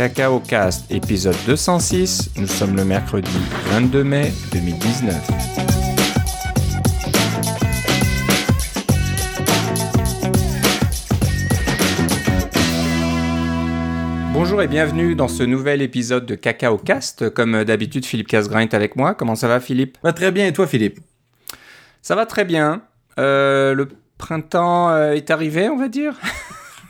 Cacao 0.00 0.40
Cast, 0.40 0.90
épisode 0.90 1.36
206. 1.44 2.30
Nous 2.38 2.46
sommes 2.46 2.74
le 2.74 2.86
mercredi 2.86 3.28
22 3.66 4.02
mai 4.02 4.32
2019. 4.50 5.14
Bonjour 14.32 14.62
et 14.62 14.68
bienvenue 14.68 15.14
dans 15.14 15.28
ce 15.28 15.42
nouvel 15.42 15.82
épisode 15.82 16.24
de 16.24 16.34
Cacao 16.34 16.78
Cast. 16.78 17.28
Comme 17.28 17.64
d'habitude, 17.64 18.06
Philippe 18.06 18.28
Casgrain 18.28 18.60
est 18.60 18.72
avec 18.72 18.96
moi. 18.96 19.14
Comment 19.14 19.34
ça 19.34 19.48
va, 19.48 19.60
Philippe? 19.60 19.98
Va 20.02 20.14
très 20.14 20.32
bien, 20.32 20.46
et 20.46 20.54
toi, 20.54 20.66
Philippe? 20.66 21.00
Ça 22.00 22.14
va 22.14 22.24
très 22.24 22.46
bien. 22.46 22.80
Euh, 23.18 23.74
le 23.74 23.86
printemps 24.16 24.88
euh, 24.88 25.12
est 25.12 25.30
arrivé, 25.30 25.68
on 25.68 25.76
va 25.76 25.88
dire? 25.88 26.18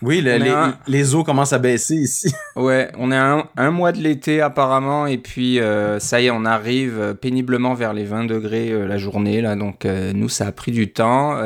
Oui, 0.02 0.20
le- 0.22 0.36
les, 0.38 0.48
un- 0.50 0.76
les 0.86 1.14
eaux 1.14 1.24
commencent 1.24 1.52
à 1.52 1.58
baisser 1.58 1.96
ici. 1.96 2.32
Ouais, 2.56 2.90
on 2.98 3.12
est 3.12 3.16
à 3.16 3.32
un, 3.34 3.44
un 3.56 3.70
mois 3.70 3.92
de 3.92 3.98
l'été 3.98 4.40
apparemment, 4.40 5.06
et 5.06 5.18
puis 5.18 5.60
euh, 5.60 5.98
ça 5.98 6.20
y 6.20 6.26
est, 6.26 6.30
on 6.30 6.44
arrive 6.44 6.98
euh, 6.98 7.14
péniblement 7.14 7.74
vers 7.74 7.92
les 7.92 8.04
20 8.04 8.24
degrés 8.24 8.70
euh, 8.70 8.86
la 8.86 8.98
journée, 8.98 9.40
là, 9.40 9.56
donc 9.56 9.84
euh, 9.84 10.12
nous, 10.14 10.28
ça 10.28 10.46
a 10.46 10.52
pris 10.52 10.72
du 10.72 10.92
temps. 10.92 11.36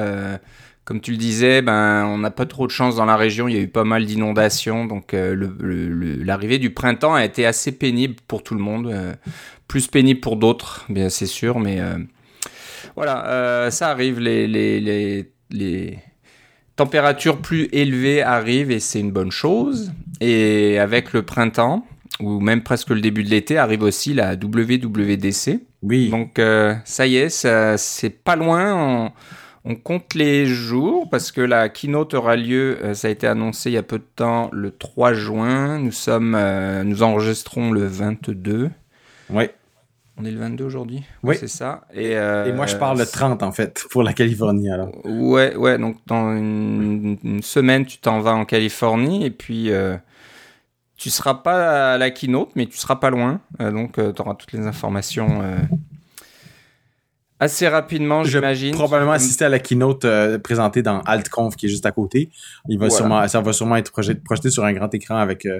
Comme 0.84 1.00
tu 1.00 1.12
le 1.12 1.16
disais, 1.16 1.62
ben, 1.62 2.04
on 2.04 2.18
n'a 2.18 2.30
pas 2.30 2.44
trop 2.44 2.66
de 2.66 2.70
chance 2.70 2.94
dans 2.96 3.06
la 3.06 3.16
région, 3.16 3.48
il 3.48 3.54
y 3.54 3.58
a 3.58 3.62
eu 3.62 3.68
pas 3.68 3.84
mal 3.84 4.04
d'inondations, 4.04 4.84
donc 4.84 5.14
l'arrivée 5.16 6.58
du 6.58 6.74
printemps 6.74 7.14
a 7.14 7.24
été 7.24 7.46
assez 7.46 7.72
pénible 7.72 8.16
pour 8.28 8.42
tout 8.42 8.54
le 8.54 8.60
monde, 8.60 8.94
plus 9.66 9.86
pénible 9.86 10.20
pour 10.20 10.36
d'autres, 10.36 10.84
bien 10.90 11.08
c'est 11.08 11.24
sûr, 11.24 11.58
mais 11.58 11.80
voilà, 12.96 13.70
ça 13.70 13.88
arrive, 13.88 14.20
les, 14.20 14.46
les, 14.46 14.78
les, 14.80 15.32
les 15.50 15.98
températures 16.76 17.38
plus 17.38 17.68
élevées 17.72 18.22
arrivent 18.22 18.70
et 18.70 18.80
c'est 18.80 19.00
une 19.00 19.12
bonne 19.12 19.30
chose. 19.32 19.92
Et 20.20 20.78
avec 20.78 21.12
le 21.12 21.22
printemps, 21.22 21.86
ou 22.20 22.40
même 22.40 22.62
presque 22.62 22.90
le 22.90 23.00
début 23.00 23.24
de 23.24 23.30
l'été, 23.30 23.58
arrive 23.58 23.82
aussi 23.82 24.14
la 24.14 24.34
WWDC. 24.36 25.60
Oui. 25.82 26.08
Donc 26.10 26.38
euh, 26.38 26.74
ça 26.84 27.06
y 27.06 27.16
est, 27.16 27.28
ça- 27.28 27.76
c'est 27.78 28.10
pas 28.10 28.36
loin. 28.36 28.74
On, 28.74 29.12
on 29.72 29.74
compte 29.76 30.14
les 30.14 30.46
jours 30.46 31.08
parce 31.10 31.32
que 31.32 31.40
la 31.40 31.68
keynote 31.68 32.14
aura 32.14 32.36
lieu, 32.36 32.78
euh, 32.82 32.94
ça 32.94 33.08
a 33.08 33.10
été 33.10 33.26
annoncé 33.26 33.70
il 33.70 33.74
y 33.74 33.78
a 33.78 33.82
peu 33.82 33.98
de 33.98 34.06
temps, 34.16 34.50
le 34.52 34.70
3 34.70 35.12
juin. 35.14 35.78
Nous 35.78 35.92
sommes, 35.92 36.34
euh, 36.36 36.84
nous 36.84 37.02
enregistrons 37.02 37.70
le 37.72 37.84
22. 37.86 38.70
ouais. 39.30 39.52
On 40.16 40.24
est 40.24 40.30
le 40.30 40.38
22 40.38 40.64
aujourd'hui? 40.64 41.02
Oui. 41.24 41.36
C'est 41.38 41.48
ça. 41.48 41.82
Et, 41.92 42.16
euh, 42.16 42.46
Et 42.46 42.52
moi, 42.52 42.66
je 42.66 42.76
parle 42.76 42.98
le 42.98 43.06
30, 43.06 43.42
en 43.42 43.50
fait, 43.50 43.84
pour 43.90 44.02
la 44.04 44.12
Californie, 44.12 44.70
alors. 44.70 44.90
Ouais, 45.04 45.56
ouais, 45.56 45.76
donc 45.76 45.96
dans 46.06 46.36
une, 46.36 47.18
une 47.24 47.42
semaine, 47.42 47.84
tu 47.84 47.98
t'en 47.98 48.20
vas 48.20 48.32
en 48.34 48.44
Californie 48.44 49.24
et 49.26 49.30
puis 49.30 49.72
euh, 49.72 49.96
tu 50.96 51.10
seras 51.10 51.34
pas 51.34 51.94
à 51.94 51.98
la 51.98 52.10
keynote, 52.10 52.50
mais 52.54 52.66
tu 52.66 52.78
seras 52.78 52.96
pas 52.96 53.10
loin. 53.10 53.40
Euh, 53.60 53.72
donc 53.72 53.94
tu 53.94 54.22
auras 54.22 54.34
toutes 54.36 54.52
les 54.52 54.66
informations 54.68 55.40
euh, 55.42 55.56
assez 57.40 57.66
rapidement, 57.68 58.22
Je 58.22 58.38
vais 58.38 58.54
j'imagine. 58.54 58.74
probablement 58.74 59.12
assister 59.12 59.44
à 59.44 59.48
la 59.48 59.58
keynote 59.58 60.04
euh, 60.04 60.38
présentée 60.38 60.82
dans 60.82 61.00
AltConf, 61.00 61.56
qui 61.56 61.66
est 61.66 61.68
juste 61.68 61.86
à 61.86 61.90
côté. 61.92 62.30
Il 62.68 62.78
va 62.78 62.86
Voilà. 62.86 62.96
sûrement, 62.96 63.28
ça 63.28 63.40
va 63.40 63.52
sûrement 63.52 63.76
être 63.76 63.90
projet- 63.90 64.14
projeté 64.14 64.50
sur 64.50 64.64
un 64.64 64.72
grand 64.72 64.92
écran 64.94 65.16
avec, 65.16 65.44
euh, 65.46 65.58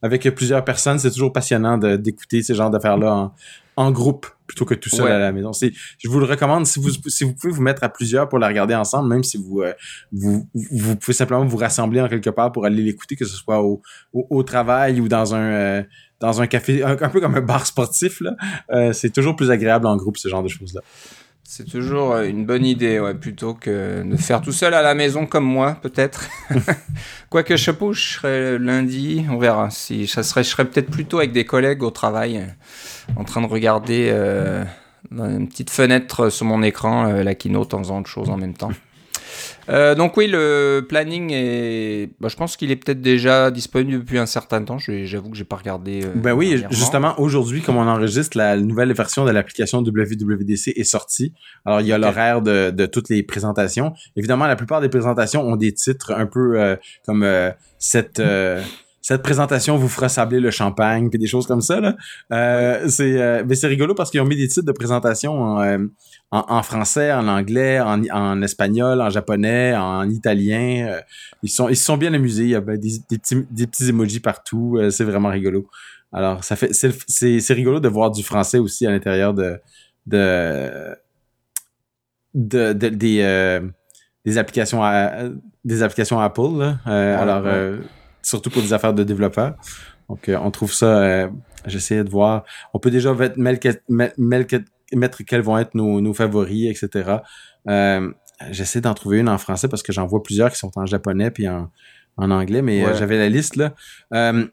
avec 0.00 0.22
plusieurs 0.34 0.64
personnes. 0.64 0.98
C'est 1.00 1.10
toujours 1.10 1.32
passionnant 1.32 1.76
d'écouter 1.76 2.42
ce 2.44 2.52
genre 2.52 2.70
d'affaires-là 2.70 3.12
en, 3.12 3.32
en 3.76 3.90
groupe 3.90 4.26
plutôt 4.46 4.64
que 4.64 4.74
tout 4.74 4.88
seul 4.88 5.04
Ouais. 5.06 5.10
à 5.10 5.18
la 5.18 5.32
maison. 5.32 5.52
C'est, 5.52 5.72
je 5.98 6.08
vous 6.08 6.18
le 6.20 6.24
recommande 6.24 6.66
si 6.66 6.78
vous, 6.80 6.90
si 7.08 7.24
vous 7.24 7.34
pouvez 7.34 7.52
vous 7.52 7.62
mettre 7.62 7.82
à 7.84 7.88
plusieurs 7.88 8.28
pour 8.28 8.38
la 8.38 8.46
regarder 8.48 8.74
ensemble, 8.74 9.08
même 9.08 9.24
si 9.24 9.36
vous, 9.36 9.60
euh, 9.60 9.72
vous, 10.12 10.48
vous 10.54 10.96
pouvez 10.96 11.12
simplement 11.14 11.44
vous 11.44 11.56
rassembler 11.56 12.00
en 12.00 12.08
quelque 12.08 12.30
part 12.30 12.52
pour 12.52 12.64
aller 12.64 12.82
l'écouter, 12.82 13.16
que 13.16 13.24
ce 13.24 13.34
soit 13.36 13.60
au, 13.62 13.82
au, 14.12 14.26
au 14.30 14.42
travail 14.44 15.00
ou 15.00 15.08
dans 15.08 15.34
un, 15.34 15.40
euh, 15.52 15.82
dans 16.20 16.40
un 16.40 16.46
café, 16.46 16.82
un, 16.84 16.96
un 17.00 17.08
peu 17.08 17.20
comme 17.20 17.34
un 17.34 17.40
bar 17.40 17.66
sportif, 17.66 18.20
là. 18.20 18.36
Euh, 18.70 18.92
c'est 18.92 19.10
toujours 19.10 19.36
plus 19.36 19.50
agréable 19.50 19.86
en 19.86 19.96
groupe, 19.96 20.16
ce 20.16 20.28
genre 20.28 20.42
de 20.44 20.48
choses-là. 20.48 20.80
C'est 21.48 21.68
toujours 21.68 22.12
euh, 22.12 22.24
une 22.24 22.44
bonne 22.44 22.64
idée, 22.64 22.98
ouais, 22.98 23.14
plutôt 23.14 23.54
que 23.54 24.02
de 24.02 24.16
faire 24.16 24.40
tout 24.40 24.52
seul 24.52 24.74
à 24.74 24.82
la 24.82 24.94
maison 24.94 25.26
comme 25.26 25.44
moi, 25.44 25.78
peut-être. 25.80 26.28
Quoique 27.30 27.56
je 27.56 27.70
où 27.80 27.92
je 27.92 28.02
serai 28.02 28.58
lundi, 28.58 29.24
on 29.30 29.38
verra. 29.38 29.70
Si 29.70 30.08
ça 30.08 30.24
serait, 30.24 30.42
je 30.42 30.48
serais 30.48 30.64
peut-être 30.64 30.90
plutôt 30.90 31.18
avec 31.18 31.32
des 31.32 31.44
collègues 31.44 31.84
au 31.84 31.90
travail, 31.90 32.38
euh, 32.38 33.16
en 33.16 33.22
train 33.22 33.42
de 33.42 33.46
regarder 33.46 34.08
euh, 34.10 34.64
dans 35.10 35.28
une 35.30 35.48
petite 35.48 35.70
fenêtre 35.70 36.30
sur 36.30 36.46
mon 36.46 36.62
écran 36.62 37.06
euh, 37.06 37.22
la 37.22 37.34
keynote 37.34 37.74
en 37.74 37.78
faisant 37.78 38.00
autre 38.00 38.10
chose 38.10 38.28
en 38.28 38.36
même 38.36 38.54
temps. 38.54 38.72
Euh, 39.68 39.94
donc 39.94 40.16
oui, 40.16 40.26
le 40.28 40.84
planning 40.88 41.30
est, 41.32 42.10
bah, 42.20 42.28
je 42.28 42.36
pense 42.36 42.56
qu'il 42.56 42.70
est 42.70 42.76
peut-être 42.76 43.00
déjà 43.00 43.50
disponible 43.50 44.00
depuis 44.00 44.18
un 44.18 44.26
certain 44.26 44.62
temps. 44.62 44.78
J'avoue 44.78 45.30
que 45.30 45.36
j'ai 45.36 45.44
pas 45.44 45.56
regardé. 45.56 46.04
euh, 46.04 46.12
Ben 46.14 46.32
oui, 46.32 46.62
justement, 46.70 47.18
aujourd'hui, 47.20 47.62
comme 47.62 47.76
on 47.76 47.86
enregistre, 47.86 48.36
la 48.38 48.56
nouvelle 48.56 48.92
version 48.92 49.24
de 49.24 49.30
l'application 49.30 49.78
WWDC 49.82 50.72
est 50.76 50.84
sortie. 50.84 51.32
Alors, 51.64 51.80
il 51.80 51.86
y 51.86 51.92
a 51.92 51.98
l'horaire 51.98 52.42
de, 52.42 52.70
de 52.70 52.86
toutes 52.86 53.08
les 53.08 53.22
présentations. 53.22 53.92
Évidemment, 54.16 54.46
la 54.46 54.56
plupart 54.56 54.80
des 54.80 54.88
présentations 54.88 55.42
ont 55.42 55.56
des 55.56 55.72
titres 55.72 56.12
un 56.12 56.26
peu 56.26 56.60
euh, 56.60 56.76
comme 57.04 57.22
euh, 57.22 57.50
cette... 57.78 58.20
euh, 58.20 58.62
cette 59.02 59.22
présentation 59.22 59.76
vous 59.76 59.86
fera 59.88 60.08
sabler 60.08 60.40
le 60.40 60.50
champagne 60.50 61.10
puis 61.10 61.18
des 61.20 61.28
choses 61.28 61.46
comme 61.46 61.60
ça 61.60 61.80
là. 61.80 61.94
Euh, 62.32 62.88
c'est 62.88 63.22
euh, 63.22 63.44
mais 63.48 63.54
c'est 63.54 63.68
rigolo 63.68 63.94
parce 63.94 64.10
qu'ils 64.10 64.20
ont 64.20 64.24
mis 64.26 64.34
des 64.34 64.48
titres 64.48 64.66
de 64.66 64.72
présentation 64.72 65.40
en, 65.40 65.62
euh, 65.62 65.78
en, 66.30 66.44
en 66.48 66.62
français, 66.62 67.12
en 67.12 67.28
anglais, 67.28 67.80
en, 67.80 68.02
en 68.10 68.42
espagnol, 68.42 69.00
en 69.00 69.10
japonais, 69.10 69.76
en 69.76 70.08
italien. 70.08 70.88
Euh, 70.88 71.00
ils 71.42 71.50
sont 71.50 71.68
ils 71.68 71.76
se 71.76 71.84
sont 71.84 71.96
bien 71.96 72.12
amusés. 72.14 72.44
Il 72.44 72.50
y 72.50 72.54
a 72.54 72.60
ben, 72.60 72.78
des, 72.78 72.98
des 73.08 73.18
petits 73.18 73.46
des 73.50 73.66
petits 73.66 73.88
emojis 73.88 74.20
partout. 74.20 74.76
Euh, 74.78 74.90
c'est 74.90 75.04
vraiment 75.04 75.28
rigolo. 75.28 75.68
Alors, 76.12 76.44
ça 76.44 76.56
fait, 76.56 76.72
c'est, 76.72 77.52
rigolo 77.52 77.80
de 77.80 77.88
voir 77.88 78.10
du 78.10 78.22
français 78.22 78.58
aussi 78.58 78.86
à 78.86 78.90
l'intérieur 78.90 79.34
de, 79.34 79.58
de, 80.06 80.96
de, 82.32 82.72
de- 82.72 82.88
des, 82.88 83.20
euh, 83.20 83.60
des 84.24 84.38
applications 84.38 84.82
à, 84.82 85.24
des 85.64 85.82
applications 85.82 86.18
Apple, 86.20 86.58
là. 86.58 86.78
Ouais, 86.86 86.92
alors, 86.92 87.44
ouais. 87.44 87.80
surtout 88.22 88.50
pour 88.50 88.62
des 88.62 88.72
affaires 88.72 88.94
de 88.94 89.02
développeurs. 89.02 89.56
Donc, 90.08 90.30
on 90.30 90.50
trouve 90.52 90.72
ça, 90.72 91.28
j'essayais 91.66 92.04
de 92.04 92.10
voir. 92.10 92.44
On 92.72 92.78
peut 92.78 92.92
déjà 92.92 93.12
mettre, 93.12 93.38
mettre, 93.38 94.14
mettre, 94.16 94.64
mettre 94.94 95.22
quels 95.24 95.42
vont 95.42 95.58
être 95.58 95.74
nos, 95.74 96.00
nos 96.00 96.14
favoris, 96.14 96.70
etc. 96.70 97.16
Euh, 97.68 98.10
j'essaie 98.50 98.80
d'en 98.80 98.94
trouver 98.94 99.18
une 99.18 99.28
en 99.28 99.38
français 99.38 99.68
parce 99.68 99.82
que 99.82 99.92
j'en 99.92 100.06
vois 100.06 100.22
plusieurs 100.22 100.50
qui 100.50 100.58
sont 100.58 100.70
en 100.76 100.86
japonais 100.86 101.30
puis 101.30 101.48
en, 101.48 101.70
en 102.16 102.30
anglais, 102.30 102.62
mais 102.62 102.82
euh, 102.84 102.88
Ouais. 102.88 102.94
j'avais 102.96 103.18
la 103.18 103.28
liste, 103.28 103.56
là. 103.56 103.74
Euh, 104.14 104.46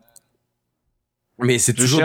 mais 1.40 1.58
c'est 1.58 1.74
toujours, 1.74 2.00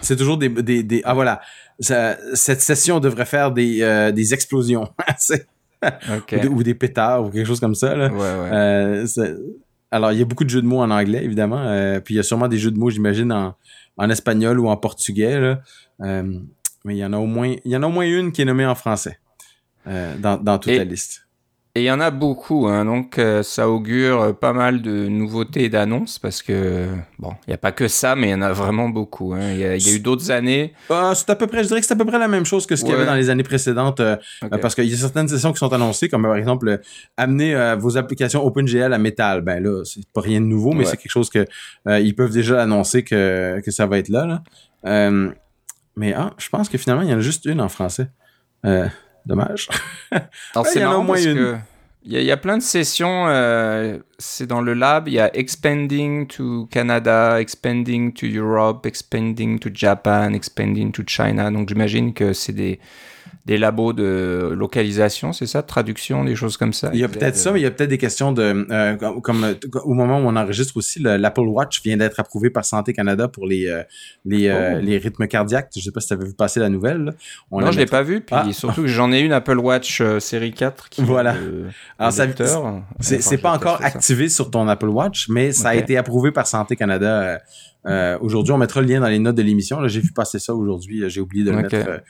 c'est, 0.00 0.16
toujours 0.16 0.38
des, 0.38 0.48
des, 0.48 0.82
des- 0.82 1.02
ah 1.04 1.12
voilà, 1.14 1.40
Ça- 1.80 2.16
cette 2.34 2.60
session 2.60 3.00
devrait 3.00 3.24
faire 3.26 3.50
des, 3.52 3.82
euh, 3.82 4.12
des 4.12 4.32
explosions, 4.32 4.88
ou, 5.82 5.86
des, 6.30 6.46
ou 6.48 6.62
des 6.62 6.74
pétards 6.74 7.24
ou 7.24 7.30
quelque 7.30 7.46
chose 7.46 7.60
comme 7.60 7.74
ça 7.74 7.94
là. 7.96 8.08
Ouais, 8.12 8.18
ouais. 8.18 8.52
Euh, 8.52 9.06
c'est- 9.06 9.34
alors 9.90 10.12
il 10.12 10.18
y 10.18 10.22
a 10.22 10.24
beaucoup 10.24 10.44
de 10.44 10.50
jeux 10.50 10.62
de 10.62 10.66
mots 10.66 10.80
en 10.80 10.90
anglais 10.90 11.24
évidemment, 11.24 11.58
euh, 11.66 12.00
puis 12.00 12.14
il 12.14 12.16
y 12.16 12.20
a 12.20 12.22
sûrement 12.22 12.46
des 12.48 12.58
jeux 12.58 12.70
de 12.70 12.78
mots 12.78 12.90
j'imagine 12.90 13.32
en, 13.32 13.56
en 13.96 14.08
espagnol 14.10 14.60
ou 14.60 14.68
en 14.68 14.76
portugais 14.76 15.40
là. 15.40 15.60
Mais 16.84 16.94
il 16.94 16.98
y 16.98 17.04
en 17.04 17.12
a 17.12 17.18
au 17.18 17.26
moins, 17.26 17.54
il 17.64 17.70
y 17.70 17.76
en 17.76 17.82
a 17.82 17.86
au 17.86 17.90
moins 17.90 18.06
une 18.06 18.32
qui 18.32 18.42
est 18.42 18.46
nommée 18.46 18.66
en 18.66 18.74
français 18.74 19.18
euh, 19.86 20.14
dans, 20.18 20.36
dans 20.36 20.58
toute 20.58 20.72
Et- 20.72 20.78
la 20.78 20.84
liste. 20.84 21.26
Et 21.76 21.82
il 21.82 21.84
y 21.84 21.90
en 21.92 22.00
a 22.00 22.10
beaucoup, 22.10 22.66
hein, 22.66 22.84
donc 22.84 23.16
euh, 23.20 23.44
ça 23.44 23.68
augure 23.70 24.20
euh, 24.22 24.32
pas 24.32 24.52
mal 24.52 24.82
de 24.82 25.06
nouveautés 25.06 25.62
et 25.62 25.68
d'annonces 25.68 26.18
parce 26.18 26.42
que, 26.42 26.88
bon, 27.20 27.30
il 27.46 27.50
n'y 27.50 27.54
a 27.54 27.58
pas 27.58 27.70
que 27.70 27.86
ça, 27.86 28.16
mais 28.16 28.26
il 28.26 28.30
y 28.32 28.34
en 28.34 28.42
a 28.42 28.52
vraiment 28.52 28.88
beaucoup. 28.88 29.34
hein. 29.34 29.52
Il 29.52 29.60
y, 29.60 29.64
a- 29.64 29.76
il 29.76 29.86
y 29.86 29.90
a 29.92 29.94
eu 29.94 30.00
d'autres 30.00 30.32
années. 30.32 30.72
Ah, 30.90 31.12
c'est 31.14 31.30
à 31.30 31.36
peu 31.36 31.46
près, 31.46 31.62
je 31.62 31.68
dirais 31.68 31.78
que 31.80 31.86
c'est 31.86 31.92
à 31.92 31.96
peu 31.96 32.04
près 32.04 32.18
la 32.18 32.26
même 32.26 32.44
chose 32.44 32.66
que 32.66 32.74
ce 32.74 32.82
qu'il 32.82 32.90
y 32.92 32.96
avait 32.96 33.06
dans 33.06 33.14
les 33.14 33.30
années 33.30 33.44
précédentes. 33.44 34.02
parce 34.60 34.74
qu'il 34.74 34.86
y 34.86 34.92
a 34.92 34.96
certaines 34.96 35.28
sessions 35.28 35.52
qui 35.52 35.58
sont 35.60 35.72
annoncées, 35.72 36.08
comme 36.08 36.22
par 36.24 36.34
exemple 36.34 36.80
amener 37.16 37.76
vos 37.78 37.96
applications 37.96 38.44
OpenGL 38.44 38.92
à 38.92 38.98
Metal. 38.98 39.40
Ben 39.42 39.62
là, 39.62 39.84
c'est 39.84 40.04
pas 40.12 40.22
rien 40.22 40.40
de 40.40 40.46
nouveau, 40.46 40.72
mais 40.72 40.78
Ouais. 40.80 40.84
c'est 40.86 40.96
quelque 40.96 41.12
chose 41.12 41.30
que 41.30 41.46
ils 42.00 42.16
peuvent 42.16 42.32
déjà 42.32 42.60
annoncer 42.60 43.04
que, 43.04 43.60
que 43.64 43.70
ça 43.70 43.86
va 43.86 43.98
être 43.98 44.08
là. 44.08 44.26
là. 44.26 44.42
Euh, 44.86 45.30
mais 46.00 46.14
ah, 46.14 46.32
je 46.38 46.48
pense 46.48 46.68
que 46.68 46.78
finalement, 46.78 47.02
il 47.02 47.10
y 47.10 47.14
en 47.14 47.18
a 47.18 47.20
juste 47.20 47.44
une 47.44 47.60
en 47.60 47.68
français. 47.68 48.08
Euh, 48.66 48.88
dommage. 49.26 49.68
Alors 50.10 50.64
Ouais, 50.64 50.70
c'est 50.72 50.78
il 50.80 50.82
y 50.82 50.84
en 50.84 50.88
a 50.88 50.90
marrant 50.92 51.00
au 51.02 51.04
moins 51.04 51.14
parce 51.16 51.26
une. 51.26 51.34
que 51.36 51.56
il 52.02 52.12
y, 52.12 52.16
a- 52.16 52.20
il 52.20 52.26
y 52.26 52.30
a 52.32 52.38
plein 52.38 52.56
de 52.56 52.62
sessions. 52.62 53.26
euh, 53.28 53.98
c'est 54.18 54.46
dans 54.46 54.62
le 54.62 54.72
lab. 54.72 55.06
Il 55.08 55.12
y 55.14 55.20
a 55.20 55.30
expanding 55.36 56.26
to 56.26 56.66
Canada, 56.70 57.38
expanding 57.40 58.12
to 58.14 58.24
Europe, 58.26 58.86
expanding 58.86 59.58
to 59.58 59.68
Japan, 59.72 60.32
expanding 60.32 60.92
to 60.92 61.02
China. 61.06 61.50
Donc 61.50 61.68
j'imagine 61.68 62.14
que 62.14 62.32
c'est 62.32 62.54
des 62.54 62.80
des 63.46 63.56
labos 63.58 63.92
de 63.94 64.54
localisation, 64.56 65.32
c'est 65.32 65.46
ça, 65.46 65.62
de 65.62 65.66
traduction, 65.66 66.24
des 66.24 66.36
choses 66.36 66.56
comme 66.56 66.72
ça? 66.72 66.90
Il 66.92 67.00
y 67.00 67.04
a 67.04 67.08
peut-être 67.08 67.36
ça, 67.36 67.52
mais 67.52 67.60
il 67.60 67.62
y 67.62 67.66
a 67.66 67.70
peut-être 67.70 67.90
des 67.90 67.98
questions 67.98 68.32
de 68.32 68.66
euh, 68.70 68.96
comme, 68.96 69.20
comme, 69.22 69.44
euh, 69.44 69.54
au 69.84 69.94
moment 69.94 70.18
où 70.18 70.24
on 70.26 70.36
enregistre 70.36 70.76
aussi, 70.76 71.00
le- 71.00 71.16
l'Apple 71.16 71.40
Watch 71.48 71.82
vient 71.82 71.96
d'être 71.96 72.20
approuvé 72.20 72.50
par 72.50 72.64
Santé 72.64 72.92
Canada 72.92 73.28
pour 73.28 73.46
les 73.46 73.66
euh, 73.66 73.82
les, 74.24 74.48
euh, 74.48 74.74
Oh. 74.76 74.80
les 74.82 74.98
rythmes 74.98 75.26
cardiaques. 75.26 75.70
Je 75.74 75.80
sais 75.80 75.90
pas 75.90 76.00
si 76.00 76.08
tu 76.08 76.12
avais 76.14 76.26
vu 76.26 76.34
passer 76.34 76.60
la 76.60 76.68
nouvelle. 76.68 76.98
là. 77.04 77.12
On 77.50 77.60
non, 77.60 77.70
je 77.72 77.78
l'ai 77.78 77.86
pas 77.86 78.02
vu. 78.02 78.20
Puis 78.20 78.36
Ah. 78.38 78.46
surtout 78.52 78.82
que 78.82 78.88
j'en 78.88 79.10
ai 79.12 79.20
une 79.20 79.32
Apple 79.32 79.58
Watch 79.58 80.00
euh, 80.00 80.20
série 80.20 80.52
4 80.52 80.88
qui 80.90 81.02
Voilà. 81.02 81.32
le- 81.34 81.68
Alors, 81.98 82.12
le 82.12 82.44
ça-. 82.46 83.16
C'est 83.20 83.38
pas 83.38 83.52
encore 83.52 83.78
ça. 83.78 83.86
activé 83.86 84.28
sur 84.28 84.50
ton 84.50 84.68
Apple 84.68 84.88
Watch, 84.88 85.28
mais 85.28 85.52
ça 85.52 85.70
a 85.70 85.74
été 85.74 85.96
approuvé 85.96 86.30
par 86.30 86.46
Santé 86.46 86.76
Canada 86.76 87.40
euh, 87.86 88.18
aujourd'hui, 88.20 88.52
on 88.52 88.58
mettra 88.58 88.80
le 88.80 88.86
lien 88.86 89.00
dans 89.00 89.08
les 89.08 89.18
notes 89.18 89.36
de 89.36 89.42
l'émission. 89.42 89.86
J'ai 89.88 90.00
vu 90.00 90.12
passer 90.12 90.38
ça 90.38 90.54
aujourd'hui. 90.54 91.08
J'ai 91.08 91.20
oublié 91.20 91.44
de 91.44 91.50
le 91.50 91.56
mettre 91.56 92.02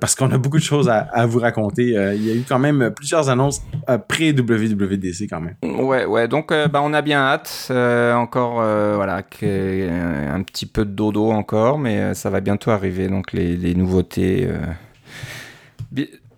parce 0.00 0.14
qu'on 0.14 0.30
a 0.30 0.38
beaucoup 0.38 0.58
de 0.58 0.62
choses 0.62 0.88
à, 0.88 1.26
vous 1.26 1.40
raconter. 1.40 1.88
il 2.14 2.24
y 2.24 2.30
a 2.30 2.34
eu 2.34 2.44
quand 2.48 2.58
même 2.58 2.92
plusieurs 2.94 3.28
annonces 3.28 3.62
pré-WWDC 4.08 5.28
quand 5.28 5.40
même. 5.40 5.56
Ouais, 5.62 6.04
ouais. 6.06 6.28
Donc, 6.28 6.48
bah, 6.48 6.80
on 6.82 6.92
a 6.94 7.02
bien 7.02 7.20
hâte. 7.20 7.70
encore, 7.70 8.54
voilà, 8.54 9.16
un 9.16 10.42
petit 10.42 10.66
peu 10.66 10.84
de 10.84 10.90
dodo 10.90 11.30
encore, 11.30 11.78
mais 11.78 12.14
ça 12.14 12.30
va 12.30 12.40
bientôt 12.40 12.70
arriver. 12.70 13.08
Donc, 13.08 13.32
les, 13.32 13.56
les 13.56 13.74
nouveautés 13.74 14.48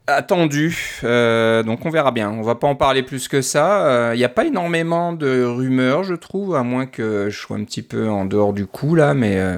attendu. 0.07 1.01
Euh, 1.05 1.63
donc 1.63 1.85
on 1.85 1.91
verra 1.91 2.11
bien. 2.11 2.31
On 2.31 2.43
va 2.43 2.55
pas 2.55 2.67
en 2.67 2.75
parler 2.75 3.03
plus 3.03 3.29
que 3.29 3.43
ça. 3.43 4.11
Il 4.13 4.15
euh, 4.15 4.17
n'y 4.17 4.25
a 4.25 4.29
pas 4.29 4.45
énormément 4.45 5.13
de 5.13 5.45
rumeurs, 5.45 6.05
je 6.05 6.15
trouve, 6.15 6.55
à 6.55 6.63
moins 6.63 6.87
que 6.87 7.29
je 7.31 7.39
sois 7.39 7.57
un 7.57 7.65
petit 7.65 7.83
peu 7.83 8.09
en 8.09 8.25
dehors 8.25 8.53
du 8.53 8.67
coup 8.67 8.95
là, 8.95 9.15
mais 9.15 9.39
euh, 9.39 9.57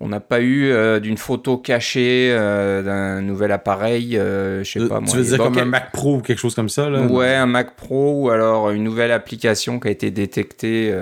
on 0.00 0.08
n'a 0.08 0.20
pas 0.20 0.40
eu 0.40 0.72
d'une 1.00 1.18
photo 1.18 1.58
cachée 1.58 2.32
d'un 2.84 3.20
nouvel 3.20 3.50
appareil. 3.50 4.12
je 4.12 4.62
sais 4.64 4.86
pas 4.86 5.00
moi. 5.00 5.10
Tu 5.10 5.16
veux 5.16 5.24
dire 5.24 5.38
comme 5.38 5.58
un 5.58 5.64
Mac 5.64 5.92
Pro 5.92 6.16
ou 6.16 6.20
quelque 6.20 6.38
chose 6.38 6.54
comme 6.54 6.68
ça 6.68 6.88
là 6.88 7.02
Ouais, 7.02 7.34
un 7.34 7.46
Mac 7.46 7.74
Pro 7.74 8.22
ou 8.22 8.30
alors 8.30 8.70
une 8.70 8.84
nouvelle 8.84 9.10
application 9.10 9.80
qui 9.80 9.88
a 9.88 9.90
été 9.90 10.12
détectée 10.12 10.94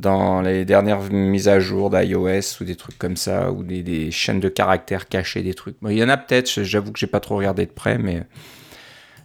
dans 0.00 0.40
les 0.40 0.64
dernières 0.64 1.02
mises 1.12 1.48
à 1.48 1.60
jour 1.60 1.90
d'iOS 1.90 2.60
ou 2.60 2.64
des 2.64 2.76
trucs 2.76 2.98
comme 2.98 3.16
ça, 3.16 3.50
ou 3.52 3.62
des, 3.62 4.10
chaînes 4.10 4.40
de 4.40 4.48
caractères 4.48 5.08
cachées, 5.08 5.42
des 5.42 5.54
trucs. 5.54 5.76
il 5.88 5.92
y 5.92 6.02
en 6.02 6.08
a 6.08 6.16
peut-être, 6.16 6.62
j'avoue 6.62 6.92
que 6.92 6.98
j'ai 6.98 7.06
pas 7.06 7.20
trop 7.20 7.36
regardé 7.36 7.66
de 7.66 7.70
près, 7.70 7.98
mais 7.98 8.22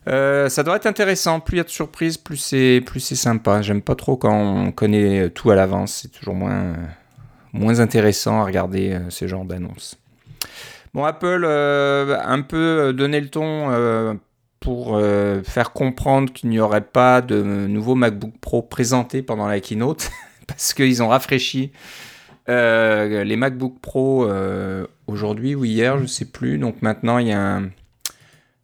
euh, 0.07 0.49
ça 0.49 0.63
doit 0.63 0.75
être 0.75 0.85
intéressant. 0.85 1.39
Plus 1.39 1.55
il 1.55 1.57
y 1.57 1.61
a 1.61 1.63
de 1.63 1.69
surprises, 1.69 2.17
plus 2.17 2.37
c'est 2.37 2.83
plus 2.85 2.99
c'est 2.99 3.15
sympa. 3.15 3.61
J'aime 3.61 3.81
pas 3.81 3.95
trop 3.95 4.17
quand 4.17 4.35
on 4.35 4.71
connaît 4.71 5.29
tout 5.29 5.49
à 5.49 5.55
l'avance. 5.55 6.01
C'est 6.01 6.11
toujours 6.11 6.35
moins 6.35 6.75
moins 7.53 7.79
intéressant 7.79 8.41
à 8.41 8.45
regarder 8.45 8.91
euh, 8.91 9.09
ces 9.09 9.27
genres 9.27 9.45
d'annonces. 9.45 9.97
Bon, 10.93 11.05
Apple 11.05 11.43
euh, 11.45 12.17
un 12.23 12.41
peu 12.41 12.93
donné 12.93 13.19
le 13.19 13.29
ton 13.29 14.19
pour 14.59 14.99
faire 15.43 15.73
comprendre 15.73 16.33
qu'il 16.33 16.49
n'y 16.49 16.59
aurait 16.59 16.81
pas 16.81 17.21
de 17.21 17.43
nouveau 17.67 17.93
MacBook 17.93 18.33
Pro 18.41 18.63
présenté 18.63 19.21
pendant 19.21 19.47
la 19.47 19.59
keynote. 19.59 20.09
parce 20.47 20.73
qu'ils 20.73 21.01
ont 21.03 21.07
rafraîchi 21.07 21.71
euh, 22.47 23.23
les 23.23 23.35
MacBook 23.35 23.79
Pro 23.81 24.29
euh, 24.29 24.85
aujourd'hui 25.07 25.55
ou 25.55 25.65
hier, 25.65 25.99
je 25.99 26.05
sais 26.05 26.25
plus. 26.25 26.57
Donc 26.57 26.81
maintenant, 26.81 27.17
il 27.17 27.27
y 27.27 27.31
a 27.31 27.41
un. 27.41 27.69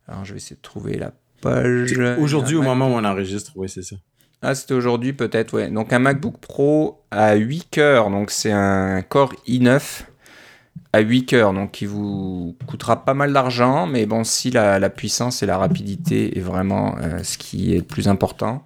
Alors, 0.08 0.26
je 0.26 0.34
vais 0.34 0.38
essayer 0.38 0.56
de 0.56 0.62
trouver 0.62 0.98
la 0.98 1.14
page. 1.42 1.98
Aujourd'hui, 2.20 2.56
au 2.56 2.62
moment 2.62 2.88
où 2.88 2.94
on 2.94 3.04
enregistre, 3.04 3.52
oui, 3.56 3.70
c'est 3.70 3.84
ça. 3.84 3.96
Ah, 4.44 4.56
c'était 4.56 4.74
aujourd'hui 4.74 5.14
peut-être, 5.14 5.54
ouais. 5.54 5.70
Donc 5.70 5.94
un 5.94 6.00
MacBook 6.00 6.38
Pro 6.40 7.04
à 7.12 7.36
8 7.36 7.68
cœurs, 7.70 8.10
donc 8.10 8.32
c'est 8.32 8.52
un 8.52 9.04
Core 9.04 9.36
i9 9.48 10.04
à 10.94 11.00
8 11.00 11.26
cœurs, 11.26 11.54
donc 11.54 11.72
qui 11.72 11.86
vous 11.86 12.58
coûtera 12.66 13.06
pas 13.06 13.14
mal 13.14 13.34
d'argent, 13.34 13.86
mais 13.86 14.08
bon, 14.08 14.24
si 14.24 14.50
la, 14.50 14.90
puissance 14.90 15.44
et 15.44 15.46
la 15.46 15.60
rapidité 15.60 16.38
est 16.40 16.42
vraiment 16.42 16.96
euh, 16.98 17.24
ce 17.24 17.38
qui 17.38 17.76
est 17.76 17.78
le 17.78 17.84
plus 17.84 18.08
important, 18.08 18.66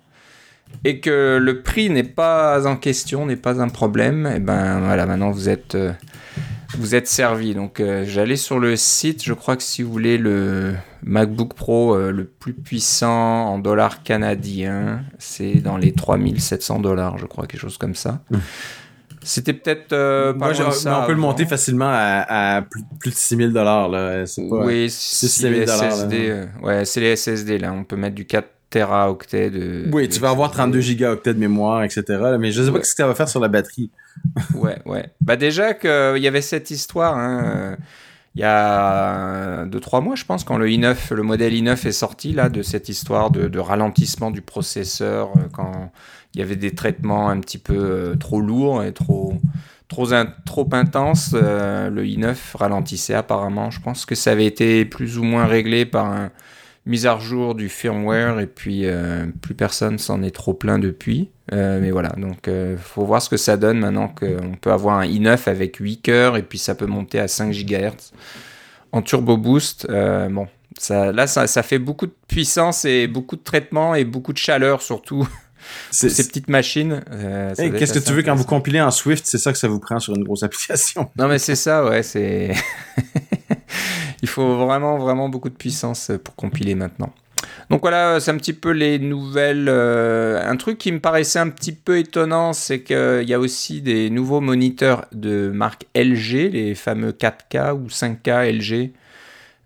et 0.86 1.00
que 1.00 1.40
le 1.42 1.62
prix 1.64 1.90
n'est 1.90 2.04
pas 2.04 2.68
en 2.68 2.78
question, 2.78 3.26
n'est 3.26 3.36
pas 3.36 3.60
un 3.60 3.70
problème, 3.70 4.28
et 4.28 4.40
ben 4.40 4.80
voilà, 4.82 5.08
maintenant 5.08 5.32
vous 5.32 5.50
êtes, 5.50 5.74
euh, 5.74 5.92
vous 6.78 6.94
êtes 6.94 7.08
servi. 7.08 7.56
Donc 7.56 7.80
euh, 7.80 8.06
j'allais 8.06 8.36
sur 8.36 8.60
le 8.60 8.76
site, 8.76 9.24
je 9.24 9.34
crois 9.34 9.58
que 9.58 9.64
si 9.64 9.82
vous 9.82 9.92
voulez 9.92 10.20
le 10.20 10.76
MacBook 11.04 11.56
Pro 11.56 11.96
euh, 11.96 12.12
le 12.12 12.26
plus 12.26 12.54
puissant 12.54 13.48
en 13.48 13.58
dollars 13.58 14.04
canadiens, 14.04 15.02
c'est 15.18 15.56
dans 15.56 15.78
les 15.78 15.92
3700 15.92 16.80
dollars, 16.80 17.18
je 17.18 17.26
crois, 17.26 17.48
quelque 17.48 17.62
chose 17.62 17.80
comme 17.80 17.96
ça. 17.96 18.22
Mmh. 18.30 18.38
C'était 19.24 19.54
peut-être 19.54 19.88
pas 20.38 20.54
ça. 20.72 21.02
On 21.02 21.08
peut 21.08 21.14
le 21.14 21.18
monter 21.18 21.48
facilement 21.48 21.90
à, 21.90 22.64
plus, 22.70 23.10
de 23.10 23.16
6000 23.16 23.54
dollars 23.54 23.90
là. 23.90 24.24
oui, 24.38 24.88
c'est 24.88 25.50
les 25.50 25.66
SSD. 25.66 26.46
ouais, 26.62 26.86
c'est 26.86 27.00
les 27.00 27.16
SSD 27.16 27.58
là. 27.58 27.74
On 27.74 27.84
peut 27.84 27.96
mettre 27.96 28.14
du 28.14 28.28
4 28.28 28.48
teraoctets 28.70 29.50
de. 29.50 29.90
Oui, 29.92 30.10
tu 30.10 30.20
vas 30.20 30.30
avoir 30.30 30.52
32 30.52 30.80
gigaoctets 30.80 31.34
de 31.34 31.40
mémoire, 31.40 31.84
etc. 31.84 32.04
mais 32.40 32.52
je 32.52 32.64
sais 32.64 32.72
pas 32.72 32.84
ce 32.84 32.92
que 32.92 32.98
ça 32.98 33.08
va 33.08 33.16
faire 33.16 33.30
sur 33.30 33.40
la 33.40 33.48
batterie. 33.48 33.90
ouais, 34.56 34.78
ouais. 34.86 35.10
Bah 35.22 35.36
déjà 35.36 35.74
qu'il 35.74 36.22
y 36.22 36.28
avait 36.28 36.42
cette 36.42 36.72
histoire. 36.72 37.18
Hein, 37.18 37.78
il 38.36 38.42
y 38.42 38.44
a 38.44 39.66
2-3 39.66 40.04
mois, 40.04 40.16
je 40.16 40.26
pense, 40.26 40.44
quand 40.44 40.58
le 40.58 40.68
i9, 40.68 41.14
le 41.14 41.24
modèle 41.24 41.54
i9 41.54 41.88
est 41.88 41.92
sorti 41.94 42.34
là 42.34 42.50
de 42.50 42.64
cette 42.64 42.90
histoire 42.90 43.32
de, 43.32 43.60
ralentissement 43.60 44.30
du 44.30 44.42
processeur, 44.42 45.32
euh, 45.38 45.48
quand 45.54 45.90
il 46.34 46.42
y 46.42 46.44
avait 46.44 46.58
des 46.58 46.76
traitements 46.76 47.30
un 47.30 47.40
petit 47.40 47.58
peu 47.58 47.78
euh, 47.78 48.16
trop 48.16 48.42
lourds 48.42 48.84
et 48.84 48.92
trop 48.92 49.36
trop, 49.88 50.08
trop 50.46 50.70
intenses, 50.74 51.34
euh, 51.34 51.90
le 51.90 52.04
i9 52.04 52.36
ralentissait 52.56 53.14
apparemment. 53.14 53.72
Je 53.72 53.80
pense 53.80 54.06
que 54.06 54.16
ça 54.16 54.32
avait 54.32 54.46
été 54.46 54.84
plus 54.84 55.18
ou 55.18 55.24
moins 55.24 55.46
réglé 55.46 55.86
par 55.86 56.06
un 56.06 56.32
mise 56.86 57.06
à 57.06 57.18
jour 57.18 57.56
du 57.56 57.70
firmware 57.70 58.40
et 58.40 58.48
puis 58.48 58.82
euh, 58.86 59.26
plus 59.42 59.56
personne 59.56 59.98
s'en 59.98 60.22
est 60.22 60.36
trop 60.36 60.54
plein 60.54 60.80
depuis. 60.80 61.30
Euh, 61.52 61.80
mais 61.82 61.92
voilà, 61.92 62.10
donc 62.18 62.48
euh, 62.48 62.76
faut 62.78 63.06
voir 63.06 63.22
ce 63.22 63.30
que 63.30 63.38
ça 63.38 63.58
donne 63.58 63.80
maintenant 63.80 64.08
qu'on 64.08 64.56
peut 64.60 64.72
avoir 64.72 65.00
un 65.00 65.06
i9 65.06 65.48
avec 65.50 65.78
8 65.78 66.02
cœurs 66.02 66.38
et 66.38 66.44
puis 66.44 66.58
ça 66.58 66.76
peut 66.76 66.86
monter 66.86 67.20
à 67.20 67.28
5 67.28 67.52
GHz 67.52 68.14
en 68.92 69.02
turbo 69.02 69.38
boost. 69.38 69.88
bon, 69.90 70.48
ça, 70.78 71.12
là 71.12 71.28
ça, 71.28 71.48
ça, 71.48 71.64
fait 71.64 71.80
beaucoup 71.80 72.06
de 72.06 72.16
puissance 72.28 72.86
et 72.86 73.08
beaucoup 73.08 73.36
de 73.36 73.44
traitement 73.44 73.96
et 73.96 74.06
beaucoup 74.06 74.34
de 74.34 74.38
chaleur 74.38 74.82
surtout. 74.82 75.28
ces 75.92 76.10
petites 76.10 76.50
machines. 76.50 77.04
Qu'est-ce 77.58 77.94
que 77.94 78.00
tu 78.00 78.14
veux 78.14 78.22
quand 78.22 78.36
vous 78.36 78.46
compilez 78.46 78.82
en 78.82 78.92
Swift, 78.92 79.26
c'est 79.26 79.40
ça 79.40 79.52
que 79.52 79.58
ça 79.58 79.68
vous 79.68 79.80
prend 79.80 80.00
sur 80.00 80.16
une 80.16 80.24
grosse 80.24 80.44
application. 80.44 81.10
Non 81.18 81.28
mais 81.28 81.40
c'est 81.40 81.56
ça, 81.56 81.84
ouais, 81.86 82.04
c'est. 82.04 82.54
Il 84.26 84.28
faut 84.28 84.56
vraiment, 84.56 84.98
vraiment 84.98 85.30
beaucoup 85.30 85.50
de 85.50 85.56
puissance 85.56 86.12
pour 86.24 86.36
compiler 86.36 86.74
maintenant. 86.74 87.14
Donc 87.70 87.82
voilà, 87.82 88.20
c'est 88.20 88.32
un 88.32 88.38
petit 88.38 88.54
peu 88.54 88.72
les 88.72 88.98
nouvelles. 88.98 89.68
Euh, 89.70 90.42
un 90.44 90.56
truc 90.56 90.80
qui 90.80 90.92
me 90.92 91.00
paraissait 91.00 91.38
un 91.38 91.50
petit 91.50 91.74
peu 91.74 92.00
étonnant, 92.00 92.54
c'est 92.54 92.82
qu'il 92.82 93.30
y 93.30 93.36
a 93.36 93.40
aussi 93.40 93.82
des 93.84 94.10
nouveaux 94.10 94.42
moniteurs 94.42 95.06
de 95.12 95.52
marque 95.54 95.86
LG, 95.96 96.50
les 96.52 96.74
fameux 96.74 97.12
4K 97.12 97.74
ou 97.74 97.88
5K 97.88 98.52
LG, 98.52 98.94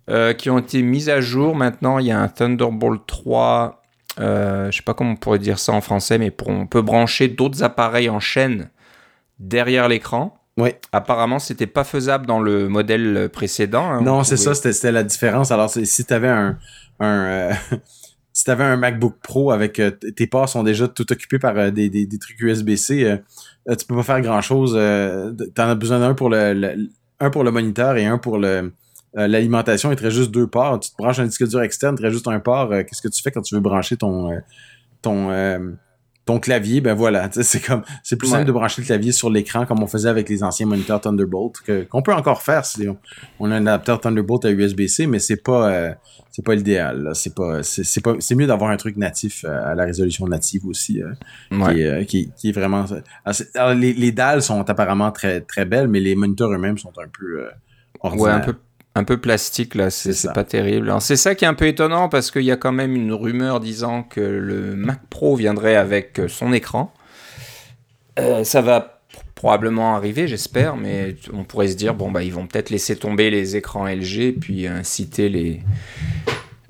euh, 0.09 0.33
qui 0.33 0.49
ont 0.49 0.59
été 0.59 0.81
mis 0.81 1.09
à 1.09 1.21
jour. 1.21 1.55
Maintenant, 1.55 1.99
il 1.99 2.07
y 2.07 2.11
a 2.11 2.19
un 2.19 2.27
Thunderbolt 2.27 3.07
3. 3.07 3.81
Euh, 4.19 4.69
je 4.71 4.75
sais 4.75 4.83
pas 4.83 4.93
comment 4.93 5.11
on 5.11 5.15
pourrait 5.15 5.39
dire 5.39 5.57
ça 5.57 5.71
en 5.71 5.79
français, 5.79 6.17
mais 6.17 6.35
on 6.47 6.67
peut 6.67 6.81
brancher 6.81 7.29
d'autres 7.29 7.63
appareils 7.63 8.09
en 8.09 8.19
chaîne 8.19 8.69
derrière 9.39 9.87
l'écran. 9.87 10.37
Oui. 10.59 10.71
Apparemment, 10.91 11.39
c'était 11.39 11.67
pas 11.67 11.83
faisable 11.83 12.25
dans 12.25 12.39
le 12.39 12.67
modèle 12.67 13.29
précédent. 13.31 13.89
Hein, 13.89 14.01
non, 14.01 14.23
c'est 14.23 14.37
ça, 14.37 14.53
c'était 14.53 14.91
la 14.91 15.03
différence. 15.03 15.51
Alors, 15.51 15.69
si 15.69 16.05
tu 16.05 16.13
avais 16.13 16.27
un, 16.27 16.57
un 16.99 17.25
euh, 17.25 17.53
si 18.33 18.43
tu 18.43 18.51
avais 18.51 18.65
un 18.65 18.75
MacBook 18.75 19.15
Pro 19.23 19.51
avec 19.51 19.79
euh, 19.79 19.91
tes 19.91 20.27
ports 20.27 20.49
sont 20.49 20.63
déjà 20.63 20.87
tout 20.87 21.09
occupés 21.11 21.39
par 21.39 21.57
euh, 21.57 21.71
des, 21.71 21.89
des, 21.89 22.05
des, 22.05 22.19
trucs 22.19 22.39
USB-C, 22.41 23.19
tu 23.77 23.85
peux 23.87 23.95
pas 23.95 24.03
faire 24.03 24.21
grand 24.21 24.41
chose. 24.41 24.73
tu 24.73 25.61
en 25.61 25.69
as 25.69 25.75
besoin 25.75 25.99
d'un 25.99 26.13
pour 26.13 26.29
le, 26.29 26.89
un 27.21 27.29
pour 27.29 27.43
le 27.43 27.51
moniteur 27.51 27.95
et 27.95 28.05
un 28.05 28.17
pour 28.17 28.37
le 28.37 28.73
l'alimentation. 29.15 29.91
Il 29.91 29.95
te 29.95 30.03
reste 30.03 30.17
juste 30.17 30.31
deux 30.31 30.45
ports. 30.45 30.79
Tu 30.79 30.91
te 30.91 30.95
branches 30.95 31.17
un 31.17 31.25
disque 31.25 31.47
dur 31.47 31.61
externe, 31.61 31.95
il 31.95 31.97
te 31.97 32.03
reste 32.03 32.13
juste 32.13 32.27
un 32.27 32.39
port. 32.39 32.69
Qu'est-ce 32.69 33.01
que 33.01 33.07
tu 33.07 33.21
fais 33.23 33.31
quand 33.31 33.41
tu 33.41 33.55
veux 33.55 33.61
brancher 33.61 33.97
ton 33.97 34.29
ton 35.01 35.31
ton 36.29 36.39
clavier, 36.39 36.79
ben 36.79 36.93
voilà, 36.93 37.27
c'est 37.31 37.59
comme 37.59 37.81
c'est 38.03 38.15
plus 38.15 38.27
simple 38.27 38.45
de 38.45 38.51
brancher 38.51 38.83
le 38.83 38.85
clavier 38.85 39.11
sur 39.11 39.31
l'écran 39.31 39.65
comme 39.65 39.81
on 39.81 39.87
faisait 39.87 40.09
avec 40.09 40.29
les 40.29 40.43
anciens 40.43 40.67
moniteurs 40.67 41.01
Thunderbolt 41.01 41.55
qu'on 41.89 42.03
peut 42.03 42.13
encore 42.13 42.43
faire 42.43 42.65
si 42.65 42.87
on, 43.39 43.49
a 43.49 43.55
un 43.55 43.65
adaptateur 43.65 43.99
Thunderbolt 43.99 44.45
à 44.45 44.51
USB-C, 44.51 45.07
mais 45.07 45.17
c'est 45.17 45.41
pas 45.41 45.71
euh, 45.71 45.91
c'est 46.29 46.45
pas 46.45 46.53
l'idéal. 46.53 47.09
C'est 47.15 47.33
pas 47.33 47.63
c'est 47.63 48.01
pas 48.01 48.13
c'est 48.19 48.35
mieux 48.35 48.45
d'avoir 48.45 48.69
un 48.69 48.77
truc 48.77 48.95
natif 48.97 49.43
euh, 49.43 49.71
à 49.71 49.73
la 49.73 49.85
résolution 49.85 50.27
native 50.27 50.67
aussi 50.67 51.01
euh, 51.01 52.03
qui, 52.03 52.31
est, 52.43 52.51
vraiment. 52.51 52.85
les, 53.75 54.11
dalles 54.11 54.43
sont 54.43 54.69
apparemment 54.69 55.11
très 55.11 55.41
très 55.41 55.65
belles, 55.65 55.87
mais 55.87 55.99
les 55.99 56.15
moniteurs 56.15 56.51
eux-mêmes 56.51 56.77
sont 56.77 56.93
un 57.03 57.07
peu 57.07 57.49
ordinaires. 58.01 58.23
Ouais, 58.23 58.31
un 58.33 58.39
peu 58.39 58.55
un 58.95 59.03
peu 59.03 59.17
plastique 59.17 59.75
là, 59.75 59.89
c'est 59.89 60.33
pas 60.33 60.43
terrible. 60.43 60.93
C'est 60.99 61.15
ça 61.15 61.35
qui 61.35 61.45
est 61.45 61.47
un 61.47 61.53
peu 61.53 61.67
étonnant 61.67 62.09
parce 62.09 62.31
qu'il 62.31 62.43
y 62.43 62.51
a 62.51 62.57
quand 62.57 62.71
même 62.71 62.95
une 62.95 63.13
rumeur 63.13 63.59
disant 63.59 64.03
que 64.03 64.19
le 64.19 64.75
Mac 64.75 64.99
Pro 65.09 65.35
viendrait 65.35 65.75
avec 65.75 66.19
euh, 66.19 66.27
son 66.27 66.51
écran. 66.53 66.93
Euh, 68.17 68.43
ça 68.43 68.61
va 68.61 69.01
probablement 69.35 69.95
arriver, 69.95 70.27
j'espère, 70.27 70.75
mais 70.75 71.15
on 71.33 71.43
pourrait 71.43 71.69
se 71.69 71.75
dire 71.75 71.93
bon 71.93 72.11
bah 72.11 72.23
ils 72.23 72.33
vont 72.33 72.45
peut-être 72.45 72.71
laisser 72.71 72.95
tomber 72.95 73.29
les 73.29 73.55
écrans 73.55 73.87
LG 73.87 74.39
puis 74.39 74.67
inciter 74.67 75.29
les 75.29 75.61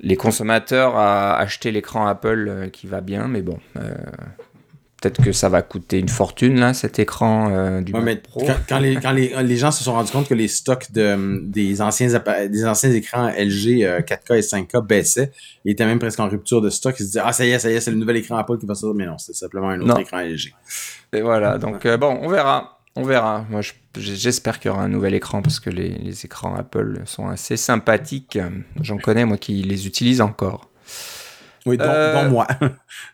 les 0.02 0.16
consommateurs 0.16 0.96
à 0.96 1.36
acheter 1.36 1.72
l'écran 1.72 2.06
Apple 2.06 2.46
euh, 2.48 2.68
qui 2.68 2.86
va 2.86 3.00
bien, 3.00 3.28
mais 3.28 3.42
bon, 3.42 3.58
Peut-être 5.00 5.22
que 5.22 5.32
ça 5.32 5.48
va 5.48 5.62
coûter 5.62 5.98
une 5.98 6.10
fortune, 6.10 6.60
là, 6.60 6.74
cet 6.74 6.98
écran 6.98 7.48
euh, 7.50 7.80
du 7.80 7.92
Mac 7.92 8.22
Pro. 8.22 8.46
Quand, 8.68 8.78
les, 8.78 8.96
quand 8.96 9.12
les, 9.12 9.34
les, 9.42 9.56
gens 9.56 9.70
se 9.70 9.82
sont 9.82 9.94
rendus 9.94 10.12
compte 10.12 10.28
que 10.28 10.34
les 10.34 10.48
stocks 10.48 10.92
de, 10.92 11.40
des, 11.42 11.80
anciens, 11.80 12.20
des 12.50 12.66
anciens 12.66 12.92
écrans 12.92 13.28
LG 13.28 13.80
4K 14.04 14.32
euh, 14.32 14.34
et 14.34 14.40
5K 14.40 14.86
baissaient, 14.86 15.32
ils 15.64 15.72
étaient 15.72 15.86
même 15.86 15.98
presque 15.98 16.20
en 16.20 16.28
rupture 16.28 16.60
de 16.60 16.68
stock. 16.68 16.94
Ils 16.98 17.04
se 17.04 17.08
disaient, 17.08 17.22
ah, 17.24 17.32
ça 17.32 17.46
y 17.46 17.50
est, 17.50 17.58
ça 17.58 17.70
y 17.70 17.74
est, 17.74 17.80
c'est 17.80 17.90
le 17.90 17.96
nouvel 17.96 18.18
écran 18.18 18.36
Apple 18.36 18.58
qui 18.58 18.66
va 18.66 18.74
sortir. 18.74 18.94
Mais 18.94 19.06
non, 19.06 19.16
c'est 19.16 19.34
simplement 19.34 19.70
un 19.70 19.80
autre 19.80 20.00
écran 20.00 20.18
LG. 20.20 20.52
Et 21.14 21.22
voilà, 21.22 21.56
donc 21.56 21.86
euh, 21.86 21.96
bon, 21.96 22.18
on 22.20 22.28
verra. 22.28 22.80
On 22.94 23.02
verra. 23.02 23.46
Moi, 23.48 23.62
j'espère 23.96 24.58
qu'il 24.58 24.70
y 24.70 24.74
aura 24.74 24.82
un 24.82 24.88
nouvel 24.88 25.14
écran 25.14 25.40
parce 25.40 25.60
que 25.60 25.70
les, 25.70 25.90
les 25.90 26.26
écrans 26.26 26.56
Apple 26.56 27.00
sont 27.06 27.28
assez 27.28 27.56
sympathiques. 27.56 28.38
J'en 28.82 28.98
connais, 28.98 29.24
moi, 29.24 29.38
qui 29.38 29.62
les 29.62 29.86
utilise 29.86 30.20
encore. 30.20 30.70
Oui, 31.66 31.76
dont, 31.76 31.84
euh, 31.86 32.28
moi. 32.28 32.46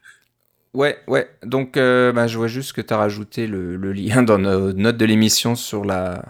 ouais, 0.77 0.99
ouais. 1.09 1.29
Donc, 1.45 1.77
euh, 1.77 2.13
bah, 2.13 2.27
je 2.27 2.37
vois 2.37 2.47
juste 2.47 2.73
que 2.73 2.81
tu 2.81 2.93
as 2.93 2.97
rajouté 2.97 3.47
le, 3.47 3.77
le, 3.77 3.93
lien 3.93 4.23
dans 4.23 4.39
nos 4.39 4.73
notes 4.73 4.97
de 4.97 5.05
l'émission 5.05 5.55
sur 5.55 5.85
la 5.85 6.23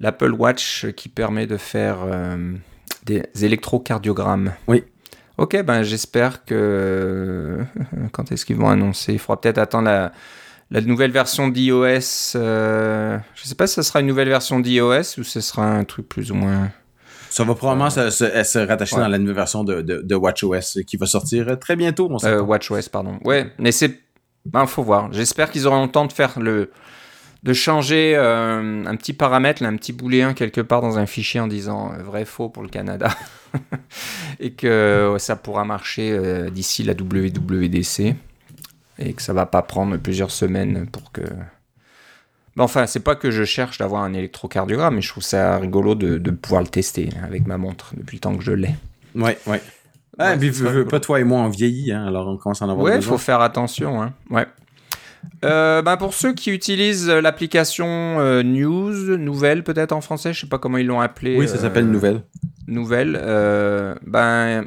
l'Apple 0.00 0.32
Watch 0.32 0.86
qui 0.96 1.08
permet 1.08 1.46
de 1.46 1.56
faire 1.56 1.98
euh, 2.04 2.54
des 3.04 3.22
électrocardiogrammes. 3.40 4.52
Oui. 4.66 4.84
Ok, 5.38 5.60
ben 5.62 5.82
j'espère 5.82 6.44
que 6.44 7.58
quand 8.12 8.30
est-ce 8.32 8.44
qu'ils 8.44 8.56
vont 8.56 8.68
annoncer? 8.68 9.14
Il 9.14 9.18
faudra 9.18 9.40
peut-être 9.40 9.58
attendre 9.58 9.86
la 9.86 10.12
la 10.72 10.80
nouvelle 10.80 11.10
version 11.10 11.48
d'iOS, 11.48 12.34
euh, 12.34 13.18
je 13.34 13.44
sais 13.44 13.54
pas 13.54 13.66
si 13.66 13.74
ce 13.74 13.82
sera 13.82 14.00
une 14.00 14.06
nouvelle 14.06 14.30
version 14.30 14.58
d'iOS 14.58 15.18
ou 15.18 15.22
ce 15.22 15.42
sera 15.42 15.66
un 15.66 15.84
truc 15.84 16.08
plus 16.08 16.32
ou 16.32 16.34
moins. 16.34 16.70
Ça 17.32 17.44
va 17.44 17.54
probablement 17.54 17.88
se, 17.88 18.10
se, 18.10 18.58
rattacher 18.58 18.96
dans 18.96 19.08
la 19.08 19.16
nouvelle 19.16 19.36
version 19.36 19.64
de, 19.64 19.80
de, 19.80 20.14
WatchOS 20.14 20.82
qui 20.86 20.98
va 20.98 21.06
sortir 21.06 21.58
très 21.58 21.76
bientôt. 21.76 22.10
On 22.10 22.22
euh, 22.26 22.42
WatchOS, 22.42 22.90
pardon. 22.92 23.18
Ouais, 23.24 23.50
mais 23.58 23.72
c'est. 23.72 24.00
Ben, 24.44 24.66
faut 24.66 24.82
voir. 24.82 25.10
J'espère 25.14 25.50
qu'ils 25.50 25.66
auront 25.66 25.84
le 25.84 25.90
temps 25.90 26.04
de 26.04 26.12
faire 26.12 26.38
le. 26.38 26.70
de 27.42 27.52
changer 27.54 28.12
euh, 28.16 28.84
un 28.84 28.96
petit 28.96 29.14
paramètre, 29.14 29.62
un 29.62 29.76
petit 29.76 29.94
booléen 29.94 30.34
quelque 30.34 30.60
part 30.60 30.82
dans 30.82 30.98
un 30.98 31.06
fichier 31.06 31.40
en 31.40 31.46
disant 31.46 31.94
euh, 31.94 32.02
vrai, 32.02 32.26
faux 32.26 32.50
pour 32.50 32.62
le 32.62 32.68
Canada. 32.68 33.08
Et 34.38 34.52
que 34.52 35.16
ça 35.18 35.34
pourra 35.34 35.64
marcher 35.64 36.50
d'ici 36.50 36.82
la 36.82 36.92
WWDC 36.92 38.14
et 38.98 39.12
que 39.14 39.22
ça 39.22 39.32
va 39.32 39.46
pas 39.46 39.62
prendre 39.62 39.96
plusieurs 39.96 40.30
semaines 40.30 40.86
pour 40.86 41.12
que. 41.12 41.22
Mais 42.56 42.62
enfin, 42.62 42.86
c'est 42.86 43.00
pas 43.00 43.14
que 43.14 43.30
je 43.30 43.44
cherche 43.44 43.78
d'avoir 43.78 44.02
un 44.02 44.12
électrocardiogramme, 44.12 44.96
mais 44.96 45.02
je 45.02 45.08
trouve 45.08 45.22
ça 45.22 45.58
rigolo 45.58 45.94
de, 45.94 46.18
de, 46.18 46.30
pouvoir 46.30 46.62
le 46.62 46.68
tester 46.68 47.08
avec 47.24 47.46
ma 47.46 47.56
montre 47.56 47.92
depuis 47.96 48.16
le 48.16 48.20
temps 48.20 48.36
que 48.36 48.44
je 48.44 48.52
l'ai. 48.52 48.74
Ouais, 49.14 49.38
ouais. 49.46 49.62
Ah, 50.18 50.36
puis, 50.38 50.52
pas 50.90 51.00
toi 51.00 51.20
et 51.20 51.24
moi, 51.24 51.40
on 51.40 51.48
vieillit, 51.48 51.92
hein, 51.92 52.06
alors 52.06 52.28
on 52.28 52.36
commence 52.36 52.60
à 52.60 52.66
en 52.66 52.70
avoir 52.70 52.84
Ouais, 52.84 52.96
il 52.96 53.02
faut 53.02 53.16
faire 53.16 53.40
attention. 53.40 54.02
Hein. 54.02 54.12
Ouais. 54.30 54.46
Euh, 55.44 55.82
ben 55.82 55.96
pour 55.96 56.14
ceux 56.14 56.34
qui 56.34 56.50
utilisent 56.50 57.08
l'application 57.08 57.86
euh, 57.86 58.42
News, 58.42 59.16
Nouvelle 59.16 59.62
peut-être 59.62 59.92
en 59.92 60.00
français, 60.00 60.32
je 60.32 60.40
sais 60.40 60.46
pas 60.48 60.58
comment 60.58 60.78
ils 60.78 60.86
l'ont 60.86 61.00
appelé. 61.00 61.36
Oui, 61.38 61.48
ça 61.48 61.58
s'appelle 61.58 61.84
euh, 61.84 61.92
Nouvelle. 61.92 62.22
Nouvelle. 62.66 63.12
ben 64.04 64.66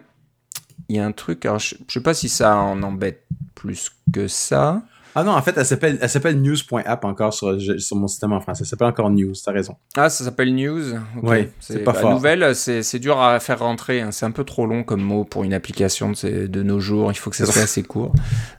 il 0.88 0.96
y 0.96 1.00
a 1.00 1.06
un 1.06 1.12
truc, 1.12 1.46
alors 1.46 1.60
je, 1.60 1.76
je 1.88 1.94
sais 1.94 2.04
pas 2.04 2.14
si 2.14 2.30
ça 2.30 2.58
en 2.58 2.82
embête 2.84 3.26
plus 3.54 3.92
que 4.14 4.28
ça. 4.28 4.82
Ah 5.18 5.24
non, 5.24 5.32
en 5.32 5.42
fait, 5.42 5.58
elle 5.58 5.66
s'appelle, 5.66 5.98
elle 6.02 6.10
s'appelle 6.10 6.42
news.app 6.42 7.06
encore 7.06 7.34
sur, 7.34 7.58
sur, 7.80 7.96
mon 7.96 8.08
système 8.08 8.34
en 8.34 8.42
français. 8.42 8.64
Elle 8.64 8.68
s'appelle 8.68 8.90
encore 8.90 9.10
news, 9.10 9.32
t'as 9.44 9.54
raison. 9.54 9.78
Ah, 9.96 10.10
ça 10.10 10.26
s'appelle 10.26 10.54
news? 10.54 10.84
Oui, 11.24 11.48
c'est 11.62 11.86
pas 11.86 11.94
bah, 11.94 12.00
fort. 12.00 12.12
Nouvelle, 12.12 12.54
c'est 12.54 13.00
dur 13.00 13.22
à 13.22 13.40
faire 13.40 13.60
rentrer. 13.60 14.02
Hein. 14.02 14.12
C'est 14.12 14.26
un 14.26 14.32
peu 14.32 14.44
trop 14.44 14.66
long 14.66 14.84
comme 14.84 15.02
mot 15.02 15.24
pour 15.24 15.46
une 15.46 15.54
application 15.54 16.12
de, 16.12 16.48
de 16.48 16.64
nos 16.64 16.82
jours. 16.82 17.12
Il 17.14 17.16
faut 17.16 17.30
que 17.30 17.38
ça 17.38 17.46
soit 17.46 17.64
assez 17.64 17.84
court. 17.84 18.12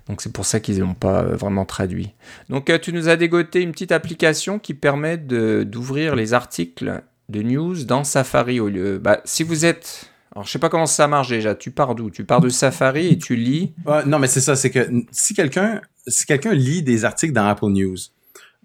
Donc 0.09 0.23
c'est 0.23 0.33
pour 0.33 0.47
ça 0.47 0.59
qu'ils 0.61 0.81
n'ont 0.81 0.95
pas 0.95 1.23
euh, 1.23 1.37
vraiment 1.37 1.67
traduit. 1.67 2.15
Donc 2.49 2.71
euh, 2.71 2.79
tu 2.79 2.93
nous 2.93 3.09
as 3.09 3.17
dégoté 3.17 3.61
une 3.61 3.73
petite 3.73 3.93
application 3.93 4.59
qui 4.59 4.73
permet 4.73 5.19
d'ouvrir 5.19 6.17
les 6.17 6.33
articles 6.33 7.03
de 7.29 7.43
news 7.43 7.85
dans 7.85 8.05
Safari 8.05 8.61
au 8.61 8.69
lieu. 8.69 8.99
Bah, 8.99 9.21
si 9.25 9.43
vous 9.43 9.65
êtes 9.67 10.11
alors, 10.37 10.45
je 10.45 10.51
sais 10.51 10.59
pas 10.59 10.69
comment 10.69 10.85
ça 10.85 11.09
marche 11.09 11.31
déjà. 11.31 11.55
Tu 11.55 11.71
pars 11.71 11.95
d'où? 11.95 12.11
Tu 12.11 12.27
pars 12.27 12.43
de 12.43 12.51
Safari 12.51 13.07
et 13.07 13.17
tu 13.17 13.37
lis? 13.37 13.73
Non, 14.05 14.19
mais 14.19 14.27
c'est 14.27 14.43
ça. 14.43 14.55
C'est 14.55 14.69
que 14.69 14.87
si 15.11 15.33
quelqu'un 15.33 15.81
si 16.07 16.27
lit 16.53 16.83
des 16.83 17.07
articles 17.07 17.33
dans 17.33 17.47
Apple 17.47 17.69
News, 17.69 17.97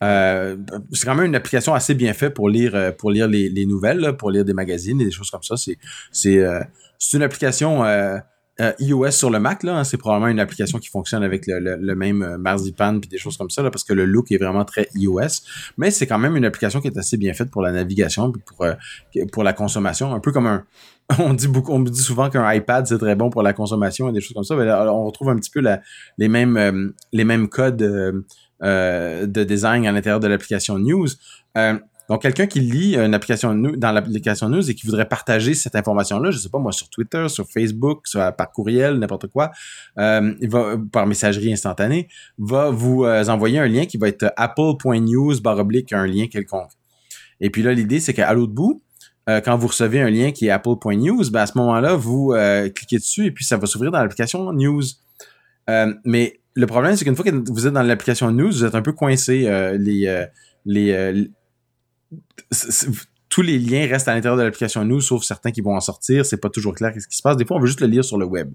euh, 0.04 0.58
c'est 0.92 1.06
quand 1.06 1.16
même 1.16 1.28
une 1.28 1.36
application 1.36 1.74
assez 1.74 1.94
bien 1.94 2.12
faite 2.12 2.34
pour 2.34 2.50
lire 2.50 2.76
euh, 2.76 2.92
pour 2.92 3.10
lire 3.10 3.30
les, 3.30 3.48
les 3.48 3.66
nouvelles, 3.66 4.18
pour 4.18 4.32
lire 4.32 4.44
des 4.44 4.52
magazines 4.52 5.00
et 5.00 5.06
des 5.06 5.12
choses 5.12 5.32
comme 5.32 5.44
ça. 5.44 5.56
C'est 6.12 6.40
euh, 6.40 6.60
une 7.14 7.24
application 7.24 7.86
iOS 8.80 9.12
sur 9.12 9.30
le 9.30 9.40
Mac. 9.40 9.64
Hein. 9.64 9.86
c'est 9.86 9.98
probablement 9.98 10.30
une 10.30 10.42
application 10.42 10.78
qui 10.78 10.90
fonctionne 10.90 11.24
avec 11.24 11.48
le, 11.48 11.78
le, 11.78 11.96
même 11.96 12.36
marzipan 12.38 13.00
puis 13.00 13.10
des 13.10 13.18
choses 13.18 13.38
comme 13.38 13.50
ça 13.50 13.64
là, 13.64 13.72
parce 13.72 13.86
que 13.86 13.94
le 13.94 14.04
look 14.04 14.30
est 14.34 14.38
vraiment 14.38 14.66
très 14.66 14.90
iOS. 14.96 15.46
Mais 15.78 15.90
c'est 15.90 16.06
quand 16.06 16.20
même 16.20 16.36
une 16.36 16.44
application 16.44 16.82
qui 16.82 16.90
est 16.90 16.98
assez 16.98 17.16
bien 17.16 17.34
faite 17.34 17.50
pour 17.50 17.62
la 17.62 17.72
navigation 17.72 18.30
puis 18.30 18.44
pour 18.46 18.66
pour 19.32 19.44
la 19.44 19.54
consommation, 19.54 20.14
un 20.14 20.20
peu 20.20 20.34
comme 20.34 20.48
un 20.48 20.66
on 21.20 21.34
dit 21.34 21.48
beaucoup, 21.48 21.72
on 21.72 21.80
me 21.80 21.90
dit 21.90 22.02
souvent 22.02 22.30
qu'un 22.30 22.52
iPad 22.52 22.86
c'est 22.86 22.98
très 22.98 23.16
bon 23.16 23.30
pour 23.30 23.44
la 23.44 23.54
consommation 23.54 24.10
et 24.10 24.12
des 24.12 24.22
choses 24.22 24.34
comme 24.34 24.44
ça. 24.44 24.56
Mais 24.56 24.72
on 24.72 25.06
retrouve 25.06 25.30
un 25.30 25.36
petit 25.36 25.50
peu 25.50 25.62
les 26.18 26.30
mêmes 26.30 26.58
euh, 26.58 26.90
les 27.12 27.24
mêmes 27.24 27.50
codes 27.50 27.82
euh, 27.82 28.22
euh, 28.64 29.26
de 29.26 29.44
design 29.44 29.86
à 29.88 29.92
l'intérieur 29.92 30.20
de 30.20 30.28
l'application 30.28 30.78
News. 30.78 31.08
donc 32.10 32.22
quelqu'un 32.22 32.46
qui 32.46 32.60
lit 32.60 32.96
une 32.96 33.14
application 33.14 33.56
dans 33.56 33.92
l'application 33.92 34.50
News 34.50 34.70
et 34.70 34.76
qui 34.76 34.86
voudrait 34.86 35.08
partager 35.08 35.54
cette 35.54 35.76
information-là, 35.76 36.32
je 36.32 36.38
sais 36.38 36.50
pas 36.50 36.60
moi 36.60 36.72
sur 36.72 36.90
Twitter, 36.90 37.28
sur 37.30 37.48
Facebook, 37.48 38.06
par 38.38 38.52
courriel, 38.52 39.00
n'importe 39.00 39.28
quoi, 39.28 39.52
par 39.96 41.08
messagerie 41.08 41.54
instantanée, 41.54 42.10
va 42.38 42.70
vous 42.70 43.06
envoyer 43.06 43.60
un 43.60 43.68
lien 43.68 43.86
qui 43.86 43.98
va 43.98 44.10
être 44.10 44.32
apple.news 44.38 45.42
baroblique 45.42 45.94
un 45.94 46.06
lien 46.06 46.28
quelconque. 46.28 46.72
Et 47.40 47.50
puis 47.50 47.64
là 47.64 47.74
l'idée 47.74 48.00
c'est 48.00 48.14
qu'à 48.14 48.32
l'autre 48.34 48.54
bout 48.54 48.84
euh, 49.32 49.42
quand 49.42 49.58
vous 49.58 49.68
recevez 49.68 50.02
un 50.02 50.10
lien 50.10 50.32
qui 50.32 50.48
est 50.48 50.50
apple.news, 50.50 51.30
ben 51.32 51.42
à 51.42 51.48
ce 51.48 51.58
moment-là, 51.58 51.96
vous 51.96 52.34
euh, 52.34 52.70
cliquez 52.70 52.98
dessus 52.98 53.26
et 53.26 53.32
puis 53.32 53.46
ça 53.46 53.58
va 53.58 53.66
s'ouvrir 53.66 53.92
dans 53.92 54.00
l'application 54.02 54.52
News. 54.52 54.84
Euh, 55.70 55.94
mais 56.06 56.40
le 56.56 56.68
problème, 56.68 56.96
c'est 56.96 57.06
qu'une 57.06 57.16
fois 57.16 57.24
que 57.24 57.52
vous 57.52 57.68
êtes 57.68 57.74
dans 57.74 57.84
l'application 57.84 58.32
News, 58.32 58.52
vous 58.52 58.66
êtes 58.66 58.76
un 58.76 58.82
peu 58.82 58.94
coincé. 58.94 59.50
les, 59.80 60.26
les, 60.66 61.30
tous 63.30 63.42
les 63.42 63.58
liens 63.58 63.88
restent 63.88 64.10
à 64.10 64.14
l'intérieur 64.14 64.38
de 64.38 64.44
l'application 64.44 64.84
News, 64.84 65.02
sauf 65.02 65.24
certains 65.24 65.52
qui 65.52 65.62
vont 65.62 65.76
en 65.76 65.80
sortir. 65.80 66.26
C'est 66.26 66.42
pas 66.42 66.50
toujours 66.50 66.76
clair 66.76 66.94
ce 67.00 67.08
qui 67.08 67.16
se 67.16 67.22
passe. 67.22 67.38
Des 67.38 67.46
fois, 67.46 67.58
on 67.58 67.60
veut 67.62 67.68
juste 67.68 67.82
le 67.82 67.88
lire 67.88 68.04
sur 68.04 68.18
le 68.18 68.26
web. 68.26 68.52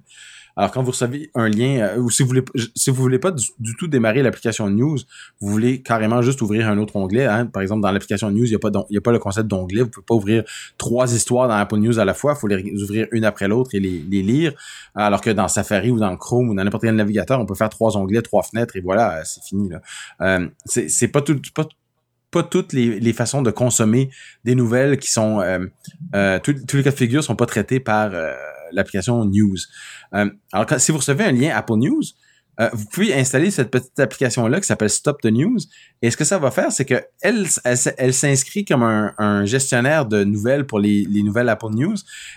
Alors 0.57 0.71
quand 0.71 0.83
vous 0.83 0.91
recevez 0.91 1.31
un 1.35 1.49
lien, 1.49 1.81
euh, 1.81 1.99
ou 1.99 2.11
si 2.11 2.23
vous 2.23 2.29
voulez, 2.29 2.45
si 2.75 2.91
vous 2.91 2.97
voulez 2.97 3.19
pas 3.19 3.31
du, 3.31 3.77
tout 3.77 3.89
démarrer 3.89 4.23
l'application 4.23 4.71
News, 4.71 4.99
vous 5.41 5.49
voulez 5.49 5.83
carrément 5.83 6.23
juste 6.23 6.41
ouvrir 6.41 6.69
un 6.69 6.79
autre 6.79 6.97
onglet. 6.97 7.27
Hein. 7.27 7.47
Par 7.47 7.63
exemple, 7.63 7.83
dans 7.83 7.91
l'application 7.91 8.31
News, 8.31 8.45
il 8.45 8.51
n'y 8.51 8.55
a 8.55 8.59
pas 8.59 8.71
a 8.71 9.01
pas 9.03 9.13
le 9.13 9.19
concept 9.19 9.49
d'onglet. 9.49 9.83
Vous 9.83 9.91
pouvez 9.91 10.07
pas 10.07 10.15
ouvrir 10.15 10.45
trois 10.79 11.13
histoires 11.15 11.49
dans 11.49 11.55
Apple 11.55 11.77
News 11.77 11.99
à 11.99 12.05
la 12.05 12.15
fois. 12.15 12.33
Il 12.37 12.41
faut 12.41 12.47
les 12.47 12.83
ouvrir 12.83 13.07
une 13.13 13.25
après 13.25 13.49
l'autre 13.49 13.75
et 13.75 13.81
les, 13.81 14.23
lire. 14.23 14.55
Alors 14.95 15.21
que 15.21 15.31
dans 15.31 15.47
Safari 15.47 15.91
ou 15.91 15.99
dans 15.99 16.17
Chrome 16.17 16.49
ou 16.49 16.55
dans 16.55 16.65
n'importe 16.65 16.85
quel 16.85 16.97
navigateur, 16.97 17.39
on 17.39 17.47
peut 17.47 17.55
faire 17.55 17.69
trois 17.69 17.97
onglets, 17.97 18.23
trois 18.23 18.43
fenêtres 18.43 18.77
et 18.77 18.81
voilà, 18.81 19.25
c'est 19.25 19.43
fini 19.43 19.69
là. 19.69 19.83
Euh, 20.23 20.49
c'est 20.65 21.09
pas 21.09 21.21
tout 21.21 21.41
pas 21.55 21.69
pas 22.31 22.43
toutes 22.43 22.73
les, 22.73 22.99
les, 22.99 23.13
façons 23.13 23.41
de 23.41 23.51
consommer 23.51 24.11
des 24.45 24.55
nouvelles 24.55 24.99
qui 24.99 25.11
sont 25.11 25.41
euh, 25.41 25.65
euh 26.15 26.39
tous 26.41 26.77
les 26.77 26.83
cas 26.83 26.91
de 26.91 26.97
figure 26.97 27.23
sont 27.23 27.37
pas 27.37 27.47
traités 27.47 27.81
par 27.81 28.11
euh, 28.13 28.35
l'application 28.73 29.25
News. 29.25 29.57
Euh, 30.15 30.31
alors, 30.53 30.67
si 30.79 30.93
vous 30.93 30.99
recevez 30.99 31.25
un 31.25 31.33
lien 31.33 31.55
Apple 31.55 31.77
News, 31.77 32.03
euh, 32.59 32.71
vous 32.73 32.87
pouvez 32.87 33.15
installer 33.15 33.51
cette 33.51 33.71
petite 33.71 33.99
application-là 33.99 34.61
qui 34.61 34.67
s'appelle 34.67 34.91
Stop 34.91 35.21
the 35.21 35.27
News. 35.27 35.59
Et 36.03 36.11
ce 36.11 36.17
que 36.17 36.25
ça 36.25 36.39
va 36.39 36.51
faire, 36.51 36.73
c'est 36.73 36.85
que 36.85 37.03
elle, 37.21 37.47
elle, 37.65 38.15
s'inscrit 38.15 38.65
comme 38.65 38.83
un, 38.83 39.45
gestionnaire 39.45 40.07
de 40.07 40.25
nouvelles 40.25 40.67
pour 40.67 40.79
les, 40.79 41.07
nouvelles 41.23 41.49
Apple 41.49 41.71
News 41.71 41.97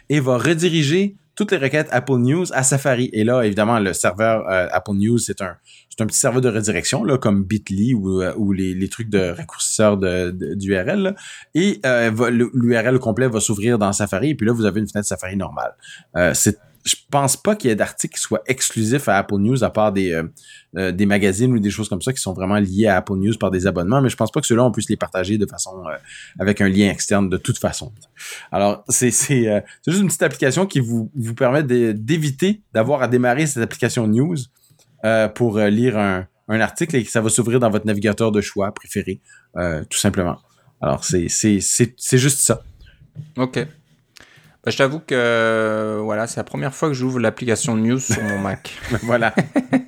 et 0.10 0.20
va 0.20 0.38
rediriger 0.38 1.16
toutes 1.36 1.52
les 1.52 1.58
requêtes 1.58 1.88
Apple 1.92 2.18
News 2.18 2.52
à 2.52 2.64
Safari. 2.64 3.10
Et 3.14 3.24
là, 3.24 3.44
évidemment, 3.44 3.80
le 3.80 3.94
serveur 3.94 4.46
euh, 4.50 4.68
Apple 4.72 4.96
News, 4.96 5.20
c'est 5.20 5.42
un, 5.42 5.56
c'est 6.00 6.04
un 6.04 6.08
petit 6.08 6.18
serveur 6.18 6.42
de 6.42 6.50
redirection, 6.50 7.04
là, 7.04 7.18
comme 7.18 7.44
Bitly 7.44 7.94
ou, 7.94 8.24
ou 8.24 8.52
les, 8.54 8.90
trucs 8.90 9.10
de 9.10 9.32
raccourcisseur 9.32 9.98
de, 9.98 10.32
d'URL. 10.56 11.16
Et 11.56 11.82
l'URL 11.84 13.00
complet 13.00 13.28
va 13.28 13.40
s'ouvrir 13.42 13.78
dans 13.78 13.92
Safari. 13.92 14.30
Et 14.30 14.36
puis 14.36 14.48
là, 14.48 14.54
vous 14.54 14.66
avez 14.66 14.80
une 14.80 14.88
fenêtre 14.88 15.08
Safari 15.08 15.36
normale. 15.36 15.76
c'est 16.34 16.58
je 16.86 16.96
pense 17.12 17.38
pas 17.38 17.56
qu'il 17.56 17.70
y 17.70 17.74
ait 17.74 17.76
d'articles 17.76 18.16
qui 18.16 18.22
soient 18.22 18.42
exclusifs 18.48 19.08
à 19.08 19.18
Apple 19.18 19.38
News 19.38 19.64
à 19.64 19.70
part 19.70 19.92
des, 19.92 20.12
euh, 20.12 20.24
euh, 20.78 20.92
des 20.92 21.06
magazines 21.06 21.52
ou 21.54 21.60
des 21.60 21.70
choses 21.70 21.90
comme 21.90 22.02
ça 22.02 22.14
qui 22.14 22.22
sont 22.22 22.34
vraiment 22.34 22.58
liés 22.58 22.88
à 22.88 22.98
Apple 22.98 23.16
News 23.16 23.34
par 23.40 23.52
des 23.52 23.68
abonnements, 23.68 24.02
mais 24.02 24.10
je 24.10 24.16
pense 24.16 24.32
pas 24.32 24.40
que 24.40 24.48
ceux-là 24.48 24.64
on 24.64 24.72
puisse 24.72 24.90
les 24.90 24.98
partager 24.98 25.38
de 25.38 25.46
façon 25.46 25.72
euh, 25.86 25.96
avec 26.40 26.62
un 26.62 26.70
lien 26.70 26.90
externe 26.90 27.30
de 27.30 27.38
toute 27.38 27.58
façon. 27.58 27.92
Alors 28.52 28.84
c'est 28.88 29.12
c'est 29.12 29.64
juste 29.88 30.02
une 30.02 30.08
petite 30.08 30.24
application 30.24 30.66
qui 30.66 30.80
vous 30.80 31.12
vous 31.16 31.36
permet 31.36 31.64
d'éviter 31.64 32.62
d'avoir 32.74 33.02
à 33.02 33.08
démarrer 33.08 33.46
cette 33.48 33.64
application 33.64 34.08
News 34.08 34.38
pour 35.36 35.60
lire 35.60 35.98
un, 35.98 36.28
un 36.48 36.60
article 36.60 36.96
et 36.96 37.04
que 37.04 37.12
ça 37.12 37.22
va 37.22 37.30
s'ouvrir 37.30 37.60
dans 37.60 37.70
votre 37.70 37.86
navigateur 37.86 38.32
de 38.32 38.42
choix 38.42 38.72
préféré 38.74 39.22
tout 39.90 39.98
simplement. 39.98 40.38
Alors 40.82 41.04
c'est 41.04 41.28
c'est 41.28 41.60
c'est 41.60 41.94
c'est 41.98 42.18
juste 42.18 42.40
ça. 42.42 42.62
OK. 43.38 43.68
Bah, 44.64 44.72
je 44.72 44.78
t'avoue 44.78 45.00
que 45.00 45.16
euh, 45.16 46.00
voilà, 46.04 46.28
c'est 46.28 46.38
la 46.38 46.44
première 46.44 46.74
fois 46.74 46.90
que 46.90 46.94
j'ouvre 46.94 47.20
l'application 47.20 47.76
News 47.78 48.00
sur 48.00 48.22
mon 48.24 48.40
Mac. 48.40 48.72
voilà. 49.04 49.34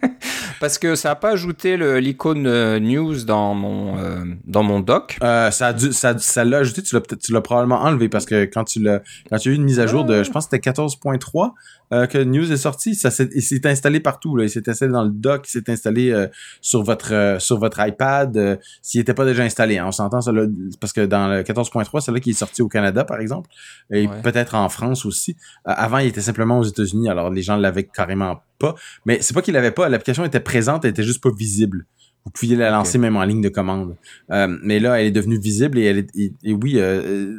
Parce 0.62 0.78
que 0.78 0.96
ça 0.96 1.10
n'a 1.10 1.16
pas 1.16 1.32
ajouté 1.32 1.76
l'icône 2.00 2.46
euh, 2.46 2.80
News 2.80 3.24
dans 3.26 3.54
mon, 3.54 3.98
euh, 3.98 4.24
dans 4.46 4.64
mon 4.64 4.80
doc. 4.80 5.18
ça 5.22 5.50
ça, 5.52 6.18
ça 6.18 6.46
l'a 6.46 6.60
ajouté, 6.60 6.84
tu 6.84 6.96
l'as, 6.96 7.02
tu 7.02 7.34
l'as 7.34 7.42
probablement 7.42 7.82
enlevé 7.82 8.10
parce 8.10 8.26
que 8.26 8.46
quand 8.46 8.64
tu 8.64 8.80
l'as, 8.80 9.02
quand 9.30 9.38
tu 9.38 9.50
as 9.50 9.52
eu 9.52 9.56
une 9.56 9.64
mise 9.64 9.80
à 9.80 9.88
jour 9.88 10.06
de, 10.06 10.24
je 10.24 10.30
pense 10.30 10.46
que 10.46 10.56
c'était 10.56 10.70
14.3, 10.70 11.52
euh, 11.94 12.06
que 12.06 12.18
News 12.18 12.52
est 12.52 12.58
sorti. 12.58 12.96
Ça 12.96 13.12
s'est, 13.12 13.30
il 13.34 13.42
s'est 13.42 13.66
installé 13.68 14.00
partout. 14.00 14.36
Là. 14.36 14.46
Il 14.46 14.50
s'est 14.50 14.68
installé 14.70 14.92
dans 14.92 15.04
le 15.04 15.12
dock, 15.12 15.48
il 15.48 15.52
s'est 15.52 15.70
installé 15.70 16.12
euh, 16.12 16.28
sur 16.62 16.84
votre 16.84 17.14
euh, 17.14 17.40
sur 17.40 17.60
votre 17.60 17.86
iPad. 17.86 18.60
S'il 18.82 19.02
n'était 19.02 19.14
pas 19.14 19.26
déjà 19.26 19.44
installé, 19.44 19.78
hein. 19.78 19.86
on 19.88 19.92
s'entend 19.92 20.22
ça 20.22 20.32
là, 20.32 20.46
parce 20.80 20.94
que 20.94 21.06
dans 21.06 21.28
le 21.28 21.44
14.3, 21.44 22.02
c'est 22.02 22.12
là 22.12 22.20
qui 22.20 22.32
est 22.32 22.34
sorti 22.34 22.62
au 22.62 22.68
Canada, 22.68 23.04
par 23.04 23.20
exemple, 23.20 23.50
et 23.92 24.08
peut-être 24.24 24.56
en 24.56 24.70
France 24.70 25.06
aussi. 25.06 25.36
avant, 25.66 25.98
il 25.98 26.08
était 26.08 26.22
simplement 26.22 26.60
aux 26.60 26.64
États-Unis, 26.64 27.10
alors 27.10 27.30
les 27.30 27.42
gens 27.42 27.58
l'avaient 27.58 27.84
carrément 27.84 28.42
pas. 28.60 28.76
Mais 29.06 29.22
c'est 29.22 29.34
pas 29.34 29.42
qu'il 29.42 29.54
l'avait 29.54 29.72
pas, 29.72 29.90
l'application 29.90 30.24
était 30.26 30.40
présente, 30.40 30.86
elle 30.86 30.92
était 30.92 31.04
juste 31.04 31.22
pas 31.22 31.32
visible. 31.36 31.86
Vous 32.24 32.32
pouviez 32.32 32.56
la 32.56 32.70
lancer 32.70 33.00
même 33.00 33.18
en 33.18 33.24
ligne 33.24 33.42
de 33.42 33.50
commande. 33.50 33.96
Euh, 34.32 34.48
mais 34.62 34.80
là, 34.80 35.02
elle 35.02 35.08
est 35.08 35.12
devenue 35.12 35.40
visible 35.40 35.80
et 35.80 35.86
elle 35.86 35.98
est, 35.98 36.10
et, 36.44 36.54
oui, 36.54 36.76
euh, 36.78 37.36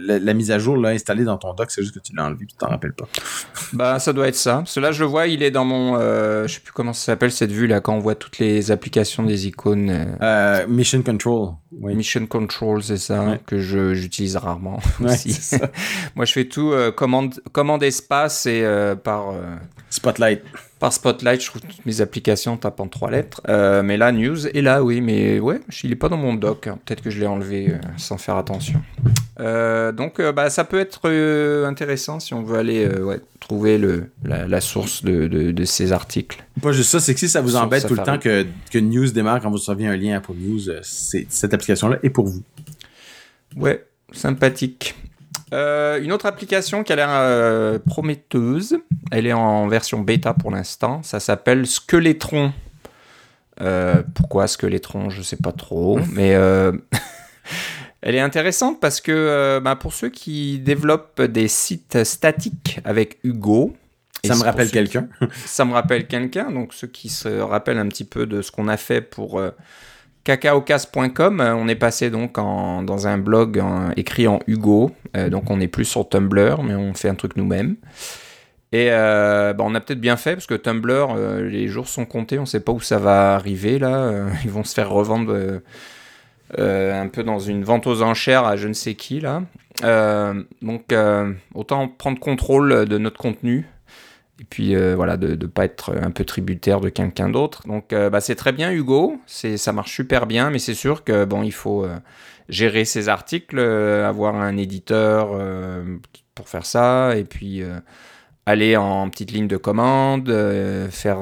la, 0.00 0.34
mise 0.34 0.50
à 0.50 0.58
jour 0.58 0.76
l'a 0.76 0.88
installée 0.88 1.22
dans 1.22 1.38
ton 1.38 1.54
dock, 1.54 1.70
c'est 1.70 1.82
juste 1.82 1.94
que 1.94 2.00
tu 2.00 2.16
l'as 2.16 2.24
enlevé, 2.24 2.44
tu 2.46 2.56
t'en 2.56 2.66
rappelles 2.66 2.94
pas. 2.94 3.06
Bah, 3.72 4.00
ça 4.00 4.12
doit 4.12 4.26
être 4.26 4.34
ça. 4.34 4.64
Que 4.72 4.80
là, 4.80 4.90
je 4.90 5.04
le 5.04 5.08
vois, 5.08 5.28
il 5.28 5.44
est 5.44 5.52
dans 5.52 5.64
mon, 5.64 5.96
euh, 5.96 6.48
je 6.48 6.54
sais 6.54 6.60
plus 6.60 6.72
comment 6.72 6.92
ça 6.92 7.04
s'appelle 7.04 7.30
cette 7.30 7.52
vue 7.52 7.68
là, 7.68 7.80
quand 7.80 7.94
on 7.94 8.00
voit 8.00 8.16
toutes 8.16 8.40
les 8.40 8.72
applications 8.72 9.22
des 9.22 9.46
icônes. 9.46 10.16
Euh, 10.20 10.66
Mission 10.66 11.02
Control. 11.02 11.50
Oui. 11.70 11.94
Mission 11.94 12.26
Control, 12.26 12.82
c'est 12.82 12.96
ça 12.96 13.38
que 13.46 13.58
je 13.58 13.94
j'utilise 13.94 14.36
rarement 14.36 14.80
aussi. 15.04 15.38
Moi, 16.16 16.24
je 16.24 16.32
fais 16.32 16.46
tout 16.46 16.72
commande 16.96 17.40
commande 17.52 17.84
espace 17.84 18.46
et 18.46 18.64
par 19.04 19.34
Spotlight 19.90 20.42
par 20.84 20.92
Spotlight, 20.92 21.40
je 21.40 21.46
trouve 21.46 21.62
toutes 21.62 21.86
mes 21.86 22.02
applications 22.02 22.58
tapent 22.58 22.80
en 22.80 22.88
trois 22.88 23.10
lettres. 23.10 23.40
Euh, 23.48 23.82
mais 23.82 23.96
là, 23.96 24.12
News 24.12 24.46
est 24.46 24.60
là, 24.60 24.84
oui, 24.84 25.00
mais 25.00 25.40
ouais, 25.40 25.58
il 25.82 25.92
est 25.92 25.96
pas 25.96 26.10
dans 26.10 26.18
mon 26.18 26.34
doc. 26.34 26.66
Hein. 26.66 26.78
Peut-être 26.84 27.00
que 27.00 27.08
je 27.08 27.20
l'ai 27.20 27.26
enlevé 27.26 27.70
euh, 27.70 27.78
sans 27.96 28.18
faire 28.18 28.36
attention. 28.36 28.82
Euh, 29.40 29.92
donc, 29.92 30.20
bah, 30.20 30.50
ça 30.50 30.64
peut 30.64 30.78
être 30.78 31.08
intéressant 31.66 32.20
si 32.20 32.34
on 32.34 32.42
veut 32.42 32.58
aller 32.58 32.86
ouais, 32.86 33.18
trouver 33.40 33.78
le, 33.78 34.10
la, 34.24 34.60
source 34.60 35.02
de, 35.02 35.26
de, 35.26 35.64
ces 35.64 35.90
articles. 35.92 36.44
Pas 36.60 36.72
juste 36.72 36.90
ça, 36.90 37.00
c'est 37.00 37.14
que 37.14 37.20
si 37.20 37.30
ça 37.30 37.40
vous 37.40 37.56
embête 37.56 37.86
tout 37.86 37.94
le 37.94 38.02
temps 38.02 38.18
que, 38.18 38.44
que 38.70 38.78
News 38.78 39.10
démarre 39.10 39.40
quand 39.40 39.48
vous 39.48 39.56
recevez 39.56 39.86
un 39.86 39.96
lien 39.96 40.20
pour 40.20 40.34
News, 40.34 40.60
cette 40.82 41.54
application-là 41.54 41.96
est 42.02 42.10
pour 42.10 42.26
vous. 42.26 42.42
Ouais, 43.56 43.86
sympathique. 44.12 44.96
Euh, 45.54 46.02
une 46.02 46.10
autre 46.10 46.26
application 46.26 46.82
qui 46.82 46.92
a 46.92 46.96
l'air 46.96 47.10
euh, 47.10 47.78
prometteuse, 47.78 48.76
elle 49.12 49.26
est 49.26 49.32
en 49.32 49.68
version 49.68 50.00
bêta 50.00 50.34
pour 50.34 50.50
l'instant, 50.50 51.02
ça 51.04 51.20
s'appelle 51.20 51.66
Skeletron. 51.66 52.52
Euh, 53.60 54.02
pourquoi 54.16 54.48
Skeletron, 54.48 55.10
je 55.10 55.22
sais 55.22 55.36
pas 55.36 55.52
trop, 55.52 56.00
mais 56.12 56.30
elle 58.02 58.14
est 58.16 58.20
intéressante 58.20 58.80
parce 58.80 59.00
que 59.00 59.60
bah, 59.62 59.76
pour 59.76 59.92
ceux 59.92 60.08
qui 60.08 60.58
développent 60.58 61.22
des 61.22 61.46
sites 61.46 62.02
statiques 62.02 62.80
avec 62.84 63.18
Hugo, 63.22 63.76
ça 64.24 64.34
me 64.34 64.42
rappelle 64.42 64.72
quelqu'un. 64.72 65.06
ça 65.46 65.64
me 65.64 65.72
rappelle 65.72 66.08
quelqu'un, 66.08 66.50
donc 66.50 66.74
ceux 66.74 66.88
qui 66.88 67.08
se 67.08 67.28
rappellent 67.28 67.78
un 67.78 67.88
petit 67.88 68.04
peu 68.04 68.26
de 68.26 68.42
ce 68.42 68.50
qu'on 68.50 68.66
a 68.66 68.76
fait 68.76 69.02
pour 69.02 69.40
cacaocast.com, 70.24 71.40
euh, 71.40 71.54
on 71.54 71.68
est 71.68 71.74
passé 71.74 72.10
donc 72.10 72.34
dans 72.34 73.06
un 73.06 73.18
blog 73.18 73.62
écrit 73.96 74.26
en 74.26 74.40
Hugo, 74.46 74.90
euh, 75.16 75.28
donc 75.28 75.50
on 75.50 75.58
n'est 75.58 75.68
plus 75.68 75.84
sur 75.84 76.08
Tumblr, 76.08 76.62
mais 76.62 76.74
on 76.74 76.94
fait 76.94 77.08
un 77.08 77.14
truc 77.14 77.36
nous-mêmes. 77.36 77.76
Et 78.72 78.88
euh, 78.90 79.52
bah, 79.52 79.62
on 79.66 79.74
a 79.74 79.80
peut-être 79.80 80.00
bien 80.00 80.16
fait 80.16 80.32
parce 80.32 80.46
que 80.46 80.54
Tumblr, 80.54 81.14
les 81.42 81.68
jours 81.68 81.86
sont 81.86 82.06
comptés, 82.06 82.38
on 82.38 82.42
ne 82.42 82.46
sait 82.46 82.60
pas 82.60 82.72
où 82.72 82.80
ça 82.80 82.98
va 82.98 83.34
arriver 83.34 83.78
là. 83.78 84.10
ils 84.44 84.50
vont 84.50 84.64
se 84.64 84.74
faire 84.74 84.90
revendre 84.90 85.60
un 86.58 87.08
peu 87.08 87.22
dans 87.22 87.38
une 87.38 87.62
vente 87.62 87.86
aux 87.86 88.02
enchères 88.02 88.44
à 88.44 88.56
je 88.56 88.66
ne 88.66 88.72
sais 88.72 88.94
qui 88.94 89.20
là. 89.20 89.42
donc 90.62 90.92
autant 91.54 91.86
prendre 91.86 92.18
contrôle 92.18 92.86
de 92.86 92.98
notre 92.98 93.18
contenu 93.18 93.66
et 94.40 94.44
puis 94.44 94.74
euh, 94.74 94.94
voilà 94.96 95.16
de 95.16 95.28
ne 95.28 95.46
pas 95.46 95.64
être 95.64 95.94
un 95.96 96.10
peu 96.10 96.24
tributaire 96.24 96.80
de 96.80 96.88
quelqu'un 96.88 97.28
d'autre. 97.28 97.66
Donc 97.66 97.92
euh, 97.92 98.10
bah, 98.10 98.20
c'est 98.20 98.34
très 98.34 98.52
bien 98.52 98.72
Hugo, 98.72 99.20
c'est 99.26 99.56
ça 99.56 99.72
marche 99.72 99.94
super 99.94 100.26
bien, 100.26 100.50
mais 100.50 100.58
c'est 100.58 100.74
sûr 100.74 101.04
que 101.04 101.24
bon 101.24 101.42
il 101.42 101.52
faut 101.52 101.84
euh, 101.84 101.96
gérer 102.48 102.84
ses 102.84 103.08
articles, 103.08 103.58
avoir 103.58 104.34
un 104.34 104.56
éditeur 104.56 105.40
pour 106.34 106.48
faire 106.48 106.66
ça, 106.66 107.16
et 107.16 107.24
puis 107.24 107.62
aller 108.44 108.76
en 108.76 109.08
petite 109.08 109.30
ligne 109.30 109.48
de 109.48 109.56
commande, 109.56 110.30
faire 110.90 111.20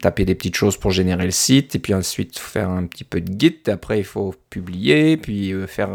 taper 0.00 0.24
des 0.24 0.36
petites 0.36 0.54
choses 0.54 0.76
pour 0.76 0.92
générer 0.92 1.24
le 1.24 1.32
site, 1.32 1.74
et 1.74 1.80
puis 1.80 1.94
ensuite 1.94 2.38
faire 2.38 2.70
un 2.70 2.86
petit 2.86 3.02
peu 3.02 3.20
de 3.20 3.36
git. 3.36 3.60
Après 3.66 3.98
il 3.98 4.04
faut 4.04 4.36
publier, 4.48 5.16
puis 5.16 5.52
faire 5.66 5.90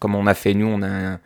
comme 0.00 0.16
on 0.16 0.26
a 0.26 0.34
fait 0.34 0.54
nous, 0.54 0.66
on 0.66 0.82
a 0.82 0.88
un, 0.88 1.20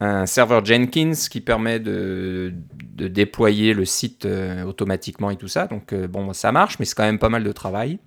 un 0.00 0.26
serveur 0.26 0.64
Jenkins 0.64 1.12
qui 1.30 1.40
permet 1.40 1.78
de, 1.78 2.54
de 2.94 3.08
déployer 3.08 3.74
le 3.74 3.84
site 3.84 4.24
euh, 4.24 4.64
automatiquement 4.64 5.30
et 5.30 5.36
tout 5.36 5.48
ça. 5.48 5.66
Donc 5.66 5.92
euh, 5.92 6.08
bon, 6.08 6.32
ça 6.32 6.52
marche, 6.52 6.78
mais 6.78 6.86
c'est 6.86 6.94
quand 6.94 7.04
même 7.04 7.18
pas 7.18 7.28
mal 7.28 7.44
de 7.44 7.52
travail. 7.52 7.98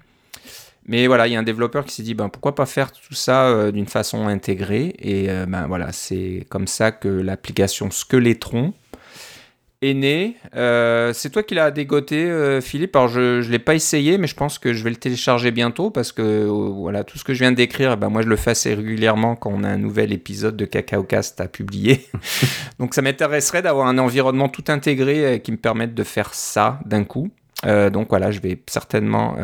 Mais 0.86 1.08
voilà, 1.08 1.27
il 1.27 1.34
y 1.34 1.36
a 1.36 1.39
un 1.39 1.43
développeur 1.43 1.86
qui 1.86 1.93
s'est 1.93 2.03
dit, 2.03 2.13
ben, 2.13 2.27
pourquoi 2.27 2.56
pas 2.56 2.65
faire 2.65 2.91
tout 2.91 3.13
ça 3.13 3.45
euh, 3.45 3.71
d'une 3.71 3.88
façon 3.88 4.27
intégrée 4.27 4.95
Et 4.99 5.27
ben 5.47 5.67
voilà, 5.67 5.91
c'est 5.91 6.45
comme 6.49 6.67
ça 6.67 6.91
que 6.91 7.08
l'application 7.08 7.89
Skeletron 7.89 8.73
né. 9.91 10.37
Euh, 10.55 11.11
c'est 11.11 11.29
toi 11.29 11.43
qui 11.43 11.55
l'as 11.55 11.69
dégoté, 11.71 12.23
euh, 12.23 12.61
Philippe. 12.61 12.95
Alors, 12.95 13.09
je 13.09 13.45
ne 13.45 13.51
l'ai 13.51 13.59
pas 13.59 13.75
essayé, 13.75 14.17
mais 14.17 14.27
je 14.27 14.35
pense 14.35 14.57
que 14.57 14.71
je 14.71 14.81
vais 14.83 14.89
le 14.89 14.95
télécharger 14.95 15.51
bientôt 15.51 15.89
parce 15.89 16.13
que 16.13 16.21
euh, 16.21 16.47
voilà, 16.47 17.03
tout 17.03 17.17
ce 17.17 17.25
que 17.25 17.33
je 17.33 17.39
viens 17.39 17.51
de 17.51 17.57
décrire, 17.57 17.91
eh 17.91 17.95
ben, 17.97 18.07
moi, 18.07 18.21
je 18.21 18.29
le 18.29 18.37
fais 18.37 18.51
assez 18.51 18.73
régulièrement 18.73 19.35
quand 19.35 19.51
on 19.53 19.65
a 19.65 19.67
un 19.67 19.77
nouvel 19.77 20.13
épisode 20.13 20.55
de 20.55 20.63
CacaoCast 20.63 21.41
à 21.41 21.49
publier. 21.49 22.07
donc, 22.79 22.93
ça 22.93 23.01
m'intéresserait 23.01 23.61
d'avoir 23.61 23.87
un 23.87 23.97
environnement 23.97 24.47
tout 24.47 24.63
intégré 24.69 25.41
qui 25.43 25.51
me 25.51 25.57
permette 25.57 25.93
de 25.93 26.03
faire 26.03 26.33
ça 26.33 26.79
d'un 26.85 27.03
coup. 27.03 27.29
donc, 27.63 28.07
voilà, 28.09 28.31
je 28.31 28.39
vais 28.39 28.57
certainement 28.67 29.35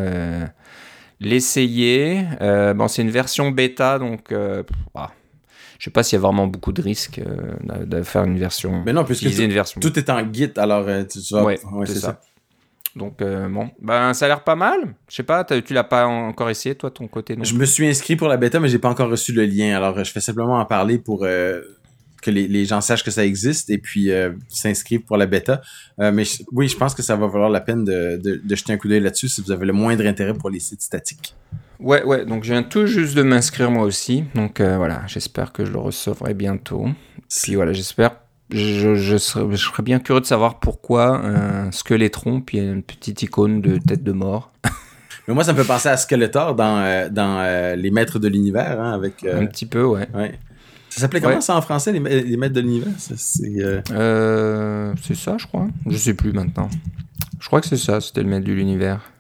l'essayer. 1.20 2.24
bon, 2.40 2.88
c'est 2.88 3.02
une 3.02 3.12
version 3.12 3.52
bêta, 3.52 4.00
donc... 4.00 4.34
Ah, 4.96 5.12
je 5.80 5.86
sais 5.86 5.92
pas 5.92 6.04
s'il 6.04 6.18
y 6.18 6.20
a 6.20 6.22
vraiment 6.22 6.46
beaucoup 6.46 6.74
de 6.74 6.82
risques 6.82 7.22
euh, 7.26 7.86
de 7.86 8.04
faire 8.04 8.26
une 8.26 8.38
version. 8.38 8.84
Mais 8.86 8.92
non, 8.92 9.06
puisque 9.06 9.24
une 9.24 9.52
version. 9.52 9.80
tout 9.80 9.98
est 9.98 10.10
en 10.10 10.32
Git, 10.32 10.52
alors 10.58 10.86
euh, 10.88 11.06
tu, 11.06 11.20
vas. 11.34 11.44
Ouais, 11.44 11.60
c'est 11.86 12.00
ça. 12.00 12.20
Donc 12.96 13.22
euh, 13.22 13.48
bon, 13.48 13.70
ben 13.82 14.14
ça 14.14 14.26
a 14.26 14.28
l'air 14.28 14.44
pas 14.44 14.58
mal. 14.58 14.94
Je 15.08 15.16
sais 15.16 15.24
pas, 15.24 15.46
tu 15.46 15.74
l'as 15.74 15.86
pas 15.86 16.06
encore 16.06 16.50
essayé 16.50 16.76
toi 16.76 16.92
ton 16.92 17.08
côté 17.08 17.38
Je 17.42 17.54
me 17.54 17.66
suis 17.66 17.88
inscrit 17.88 18.18
pour 18.18 18.28
la 18.28 18.36
bêta, 18.36 18.60
mais 18.60 18.68
j'ai 18.68 18.80
pas 18.80 18.90
encore 18.90 19.10
reçu 19.10 19.32
le 19.32 19.46
lien. 19.46 19.78
Alors 19.78 20.04
je 20.04 20.12
fais 20.12 20.20
simplement 20.20 20.60
en 20.60 20.66
parler 20.66 20.98
pour 20.98 21.20
que 21.22 22.32
les, 22.32 22.66
gens 22.66 22.82
sachent 22.82 23.04
que 23.04 23.12
ça 23.12 23.24
existe 23.24 23.70
et 23.70 23.78
puis 23.78 24.10
s'inscrivent 24.50 25.04
pour 25.04 25.16
la 25.16 25.28
bêta. 25.28 25.62
mais 25.98 26.24
oui, 26.52 26.68
je 26.68 26.76
pense 26.76 26.94
que 26.94 27.04
ça 27.04 27.16
va 27.16 27.28
valoir 27.28 27.50
la 27.50 27.62
peine 27.62 27.86
de, 27.86 28.20
de 28.22 28.56
jeter 28.56 28.74
un 28.74 28.78
coup 28.78 28.90
d'œil 28.90 29.00
là-dessus 29.00 29.30
si 29.30 29.42
vous 29.42 29.52
avez 29.52 29.66
le 29.66 29.74
moindre 29.74 30.06
intérêt 30.06 30.34
pour 30.34 30.50
les 30.50 30.60
sites 30.60 30.82
statiques. 30.82 31.36
Ouais, 31.80 32.04
ouais, 32.04 32.26
donc 32.26 32.44
je 32.44 32.52
viens 32.52 32.64
tout 32.64 32.86
juste 32.88 33.16
de 33.16 33.24
m'inscrire 33.24 33.72
moi 33.72 33.84
aussi. 33.84 34.26
Donc 34.36 34.60
euh, 34.60 34.76
voilà, 34.78 35.02
j'espère 35.08 35.54
que 35.54 35.64
je 35.64 35.72
le 35.72 35.80
recevrai 35.80 36.34
bientôt. 36.34 36.88
Puis 37.44 37.56
voilà, 37.56 37.72
j'espère. 37.72 38.18
Je, 38.50 38.96
je, 38.96 39.18
serais, 39.18 39.46
je, 39.52 39.56
serais, 39.58 39.84
bien 39.84 40.00
curieux 40.00 40.22
de 40.22 40.26
savoir 40.26 40.60
pourquoi 40.60 41.18
un 41.24 41.72
squeletron, 41.72 42.42
puis 42.42 42.58
une 42.58 42.82
petite 42.82 43.22
icône 43.22 43.62
de 43.62 43.78
tête 43.78 44.04
de 44.04 44.12
mort. 44.12 44.52
Mais 45.28 45.36
moi, 45.36 45.44
ça 45.44 45.54
me 45.54 45.62
fait 45.62 45.68
penser 45.68 45.88
à 45.88 45.98
Skeletor 45.98 46.56
dans, 46.56 46.80
euh, 46.80 47.10
dans 47.10 47.38
euh, 47.40 47.76
Les 47.76 47.92
Maîtres 47.92 48.18
de 48.18 48.28
l'Univers, 48.28 48.82
hein, 48.82 48.92
avec... 48.92 49.24
Un 49.24 49.46
petit 49.46 49.68
peu, 49.68 49.84
ouais. 49.84 50.08
ouais. 50.16 50.40
Ça 50.90 51.02
s'appelait 51.02 51.22
comment 51.22 51.42
ça 51.42 51.56
en 51.56 51.62
français, 51.62 51.92
les, 51.92 52.00
les 52.24 52.38
Maîtres 52.38 52.56
de 52.56 52.62
l'Univers? 52.62 52.94
C'est 52.98 53.16
ça, 55.16 55.38
je 55.38 55.46
crois. 55.46 55.68
Je 55.86 55.98
sais 55.98 56.16
plus 56.16 56.34
maintenant. 56.34 56.70
Je 57.40 57.46
crois 57.46 57.62
que 57.62 57.68
c'est 57.68 57.78
ça, 57.78 58.02
c'était 58.02 58.24
le 58.24 58.30
Maître 58.30 58.48
de 58.48 58.54
l'Univers 58.54 59.12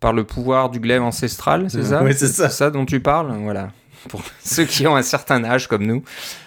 par 0.00 0.12
le 0.12 0.24
pouvoir 0.24 0.70
du 0.70 0.80
glaive 0.80 1.02
ancestral, 1.02 1.70
c'est 1.70 1.84
ça 1.84 2.02
Oui, 2.02 2.12
c'est 2.14 2.26
ça. 2.28 2.48
ça 2.48 2.70
dont 2.70 2.84
tu 2.84 3.00
parles 3.00 3.34
Voilà. 3.42 3.70
Pour 4.08 4.22
ceux 4.44 4.64
qui 4.64 4.86
ont 4.86 4.96
un 4.96 5.02
certain 5.02 5.42
âge 5.44 5.66
comme 5.66 5.86
nous, 5.86 6.02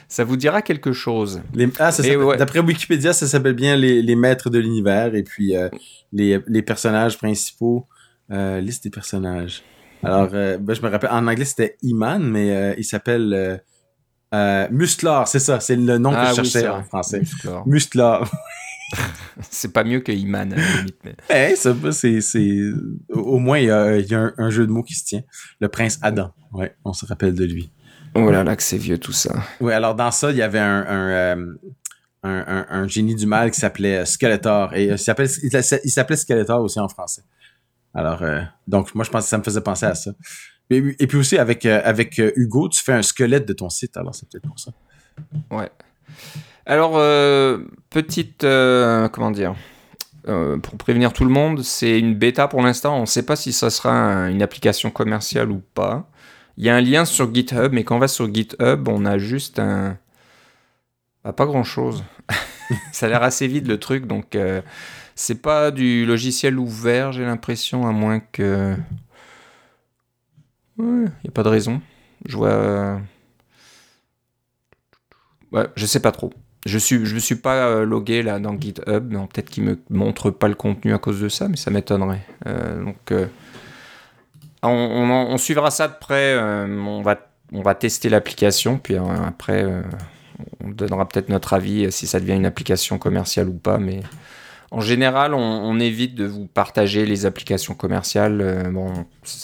ça 0.08 0.24
vous 0.24 0.38
dira 0.38 0.62
quelque 0.62 0.94
chose. 0.94 1.42
Ah, 1.80 1.92
d'après 2.38 2.60
Wikipédia, 2.60 3.14
ça 3.14 3.28
s'appelle 3.28 3.54
bien 3.54 3.76
les, 3.76 4.16
maîtres 4.16 4.50
de 4.50 4.60
l'univers 4.60 5.16
et 5.16 5.24
puis 5.24 5.56
euh, 5.56 5.70
les, 6.12 6.62
personnages 6.62 7.18
principaux. 7.18 7.88
Euh, 8.32 8.62
liste 8.62 8.84
des 8.84 8.92
personnages. 8.92 9.64
Alors, 10.04 10.30
euh, 10.34 10.60
ben, 10.60 10.76
je 10.76 10.84
me 10.84 10.90
rappelle, 10.90 11.10
en 11.10 11.26
anglais 11.26 11.46
c'était 11.46 11.78
Iman, 11.82 12.20
mais 12.20 12.76
il 12.78 12.86
s'appelle 12.86 13.62
Musclor, 14.72 15.28
c'est 15.28 15.40
ça, 15.40 15.60
c'est 15.60 15.76
le 15.76 15.98
nom 15.98 16.12
que 16.12 16.16
ah 16.18 16.30
je 16.30 16.44
cherchais 16.44 16.68
en 16.68 16.84
français. 16.84 17.24
Musclor. 17.66 18.30
c'est 19.50 19.74
pas 19.74 19.84
mieux 19.84 20.00
que 20.00 20.12
Iman, 20.12 20.54
à 20.54 20.56
la 20.56 20.78
limite. 20.78 20.98
Eh, 21.30 21.56
ça, 21.56 21.76
c'est, 21.92 22.22
c'est, 22.22 22.60
au 23.10 23.40
moins, 23.40 23.60
il 23.60 23.66
y 23.66 23.72
a, 23.72 24.32
un, 24.38 24.50
jeu 24.50 24.66
de 24.66 24.72
mots 24.72 24.84
qui 24.84 24.96
se 24.96 25.06
tient. 25.06 25.22
Le 25.60 25.68
prince 25.68 26.00
Adam. 26.02 26.34
Ouais, 26.52 26.76
on 26.86 26.94
se 26.94 27.06
rappelle 27.06 27.34
de 27.34 27.46
lui. 27.46 27.72
Oh 28.16 28.32
là 28.32 28.44
là, 28.44 28.56
que 28.56 28.64
c'est 28.64 28.78
vieux 28.78 28.98
tout 28.98 29.12
ça. 29.12 29.44
Ouais, 29.62 29.74
alors 29.74 29.94
dans 29.94 30.12
ça, 30.12 30.32
il 30.32 30.38
y 30.38 30.42
avait 30.42 30.60
un, 30.60 30.86
un, 30.88 31.38
euh, 32.26 32.64
un, 32.70 32.88
génie 32.88 33.16
du 33.16 33.28
mal 33.28 33.52
qui 33.52 33.60
s'appelait 33.60 34.06
Skeletor. 34.06 34.74
Et 34.74 34.90
euh, 34.90 34.94
il 34.94 35.00
s'appelait, 35.00 35.30
il 35.44 35.92
s'appelait 35.92 36.18
Skeletor 36.18 36.62
aussi 36.62 36.80
en 36.80 36.90
français. 36.90 37.22
Alors, 37.94 38.24
euh, 38.24 38.42
donc, 38.68 38.94
moi, 38.96 39.06
je 39.06 39.10
pense 39.10 39.24
que 39.24 39.30
ça 39.30 39.38
me 39.38 39.44
faisait 39.44 39.62
penser 39.62 39.86
à 39.86 39.96
ça. 39.96 40.12
Et, 40.70 40.78
et 41.00 41.08
puis 41.08 41.18
aussi, 41.18 41.38
avec, 41.38 41.66
avec 41.66 42.20
Hugo, 42.36 42.70
tu 42.70 42.84
fais 42.84 42.94
un 42.94 43.02
squelette 43.02 43.48
de 43.48 43.54
ton 43.54 43.70
site, 43.70 43.96
alors 43.98 44.14
c'est 44.14 44.28
peut-être 44.30 44.48
pour 44.48 44.60
ça. 44.60 44.72
Ouais. 45.52 45.70
Alors, 46.70 46.94
petite, 47.90 48.42
comment 48.42 49.32
dire, 49.32 49.56
pour 50.24 50.78
prévenir 50.78 51.14
tout 51.14 51.26
le 51.26 51.32
monde, 51.32 51.64
c'est 51.64 52.00
une 52.00 52.14
bêta 52.16 52.48
pour 52.48 52.62
l'instant. 52.62 52.98
On 52.98 53.02
ne 53.02 53.06
sait 53.06 53.26
pas 53.26 53.36
si 53.36 53.52
ça 53.52 53.70
sera 53.70 53.92
une 54.30 54.42
application 54.42 54.92
commerciale 54.92 55.52
ou 55.52 55.62
pas. 55.74 56.10
Il 56.60 56.66
y 56.66 56.70
a 56.70 56.76
un 56.76 56.82
lien 56.82 57.06
sur 57.06 57.34
GitHub, 57.34 57.72
mais 57.72 57.86
quand 57.86 57.96
on 57.96 58.00
va 58.00 58.10
sur 58.10 58.32
GitHub, 58.34 58.88
on 58.90 59.06
a 59.06 59.18
juste 59.18 59.60
un. 59.60 59.98
Bah, 61.24 61.32
pas 61.32 61.46
grand 61.46 61.64
chose. 61.64 62.04
ça 62.92 63.06
a 63.06 63.10
l'air 63.10 63.24
assez 63.24 63.48
vide 63.48 63.66
le 63.66 63.80
truc, 63.80 64.08
donc 64.08 64.36
euh, 64.36 64.62
c'est 65.16 65.42
pas 65.42 65.72
du 65.72 66.06
logiciel 66.06 66.60
ouvert, 66.60 67.14
j'ai 67.14 67.24
l'impression, 67.24 67.88
à 67.88 67.94
moins 67.94 68.20
que. 68.20 68.76
Il 70.78 70.86
n'y 70.86 71.30
a 71.30 71.32
pas 71.34 71.44
de 71.44 71.50
raison. 71.50 71.82
Je 72.26 72.36
vois. 72.36 73.02
Ouais, 75.52 75.68
je 75.76 75.86
sais 75.86 76.02
pas 76.02 76.12
trop. 76.12 76.34
Je 76.66 76.78
suis, 76.78 77.06
je 77.06 77.18
suis 77.18 77.36
pas 77.36 77.68
euh, 77.68 77.86
logué 77.86 78.22
là 78.22 78.40
dans 78.40 78.60
GitHub, 78.60 79.10
peut-être 79.10 79.50
qu'il 79.50 79.64
me 79.64 79.80
montre 79.90 80.30
pas 80.30 80.48
le 80.48 80.56
contenu 80.56 80.94
à 80.94 80.98
cause 80.98 81.22
de 81.22 81.30
ça, 81.30 81.48
mais 81.48 81.56
ça 81.56 81.72
m'étonnerait. 81.72 82.26
Euh, 82.48 82.84
donc, 82.84 83.14
on, 84.62 85.38
suivra 85.38 85.72
ça 85.72 85.88
de 85.88 85.94
près. 86.00 86.38
on 86.38 87.02
va, 87.02 87.18
on 87.54 87.62
va 87.62 87.76
tester 87.76 88.10
l'application, 88.10 88.78
puis 88.78 88.98
après, 88.98 89.66
on 90.64 90.70
donnera 90.70 91.08
peut-être 91.08 91.30
notre 91.30 91.54
avis 91.54 91.92
si 91.92 92.08
ça 92.08 92.20
devient 92.20 92.36
une 92.36 92.46
application 92.46 92.98
commerciale 92.98 93.48
ou 93.48 93.54
pas, 93.54 93.78
mais 93.78 94.02
en 94.72 94.82
général, 94.82 95.34
on, 95.34 95.80
évite 95.80 96.14
de 96.14 96.26
vous 96.26 96.46
partager 96.46 97.06
les 97.06 97.26
applications 97.26 97.74
commerciales. 97.74 98.40
Euh, 98.42 98.64
bon, 98.70 98.94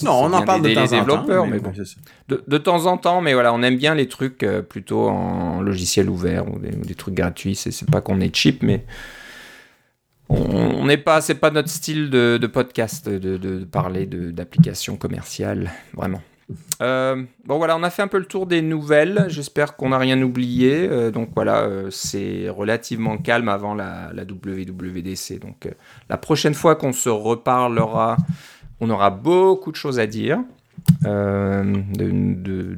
non, 0.04 0.12
on 0.12 0.34
en 0.34 0.44
parle 0.44 0.62
de 0.62 0.74
temps 0.74 0.86
développeurs, 0.86 1.44
en 1.44 1.48
temps, 1.48 1.52
mais, 1.52 1.60
bon, 1.60 1.74
de, 2.48 2.58
temps 2.60 2.86
en 2.86 2.98
temps, 2.98 3.22
mais 3.22 3.34
voilà, 3.34 3.52
on 3.52 3.64
aime 3.64 3.78
bien 3.78 3.96
les 3.96 4.08
trucs 4.08 4.44
euh, 4.44 4.62
plutôt 4.62 5.08
en 5.08 5.62
logiciel 5.62 6.10
ouvert 6.10 6.48
ou 6.48 6.60
des, 6.60 6.96
trucs 6.96 7.16
gratuits. 7.16 7.56
C'est 7.56 7.90
pas 7.90 8.02
qu'on 8.02 8.20
est 8.20 8.36
cheap, 8.36 8.62
mais 8.62 8.86
on 10.30 10.86
n'est 10.86 10.98
pas, 10.98 11.22
c'est 11.22 11.36
pas 11.36 11.50
notre 11.50 11.70
style 11.70 12.12
de, 12.12 12.48
podcast 12.48 13.10
de, 13.10 13.38
de 13.38 13.64
parler 13.64 14.06
d'applications 14.06 14.96
commerciales, 14.96 15.72
vraiment. 15.94 16.22
Euh, 16.82 17.24
bon 17.46 17.58
voilà, 17.58 17.76
on 17.78 17.84
a 17.84 17.90
fait 17.90 18.02
un 18.02 18.08
peu 18.08 18.20
le 18.20 18.26
tour 18.26 18.46
des 18.46 18.62
nouvelles. 18.62 19.26
J'espère 19.30 19.76
qu'on 19.76 19.90
n'a 19.90 19.98
rien 19.98 20.22
oublié. 20.22 20.88
Euh, 20.90 21.12
donc 21.12 21.30
voilà, 21.36 21.62
euh, 21.62 21.90
c'est 21.90 22.50
relativement 22.50 23.18
calme 23.18 23.50
avant 23.50 23.74
la, 23.74 24.12
WWDC. 24.14 25.40
Donc 25.40 25.68
la 26.10 26.18
prochaine 26.18 26.54
fois 26.54 26.76
qu'on 26.76 26.94
se 26.94 27.10
reparlera, 27.10 28.18
on 28.80 28.90
aura 28.90 29.10
beaucoup 29.10 29.72
de 29.72 29.78
choses 29.78 30.00
à 30.00 30.08
dire. 30.08 30.40
De, 31.02 31.64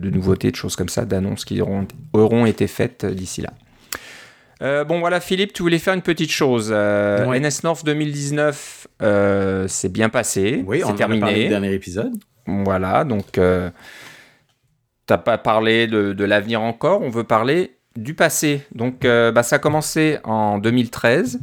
nouveautés, 0.10 0.51
de 0.51 0.56
choses 0.56 0.77
comme 0.77 0.88
ça, 0.88 1.03
d'annonces 1.03 1.43
qui 1.43 1.62
auront, 1.62 1.88
auront 2.13 2.45
été 2.45 2.67
faites 2.67 3.06
d'ici 3.06 3.41
là. 3.41 4.86
bon 4.86 4.99
voilà 4.99 5.19
Philippe, 5.19 5.51
tu 5.51 5.62
voulais 5.62 5.80
faire 5.80 5.93
une 5.93 6.01
petite 6.01 6.32
chose. 6.32 6.71
NS 6.71 7.63
North 7.63 7.84
2019, 7.84 8.88
c'est 9.67 9.91
bien 9.91 10.08
passé. 10.08 10.63
Oui, 10.65 10.84
on 10.86 10.93
terminé. 10.93 11.21
a 11.21 11.25
parlé 11.25 11.43
du 11.43 11.49
dernier 11.49 11.73
épisode. 11.73 12.13
Voilà, 12.47 13.03
donc 13.03 13.38
euh, 13.38 13.69
t'as 15.07 15.17
pas 15.17 15.38
parlé 15.38 15.88
de, 15.88 16.23
l'avenir 16.23 16.62
encore, 16.62 17.01
on 17.01 17.10
veut 17.10 17.23
parler 17.23 17.77
du 17.95 18.13
passé. 18.13 18.62
Donc 18.75 19.05
euh, 19.05 19.31
bah, 19.31 19.41
ça 19.41 19.55
a 19.55 19.60
commencé 19.60 20.19
en 20.23 20.60
2013 20.60 21.39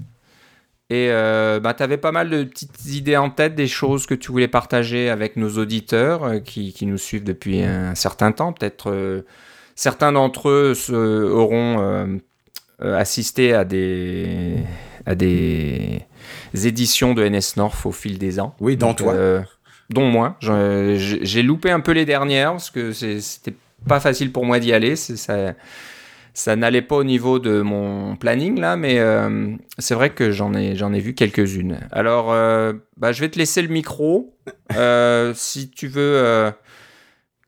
et 0.90 1.08
euh, 1.10 1.60
bah, 1.60 1.74
tu 1.74 1.82
avais 1.82 1.96
pas 1.96 2.12
mal 2.12 2.30
de 2.30 2.44
petites 2.44 2.86
idées 2.86 3.16
en 3.16 3.30
tête, 3.30 3.54
des 3.54 3.66
choses 3.66 4.06
que 4.06 4.14
tu 4.14 4.30
voulais 4.30 4.48
partager 4.48 5.10
avec 5.10 5.36
nos 5.36 5.58
auditeurs 5.58 6.24
euh, 6.24 6.38
qui, 6.38 6.74
nous 6.82 6.98
suivent 6.98 7.24
depuis 7.24 7.62
un 7.62 7.94
certain 7.94 8.32
temps. 8.32 8.52
Peut-être 8.52 9.24
certains 9.74 10.12
d'entre 10.12 10.50
eux 10.50 10.74
auront 10.92 12.20
assisté 12.80 13.54
à 13.54 13.64
des, 13.64 14.56
à 15.06 15.14
des 15.14 16.06
éditions 16.52 17.14
de 17.14 17.26
NS 17.26 17.56
North 17.56 17.86
au 17.86 17.92
fil 17.92 18.18
des 18.18 18.38
ans. 18.38 18.54
Oui, 18.60 18.76
dont 18.76 18.92
toi 18.92 19.14
dont 19.90 20.06
moi. 20.06 20.36
J'ai 20.40 21.42
loupé 21.42 21.70
un 21.70 21.80
peu 21.80 21.92
les 21.92 22.04
dernières 22.04 22.52
parce 22.52 22.70
que 22.70 22.92
c'était 22.92 23.54
pas 23.86 24.00
facile 24.00 24.32
pour 24.32 24.44
moi 24.44 24.58
d'y 24.58 24.72
aller. 24.72 24.96
Ça, 24.96 25.54
ça 26.34 26.56
n'allait 26.56 26.82
pas 26.82 26.96
au 26.96 27.04
niveau 27.04 27.38
de 27.38 27.60
mon 27.60 28.16
planning 28.16 28.58
là, 28.58 28.76
mais 28.76 28.98
euh, 28.98 29.54
c'est 29.78 29.94
vrai 29.94 30.10
que 30.10 30.32
j'en 30.32 30.52
ai, 30.54 30.74
j'en 30.74 30.92
ai 30.92 30.98
vu 30.98 31.14
quelques-unes. 31.14 31.78
Alors, 31.92 32.32
euh, 32.32 32.72
bah, 32.96 33.12
je 33.12 33.20
vais 33.20 33.28
te 33.28 33.38
laisser 33.38 33.62
le 33.62 33.68
micro. 33.68 34.34
Euh, 34.74 35.32
si 35.36 35.70
tu 35.70 35.86
veux 35.86 36.52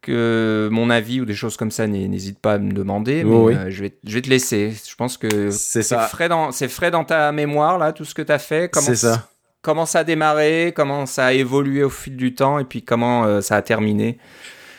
que 0.03 0.69
mon 0.71 0.89
avis 0.89 1.21
ou 1.21 1.25
des 1.25 1.35
choses 1.35 1.57
comme 1.57 1.73
ça, 1.73 1.89
n'hésite 1.89 2.39
pas 2.39 2.55
à 2.55 2.59
me 2.59 2.71
demander. 2.71 3.25
Mais, 3.25 3.73
je, 3.73 3.83
vais, 3.83 3.99
je 4.05 4.15
vais 4.15 4.23
te 4.23 4.31
laisser. 4.31 4.73
Je 4.89 4.95
pense 4.95 5.17
que 5.17 5.51
c'est 5.51 5.83
frais, 5.83 6.29
dans, 6.29 6.53
frais 6.53 6.93
dans 6.93 7.05
ta 7.05 7.33
mémoire 7.33 7.79
là, 7.79 7.93
tout 7.93 8.05
ce 8.05 8.15
que 8.15 8.23
tu 8.23 8.31
as 8.31 8.39
fait. 8.39 8.73
C'est 8.77 8.95
ça 8.95 9.29
comment 9.67 9.85
ça 9.85 9.99
a 9.99 10.05
démarré, 10.05 10.73
comment 10.77 11.07
ça 11.07 11.27
a 11.27 11.33
évolué 11.33 11.83
au 11.83 11.91
fil 11.91 12.15
du 12.15 12.37
temps 12.37 12.61
et 12.61 12.65
puis 12.65 12.83
comment 12.83 13.25
euh, 13.25 13.41
ça 13.41 13.57
a 13.57 13.63
terminé. 13.63 14.17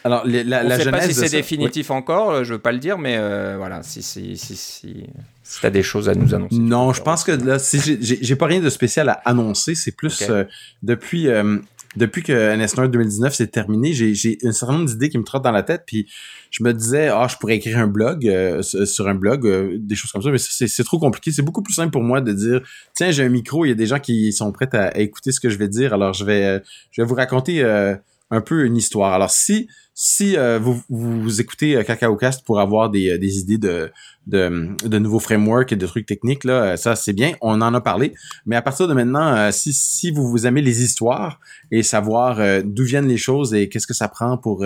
Alors, 0.06 0.24
la, 0.26 0.62
On 0.62 0.70
ne 0.70 0.78
sait 0.78 0.92
pas 0.92 1.02
si 1.02 1.14
c'est 1.14 1.30
définitif 1.30 1.92
encore, 1.92 2.32
euh, 2.32 2.44
je 2.46 2.54
veux 2.54 2.60
pas 2.60 2.72
le 2.72 2.78
dire, 2.78 2.98
mais 2.98 3.18
euh, 3.18 3.56
voilà, 3.58 3.84
si, 3.84 4.02
si, 4.02 4.38
si, 4.38 4.56
si, 4.56 5.04
si 5.44 5.60
tu 5.60 5.66
as 5.66 5.70
des 5.70 5.84
choses 5.84 6.08
à 6.08 6.16
nous 6.16 6.34
annoncer. 6.34 6.56
Non, 6.56 6.94
je 6.94 7.02
pense 7.02 7.26
que 7.26 7.34
là, 7.34 7.60
si 7.60 8.00
j'ai 8.00 8.36
pas 8.38 8.46
rien 8.46 8.62
de 8.62 8.70
spécial 8.70 9.10
à 9.10 9.22
annoncer, 9.26 9.76
c'est 9.76 9.92
plus 9.92 10.24
depuis 10.82 11.28
depuis 11.98 12.22
que 12.24 12.56
NS 12.56 12.90
2019 12.90 13.34
s'est 13.34 13.48
terminé, 13.48 13.92
j'ai 13.94 14.38
un 14.44 14.52
certain 14.52 14.74
nombre 14.74 14.86
d'idées 14.86 15.10
qui 15.10 15.18
me 15.18 15.24
trottent 15.24 15.44
dans 15.44 15.52
la 15.52 15.64
tête, 15.64 15.84
puis 15.86 16.08
je 16.52 16.64
me 16.64 16.74
disais, 16.74 17.08
ah, 17.08 17.28
je 17.30 17.36
pourrais 17.38 17.56
écrire 17.56 17.80
un 17.80 17.88
blog 17.88 18.28
euh, 18.28 18.62
sur 18.62 19.08
un 19.08 19.16
blog, 19.16 19.46
euh, 19.46 19.78
des 19.80 19.96
choses 19.96 20.12
comme 20.12 20.22
ça, 20.22 20.30
mais 20.30 20.38
c'est 20.38 20.84
trop 20.84 21.00
compliqué. 21.00 21.32
C'est 21.32 21.42
beaucoup 21.42 21.64
plus 21.64 21.74
simple 21.74 21.92
pour 21.92 22.04
moi 22.04 22.22
de 22.22 22.32
dire, 22.34 22.62
tiens, 22.94 23.12
j'ai 23.12 23.24
un 23.24 23.30
micro, 23.30 23.66
il 23.66 23.70
y 23.70 23.72
a 23.72 23.76
des 23.76 23.88
gens 23.88 24.00
qui 24.00 24.32
sont 24.32 24.52
prêts 24.52 24.70
à, 24.74 24.98
écouter 25.00 25.32
ce 25.32 25.40
que 25.40 25.50
je 25.50 25.58
vais 25.58 25.68
dire, 25.68 25.94
alors 25.94 26.14
je 26.14 26.24
vais, 26.24 26.46
euh, 26.46 26.60
je 26.92 27.02
vais 27.02 27.08
vous 27.08 27.16
raconter 27.16 27.64
un 28.30 28.42
peu 28.42 28.66
une 28.66 28.78
histoire. 28.78 29.14
Alors 29.14 29.32
si 29.32 29.68
si 30.00 30.38
euh, 30.38 30.60
vous, 30.60 30.80
vous, 30.90 31.42
écoutez 31.42 31.76
euh, 31.76 31.82
CacaoCast 31.82 32.46
pour 32.46 32.60
avoir 32.60 32.92
des, 32.92 33.10
euh, 33.10 33.18
des 33.18 33.40
idées 33.40 33.58
de, 33.58 33.92
de, 34.28 34.76
de, 34.88 35.00
nouveaux 35.00 35.20
frameworks 35.20 35.72
et 35.72 35.76
de 35.76 35.88
trucs 35.88 36.06
techniques, 36.06 36.44
là, 36.44 36.78
ça 36.78 36.96
c'est 36.96 37.14
bien, 37.14 37.32
on 37.42 37.64
en 37.64 37.74
a 37.74 37.82
parlé. 37.82 38.14
Mais 38.46 38.56
à 38.56 38.62
partir 38.62 38.88
de 38.88 38.94
maintenant, 38.94 39.52
si, 39.52 39.74
si 39.74 40.12
vous 40.12 40.30
vous 40.30 40.46
aimez 40.46 40.62
les 40.62 40.84
histoires 40.84 41.40
et 41.72 41.82
savoir 41.82 42.40
d'où 42.64 42.84
viennent 42.84 43.08
les 43.08 43.18
choses 43.18 43.56
et 43.56 43.70
qu'est-ce 43.70 43.88
que 43.88 43.96
ça 43.96 44.08
prend 44.08 44.38
pour, 44.38 44.64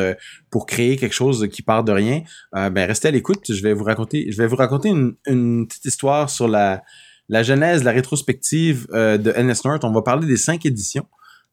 pour 0.50 0.66
créer 0.66 0.98
quelque 0.98 1.14
chose 1.14 1.48
qui 1.50 1.62
part 1.62 1.86
de 1.86 1.94
rien, 1.94 2.24
ben 2.52 2.86
restez 2.86 3.08
à 3.08 3.12
l'écoute. 3.12 3.54
Je 3.54 3.64
vais 3.64 3.74
vous 3.74 3.86
raconter, 3.86 4.30
je 4.34 4.38
vais 4.38 4.48
vous 4.48 4.58
raconter 4.58 4.90
une, 4.90 5.16
une 5.28 5.66
petite 5.66 5.86
histoire 5.86 6.30
sur 6.30 6.50
la, 6.50 6.84
la 7.30 7.42
genèse, 7.42 7.86
la 7.86 7.92
rétrospective 7.92 8.88
de 8.92 9.32
NS 9.32 9.64
North. 9.64 9.86
On 9.86 9.94
va 9.94 10.02
parler 10.02 10.28
des 10.28 10.38
cinq 10.38 10.66
éditions 10.66 11.08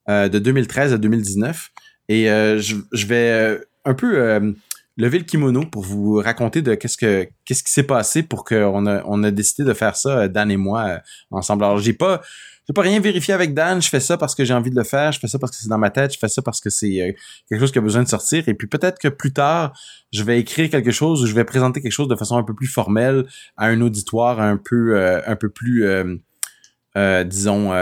de 0.08 0.38
2013 0.38 0.94
à 0.94 0.98
2019. 0.98 1.70
Et 2.08 2.26
je, 2.26 2.76
je, 2.92 3.06
vais 3.06 3.60
un 3.88 3.94
peu 3.94 4.18
euh, 4.18 4.52
lever 4.96 5.18
le 5.18 5.24
kimono 5.24 5.64
pour 5.64 5.82
vous 5.82 6.16
raconter 6.16 6.62
de 6.62 6.74
qu'est-ce 6.74 6.96
que 6.96 7.28
qu'est-ce 7.44 7.62
qui 7.62 7.72
s'est 7.72 7.84
passé 7.84 8.22
pour 8.22 8.44
qu'on 8.44 8.86
a 8.86 9.02
on 9.06 9.22
a 9.24 9.30
décidé 9.30 9.66
de 9.66 9.74
faire 9.74 9.96
ça 9.96 10.20
euh, 10.20 10.28
Dan 10.28 10.50
et 10.50 10.56
moi 10.56 10.84
euh, 10.84 10.98
ensemble. 11.30 11.64
Alors 11.64 11.78
j'ai 11.78 11.92
pas 11.92 12.20
j'ai 12.66 12.74
pas 12.74 12.82
rien 12.82 13.00
vérifié 13.00 13.32
avec 13.32 13.54
Dan, 13.54 13.80
je 13.80 13.88
fais 13.88 14.00
ça 14.00 14.18
parce 14.18 14.34
que 14.34 14.44
j'ai 14.44 14.52
envie 14.52 14.70
de 14.70 14.76
le 14.76 14.84
faire, 14.84 15.10
je 15.12 15.18
fais 15.18 15.26
ça 15.26 15.38
parce 15.38 15.52
que 15.52 15.62
c'est 15.62 15.70
dans 15.70 15.78
ma 15.78 15.88
tête, 15.88 16.12
je 16.12 16.18
fais 16.18 16.28
ça 16.28 16.42
parce 16.42 16.60
que 16.60 16.68
c'est 16.68 17.16
quelque 17.48 17.60
chose 17.60 17.72
qui 17.72 17.78
a 17.78 17.80
besoin 17.80 18.02
de 18.02 18.08
sortir. 18.08 18.46
Et 18.46 18.52
puis 18.52 18.66
peut-être 18.66 18.98
que 18.98 19.08
plus 19.08 19.32
tard, 19.32 19.72
je 20.12 20.22
vais 20.22 20.38
écrire 20.38 20.68
quelque 20.68 20.90
chose 20.90 21.22
ou 21.22 21.26
je 21.26 21.32
vais 21.32 21.44
présenter 21.44 21.80
quelque 21.80 21.92
chose 21.92 22.08
de 22.08 22.16
façon 22.16 22.36
un 22.36 22.42
peu 22.42 22.54
plus 22.54 22.66
formelle 22.66 23.24
à 23.56 23.68
un 23.68 23.80
auditoire 23.80 24.38
un 24.40 24.58
peu 24.58 25.00
un 25.26 25.36
peu 25.36 25.48
plus 25.48 25.86
disons 27.24 27.72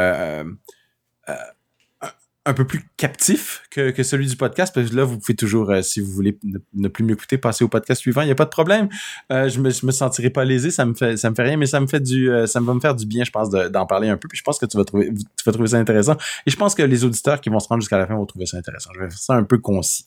un 2.47 2.55
peu 2.55 2.65
plus 2.65 2.89
captif 2.97 3.65
que, 3.71 3.91
que, 3.91 4.05
celui 4.05 4.29
du 4.29 4.37
podcast. 4.37 4.73
Parce 4.73 4.91
que 4.91 4.97
là, 4.97 5.05
vous 5.05 5.19
pouvez 5.19 5.35
toujours, 5.35 5.71
euh, 5.71 5.83
si 5.83 6.01
vous 6.01 6.11
voulez 6.13 6.39
ne, 6.75 6.89
plus 6.89 7.03
m'écouter, 7.03 7.39
passer 7.39 7.65
au 7.65 7.69
podcast 7.69 8.01
suivant. 8.01 8.23
Il 8.23 8.27
n'y 8.27 8.31
a 8.31 8.37
pas 8.37 8.45
de 8.45 8.51
problème. 8.51 8.89
Euh, 9.33 9.49
je 9.49 9.61
me, 9.61 9.71
je 9.71 9.85
me 9.85 9.91
sentirai 9.91 10.31
pas 10.31 10.45
lésé. 10.45 10.71
Ça 10.71 10.87
me 10.87 10.95
fait, 10.95 11.17
ça 11.17 11.29
me 11.29 11.35
fait 11.35 11.43
rien, 11.43 11.57
mais 11.57 11.67
ça 11.67 11.81
me 11.81 11.89
fait 11.89 12.01
du, 12.01 12.31
euh, 12.31 12.47
ça 12.47 12.61
va 12.61 12.73
me 12.73 12.81
faire 12.81 12.95
du 12.95 13.05
bien, 13.05 13.25
je 13.25 13.33
pense, 13.33 13.51
d'en 13.51 13.87
parler 13.87 14.09
un 14.09 14.17
peu. 14.17 14.29
Puis 14.29 14.39
je 14.39 14.45
pense 14.45 14.61
que 14.61 14.67
tu 14.67 14.77
vas 14.77 14.85
trouver, 14.85 15.13
tu 15.13 15.45
vas 15.45 15.53
trouver 15.53 15.69
ça 15.69 15.79
intéressant. 15.79 16.17
Et 16.47 16.51
je 16.51 16.57
pense 16.57 16.77
que 16.77 16.83
les 16.85 17.05
auditeurs 17.05 17.41
qui 17.41 17.51
vont 17.51 17.59
se 17.59 17.67
rendre 17.67 17.83
jusqu'à 17.83 17.99
la 17.99 18.07
fin 18.07 18.15
vont 18.15 18.27
trouver 18.27 18.47
ça 18.47 18.57
intéressant. 18.57 18.91
Je 18.95 19.01
vais 19.01 19.11
faire 19.11 19.19
ça 19.19 19.35
un 19.35 19.45
peu 19.45 19.59
concis. 19.59 20.07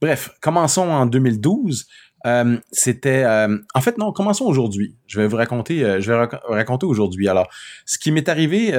Bref, 0.00 0.30
commençons 0.40 0.88
en 0.88 1.04
2012. 1.04 1.86
Euh, 2.26 2.58
c'était 2.72 3.26
en 3.26 3.80
fait 3.80 3.98
non 3.98 4.10
commençons 4.10 4.46
aujourd'hui 4.46 4.96
je 5.06 5.20
vais 5.20 5.28
vous 5.28 5.36
raconter 5.36 6.00
je 6.00 6.10
vais 6.10 6.26
raconter 6.48 6.86
aujourd'hui 6.86 7.28
alors 7.28 7.46
ce 7.84 7.98
qui 7.98 8.10
m'est 8.10 8.28
arrivé 8.28 8.72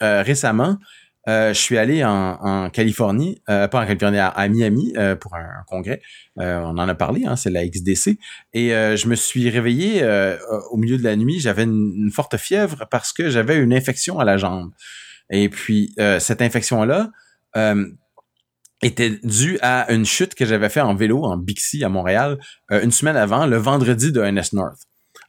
récemment 0.00 0.78
je 1.26 1.52
suis 1.52 1.78
allé 1.78 2.04
en, 2.04 2.38
en 2.40 2.70
Californie, 2.70 3.40
euh, 3.48 3.68
pas 3.68 3.82
en 3.82 3.86
Californie, 3.86 4.18
à, 4.18 4.48
Miami 4.48 4.92
euh, 4.96 5.16
pour 5.16 5.34
un, 5.34 5.64
congrès. 5.66 6.02
on 6.36 6.76
en 6.78 6.88
a 6.88 6.94
parlé, 6.94 7.24
hein, 7.24 7.36
c'est 7.36 7.50
la 7.50 7.66
XDC. 7.66 8.18
Et 8.52 8.70
je 8.70 9.08
me 9.08 9.14
suis 9.14 9.48
réveillé 9.50 10.04
au 10.70 10.76
milieu 10.76 10.98
de 10.98 11.04
la 11.04 11.16
nuit. 11.16 11.40
J'avais 11.40 11.64
une, 11.64 12.10
forte 12.12 12.36
fièvre 12.36 12.86
parce 12.90 13.12
que 13.12 13.30
j'avais 13.30 13.56
une 13.56 13.72
infection 13.72 14.18
à 14.18 14.24
la 14.24 14.36
jambe. 14.36 14.70
Et 15.30 15.48
puis 15.48 15.94
cette 16.18 16.42
infection-là 16.42 17.10
était 18.82 19.18
due 19.22 19.58
à 19.62 19.90
une 19.92 20.04
chute 20.04 20.34
que 20.34 20.44
j'avais 20.44 20.68
fait 20.68 20.82
en 20.82 20.94
vélo 20.94 21.24
en 21.24 21.38
Bixi 21.38 21.84
à 21.84 21.88
Montréal 21.88 22.38
une 22.70 22.90
semaine 22.90 23.16
avant, 23.16 23.46
le 23.46 23.56
vendredi 23.56 24.12
de 24.12 24.20
NS 24.22 24.52
North. 24.52 24.80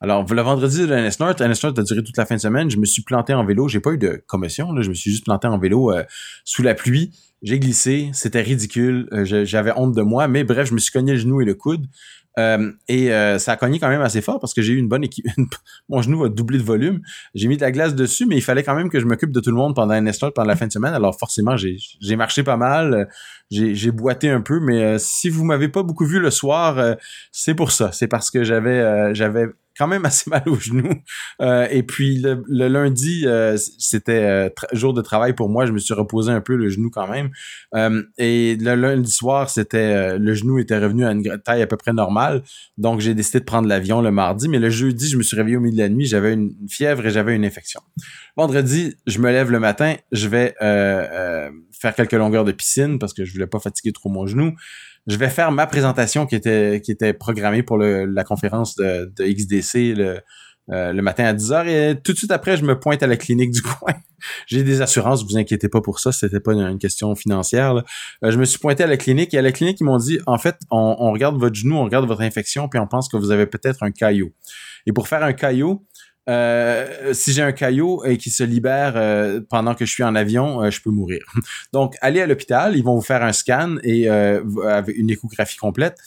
Alors, 0.02 0.26
le 0.32 0.42
vendredi 0.42 0.86
de 0.88 0.94
NS 0.94 1.20
North, 1.20 1.42
NS 1.42 1.64
North 1.64 1.80
a 1.80 1.84
duré 1.84 2.04
toute 2.04 2.18
la 2.18 2.26
fin 2.26 2.36
de 2.36 2.42
semaine. 2.42 2.70
Je 2.70 2.78
me 2.78 2.86
suis 2.86 3.02
planté 3.02 3.34
en 3.34 3.46
vélo. 3.46 3.68
J'ai 3.68 3.80
pas 3.80 3.92
eu 3.92 3.98
de 3.98 4.24
commotion. 4.28 4.72
Là. 4.74 4.82
Je 4.82 4.90
me 4.90 4.94
suis 4.94 5.12
juste 5.12 5.26
planté 5.26 5.48
en 5.48 5.58
vélo 5.58 5.92
euh, 5.92 6.04
sous 6.44 6.64
la 6.64 6.74
pluie. 6.74 7.12
J'ai 7.42 7.60
glissé. 7.60 8.10
C'était 8.14 8.42
ridicule. 8.42 9.08
Euh, 9.14 9.46
j'avais 9.46 9.72
honte 9.76 9.96
de 9.96 10.02
moi. 10.02 10.28
Mais 10.28 10.44
bref, 10.44 10.70
je 10.70 10.74
me 10.74 10.80
suis 10.80 10.92
cogné 10.92 11.14
le 11.14 11.20
genou 11.20 11.42
et 11.42 11.46
le 11.46 11.56
coude. 11.56 11.88
Euh, 12.38 12.72
et 12.90 13.14
euh, 13.14 13.40
ça 13.40 13.54
a 13.54 13.58
cogné 13.58 13.80
quand 13.80 13.88
même 13.88 14.02
assez 14.02 14.22
fort 14.22 14.40
parce 14.40 14.54
que 14.54 14.62
j'ai 14.62 14.74
eu 14.74 14.78
une 14.78 14.90
bonne 14.90 15.04
équipe. 15.04 15.26
Mon 15.90 16.02
genou 16.02 16.24
a 16.26 16.30
doublé 16.30 16.58
de 16.58 16.64
volume. 16.64 17.02
J'ai 17.34 17.48
mis 17.48 17.58
de 17.58 17.62
la 17.62 17.72
glace 17.72 17.96
dessus, 17.96 18.26
mais 18.26 18.36
il 18.36 18.42
fallait 18.42 18.64
quand 18.64 18.76
même 18.76 18.90
que 18.90 19.00
je 19.00 19.06
m'occupe 19.06 19.32
de 19.32 19.40
tout 19.40 19.52
le 19.52 19.56
monde 19.56 19.76
pendant 19.76 19.94
un 19.94 20.06
instant, 20.08 20.32
pendant 20.32 20.48
la 20.48 20.56
fin 20.56 20.68
de 20.68 20.72
semaine. 20.72 20.94
Alors 20.94 21.18
forcément, 21.18 21.56
j'ai 21.56 22.16
marché 22.16 22.44
pas 22.44 22.58
mal. 22.58 23.10
J'ai 23.52 23.92
boité 23.92 24.30
un 24.30 24.42
peu, 24.42 24.60
mais 24.60 24.84
euh, 24.84 24.98
si 24.98 25.30
vous 25.30 25.46
m'avez 25.46 25.70
pas 25.70 25.84
beaucoup 25.84 26.06
vu 26.06 26.20
le 26.20 26.32
soir, 26.32 26.98
c'est 27.32 27.56
pour 27.56 27.72
ça. 27.72 27.92
C'est 27.92 28.08
parce 28.08 28.32
que 28.32 28.44
j'avais 28.44 29.14
j'avais 29.14 29.48
quand 29.78 29.88
même 29.88 30.06
assez 30.06 30.30
mal 30.30 30.44
au 30.48 30.56
genou. 30.56 30.90
Euh, 31.42 31.68
et 31.70 31.84
puis 31.84 32.22
le, 32.22 32.68
lundi, 32.68 33.24
euh, 33.26 33.58
c'était 33.78 34.24
euh, 34.24 34.50
jour 34.74 34.94
de 34.94 35.02
travail 35.02 35.34
pour 35.34 35.50
moi. 35.50 35.66
Je 35.66 35.72
me 35.72 35.80
suis 35.80 35.94
reposé 35.94 36.32
un 36.32 36.42
peu 36.42 36.56
le 36.56 36.70
genou 36.70 36.90
quand 36.90 37.08
même. 37.08 37.32
et 38.18 38.56
le 38.60 38.76
lundi 38.76 39.12
soir, 39.12 39.50
c'était 39.50 40.18
le 40.18 40.34
genou 40.34 40.60
était 40.60 40.78
revenu 40.78 41.06
à 41.06 41.12
une 41.12 41.40
taille 41.44 41.62
à 41.62 41.68
peu 41.68 41.78
près 41.78 41.94
normale. 41.94 42.44
Donc 42.78 43.00
j'ai 43.00 43.14
décidé 43.14 43.40
de 43.40 43.46
prendre 43.46 43.68
l'avion 43.68 44.02
le 44.02 44.12
mardi. 44.12 44.48
Mais 44.48 44.60
le 44.60 44.70
jeudi, 44.70 45.08
je 45.08 45.18
me 45.18 45.24
suis 45.24 45.36
réveillé 45.36 45.58
au 45.58 45.62
milieu 45.62 45.76
de 45.76 45.82
la 45.82 45.90
nuit. 45.90 46.06
J'avais 46.06 46.34
une 46.34 46.54
fièvre 46.70 47.06
et 47.06 47.10
j'avais 47.10 47.36
une 47.36 47.46
infection. 47.46 47.82
Vendredi, 48.38 48.96
je 49.08 49.20
me 49.20 49.32
lève 49.32 49.52
le 49.52 49.60
matin. 49.60 49.96
Je 50.12 50.28
vais 50.28 50.56
faire 50.60 51.96
quelques 51.96 52.14
longueurs 52.14 52.46
de 52.46 52.52
piscine 52.52 53.00
parce 53.00 53.14
que 53.14 53.26
je 53.26 53.34
voulais 53.34 53.48
pas 53.48 53.60
fatiguer 53.60 53.92
trop 53.92 54.10
mon 54.10 54.26
genou 54.26 54.54
je 55.08 55.18
vais 55.18 55.30
faire 55.30 55.52
ma 55.52 55.68
présentation 55.68 56.26
qui 56.26 56.36
était 56.36 56.82
qui 56.84 56.92
était 56.92 57.14
programmée 57.14 57.64
pour 57.64 57.78
le, 57.78 58.06
la 58.06 58.24
conférence 58.24 58.76
de, 58.76 59.12
de 59.16 59.24
XDC 59.26 59.96
le, 59.96 60.20
euh, 60.72 60.94
le 60.94 61.02
matin 61.04 61.26
à 61.26 61.34
10h 61.34 61.68
et 61.68 62.02
tout 62.02 62.12
de 62.14 62.18
suite 62.18 62.32
après, 62.32 62.58
je 62.58 62.64
me 62.64 62.80
pointe 62.80 63.04
à 63.04 63.08
la 63.08 63.18
clinique 63.18 63.52
du 63.52 63.62
coin. 63.62 63.94
J'ai 64.48 64.64
des 64.64 64.82
assurances, 64.82 65.24
vous 65.24 65.38
inquiétez 65.38 65.70
pas 65.70 65.82
pour 65.82 66.00
ça, 66.00 66.12
c'était 66.12 66.40
pas 66.40 66.54
une, 66.54 66.80
question 66.80 67.14
financière. 67.14 67.84
Euh, 68.24 68.32
je 68.32 68.38
me 68.40 68.46
suis 68.46 68.58
pointé 68.58 68.84
à 68.84 68.88
la 68.88 68.98
clinique 68.98 69.34
et 69.36 69.38
à 69.38 69.44
la 69.44 69.52
clinique, 69.52 69.80
ils 69.80 69.84
m'ont 69.84 69.98
dit, 69.98 70.20
en 70.26 70.40
fait, 70.40 70.56
on, 70.72 70.96
on, 70.98 71.12
regarde 71.12 71.38
votre 71.38 71.56
genou, 71.56 71.76
on 71.76 71.84
regarde 71.84 72.08
votre 72.08 72.22
infection, 72.22 72.68
puis 72.68 72.80
on 72.80 72.88
pense 72.88 73.10
que 73.10 73.18
vous 73.18 73.30
avez 73.30 73.46
peut-être 73.46 73.84
un 73.84 73.92
caillot. 73.92 74.32
Et 74.88 74.92
pour 74.92 75.08
faire 75.08 75.24
un 75.24 75.34
caillot, 75.34 75.86
euh, 76.28 77.14
si 77.14 77.34
j'ai 77.34 77.44
un 77.44 77.52
caillot 77.52 78.04
et 78.04 78.18
qui 78.18 78.32
se 78.32 78.44
libère 78.44 78.94
euh, 78.96 79.42
pendant 79.48 79.76
que 79.76 79.86
je 79.86 79.92
suis 79.92 80.04
en 80.04 80.16
avion, 80.16 80.64
euh, 80.64 80.72
je 80.72 80.82
peux 80.82 80.90
mourir. 80.90 81.22
Donc, 81.74 81.96
allez 82.02 82.22
à 82.22 82.28
l'hôpital, 82.28 82.76
ils 82.76 82.84
vont 82.84 82.96
vous 82.96 83.02
faire 83.02 83.24
un 83.24 83.34
scan 83.34 83.76
et 83.84 84.10
avec 84.10 84.98
une 84.98 85.10
échographie 85.10 85.58
complète. 85.58 85.98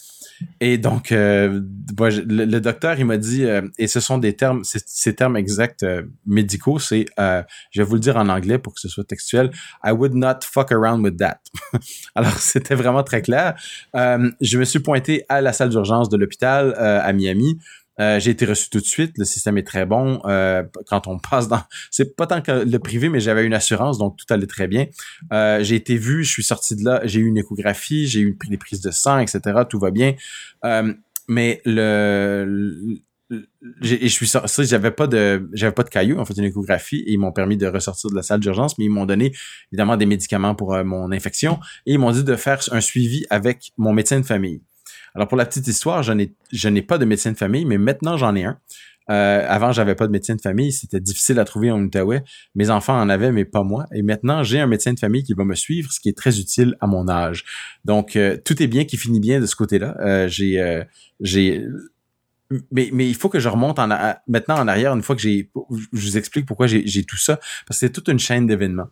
Et 0.60 0.78
donc, 0.78 1.10
le, 1.10 2.58
docteur, 2.60 2.96
il 2.98 3.06
m'a 3.06 3.16
dit, 3.16 3.44
et 3.76 3.88
ce 3.88 3.98
sont 3.98 4.18
des 4.18 4.34
termes, 4.34 4.62
ces 4.62 5.14
termes 5.14 5.36
exacts 5.36 5.84
médicaux, 6.26 6.78
c'est, 6.78 7.06
je 7.18 7.80
vais 7.80 7.84
vous 7.84 7.94
le 7.94 8.00
dire 8.00 8.16
en 8.16 8.28
anglais 8.28 8.58
pour 8.58 8.74
que 8.74 8.80
ce 8.80 8.88
soit 8.88 9.02
textuel, 9.02 9.50
I 9.84 9.90
would 9.90 10.14
not 10.14 10.40
fuck 10.44 10.70
around 10.70 11.02
with 11.02 11.16
that. 11.16 11.40
Alors, 12.14 12.38
c'était 12.38 12.76
vraiment 12.76 13.02
très 13.02 13.20
clair. 13.20 13.54
je 13.94 14.58
me 14.58 14.64
suis 14.64 14.80
pointé 14.80 15.24
à 15.28 15.40
la 15.40 15.52
salle 15.52 15.70
d'urgence 15.70 16.08
de 16.08 16.16
l'hôpital 16.16 16.72
à 16.76 17.12
Miami. 17.12 17.58
Euh, 18.00 18.20
j'ai 18.20 18.30
été 18.30 18.46
reçu 18.46 18.70
tout 18.70 18.80
de 18.80 18.84
suite. 18.84 19.16
Le 19.18 19.24
système 19.24 19.58
est 19.58 19.66
très 19.66 19.86
bon. 19.86 20.20
Euh, 20.24 20.62
quand 20.86 21.06
on 21.06 21.18
passe 21.18 21.48
dans, 21.48 21.62
c'est 21.90 22.16
pas 22.16 22.26
tant 22.26 22.40
que 22.40 22.64
le 22.64 22.78
privé, 22.78 23.08
mais 23.08 23.20
j'avais 23.20 23.44
une 23.44 23.54
assurance, 23.54 23.98
donc 23.98 24.16
tout 24.16 24.26
allait 24.32 24.46
très 24.46 24.68
bien. 24.68 24.86
Euh, 25.32 25.62
j'ai 25.62 25.76
été 25.76 25.96
vu, 25.96 26.24
je 26.24 26.30
suis 26.30 26.44
sorti 26.44 26.76
de 26.76 26.84
là, 26.84 27.00
j'ai 27.04 27.20
eu 27.20 27.26
une 27.26 27.38
échographie, 27.38 28.06
j'ai 28.06 28.20
eu 28.20 28.38
des 28.48 28.58
prises 28.58 28.80
de 28.80 28.90
sang, 28.90 29.18
etc. 29.18 29.40
Tout 29.68 29.78
va 29.78 29.90
bien. 29.90 30.14
mais 31.28 31.60
le, 31.64 32.98
et 33.30 33.36
je 33.82 34.06
suis 34.08 34.26
sorti, 34.26 34.64
j'avais 34.64 34.90
pas 34.90 35.06
de, 35.06 35.50
j'avais 35.52 35.72
pas 35.72 35.82
de 35.82 35.90
caillou, 35.90 36.18
en 36.18 36.24
fait, 36.24 36.34
une 36.38 36.44
échographie, 36.44 37.04
et 37.06 37.12
ils 37.12 37.18
m'ont 37.18 37.32
permis 37.32 37.58
de 37.58 37.66
ressortir 37.66 38.08
de 38.10 38.14
la 38.14 38.22
salle 38.22 38.40
d'urgence, 38.40 38.78
mais 38.78 38.86
ils 38.86 38.90
m'ont 38.90 39.04
donné 39.04 39.32
évidemment 39.70 39.98
des 39.98 40.06
médicaments 40.06 40.54
pour 40.54 40.82
mon 40.84 41.12
infection, 41.12 41.58
et 41.84 41.92
ils 41.92 41.98
m'ont 41.98 42.12
dit 42.12 42.24
de 42.24 42.36
faire 42.36 42.60
un 42.72 42.80
suivi 42.80 43.26
avec 43.28 43.72
mon 43.76 43.92
médecin 43.92 44.18
de 44.18 44.24
famille. 44.24 44.62
Alors 45.14 45.28
pour 45.28 45.36
la 45.36 45.46
petite 45.46 45.66
histoire, 45.66 46.02
je 46.02 46.12
n'ai, 46.12 46.82
pas 46.82 46.98
de 46.98 47.04
médecin 47.04 47.32
de 47.32 47.36
famille, 47.36 47.64
mais 47.64 47.78
maintenant 47.78 48.16
j'en 48.16 48.34
ai 48.34 48.44
un. 48.44 48.58
Euh, 49.10 49.46
avant, 49.48 49.72
j'avais 49.72 49.94
pas 49.94 50.06
de 50.06 50.12
médecin 50.12 50.36
de 50.36 50.40
famille, 50.40 50.70
c'était 50.70 51.00
difficile 51.00 51.38
à 51.38 51.44
trouver 51.44 51.70
en 51.70 51.80
Outaouais. 51.80 52.22
Mes 52.54 52.68
enfants 52.68 53.00
en 53.00 53.08
avaient, 53.08 53.32
mais 53.32 53.46
pas 53.46 53.62
moi. 53.62 53.86
Et 53.94 54.02
maintenant, 54.02 54.42
j'ai 54.42 54.60
un 54.60 54.66
médecin 54.66 54.92
de 54.92 54.98
famille 54.98 55.22
qui 55.22 55.32
va 55.32 55.44
me 55.44 55.54
suivre, 55.54 55.90
ce 55.90 55.98
qui 55.98 56.10
est 56.10 56.16
très 56.16 56.38
utile 56.38 56.76
à 56.80 56.86
mon 56.86 57.08
âge. 57.08 57.44
Donc, 57.86 58.16
euh, 58.16 58.36
tout 58.44 58.62
est 58.62 58.66
bien 58.66 58.84
qui 58.84 58.98
finit 58.98 59.20
bien 59.20 59.40
de 59.40 59.46
ce 59.46 59.56
côté-là. 59.56 59.96
Euh, 60.00 60.28
j'ai, 60.28 60.60
euh, 60.60 60.84
j'ai, 61.20 61.64
mais, 62.70 62.90
mais 62.92 63.08
il 63.08 63.14
faut 63.14 63.30
que 63.30 63.40
je 63.40 63.48
remonte 63.48 63.78
en, 63.78 63.88
maintenant 64.26 64.58
en 64.58 64.68
arrière 64.68 64.94
une 64.94 65.02
fois 65.02 65.16
que 65.16 65.22
j'ai, 65.22 65.50
je 65.92 66.06
vous 66.06 66.18
explique 66.18 66.44
pourquoi 66.44 66.66
j'ai, 66.66 66.86
j'ai 66.86 67.04
tout 67.04 67.16
ça, 67.16 67.36
parce 67.66 67.80
que 67.80 67.86
c'est 67.86 67.90
toute 67.90 68.08
une 68.08 68.18
chaîne 68.18 68.46
d'événements. 68.46 68.88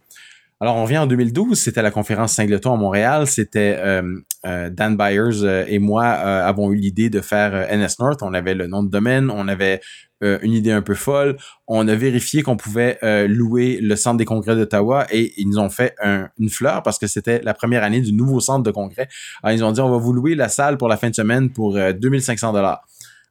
Alors, 0.58 0.76
on 0.76 0.86
vient 0.86 1.02
en 1.02 1.06
2012, 1.06 1.58
c'était 1.58 1.82
la 1.82 1.90
conférence 1.90 2.32
Singleton 2.32 2.72
à 2.72 2.76
Montréal. 2.76 3.26
C'était 3.26 3.76
euh, 3.78 4.20
euh, 4.46 4.70
Dan 4.70 4.96
Byers 4.96 5.42
euh, 5.42 5.66
et 5.68 5.78
moi 5.78 6.04
avons 6.04 6.72
eu 6.72 6.76
l'idée 6.76 7.10
de 7.10 7.20
faire 7.20 7.68
NS 7.70 8.00
North. 8.00 8.22
On 8.22 8.32
avait 8.32 8.54
le 8.54 8.66
nom 8.66 8.82
de 8.82 8.88
domaine, 8.88 9.30
on 9.30 9.48
avait 9.48 9.80
une 10.22 10.54
idée 10.54 10.70
un 10.70 10.80
peu 10.80 10.94
folle. 10.94 11.36
On 11.68 11.86
a 11.88 11.94
vérifié 11.94 12.42
qu'on 12.42 12.56
pouvait 12.56 12.98
louer 13.28 13.80
le 13.82 13.96
centre 13.96 14.16
des 14.16 14.24
congrès 14.24 14.56
d'Ottawa 14.56 15.06
et 15.10 15.34
ils 15.36 15.46
nous 15.46 15.58
ont 15.58 15.68
fait 15.68 15.94
une 16.38 16.48
fleur 16.48 16.82
parce 16.82 16.98
que 16.98 17.06
c'était 17.06 17.42
la 17.42 17.52
première 17.52 17.82
année 17.82 18.00
du 18.00 18.14
nouveau 18.14 18.40
centre 18.40 18.62
de 18.62 18.70
congrès. 18.70 19.08
Alors, 19.42 19.54
ils 19.54 19.62
ont 19.62 19.72
dit, 19.72 19.82
on 19.82 19.90
va 19.90 19.98
vous 19.98 20.14
louer 20.14 20.34
la 20.34 20.48
salle 20.48 20.78
pour 20.78 20.88
la 20.88 20.96
fin 20.96 21.10
de 21.10 21.14
semaine 21.14 21.50
pour 21.50 21.74
2500 21.74 22.54
dollars. 22.54 22.82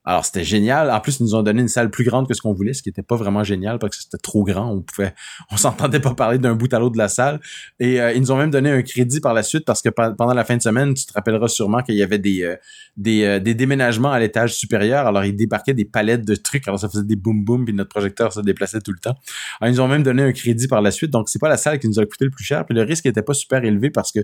Alors 0.05 0.23
c'était 0.23 0.43
génial. 0.43 0.91
En 0.91 0.99
plus, 0.99 1.19
ils 1.19 1.23
nous 1.23 1.35
ont 1.35 1.41
donné 1.41 1.61
une 1.61 1.67
salle 1.67 1.89
plus 1.89 2.03
grande 2.03 2.27
que 2.27 2.33
ce 2.35 2.41
qu'on 2.41 2.53
voulait, 2.53 2.73
ce 2.73 2.83
qui 2.83 2.89
était 2.89 3.01
pas 3.01 3.15
vraiment 3.15 3.43
génial 3.43 3.79
parce 3.79 3.97
que 3.97 4.03
c'était 4.03 4.19
trop 4.19 4.43
grand. 4.43 4.71
On 4.71 4.81
pouvait, 4.81 5.15
on 5.51 5.57
s'entendait 5.57 5.99
pas 5.99 6.13
parler 6.13 6.37
d'un 6.37 6.53
bout 6.53 6.71
à 6.73 6.79
l'autre 6.79 6.93
de 6.93 6.99
la 6.99 7.07
salle. 7.07 7.39
Et 7.79 7.99
euh, 7.99 8.13
ils 8.13 8.21
nous 8.21 8.31
ont 8.31 8.37
même 8.37 8.51
donné 8.51 8.69
un 8.69 8.83
crédit 8.83 9.19
par 9.19 9.33
la 9.33 9.41
suite 9.41 9.65
parce 9.65 9.81
que 9.81 9.89
pendant 9.89 10.33
la 10.33 10.45
fin 10.45 10.57
de 10.57 10.61
semaine, 10.61 10.93
tu 10.93 11.05
te 11.05 11.13
rappelleras 11.13 11.47
sûrement 11.47 11.81
qu'il 11.81 11.95
y 11.95 12.03
avait 12.03 12.19
des 12.19 12.43
euh, 12.43 12.55
des, 12.97 13.23
euh, 13.23 13.39
des, 13.39 13.55
déménagements 13.55 14.11
à 14.11 14.19
l'étage 14.19 14.53
supérieur. 14.53 15.07
Alors 15.07 15.25
ils 15.25 15.35
débarquaient 15.35 15.73
des 15.73 15.85
palettes 15.85 16.25
de 16.25 16.35
trucs. 16.35 16.67
Alors 16.67 16.79
ça 16.79 16.87
faisait 16.87 17.03
des 17.03 17.15
boum 17.15 17.43
boum 17.43 17.65
puis 17.65 17.73
notre 17.73 17.89
projecteur 17.89 18.31
se 18.31 18.41
déplaçait 18.41 18.81
tout 18.81 18.91
le 18.91 18.99
temps. 18.99 19.15
Alors 19.59 19.73
ils 19.73 19.75
nous 19.75 19.81
ont 19.81 19.87
même 19.87 20.03
donné 20.03 20.21
un 20.21 20.31
crédit 20.31 20.67
par 20.67 20.81
la 20.81 20.91
suite. 20.91 21.09
Donc 21.09 21.29
c'est 21.29 21.39
pas 21.39 21.49
la 21.49 21.57
salle 21.57 21.79
qui 21.79 21.87
nous 21.87 21.99
a 21.99 22.05
coûté 22.05 22.25
le 22.25 22.31
plus 22.31 22.45
cher. 22.45 22.65
Puis 22.65 22.75
le 22.75 22.83
risque 22.83 23.07
était 23.07 23.23
pas 23.23 23.33
super 23.33 23.63
élevé 23.63 23.89
parce 23.89 24.11
que 24.11 24.19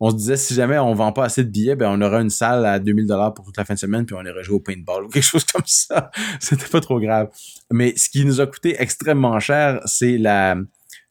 on 0.00 0.10
se 0.10 0.16
disait 0.16 0.36
si 0.36 0.54
jamais 0.54 0.78
on 0.78 0.94
vend 0.94 1.12
pas 1.12 1.24
assez 1.24 1.44
de 1.44 1.50
billets, 1.50 1.76
ben 1.76 1.90
on 1.90 2.00
aura 2.00 2.20
une 2.20 2.30
salle 2.30 2.66
à 2.66 2.78
2000 2.78 3.06
dollars 3.06 3.34
pour 3.34 3.44
toute 3.44 3.56
la 3.56 3.64
fin 3.64 3.74
de 3.74 3.78
semaine 3.78 4.06
puis 4.06 4.16
on 4.18 4.24
irait 4.24 4.42
jouer 4.42 4.56
au 4.56 4.60
paintball 4.60 5.04
ou 5.04 5.08
quelque 5.08 5.22
chose 5.24 5.44
comme 5.44 5.62
ça. 5.66 6.10
C'était 6.40 6.66
pas 6.66 6.80
trop 6.80 7.00
grave. 7.00 7.28
Mais 7.70 7.94
ce 7.96 8.08
qui 8.08 8.24
nous 8.24 8.40
a 8.40 8.46
coûté 8.46 8.76
extrêmement 8.78 9.38
cher, 9.40 9.80
c'est 9.86 10.18
la 10.18 10.56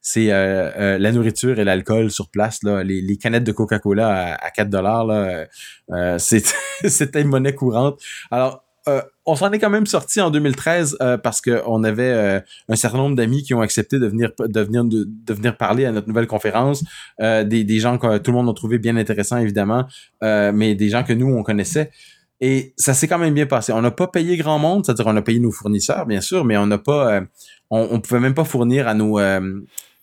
c'est 0.06 0.30
euh, 0.30 0.70
euh, 0.76 0.98
la 0.98 1.12
nourriture 1.12 1.58
et 1.58 1.64
l'alcool 1.64 2.10
sur 2.10 2.28
place 2.28 2.62
là, 2.62 2.84
les, 2.84 3.16
canettes 3.16 3.44
de 3.44 3.52
Coca-Cola 3.52 4.34
à, 4.34 4.50
4 4.50 4.68
dollars 4.68 5.06
là, 5.06 5.46
euh, 5.90 6.18
c'était 6.18 7.22
une 7.22 7.28
monnaie 7.28 7.54
courante. 7.54 8.02
Alors 8.30 8.64
euh, 8.86 9.00
on 9.24 9.34
s'en 9.34 9.50
est 9.52 9.58
quand 9.58 9.70
même 9.70 9.86
sorti 9.86 10.20
en 10.20 10.30
2013 10.30 10.98
euh, 11.00 11.16
parce 11.16 11.40
qu'on 11.40 11.84
avait 11.84 12.02
euh, 12.02 12.40
un 12.68 12.76
certain 12.76 12.98
nombre 12.98 13.16
d'amis 13.16 13.42
qui 13.42 13.54
ont 13.54 13.62
accepté 13.62 13.98
de 13.98 14.06
venir 14.06 14.30
de 14.38 14.60
venir 14.60 14.84
de, 14.84 15.06
venir 15.32 15.56
parler 15.56 15.86
à 15.86 15.92
notre 15.92 16.08
nouvelle 16.08 16.26
conférence, 16.26 16.84
des, 17.20 17.64
des 17.64 17.80
gens 17.80 17.96
que 17.96 18.18
tout 18.18 18.30
le 18.30 18.36
monde 18.36 18.48
a 18.48 18.52
trouvé 18.52 18.78
bien 18.78 18.96
intéressants 18.96 19.38
évidemment, 19.38 19.86
mais 20.20 20.74
des 20.74 20.88
gens 20.90 21.02
que 21.02 21.12
nous 21.12 21.34
on 21.34 21.42
connaissait. 21.42 21.90
Et 22.40 22.74
ça 22.76 22.92
s'est 22.92 23.08
quand 23.08 23.18
même 23.18 23.32
bien 23.32 23.46
passé. 23.46 23.72
On 23.72 23.80
n'a 23.80 23.90
pas 23.90 24.08
payé 24.08 24.36
grand 24.36 24.58
monde, 24.58 24.84
c'est-à-dire 24.84 25.06
on 25.06 25.16
a 25.16 25.22
payé 25.22 25.38
nos 25.38 25.52
fournisseurs 25.52 26.04
bien 26.04 26.20
sûr, 26.20 26.44
mais 26.44 26.56
on 26.58 26.66
n'a 26.66 26.78
pas, 26.78 27.22
on, 27.70 27.88
on 27.90 28.00
pouvait 28.00 28.20
même 28.20 28.34
pas 28.34 28.44
fournir 28.44 28.86
à 28.86 28.94
nos 28.94 29.18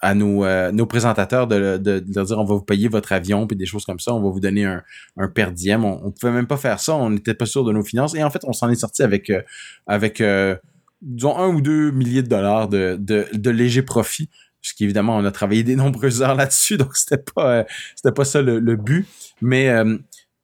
à 0.02 0.16
nos, 0.16 0.44
euh, 0.44 0.72
nos 0.72 0.88
présentateurs 0.88 1.48
de, 1.48 1.78
de, 1.78 2.04
leur 2.16 2.26
dire 2.26 2.40
on 2.40 2.44
va 2.44 2.56
vous 2.56 2.64
payer 2.64 2.88
votre 2.88 3.12
avion 3.12 3.46
puis 3.46 3.56
des 3.56 3.68
choses 3.68 3.86
comme 3.86 4.00
ça, 4.00 4.14
on 4.14 4.22
va 4.22 4.30
vous 4.30 4.40
donner 4.40 4.66
un, 4.66 4.82
un 5.18 5.28
per. 5.28 5.48
On, 5.76 6.02
on 6.04 6.12
pouvait 6.12 6.32
même 6.32 6.48
pas 6.48 6.58
faire 6.58 6.80
ça, 6.80 6.96
on 6.96 7.12
n'était 7.12 7.36
pas 7.36 7.46
sûr 7.46 7.64
de 7.64 7.72
nos 7.72 7.84
finances. 7.84 8.16
Et 8.16 8.24
en 8.24 8.32
fait, 8.32 8.42
on 8.44 8.54
s'en 8.54 8.70
est 8.70 8.76
sorti 8.76 9.04
avec 9.04 9.30
euh, 9.30 9.42
avec 9.86 10.20
euh, 10.20 10.56
disons 11.02 11.38
un 11.38 11.48
ou 11.50 11.62
deux 11.62 11.92
milliers 11.92 12.24
de 12.24 12.28
dollars 12.28 12.68
de, 12.68 12.98
de, 13.00 13.28
de 13.32 13.50
léger 13.52 13.84
profit. 13.84 14.30
Puisqu'évidemment, 14.62 15.18
on 15.18 15.26
a 15.26 15.32
travaillé 15.32 15.64
des 15.64 15.76
nombreuses 15.76 16.22
heures 16.22 16.36
là-dessus, 16.36 16.78
donc 16.78 16.96
c'était 16.96 17.24
pas 17.24 17.66
c'était 17.96 18.14
pas 18.14 18.26
ça 18.26 18.42
le, 18.42 18.60
le 18.60 18.76
but. 18.76 19.08
Mais 19.42 19.72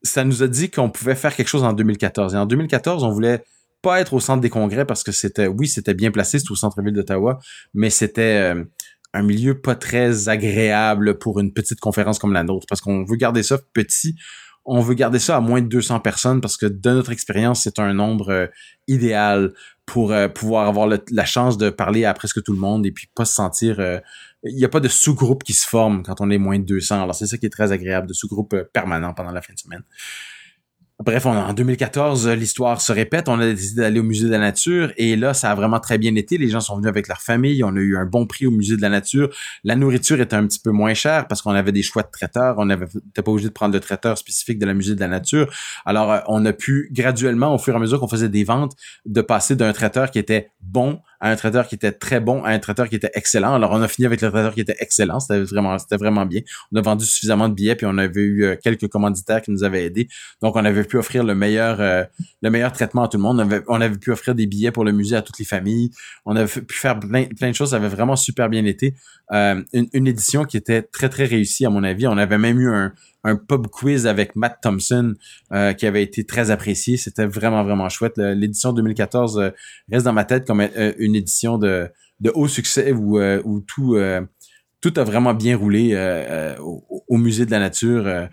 ça 0.04 0.24
nous 0.24 0.44
a 0.44 0.48
dit 0.48 0.70
qu'on 0.70 0.90
pouvait 0.90 1.16
faire 1.16 1.36
quelque 1.36 1.48
chose 1.48 1.64
en 1.64 1.74
2014. 1.74 2.34
Et 2.34 2.38
en 2.38 2.46
2014, 2.46 3.04
on 3.04 3.12
voulait 3.12 3.44
pas 3.84 4.00
être 4.02 4.14
au 4.14 4.20
centre 4.20 4.42
des 4.42 4.50
congrès 4.50 4.86
parce 4.86 5.04
que 5.04 5.12
c'était, 5.12 5.46
oui, 5.46 5.68
c'était 5.68 5.94
bien 5.94 6.10
placé, 6.10 6.40
c'était 6.40 6.52
au 6.52 6.56
centre-ville 6.56 6.94
d'Ottawa, 6.94 7.38
mais 7.76 7.92
c'était, 7.92 8.54
un 9.18 9.24
milieu 9.24 9.60
pas 9.60 9.76
très 9.76 10.30
agréable 10.30 11.18
pour 11.18 11.40
une 11.40 11.52
petite 11.52 11.80
conférence 11.80 12.20
comme 12.20 12.34
la 12.34 12.44
nôtre 12.44 12.66
parce 12.70 12.82
qu'on 12.82 13.04
veut 13.04 13.16
garder 13.16 13.44
ça 13.44 13.58
petit. 13.74 14.16
On 14.66 14.82
veut 14.82 14.96
garder 14.96 15.20
ça 15.20 15.38
à 15.38 15.40
moins 15.40 15.62
de 15.62 15.68
200 15.68 16.02
personnes 16.02 16.42
parce 16.42 16.58
que 16.58 16.66
de 16.66 16.90
notre 16.92 17.12
expérience, 17.12 17.62
c'est 17.62 17.80
un 17.80 17.94
nombre 17.94 18.30
euh, 18.30 18.48
idéal 18.88 19.54
pour 19.86 20.12
euh, 20.12 20.28
pouvoir 20.28 20.68
avoir 20.68 20.88
la 20.88 21.26
chance 21.26 21.58
de 21.58 21.70
parler 21.70 22.04
à 22.04 22.14
presque 22.14 22.44
tout 22.44 22.52
le 22.52 22.60
monde 22.60 22.86
et 22.86 22.92
puis 22.92 23.08
pas 23.16 23.26
se 23.26 23.34
sentir... 23.34 23.80
Euh, 23.80 24.00
il 24.44 24.56
n'y 24.56 24.66
a 24.66 24.70
pas 24.70 24.80
de 24.80 24.88
sous-groupe 24.88 25.44
qui 25.44 25.54
se 25.54 25.68
forme 25.68 26.04
quand 26.04 26.22
on 26.22 26.30
est 26.30 26.38
moins 26.38 26.60
de 26.60 26.64
200. 26.64 27.02
Alors 27.02 27.16
c'est 27.16 27.26
ça 27.26 27.38
qui 27.38 27.48
est 27.48 27.50
très 27.50 27.72
agréable, 27.72 28.08
de 28.08 28.14
sous-groupe 28.14 28.56
permanent 28.72 29.14
pendant 29.14 29.32
la 29.32 29.42
fin 29.42 29.54
de 29.54 29.60
semaine. 29.60 29.84
Bref, 31.06 31.28
en 31.28 31.54
2014, 31.54 32.28
l'histoire 32.30 32.82
se 32.82 32.92
répète. 32.92 33.30
On 33.30 33.40
a 33.40 33.46
décidé 33.46 33.82
d'aller 33.82 34.00
au 34.00 34.04
musée 34.04 34.26
de 34.26 34.32
la 34.32 34.40
nature 34.40 34.92
et 34.98 35.16
là, 35.16 35.36
ça 35.36 35.52
a 35.52 35.56
vraiment 35.56 35.80
très 35.80 36.00
bien 36.00 36.16
été. 36.16 36.40
Les 36.40 36.50
gens 36.50 36.60
sont 36.60 36.76
venus 36.76 36.90
avec 36.90 37.08
leur 37.08 37.22
famille. 37.22 37.64
On 37.64 37.76
a 37.76 37.80
eu 37.80 37.96
un 37.96 38.06
bon 38.08 38.26
prix 38.26 38.48
au 38.48 38.52
musée 38.52 38.78
de 38.78 38.82
la 38.82 38.90
nature. 38.90 39.30
La 39.64 39.76
nourriture 39.76 40.20
était 40.20 40.36
un 40.36 40.48
petit 40.48 40.60
peu 40.60 40.72
moins 40.72 40.96
chère 40.96 41.28
parce 41.28 41.44
qu'on 41.44 41.52
avait 41.52 41.72
des 41.72 41.84
choix 41.84 42.02
de 42.02 42.10
traiteurs. 42.12 42.56
On 42.58 42.66
n'était 42.66 43.22
pas 43.24 43.32
obligé 43.32 43.48
de 43.48 43.54
prendre 43.54 43.76
le 43.76 43.80
traiteur 43.80 44.18
spécifique 44.18 44.58
de 44.58 44.66
la 44.66 44.74
musée 44.74 44.96
de 44.96 45.00
la 45.00 45.08
nature. 45.08 45.54
Alors, 45.86 46.12
euh, 46.12 46.20
on 46.28 46.44
a 46.46 46.54
pu 46.54 46.90
graduellement, 46.92 47.54
au 47.54 47.60
fur 47.60 47.76
et 47.76 47.78
à 47.78 47.80
mesure 47.80 48.00
qu'on 48.00 48.08
faisait 48.08 48.28
des 48.28 48.44
ventes, 48.44 48.76
de 49.06 49.22
passer 49.22 49.56
d'un 49.56 49.74
traiteur 49.74 50.10
qui 50.10 50.18
était 50.18 50.50
bon 50.62 51.00
à 51.20 51.32
un 51.32 51.36
traiteur 51.36 51.68
qui 51.68 51.76
était 51.76 51.92
très 51.92 52.20
bon 52.20 52.44
à 52.44 52.50
un 52.50 52.60
traiteur 52.60 52.90
qui 52.90 52.96
était 52.96 53.12
excellent. 53.14 53.56
Alors, 53.56 53.72
on 53.72 53.82
a 53.82 53.88
fini 53.88 54.06
avec 54.06 54.22
le 54.22 54.30
traiteur 54.30 54.54
qui 54.54 54.62
était 54.62 54.76
excellent. 54.80 55.20
C'était 55.20 55.42
vraiment, 55.42 55.78
c'était 55.80 55.98
vraiment 55.98 56.26
bien. 56.26 56.42
On 56.72 56.78
a 56.78 56.82
vendu 56.82 57.06
suffisamment 57.06 57.50
de 57.50 57.54
billets 57.54 57.76
puis 57.76 57.86
on 57.86 57.98
avait 57.98 58.22
eu 58.22 58.44
euh, 58.44 58.56
quelques 58.62 58.88
commanditaires 58.88 59.42
qui 59.42 59.52
nous 59.52 59.64
avaient 59.64 59.86
aidés. 59.86 60.08
Donc, 60.42 60.56
on 60.56 60.66
avait 60.66 60.84
pu 60.84 60.98
offrir 60.98 61.24
le 61.24 61.36
meilleur, 61.36 61.82
euh, 61.82 62.04
le 62.42 62.50
meilleur 62.50 62.72
traitement 62.72 63.04
à 63.04 63.08
tout 63.08 63.18
le 63.18 63.24
monde. 63.24 63.38
On 63.38 63.44
avait, 63.44 63.62
on 63.68 63.82
avait 63.82 63.98
pu 63.98 64.12
offrir 64.12 64.36
des 64.36 64.46
billets 64.46 64.72
pour 64.72 64.86
le 64.86 64.92
musée 64.92 65.16
à 65.16 65.22
toutes 65.22 65.40
les 65.40 65.46
familles. 65.46 65.92
On 66.26 66.36
avait 66.36 66.62
pu 66.62 66.76
faire 66.76 67.00
plein, 67.00 67.26
plein 67.26 67.50
de 67.50 67.56
choses. 67.56 67.72
Ça 67.72 67.78
avait 67.78 67.88
vraiment 67.88 68.16
super 68.16 68.50
bien 68.50 68.66
été. 68.66 68.94
Euh, 69.34 69.62
une, 69.74 69.88
une, 69.94 70.08
édition 70.08 70.46
qui 70.46 70.56
était 70.56 70.82
très, 70.82 71.10
très 71.10 71.26
réussie, 71.26 71.66
à 71.66 71.70
mon 71.70 71.84
avis. 71.84 72.08
On 72.08 72.18
avait 72.18 72.38
même 72.38 72.60
eu 72.60 72.70
un, 72.70 72.94
un 73.28 73.36
pub 73.36 73.68
quiz 73.68 74.08
avec 74.08 74.36
Matt 74.36 74.60
Thompson 74.62 75.16
euh, 75.52 75.74
qui 75.74 75.86
avait 75.86 76.04
été 76.04 76.26
très 76.26 76.50
apprécié. 76.50 76.98
C'était 76.98 77.26
vraiment, 77.26 77.64
vraiment 77.64 77.90
chouette. 77.90 78.18
L'édition 78.18 78.74
2014 78.74 79.38
euh, 79.38 79.50
reste 79.92 80.06
dans 80.06 80.14
ma 80.14 80.26
tête 80.26 80.48
comme 80.48 80.62
euh, 80.62 80.94
une 80.98 81.16
édition 81.16 81.58
de, 81.58 81.90
de 82.22 82.32
haut 82.34 82.48
succès 82.48 82.92
où, 82.94 83.20
où 83.20 83.62
tout 83.62 83.98
tout 84.80 84.94
a 84.96 85.04
vraiment 85.04 85.34
bien 85.34 85.58
roulé 85.58 85.96
au, 86.60 87.18
musée 87.18 87.46
de 87.46 87.52
la 87.52 87.60
nature. 87.60 88.30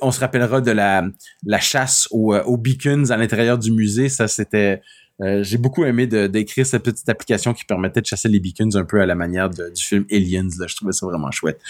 on 0.00 0.10
se 0.10 0.20
rappellera 0.20 0.60
de 0.60 0.70
la, 0.70 1.04
la 1.44 1.58
chasse 1.58 2.06
aux, 2.10 2.34
aux 2.34 2.56
beacons 2.56 3.10
à 3.10 3.16
l'intérieur 3.16 3.58
du 3.58 3.72
musée. 3.72 4.08
Ça, 4.08 4.28
c'était 4.28 4.80
j'ai 5.20 5.58
beaucoup 5.58 5.84
aimé 5.84 6.06
d'écrire 6.06 6.66
cette 6.66 6.82
petite 6.82 7.08
application 7.08 7.52
qui 7.52 7.64
permettait 7.64 8.00
de 8.00 8.06
chasser 8.06 8.28
les 8.28 8.40
beacons 8.40 8.74
un 8.74 8.84
peu 8.84 9.00
à 9.00 9.06
la 9.06 9.14
manière 9.14 9.50
du 9.50 9.64
film 9.76 10.04
Aliens. 10.10 10.48
Je 10.66 10.74
trouvais 10.74 10.92
ça 10.92 11.06
vraiment 11.06 11.30
chouette. 11.30 11.60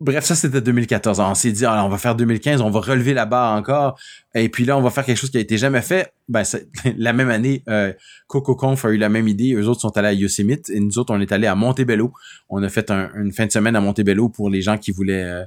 Bref, 0.00 0.24
ça 0.24 0.34
c'était 0.34 0.60
2014. 0.60 1.20
on 1.20 1.34
s'est 1.34 1.52
dit, 1.52 1.64
alors, 1.64 1.86
on 1.86 1.88
va 1.88 1.98
faire 1.98 2.16
2015, 2.16 2.60
on 2.60 2.70
va 2.70 2.80
relever 2.80 3.14
la 3.14 3.26
barre 3.26 3.56
encore. 3.56 3.98
Et 4.34 4.48
puis 4.48 4.64
là, 4.64 4.76
on 4.76 4.82
va 4.82 4.90
faire 4.90 5.04
quelque 5.04 5.16
chose 5.16 5.30
qui 5.30 5.36
a 5.36 5.40
été 5.40 5.56
jamais 5.56 5.82
fait. 5.82 6.12
Ben, 6.28 6.42
la 6.96 7.12
même 7.12 7.30
année, 7.30 7.62
euh, 7.68 7.92
Coco 8.26 8.56
Conf 8.56 8.84
a 8.84 8.90
eu 8.90 8.96
la 8.96 9.08
même 9.08 9.28
idée. 9.28 9.54
Eux 9.54 9.68
autres 9.68 9.80
sont 9.80 9.96
allés 9.96 10.08
à 10.08 10.12
Yosemite 10.12 10.68
et 10.70 10.80
nous 10.80 10.98
autres, 10.98 11.14
on 11.14 11.20
est 11.20 11.30
allés 11.30 11.46
à 11.46 11.54
Montebello. 11.54 12.12
On 12.48 12.62
a 12.62 12.68
fait 12.68 12.90
une 12.90 13.32
fin 13.32 13.46
de 13.46 13.52
semaine 13.52 13.76
à 13.76 13.80
Montebello 13.80 14.28
pour 14.28 14.50
les 14.50 14.62
gens 14.62 14.78
qui 14.78 14.90
voulaient 14.90 15.22
euh, 15.22 15.44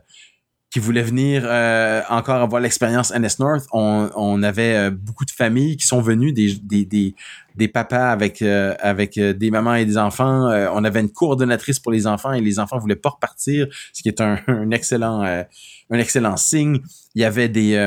qui 0.69 0.79
voulaient 0.79 1.03
venir 1.03 1.43
euh, 1.45 2.01
encore 2.09 2.41
avoir 2.41 2.61
l'expérience 2.61 3.13
NS 3.13 3.39
North. 3.39 3.65
On, 3.71 4.43
avait 4.43 4.75
euh, 4.75 4.91
beaucoup 4.91 5.25
de 5.25 5.31
familles 5.31 5.77
qui 5.77 5.87
sont 5.87 6.01
venues, 6.01 6.33
des, 6.33 6.55
des, 6.55 6.83
des, 6.85 7.15
des 7.55 7.67
papas 7.67 8.11
avec 8.11 8.41
euh, 8.41 8.75
avec 8.79 9.17
des 9.17 9.51
mamans 9.51 9.75
et 9.75 9.85
des 9.85 9.97
enfants. 9.97 10.49
on 10.73 10.83
avait 10.83 10.99
une 10.99 11.11
coordonnatrice 11.11 11.79
pour 11.79 11.91
les 11.91 12.05
enfants 12.05 12.33
et 12.33 12.41
les 12.41 12.59
enfants 12.59 12.77
voulaient 12.77 12.95
pas 12.95 13.09
repartir, 13.09 13.67
ce 13.93 14.01
qui 14.01 14.09
est 14.09 14.21
un 14.21 14.37
excellent 14.71 15.23
un 15.23 15.99
excellent 15.99 16.37
signe. 16.37 16.79
Il 17.15 17.21
y 17.21 17.25
avait 17.25 17.49
des 17.49 17.77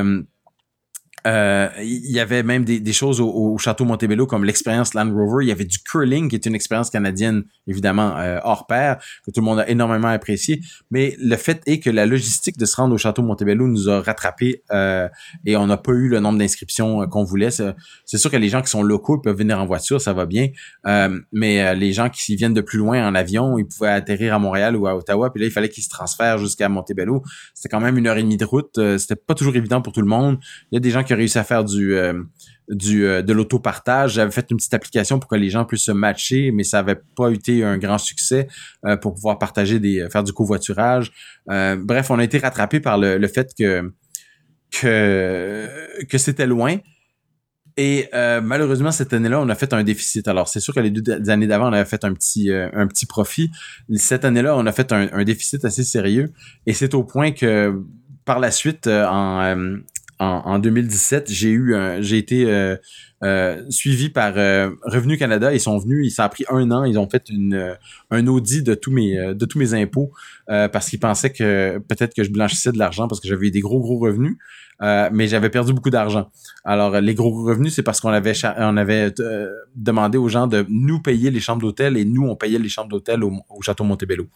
euh, 1.27 1.69
il 1.81 2.11
y 2.11 2.21
avait 2.21 2.43
même 2.43 2.65
des, 2.65 2.81
des 2.81 2.93
choses 2.93 3.21
au, 3.21 3.57
château 3.59 3.85
Montebello 3.85 4.27
comme 4.27 4.45
l'expérience 4.45 4.95
Land 4.95 5.13
Rover. 5.13 5.45
Il 5.45 5.49
y 5.49 5.53
avait 5.53 5.65
du 5.65 5.79
curling 5.79 6.29
qui 6.29 6.37
est 6.37 6.47
une 6.47 6.55
expérience 6.55 6.91
canadienne 6.91 7.45
évidemment 7.67 8.17
euh, 8.17 8.39
hors 8.43 8.67
pair 8.67 8.97
que 9.25 9.31
tout 9.31 9.41
le 9.41 9.45
monde 9.45 9.61
a 9.61 9.69
énormément 9.69 10.09
apprécié. 10.09 10.61
Mais 10.91 11.17
le 11.19 11.37
fait 11.37 11.63
est 11.67 11.81
que 11.81 11.91
la 11.91 12.07
logistique 12.07 12.57
de 12.57 12.65
se 12.65 12.77
rendre 12.77 12.95
au 12.95 12.99
château 12.99 13.23
Montebello 13.23 13.67
nous 13.69 13.89
a 13.89 14.01
rattrapé 14.01 14.63
euh, 14.71 15.09
et 15.45 15.57
on 15.57 15.67
n'a 15.67 15.77
pas 15.77 15.93
eu 15.93 16.09
le 16.09 16.21
nombre 16.21 16.39
d'inscriptions 16.39 17.07
qu'on 17.09 17.25
voulait. 17.25 17.51
C'est 17.51 18.19
sûr 18.19 18.31
que 18.31 18.37
les 18.37 18.49
gens 18.49 18.63
qui 18.63 18.71
sont 18.71 18.83
locaux 18.83 19.19
peuvent 19.19 19.37
venir 19.37 19.61
en 19.61 19.67
voiture, 19.67 20.01
ça 20.01 20.13
va 20.13 20.27
bien. 20.27 20.49
mais 21.33 21.75
les 21.75 21.93
gens 21.93 22.09
qui 22.09 22.37
viennent 22.37 22.55
de 22.55 22.61
plus 22.61 22.79
loin 22.79 23.07
en 23.07 23.15
avion, 23.15 23.59
ils 23.59 23.67
pouvaient 23.67 23.91
atterrir 23.91 24.35
à 24.35 24.39
Montréal 24.39 24.77
ou 24.77 24.87
à 24.87 24.97
Ottawa, 24.97 25.31
puis 25.33 25.41
là 25.41 25.47
il 25.47 25.53
fallait 25.53 25.69
qu'ils 25.69 25.85
se 25.85 25.89
transfèrent 25.89 26.39
jusqu'à 26.39 26.69
Montebello. 26.69 27.23
C'était 27.55 27.69
quand 27.69 27.81
même 27.81 27.99
une 27.99 28.07
heure 28.07 28.17
et 28.17 28.23
demie 28.23 28.37
de 28.37 28.45
route. 28.45 28.79
C'était 28.99 29.17
pas 29.17 29.35
toujours 29.35 29.57
évident 29.57 29.83
pour 29.83 29.93
tout 29.93 30.01
le 30.01 30.07
monde. 30.07 30.39
Il 30.71 30.77
y 30.77 30.79
a 30.79 30.81
des 30.81 30.91
gens 30.91 31.03
qui 31.03 31.10
réussi 31.15 31.39
à 31.39 31.45
faire 31.45 31.65
euh, 31.75 32.13
euh, 32.71 33.23
de 33.23 33.33
l'autopartage. 33.33 34.15
J'avais 34.15 34.31
fait 34.31 34.47
une 34.51 34.57
petite 34.57 34.75
application 34.75 35.19
pour 35.19 35.29
que 35.29 35.37
les 35.37 35.51
gens 35.51 35.65
puissent 35.65 35.85
se 35.85 35.93
matcher, 35.93 36.51
mais 36.53 36.65
ça 36.65 36.81
avait 36.81 37.01
pas 37.17 37.31
été 37.31 37.65
un 37.65 37.79
grand 37.79 37.99
succès 37.99 38.49
euh, 38.85 38.97
pour 38.97 39.15
pouvoir 39.15 39.39
partager 39.39 39.79
des 39.79 40.09
faire 40.11 40.25
du 40.25 40.33
covoiturage. 40.33 41.13
bref, 41.47 42.11
on 42.11 42.19
a 42.19 42.25
été 42.25 42.39
rattrapé 42.39 42.81
par 42.81 42.99
le, 42.99 43.27
fait 43.29 43.53
que 43.57 43.93
que 44.71 45.69
que 46.09 46.19
c'était 46.19 46.47
loin. 46.47 46.77
Et 47.77 48.09
malheureusement 48.13 48.93
cette 48.93 49.13
année-là, 49.13 49.41
on 49.41 49.49
a 49.49 49.55
fait 49.55 49.73
un 49.73 49.83
déficit. 49.83 50.29
Alors 50.29 50.49
c'est 50.49 50.61
sûr 50.61 50.75
que 50.75 50.81
les 50.81 50.91
deux 50.91 51.31
années 51.31 51.47
d'avant, 51.47 51.71
on 51.71 51.73
avait 51.73 51.89
fait 51.89 52.05
un 52.05 52.13
petit 52.13 52.53
un 52.53 52.87
petit 52.87 53.07
profit. 53.07 53.51
Cette 53.97 54.25
année-là, 54.25 54.57
on 54.57 54.67
a 54.67 54.73
fait 54.73 54.93
un 54.93 55.25
déficit 55.25 55.65
assez 55.65 55.85
sérieux. 55.85 56.33
Et 56.67 56.73
c'est 56.73 56.95
au 56.95 57.05
point 57.05 57.33
que 57.33 57.83
par 58.25 58.39
la 58.39 58.51
suite, 58.51 58.87
en, 58.87 59.81
en, 60.21 60.59
2017, 60.59 61.31
j'ai 61.33 61.51
eu 61.51 61.75
j'ai 62.01 62.19
été 62.19 62.45
euh, 62.45 62.77
euh, 63.25 63.65
suivi 63.71 64.11
par 64.11 64.35
euh, 64.37 64.71
Revenu 64.83 65.17
Canada. 65.17 65.53
Ils 65.55 65.61
sont 65.61 65.79
venus, 65.79 66.15
ça 66.15 66.25
a 66.25 66.29
pris 66.29 66.45
un 66.51 66.71
an. 66.71 66.85
Ils 66.85 66.99
ont 66.99 67.09
fait 67.09 67.31
une 67.31 67.77
un 68.11 68.27
audit 68.27 68.63
de 68.63 68.75
tous 68.75 68.91
mes 68.91 69.17
de 69.35 69.45
tous 69.47 69.59
mes 69.59 69.73
impôts 69.73 70.13
parce 70.47 70.91
qu'ils 70.91 71.01
pensaient 71.01 71.33
que 71.33 71.79
peut-être 71.79 72.15
que 72.15 72.23
je 72.23 72.31
blanchissais 72.31 72.71
de 72.71 72.79
l'argent 72.79 73.09
parce 73.09 73.21
que 73.21 73.29
j'avais 73.29 73.51
des 73.51 73.61
gros 73.61 73.81
gros 73.81 73.99
revenus. 73.99 74.37
Euh, 74.83 75.11
mais 75.13 75.29
j'avais 75.29 75.51
perdu 75.51 75.75
beaucoup 75.75 75.91
d'argent. 75.91 76.31
Alors, 76.65 76.99
les 77.01 77.15
gros 77.15 77.45
revenus, 77.45 77.75
c'est 77.75 77.83
parce 77.83 78.01
qu'on 78.01 78.11
avait 78.11 78.33
on 78.57 78.77
avait 78.79 79.13
euh, 79.21 79.51
demandé 79.77 80.17
aux 80.17 80.29
gens 80.29 80.47
de 80.47 80.65
nous 80.71 81.01
payer 81.01 81.31
les 81.31 81.41
chambres 81.41 81.61
d'hôtel 81.61 81.99
et 81.99 82.05
nous, 82.07 82.27
on 82.27 82.35
payait 82.35 82.59
les 82.59 82.69
chambres 82.71 82.89
d'hôtel 82.89 83.23
au, 83.23 83.33
Château 83.61 83.85
Montebello. 83.85 84.27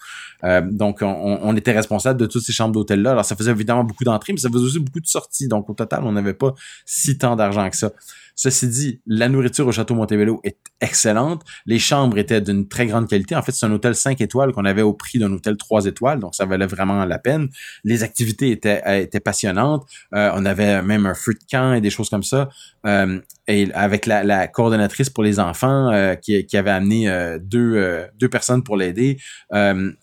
Euh, 0.45 0.61
donc, 0.71 0.99
on, 1.01 1.39
on, 1.43 1.57
était 1.57 1.73
responsable 1.73 2.21
de 2.21 2.27
toutes 2.27 2.43
ces 2.43 2.53
chambres 2.53 2.75
d'hôtel-là. 2.75 3.13
Alors, 3.13 3.25
ça 3.25 3.37
faisait 3.37 3.53
évidemment 3.53 3.85
beaucoup 3.85 4.05
d'entrées, 4.05 4.35
mais 4.35 4.39
ça 4.39 4.51
faisait 4.51 4.65
aussi 4.65 4.81
beaucoup 4.81 5.01
de 5.01 5.07
sorties. 5.07 5.49
Total, 5.75 6.05
on 6.05 6.13
n'avait 6.13 6.35
pas 6.35 6.55
si 6.85 7.19
tant 7.19 7.37
d'argent 7.37 7.69
que 7.71 7.77
ça. 7.77 7.91
Ceci 8.37 8.69
dit, 8.69 9.01
la 9.07 9.29
nourriture 9.29 9.67
au 9.67 9.73
Château 9.73 9.95
Montebello 9.95 10.41
est 10.43 10.59
excellente. 10.81 11.43
Les 11.67 11.79
chambres 11.79 12.19
étaient 12.19 12.41
d'une 12.41 12.67
très 12.67 12.87
grande 12.87 13.09
qualité. 13.09 13.37
En 13.37 13.43
fait, 13.43 13.53
c'est 13.53 13.65
un 13.65 13.71
hôtel 13.71 13.95
5 13.95 14.21
étoiles 14.21 14.53
qu'on 14.53 14.65
avait 14.65 14.83
au 14.83 14.93
prix 14.93 15.21
d'un 15.21 15.33
hôtel 15.33 15.57
3 15.57 15.87
étoiles, 15.87 16.19
donc 16.19 16.35
ça 16.35 16.45
valait 16.45 16.67
vraiment 16.67 17.05
la 17.05 17.19
peine. 17.19 17.49
Les 17.85 18.03
activités 18.03 18.51
étaient, 18.51 18.83
euh, 18.87 19.21
passionnantes. 19.25 19.87
Euh, 20.15 20.31
on 20.35 20.45
avait 20.45 20.83
même 20.83 21.07
un 21.07 21.15
feu 21.15 21.33
de 21.35 21.45
camp 21.49 21.75
et 21.75 21.81
des 21.81 21.91
choses 21.91 22.11
comme 22.11 22.25
ça. 22.25 22.49
Euh, 22.87 23.21
et 23.47 23.73
avec 23.73 24.07
la, 24.07 24.49
coordonnatrice 24.49 25.11
pour 25.11 25.23
les 25.23 25.39
enfants 25.39 26.17
qui, 26.21 26.45
qui 26.47 26.57
avait 26.57 26.71
amené 26.71 27.39
deux, 27.43 28.07
deux 28.19 28.29
personnes 28.29 28.63
pour 28.63 28.77
l'aider, 28.77 29.19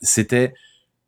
c'était 0.01 0.53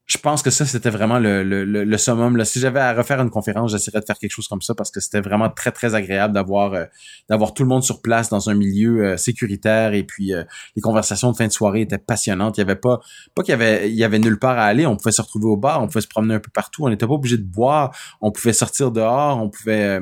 je 0.06 0.18
pense 0.18 0.42
que 0.42 0.50
ça, 0.50 0.66
c'était 0.66 0.90
vraiment 0.90 1.18
le, 1.18 1.44
le, 1.44 1.64
le, 1.64 1.98
summum. 1.98 2.44
Si 2.44 2.60
j'avais 2.60 2.82
à 2.82 2.94
refaire 2.94 3.22
une 3.22 3.30
conférence, 3.30 3.72
j'essaierais 3.72 4.02
de 4.02 4.06
faire 4.06 4.18
quelque 4.18 4.32
chose 4.32 4.50
comme 4.50 4.62
ça 4.62 4.76
parce 4.76 4.92
que 4.92 5.00
c'était 5.00 5.22
vraiment 5.22 5.50
très, 5.50 5.72
très 5.72 5.96
agréable 5.96 6.34
d'avoir 6.34 6.74
euh, 6.74 7.48
tout 7.56 7.64
le 7.64 7.70
monde 7.70 7.84
sur 7.84 8.02
place 8.02 8.28
dans 8.28 8.50
un 8.50 8.54
milieu 8.54 9.06
euh, 9.06 9.18
sécuritaire 9.18 9.94
et 9.94 10.04
puis 10.04 10.34
euh, 10.34 10.44
les 10.76 10.82
conversations 10.82 11.32
de 11.32 11.38
fin 11.38 11.48
de 11.48 11.54
soirée 11.54 11.82
étaient 11.82 11.98
passionnantes. 11.98 12.58
Il 12.58 12.62
y 12.62 12.64
avait 12.64 12.76
pas 12.76 13.00
pas 13.34 13.44
qu'il 13.44 13.52
y 13.52 13.56
avait 13.56 13.90
il 13.90 13.96
y 13.96 14.04
avait 14.04 14.20
nulle 14.20 14.40
part 14.40 14.58
à 14.58 14.66
aller. 14.66 14.86
On 14.86 14.98
pouvait 14.98 15.14
se 15.14 15.22
retrouver 15.22 15.46
au 15.46 15.58
bar, 15.58 15.82
on 15.82 15.88
pouvait 15.88 16.02
se 16.02 16.10
promener 16.10 16.34
un 16.36 16.40
peu 16.40 16.52
partout. 16.54 16.86
On 16.86 16.90
n'était 16.90 17.08
pas 17.08 17.14
obligé 17.14 17.38
de 17.38 17.44
boire. 17.44 17.96
On 18.20 18.32
pouvait 18.32 18.54
sortir 18.54 18.92
dehors, 18.92 19.42
on 19.42 19.50
pouvait 19.50 20.02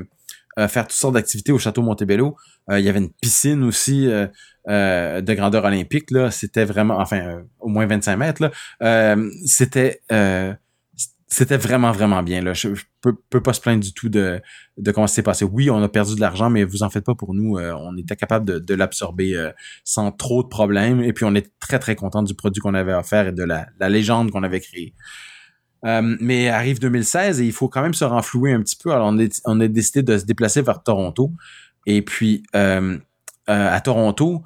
faire 0.67 0.83
toutes 0.83 0.97
sortes 0.97 1.13
d'activités 1.13 1.51
au 1.51 1.59
château 1.59 1.81
Montebello. 1.83 2.35
il 2.71 2.79
y 2.79 2.89
avait 2.89 2.99
une 2.99 3.11
piscine 3.21 3.63
aussi. 3.63 4.09
Euh, 4.69 5.21
de 5.21 5.33
grandeur 5.33 5.65
olympique 5.65 6.11
là, 6.11 6.29
c'était 6.29 6.65
vraiment, 6.65 6.99
enfin 6.99 7.17
euh, 7.17 7.41
au 7.59 7.67
moins 7.67 7.87
25 7.87 8.15
mètres 8.15 8.43
là, 8.43 8.51
euh, 8.83 9.31
c'était 9.43 10.01
c'était 11.25 11.57
vraiment 11.57 11.91
vraiment 11.91 12.21
bien 12.21 12.41
là. 12.41 12.53
Je, 12.53 12.67
peux, 12.99 13.15
peux, 13.29 13.41
pas 13.41 13.53
se 13.53 13.61
plaindre 13.61 13.81
du 13.81 13.93
tout 13.93 14.09
de 14.09 14.39
de 14.77 14.91
comment 14.91 15.07
c'est 15.07 15.23
passé. 15.23 15.45
Oui, 15.45 15.69
on 15.71 15.81
a 15.81 15.87
perdu 15.87 16.13
de 16.15 16.19
l'argent, 16.19 16.49
mais 16.49 16.63
vous 16.65 16.83
en 16.83 16.89
faites 16.89 17.05
pas 17.05 17.15
pour 17.15 17.33
nous. 17.33 17.57
on 17.57 17.97
était 17.97 18.17
capable 18.17 18.45
de, 18.45 18.59
de 18.59 18.73
l'absorber 18.75 19.51
sans 19.85 20.11
trop 20.11 20.43
de 20.43 20.49
problèmes. 20.49 21.01
Et 21.01 21.13
puis 21.13 21.23
on 21.23 21.33
est 21.33 21.57
très 21.59 21.79
très 21.79 21.95
content 21.95 22.21
du 22.21 22.35
produit 22.35 22.61
qu'on 22.61 22.73
avait 22.73 22.93
offert 22.93 23.27
et 23.27 23.31
de 23.31 23.43
la, 23.43 23.65
la 23.79 23.87
légende 23.87 24.29
qu'on 24.29 24.43
avait 24.43 24.59
créée. 24.59 24.93
mais 25.83 26.49
arrive 26.49 26.79
2016 26.79 27.39
et 27.39 27.45
il 27.45 27.53
faut 27.53 27.69
quand 27.69 27.81
même 27.81 27.93
se 27.93 28.03
renflouer 28.03 28.51
un 28.51 28.61
petit 28.61 28.75
peu. 28.75 28.91
Alors 28.91 29.07
on, 29.07 29.17
est, 29.17 29.41
on 29.45 29.59
a 29.61 29.67
décidé 29.69 30.03
de 30.03 30.17
se 30.17 30.25
déplacer 30.25 30.61
vers 30.61 30.83
Toronto. 30.83 31.31
Et 31.87 32.01
puis 32.01 32.43
euh, 33.49 33.73
à 33.73 33.81
Toronto, 33.81 34.43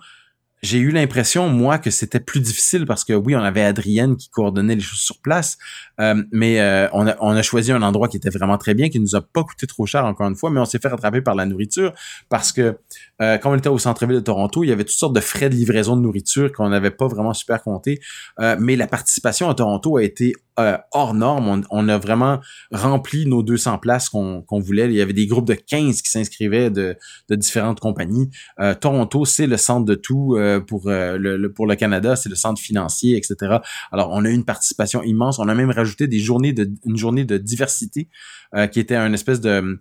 j'ai 0.61 0.79
eu 0.79 0.89
l'impression, 0.89 1.47
moi, 1.47 1.77
que 1.77 1.91
c'était 1.91 2.19
plus 2.19 2.39
difficile 2.39 2.85
parce 2.87 3.03
que 3.03 3.13
oui, 3.13 3.35
on 3.35 3.43
avait 3.43 3.61
Adrienne 3.61 4.15
qui 4.15 4.29
coordonnait 4.29 4.73
les 4.73 4.81
choses 4.81 4.99
sur 4.99 5.21
place, 5.21 5.57
euh, 5.99 6.23
mais 6.31 6.59
euh, 6.59 6.87
on, 6.91 7.05
a, 7.05 7.41
choisi 7.43 7.71
un 7.71 7.83
endroit 7.83 8.07
qui 8.07 8.17
était 8.17 8.31
vraiment 8.31 8.57
très 8.57 8.73
bien, 8.73 8.89
qui 8.89 8.99
nous 8.99 9.15
a 9.15 9.21
pas 9.21 9.43
coûté 9.43 9.67
trop 9.67 9.85
cher 9.85 10.05
encore 10.05 10.27
une 10.27 10.35
fois, 10.35 10.49
mais 10.49 10.59
on 10.59 10.65
s'est 10.65 10.79
fait 10.79 10.87
rattraper 10.87 11.21
par 11.21 11.35
la 11.35 11.45
nourriture 11.45 11.93
parce 12.29 12.51
que 12.51 12.79
quand 13.19 13.51
on 13.51 13.55
était 13.55 13.69
au 13.69 13.77
centre-ville 13.77 14.15
de 14.15 14.21
Toronto, 14.21 14.63
il 14.63 14.67
y 14.67 14.71
avait 14.71 14.83
toutes 14.83 14.97
sortes 14.97 15.15
de 15.15 15.21
frais 15.21 15.49
de 15.49 15.55
livraison 15.55 15.95
de 15.95 16.01
nourriture 16.01 16.51
qu'on 16.51 16.67
n'avait 16.69 16.91
pas 16.91 17.07
vraiment 17.07 17.33
super 17.33 17.61
compté, 17.61 18.01
mais 18.59 18.75
la 18.75 18.87
participation 18.87 19.49
à 19.49 19.53
Toronto 19.53 19.97
a 19.97 20.03
été 20.03 20.33
euh, 20.57 20.77
hors 20.91 21.13
norme. 21.13 21.63
On, 21.69 21.89
a 21.89 21.97
vraiment 21.97 22.39
rempli 22.71 23.25
nos 23.25 23.43
200 23.43 23.77
places 23.79 24.09
qu'on 24.09 24.45
voulait. 24.51 24.85
Il 24.85 24.93
y 24.93 25.01
avait 25.01 25.13
des 25.13 25.27
groupes 25.27 25.47
de 25.47 25.53
15 25.53 26.01
qui 26.01 26.09
s'inscrivaient 26.09 26.69
de, 26.69 26.95
différentes 27.29 27.79
compagnies. 27.79 28.29
Euh, 28.59 28.73
Toronto, 28.73 29.25
c'est 29.25 29.47
le 29.47 29.57
centre 29.57 29.85
de 29.85 29.95
tout 29.95 30.35
euh, 30.37 30.59
pour 30.59 30.83
le, 30.87 31.75
Canada, 31.75 32.15
c'est 32.15 32.29
le 32.29 32.35
centre 32.35 32.61
financier, 32.61 33.17
etc. 33.17 33.57
Alors, 33.91 34.11
on 34.11 34.23
a 34.23 34.29
eu 34.29 34.33
une 34.33 34.45
participation 34.45 35.03
immense. 35.03 35.39
On 35.39 35.49
a 35.49 35.55
même 35.55 35.71
rajouté 35.71 36.07
des 36.07 36.19
journées 36.19 36.55
une 36.85 36.97
journée 36.97 37.25
de 37.25 37.37
diversité 37.37 38.07
qui 38.71 38.79
était 38.79 38.95
un 38.95 39.11
espèce 39.11 39.41
de 39.41 39.79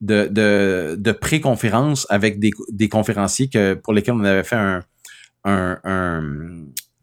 de, 0.00 1.12
pré-conférence 1.12 2.06
avec 2.10 2.38
des, 2.38 2.88
conférenciers 2.88 3.48
que, 3.48 3.74
pour 3.74 3.92
lesquels 3.92 4.14
on 4.14 4.24
avait 4.24 4.44
fait 4.44 4.56
un, 4.56 4.82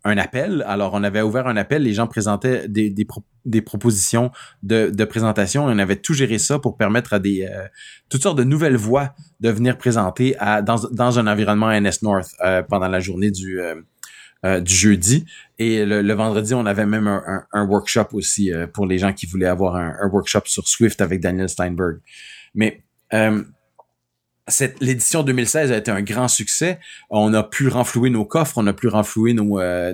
appel. 0.04 0.64
Alors, 0.68 0.93
on 0.93 1.04
avait 1.04 1.22
ouvert 1.22 1.47
un 1.47 1.58
appel, 1.58 1.84
les 1.84 1.93
gens 1.93 2.08
présentaient 2.08 2.68
des, 2.68 2.89
des, 2.89 3.08
des 3.45 3.62
propositions 3.62 4.32
de, 4.62 4.89
de 4.89 5.06
présentation 5.06 5.70
et 5.70 5.74
on 5.74 5.80
avait 5.80 5.95
tout 5.95 6.14
géré 6.14 6.38
ça 6.38 6.60
pour 6.60 6.78
permettre 6.78 7.14
à 7.14 7.20
des 7.20 7.47
euh, 7.49 7.66
toutes 8.10 8.24
sortes 8.24 8.38
de 8.38 8.43
nouvelles 8.43 8.76
voix 8.76 9.14
de 9.39 9.49
venir 9.49 9.78
présenter 9.78 10.36
à, 10.39 10.62
dans, 10.62 10.78
dans 10.91 11.20
un 11.20 11.28
environnement 11.28 11.72
NS 11.72 12.01
North 12.01 12.32
euh, 12.43 12.62
pendant 12.64 12.88
la 12.88 12.99
journée 12.99 13.32
du, 13.32 13.62
euh, 13.62 14.60
du 14.60 14.74
jeudi. 14.74 15.26
Et 15.58 15.86
le, 15.86 16.14
vendredi, 16.14 16.54
on 16.54 16.66
avait 16.66 16.86
même 16.86 17.08
un, 17.08 17.45
un, 17.51 17.66
workshop 17.66 18.08
aussi 18.14 18.51
pour 18.74 18.86
les 18.86 18.97
gens 18.97 19.14
qui 19.14 19.26
voulaient 19.26 19.47
avoir 19.47 19.76
un, 19.78 19.95
un, 20.01 20.10
workshop 20.10 20.41
sur 20.45 20.68
Swift 20.68 20.99
avec 20.99 21.22
Daniel 21.22 21.47
Steinberg. 21.47 21.99
Mais 22.54 22.84
cette 24.47 24.81
l'édition 24.81 25.23
2016 25.23 25.71
a 25.71 25.77
été 25.77 25.91
un 25.91 26.01
grand 26.01 26.27
succès. 26.27 26.79
On 27.09 27.33
a 27.33 27.43
pu 27.43 27.69
renflouer 27.69 28.09
nos 28.09 28.25
coffres, 28.25 28.57
on 28.57 28.67
a 28.67 28.73
pu 28.73 28.87
renflouer 28.87 29.33
nos, 29.33 29.59
euh, 29.59 29.93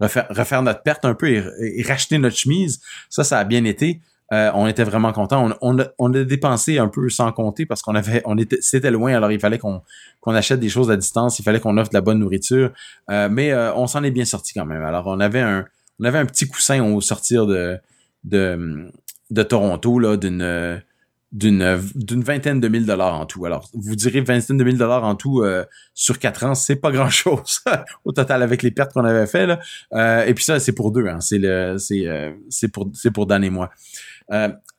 refaire, 0.00 0.62
notre 0.62 0.82
perte 0.82 1.04
un 1.04 1.14
peu 1.14 1.28
et, 1.28 1.82
racheter 1.82 2.18
notre 2.18 2.36
chemise. 2.36 2.80
Ça, 3.10 3.24
ça 3.24 3.38
a 3.38 3.44
bien 3.44 3.64
été. 3.64 4.00
Euh, 4.32 4.50
on 4.54 4.66
était 4.66 4.84
vraiment 4.84 5.12
contents. 5.12 5.50
On, 5.60 5.76
on, 5.98 6.14
a, 6.14 6.24
dépensé 6.24 6.78
un 6.78 6.88
peu 6.88 7.08
sans 7.10 7.30
compter 7.32 7.66
parce 7.66 7.82
qu'on 7.82 7.94
avait, 7.94 8.22
on 8.24 8.38
était, 8.38 8.58
c'était 8.60 8.90
loin. 8.90 9.14
Alors 9.14 9.32
il 9.32 9.40
fallait 9.40 9.58
qu'on 9.58 9.82
qu'on 10.20 10.34
achète 10.34 10.60
des 10.60 10.68
choses 10.68 10.90
à 10.90 10.96
distance. 10.96 11.38
Il 11.40 11.42
fallait 11.42 11.60
qu'on 11.60 11.76
offre 11.76 11.90
de 11.90 11.96
la 11.96 12.00
bonne 12.00 12.20
nourriture. 12.20 12.70
Euh, 13.10 13.28
mais 13.28 13.54
on 13.54 13.86
s'en 13.86 14.04
est 14.04 14.12
bien 14.12 14.24
sorti 14.24 14.54
quand 14.54 14.66
même. 14.66 14.84
Alors 14.84 15.08
on 15.08 15.20
avait 15.20 15.40
un, 15.40 15.66
on 16.00 16.04
avait 16.04 16.18
un 16.18 16.26
petit 16.26 16.46
coussin 16.48 16.82
au 16.82 17.00
sortir 17.00 17.46
de 17.46 17.78
de, 18.22 18.88
de 19.30 19.42
Toronto 19.42 19.98
là, 19.98 20.16
d'une 20.16 20.80
d'une 21.34 21.80
d'une 21.96 22.22
vingtaine 22.22 22.60
de 22.60 22.68
mille 22.68 22.86
dollars 22.86 23.18
en 23.18 23.26
tout. 23.26 23.44
Alors, 23.44 23.68
vous 23.74 23.96
direz 23.96 24.20
vingtaine 24.20 24.56
de 24.56 24.62
mille 24.62 24.78
dollars 24.78 25.02
en 25.02 25.16
tout 25.16 25.42
euh, 25.42 25.64
sur 25.92 26.20
quatre 26.20 26.44
ans, 26.44 26.54
c'est 26.54 26.76
pas 26.76 26.92
grand 26.92 27.10
chose 27.10 27.60
au 28.04 28.12
total 28.12 28.42
avec 28.42 28.62
les 28.62 28.70
pertes 28.70 28.92
qu'on 28.92 29.04
avait 29.04 29.26
fait 29.26 29.46
là. 29.46 29.58
Euh, 29.92 30.24
et 30.24 30.32
puis 30.32 30.44
ça, 30.44 30.60
c'est 30.60 30.72
pour 30.72 30.92
deux, 30.92 31.08
hein. 31.08 31.20
c'est 31.20 31.38
le 31.38 31.76
c'est 31.76 32.06
euh, 32.06 32.32
c'est 32.48 32.68
pour 32.68 32.88
c'est 32.94 33.10
pour 33.10 33.26
Dan 33.26 33.42
et 33.42 33.50
moi. 33.50 33.70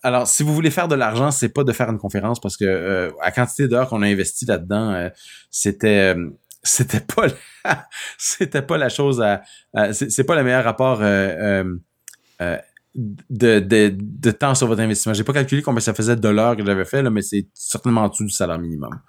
alors, 0.01 0.27
si 0.27 0.43
vous 0.43 0.55
voulez 0.55 0.71
faire 0.71 0.87
de 0.87 0.95
l'argent, 0.95 1.29
c'est 1.29 1.49
pas 1.49 1.65
de 1.65 1.73
faire 1.73 1.89
une 1.89 1.99
conférence 1.99 2.39
parce 2.39 2.55
que 2.55 3.11
à 3.21 3.31
quantité 3.31 3.67
d'heures 3.67 3.89
qu'on 3.89 4.01
a 4.01 4.07
investi 4.07 4.45
là-dedans, 4.45 5.09
c'était 5.51 6.15
c'était 6.63 7.01
pas 7.01 7.27
c'était 8.17 8.61
pas 8.61 8.77
la 8.77 8.87
chose 8.87 9.21
à, 9.21 9.41
c'est 9.91 10.23
pas 10.23 10.37
le 10.37 10.43
meilleur 10.43 10.63
rapport 10.63 11.01
de, 12.95 13.59
de, 13.59 13.95
de, 13.97 14.31
temps 14.31 14.55
sur 14.55 14.67
votre 14.67 14.81
investissement. 14.81 15.13
J'ai 15.13 15.23
pas 15.23 15.33
calculé 15.33 15.61
combien 15.61 15.81
ça 15.81 15.93
faisait 15.93 16.15
de 16.15 16.21
dollars 16.21 16.55
que 16.55 16.65
j'avais 16.65 16.85
fait, 16.85 17.03
là, 17.03 17.09
mais 17.09 17.21
c'est 17.21 17.47
certainement 17.53 18.01
en 18.01 18.09
dessous 18.09 18.23
du 18.23 18.31
salaire 18.31 18.57
minimum. 18.57 18.99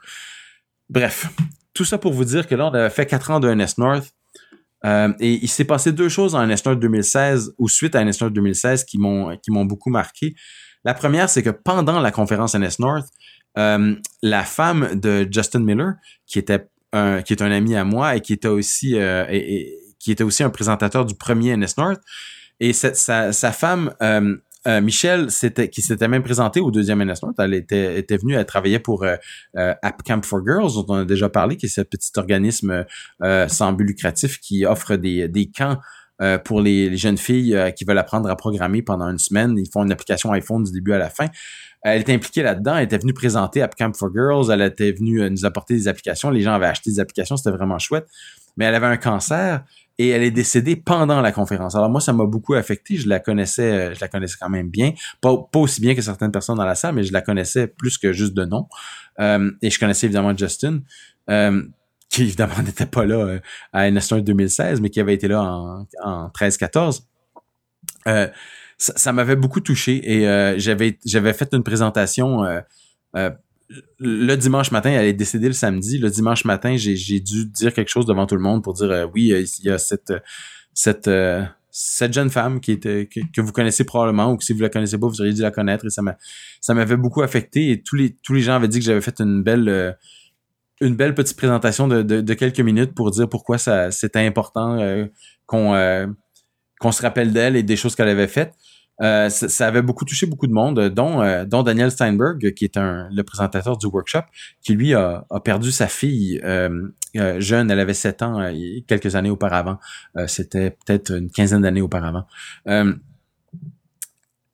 Bref, 0.91 1.29
tout 1.73 1.85
ça 1.85 1.99
pour 1.99 2.13
vous 2.13 2.25
dire 2.25 2.47
que 2.47 2.55
là, 2.55 2.67
on 2.67 2.75
avait 2.75 2.91
fait 2.91 3.07
quatre 3.07 3.31
ans 3.31 3.41
de 3.41 3.53
NS 3.53 3.79
North. 3.79 4.13
Euh, 4.85 5.13
et 5.21 5.35
il 5.43 5.49
s'est 5.49 5.65
passé 5.65 5.93
deux 5.93 6.09
choses 6.09 6.35
en 6.35 6.47
NS 6.47 6.57
North 6.65 6.79
2016 6.79 7.55
ou 7.59 7.69
suite 7.69 7.95
à 7.95 8.05
NS 8.05 8.21
North 8.21 8.33
2016 8.33 8.85
qui 8.85 8.99
m'ont 8.99 9.37
qui 9.39 9.51
m'ont 9.51 9.65
beaucoup 9.65 9.91
marqué. 9.91 10.35
La 10.85 10.95
première, 10.95 11.29
c'est 11.29 11.43
que 11.43 11.51
pendant 11.51 11.99
la 11.99 12.11
conférence 12.13 12.55
NS 12.55 12.79
North, 12.79 13.09
euh, 13.59 13.97
la 14.23 14.45
femme 14.45 14.95
de 14.95 15.27
Justin 15.31 15.61
Miller, 15.61 15.95
qui 16.27 16.39
était 16.39 16.69
un, 16.93 17.23
qui 17.23 17.33
est 17.33 17.43
un 17.43 17.51
ami 17.51 17.75
à 17.75 17.85
moi 17.85 18.17
et 18.17 18.21
qui 18.21 18.33
était 18.33 18.49
aussi 18.49 18.97
euh, 18.97 19.27
et, 19.31 19.79
qui 19.99 20.13
était 20.13 20.25
aussi 20.25 20.43
un 20.43 20.51
présentateur 20.51 21.05
du 21.05 21.15
premier 21.15 21.57
NS 21.57 21.79
North, 21.79 22.01
et 22.61 22.73
sa, 22.73 23.33
sa 23.33 23.53
femme, 23.53 23.93
euh, 24.03 24.37
euh, 24.67 24.81
Michelle, 24.81 25.29
qui 25.71 25.83
s'était 25.83 26.09
même 26.09 26.25
présentée 26.25 26.61
au 26.61 26.73
deuxième 26.73 27.03
NS 27.05 27.21
elle 27.39 27.55
était, 27.55 27.99
était 27.99 28.17
venue, 28.17 28.35
elle 28.35 28.47
travaillait 28.47 28.81
pour 28.81 29.05
euh, 29.05 29.15
euh, 29.57 29.75
App 29.83 30.03
Camp 30.03 30.25
for 30.25 30.45
Girls, 30.45 30.73
dont 30.75 30.87
on 30.89 30.95
a 30.95 31.05
déjà 31.05 31.29
parlé, 31.29 31.57
qui 31.57 31.67
est 31.67 31.69
ce 31.69 31.83
petit 31.83 32.11
organisme 32.17 32.85
sans 33.49 33.73
but 33.73 33.85
lucratif 33.85 34.41
qui 34.41 34.67
offre 34.67 34.97
des, 34.97 35.29
des 35.29 35.51
camps 35.51 35.79
pour 36.45 36.61
les, 36.61 36.97
jeunes 36.97 37.19
filles 37.19 37.73
qui 37.77 37.85
veulent 37.85 37.99
apprendre 37.99 38.29
à 38.29 38.37
programmer 38.37 38.83
pendant 38.83 39.09
une 39.09 39.19
semaine. 39.19 39.57
Ils 39.59 39.71
font 39.71 39.85
une 39.85 39.93
application 39.93 40.33
iPhone 40.33 40.65
du 40.65 40.73
début 40.73 40.93
à 40.93 40.99
la 40.99 41.11
fin. 41.11 41.27
Elle 41.83 42.01
était 42.01 42.15
impliquée 42.15 42.43
là-dedans, 42.43 42.77
elle 42.77 42.85
était 42.85 42.99
venue 42.99 43.13
présenter 43.13 43.63
App 43.63 43.77
Camp 43.77 43.95
for 43.95 44.11
Girls, 44.13 44.51
elle 44.51 44.63
était 44.63 44.91
venue 44.91 45.31
nous 45.31 45.45
apporter 45.45 45.75
des 45.75 45.87
applications, 45.87 46.31
les 46.31 46.41
gens 46.41 46.55
avaient 46.55 46.67
acheté 46.67 46.91
des 46.91 46.99
applications, 46.99 47.37
c'était 47.37 47.57
vraiment 47.57 47.79
chouette. 47.79 48.09
Mais 48.57 48.65
elle 48.65 48.75
avait 48.75 48.87
un 48.87 48.97
cancer 48.97 49.65
et 49.99 50.09
elle 50.09 50.23
est 50.23 50.31
décédée 50.31 50.77
pendant 50.77 51.21
la 51.21 51.33
conférence. 51.33 51.75
Alors 51.75 51.89
moi, 51.89 52.01
ça 52.01 52.13
m'a 52.13 52.27
beaucoup 52.27 52.55
affecté. 52.55 52.97
Je 52.97 53.09
la 53.09 53.19
connaissais, 53.19 53.73
euh, 53.73 53.95
je 53.95 54.01
la 54.01 54.09
connaissais 54.09 54.37
quand 54.39 54.49
même 54.49 54.69
bien, 54.69 54.93
pas, 55.21 55.37
pas 55.37 55.59
aussi 55.59 55.81
bien 55.81 55.95
que 55.95 56.03
certaines 56.03 56.33
personnes 56.33 56.57
dans 56.57 56.67
la 56.67 56.75
salle, 56.75 56.95
mais 56.95 57.03
je 57.03 57.13
la 57.13 57.23
connaissais 57.23 57.67
plus 57.67 57.97
que 57.99 58.13
juste 58.13 58.35
de 58.35 58.45
nom. 58.45 58.69
Euh, 59.21 59.51
et 59.63 59.71
je 59.71 59.79
connaissais 59.79 60.07
évidemment 60.07 60.37
Justin, 60.37 60.81
euh, 61.31 61.63
qui 62.11 62.23
évidemment 62.23 62.59
n'était 62.65 62.87
pas 62.87 63.07
là 63.07 63.17
euh, 63.17 63.41
à 63.73 63.91
NS1 63.91 64.23
2016, 64.23 64.81
mais 64.81 64.91
qui 64.91 65.01
avait 65.01 65.15
été 65.15 65.29
là 65.29 65.43
en, 65.43 65.87
en 66.03 66.29
13-14. 66.29 67.03
ça, 68.05 68.33
ça 68.77 69.13
m'avait 69.13 69.37
beaucoup 69.37 69.61
touché 69.61 70.03
et 70.05 70.59
j'avais 70.59 70.99
j'avais 71.07 71.33
fait 71.33 71.49
une 71.55 71.63
présentation 71.63 72.45
le 73.99 74.35
dimanche 74.37 74.71
matin, 74.71 74.91
elle 74.91 75.07
est 75.07 75.13
décédée 75.13 75.49
le 75.49 75.53
samedi. 75.53 75.99
Le 75.99 76.11
dimanche 76.11 76.45
matin, 76.45 76.77
j'ai 76.77 77.21
dû 77.21 77.47
dire 77.47 77.73
quelque 77.73 77.89
chose 77.89 78.07
devant 78.07 78.27
tout 78.27 78.37
le 78.37 78.43
monde 78.43 78.63
pour 78.63 78.75
dire 78.75 78.91
euh, 78.91 79.07
oui, 79.15 79.33
euh, 79.33 79.45
il 79.59 79.65
y 79.65 79.71
a 79.71 79.79
cette 79.79 80.13
cette 80.73 81.09
euh, 81.09 81.45
cette 81.71 82.13
jeune 82.13 82.31
femme 82.31 82.61
qui 82.61 82.73
était 82.73 83.07
que, 83.07 83.41
vous 83.41 83.53
connaissez 83.53 83.85
probablement 83.85 84.33
ou 84.33 84.37
que 84.37 84.45
si 84.45 84.53
vous 84.53 84.63
la 84.63 84.71
connaissez 84.71 84.99
pas, 84.99 85.09
vous 85.09 85.21
auriez 85.21 85.35
dû 85.35 85.43
la 85.43 85.51
connaître 85.51 85.85
et 85.85 85.91
ça 85.91 86.01
m'a 86.01 86.17
ça 86.61 86.75
m'avait 86.75 86.97
beaucoup 86.97 87.23
affecté 87.23 87.71
et 87.71 87.83
tous 87.83 87.97
les 87.97 88.41
gens 88.41 88.55
avaient 88.55 88.69
dit 88.69 88.79
que 88.79 88.85
j'avais 88.85 89.03
fait 89.03 89.21
une 89.21 89.43
belle 89.43 89.97
une 90.81 90.97
belle 90.97 91.15
petite 91.15 91.37
présentation 91.37 91.87
de, 91.87 92.35
quelques 92.35 92.61
minutes 92.61 92.95
pour 92.95 93.11
dire 93.11 93.29
pourquoi 93.29 93.59
ça 93.59 93.91
c'était 93.91 94.21
important 94.21 94.79
qu'on 95.47 95.75
se 96.93 97.03
rappelle 97.03 97.35
d'elle 97.35 97.57
et 97.57 97.63
des 97.63 97.77
choses 97.77 97.95
qu'elle 97.95 98.09
avait 98.09 98.29
faites. 98.29 98.55
Euh, 99.03 99.29
ça, 99.29 99.67
avait 99.67 99.83
beaucoup 99.83 100.05
touché 100.05 100.27
beaucoup 100.27 100.47
de 100.47 100.53
monde, 100.53 100.89
dont, 100.89 101.21
euh, 101.21 101.45
dont 101.45 101.63
Daniel 101.63 101.91
Steinberg, 101.91 102.55
qui 102.55 102.65
est 102.65 102.77
un, 102.77 103.09
le 103.13 103.23
présentateur 103.23 103.77
du 103.77 103.87
workshop, 103.87 104.23
qui 104.63 104.75
lui 104.75 104.95
a, 104.95 105.27
a 105.31 105.41
perdu 105.41 105.71
sa 105.71 105.87
fille 105.87 106.41
euh, 106.45 106.89
jeune, 107.15 107.71
elle 107.71 107.81
avait 107.81 107.95
7 107.95 108.23
ans 108.23 108.53
quelques 108.87 109.15
années 109.17 109.31
auparavant. 109.31 109.79
C'était 110.27 110.71
peut-être 110.71 111.17
une 111.17 111.31
quinzaine 111.31 111.63
d'années 111.63 111.81
auparavant. 111.81 112.27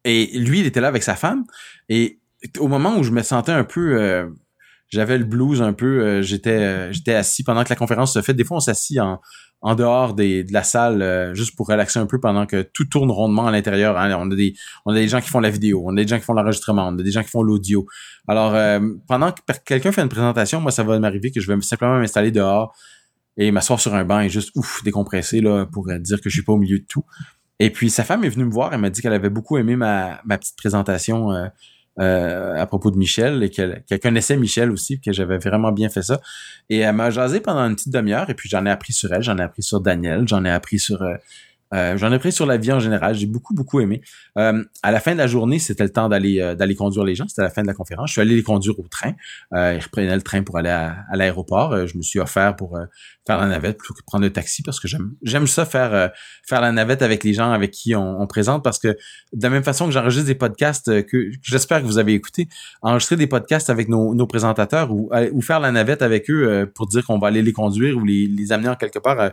et 0.05 0.39
lui, 0.39 0.61
il 0.61 0.67
était 0.67 0.81
là 0.81 0.89
avec 0.89 1.03
sa 1.03 1.17
femme. 1.17 1.45
Et 1.89 2.21
au 2.59 2.69
moment 2.69 2.97
où 2.97 3.03
je 3.03 3.11
me 3.11 3.23
sentais 3.23 3.53
un 3.53 3.65
peu 3.65 4.33
j'avais 4.93 5.19
le 5.19 5.25
blues 5.25 5.63
un 5.63 5.73
peu. 5.73 6.23
j'étais 6.23 6.93
j'étais 6.93 7.15
assis 7.15 7.43
pendant 7.43 7.65
que 7.65 7.71
la 7.71 7.77
conférence 7.77 8.13
se 8.13 8.23
fait. 8.23 8.35
Des 8.35 8.45
fois, 8.45 8.59
on 8.59 8.61
s'assit 8.61 9.01
en, 9.01 9.21
en 9.63 9.77
dehors 9.77 10.15
des, 10.15 10.43
de 10.43 10.53
la 10.53 10.65
salle 10.65 11.03
euh, 11.03 11.35
juste 11.35 11.57
pour 11.57 11.69
relaxer 11.69 12.01
un 12.01 12.07
peu 12.07 12.21
pendant 12.21 12.47
que 12.47 12.63
tout 12.63 12.85
tourne 12.85 13.11
rondement 13.11 13.47
à 13.47 13.53
l'intérieur. 13.53 13.97
Hein. 13.97 14.15
On 14.19 14.31
a 14.31 14.35
des 14.35 14.55
on 14.85 14.93
a 14.93 14.97
des 14.97 15.09
gens 15.09 15.21
qui 15.21 15.31
font 15.31 15.39
la 15.39 15.51
vidéo, 15.51 15.83
on 15.87 15.97
a 15.97 16.03
des 16.03 16.09
gens 16.09 16.19
qui 16.19 16.25
font 16.25 16.35
l'enregistrement, 16.35 16.89
on 16.89 16.99
a 16.99 17.03
des 17.03 17.13
gens 17.13 17.23
qui 17.23 17.31
font 17.31 17.43
l'audio. 17.43 17.87
Alors 18.27 18.55
euh, 18.55 18.81
pendant 19.07 19.31
que 19.31 19.41
quelqu'un 19.65 19.93
fait 19.93 20.03
une 20.03 20.09
présentation, 20.09 20.61
moi 20.61 20.73
ça 20.73 20.83
va 20.83 20.99
m'arriver 20.99 21.31
que 21.31 21.41
je 21.41 21.51
vais 21.51 21.61
simplement 21.63 21.99
m'installer 21.99 22.33
dehors 22.33 22.77
et 23.37 23.53
m'asseoir 23.53 23.81
sur 23.81 23.95
un 23.95 24.05
banc 24.05 24.21
et 24.21 24.29
juste 24.29 24.51
ouf 24.57 24.83
décompresser 24.83 25.41
là 25.41 25.65
pour 25.67 25.87
dire 25.87 26.21
que 26.21 26.29
je 26.29 26.35
suis 26.35 26.45
pas 26.45 26.53
au 26.53 26.59
milieu 26.59 26.81
de 26.81 26.87
tout. 26.87 27.05
Et 27.61 27.71
puis 27.71 27.89
sa 27.89 28.03
femme 28.03 28.25
est 28.25 28.31
venue 28.31 28.45
me 28.45 28.51
voir, 28.51 28.75
elle 28.75 28.81
m'a 28.81 28.91
dit 28.91 29.01
qu'elle 29.01 29.13
avait 29.13 29.31
beaucoup 29.31 29.59
aimé 29.59 29.77
ma, 29.77 30.21
ma 30.25 30.39
petite 30.39 30.57
présentation 30.57 31.31
euh, 32.01 32.03
euh, 32.03 32.61
à 32.61 32.67
propos 32.67 32.91
de 32.91 32.97
Michel 32.97 33.43
et 33.43 33.51
qu'elle 33.51 33.83
connaissait 34.03 34.37
Michel 34.37 34.71
aussi, 34.71 35.01
que 35.01 35.13
j'avais 35.13 35.39
vraiment 35.39 35.73
bien 35.73 35.89
fait 35.89 36.03
ça. 36.03 36.21
Et 36.71 36.79
elle 36.79 36.95
m'a 36.95 37.11
jasé 37.11 37.41
pendant 37.41 37.61
une 37.61 37.75
petite 37.75 37.93
demi-heure 37.93 38.31
et 38.31 38.35
puis 38.35 38.49
j'en 38.49 38.65
ai 38.65 38.71
appris 38.71 38.93
sur 38.93 39.13
elle, 39.13 39.23
j'en 39.23 39.37
ai 39.37 39.43
appris 39.43 39.63
sur 39.63 39.81
Daniel, 39.81 40.27
j'en 40.27 40.45
ai 40.45 40.51
appris 40.51 40.79
sur 40.79 41.05
euh, 41.75 41.83
euh, 41.83 41.97
j'en 41.97 42.13
ai 42.13 42.19
pris 42.19 42.33
sur 42.33 42.47
la 42.47 42.57
vie 42.57 42.73
en 42.73 42.81
général. 42.81 43.15
J'ai 43.15 43.27
beaucoup, 43.27 43.55
beaucoup 43.55 43.81
aimé. 43.81 44.03
Euh, 44.39 44.65
à 44.83 44.91
la 44.91 45.01
fin 45.01 45.13
de 45.13 45.19
la 45.19 45.27
journée, 45.27 45.59
c'était 45.59 45.85
le 45.85 45.91
temps 45.91 46.09
d'aller 46.09 46.41
euh, 46.41 46.55
d'aller 46.55 46.75
conduire 46.75 47.05
les 47.05 47.15
gens. 47.15 47.27
C'était 47.29 47.43
la 47.43 47.51
fin 47.51 47.63
de 47.63 47.67
la 47.67 47.75
conférence. 47.75 48.11
Je 48.11 48.13
suis 48.13 48.21
allé 48.21 48.35
les 48.35 48.43
conduire 48.43 48.79
au 48.79 48.87
train. 48.89 49.13
ils 49.53 49.81
reprenaient 49.83 50.15
le 50.15 50.23
train 50.23 50.43
pour 50.43 50.59
aller 50.59 50.71
à, 50.71 51.05
l'aéroport. 51.15 51.87
je 51.87 51.97
me 51.97 52.03
suis 52.03 52.19
offert 52.19 52.57
pour 52.57 52.79
faire 53.27 53.39
la 53.39 53.47
navette 53.47 53.79
plutôt 53.79 53.95
que 53.95 54.03
prendre 54.07 54.25
le 54.25 54.33
taxi 54.33 54.63
parce 54.63 54.81
que 54.81 54.89
j'aime 54.89 55.13
j'aime 55.23 55.47
ça 55.47 55.65
faire 55.65 56.11
faire 56.47 56.61
la 56.61 56.73
navette 56.73 57.03
avec 57.03 57.25
les 57.25 57.35
gens 57.35 57.53
avec 57.53 57.71
qui 57.71 57.95
on, 57.95 58.27
présente 58.27 58.65
parce 58.65 58.79
que 58.79 58.89
de 58.89 59.43
la 59.43 59.51
même 59.51 59.65
façon 59.65 59.87
que 59.87 59.93
j'enregistre 59.93 60.27
des 60.27 60.35
podcasts 60.35 61.05
que, 61.07 61.31
j'espère 61.43 61.81
que 61.81 61.87
vous 61.87 61.99
avez 61.99 62.15
écouté, 62.15 62.49
enregistrer 62.81 63.17
des 63.17 63.27
podcasts 63.27 63.71
avec 63.71 63.89
nos, 63.89 64.15
nos 64.15 64.27
présentateurs 64.27 64.93
ou, 64.93 65.11
ou 65.33 65.43
faire 65.43 65.61
la 65.61 65.71
navette 65.71 66.03
avec 66.03 66.31
eux 66.31 66.71
pour 66.75 66.87
dire 66.87 67.05
qu'on 67.05 67.19
va 67.19 67.29
aller 67.29 67.43
les 67.43 67.53
conduire 67.53 67.97
ou 67.97 68.05
les, 68.05 68.27
les 68.27 68.53
amener 68.53 68.69
en 68.69 68.77
quelque 68.77 68.99
part 68.99 69.33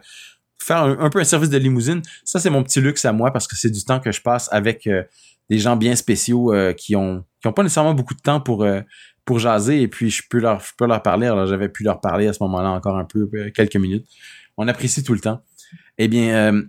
faire 0.62 0.84
un, 0.84 1.10
peu 1.10 1.20
un 1.20 1.24
service 1.24 1.50
de 1.50 1.58
limousine. 1.58 2.02
Ça, 2.24 2.40
c'est 2.40 2.50
mon 2.50 2.64
petit 2.64 2.82
luxe 2.82 3.06
à 3.06 3.12
moi 3.12 3.32
parce 3.32 3.48
que 3.48 3.56
c'est 3.56 3.70
du 3.70 3.84
temps 3.84 4.00
que 4.00 4.12
je 4.12 4.22
passe 4.22 4.50
avec 4.52 4.88
euh, 4.88 5.04
des 5.50 5.58
gens 5.58 5.76
bien 5.76 5.96
spéciaux 5.96 6.54
euh, 6.54 6.74
qui 6.74 6.96
ont 6.96 7.24
qui 7.42 7.48
ont 7.48 7.54
pas 7.54 7.64
nécessairement 7.64 7.94
beaucoup 7.94 8.14
de 8.14 8.22
temps 8.22 8.42
pour 8.42 8.68
pour 9.24 9.40
jaser 9.40 9.82
et 9.82 9.88
puis 9.88 10.10
je 10.10 10.24
peux 10.30 10.40
leur 10.40 10.60
je 10.60 10.72
peux 10.78 10.86
leur 10.86 11.02
parler. 11.02 11.28
Alors 11.28 11.48
j'avais 11.48 11.70
pu 11.70 11.84
leur 11.84 12.02
parler 12.02 12.28
à 12.28 12.34
ce 12.34 12.44
moment-là 12.44 12.72
encore 12.72 12.98
un 12.98 13.06
peu 13.06 13.30
quelques 13.56 13.78
minutes. 13.78 14.06
On 14.58 14.68
apprécie 14.68 15.04
tout 15.04 15.14
le 15.14 15.22
temps. 15.22 15.42
Eh 15.98 16.08
bien, 16.08 16.64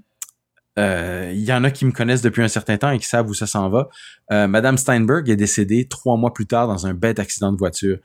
euh, 0.78 1.30
il 1.34 1.43
y 1.43 1.53
en 1.53 1.64
a 1.64 1.70
qui 1.70 1.84
me 1.84 1.93
connaissent 1.93 2.22
depuis 2.22 2.43
un 2.43 2.49
certain 2.49 2.78
temps 2.78 2.91
et 2.91 2.99
qui 2.99 3.07
savent 3.07 3.28
où 3.28 3.34
ça 3.34 3.47
s'en 3.47 3.68
va. 3.68 3.88
Euh, 4.32 4.47
Madame 4.47 4.78
Steinberg 4.78 5.28
est 5.28 5.36
décédée 5.36 5.86
trois 5.88 6.16
mois 6.16 6.32
plus 6.32 6.47
tard 6.47 6.68
dans 6.68 6.86
un 6.86 6.95
bête 6.95 7.18
accident 7.18 7.53
de 7.53 7.59
voiture. 7.59 7.99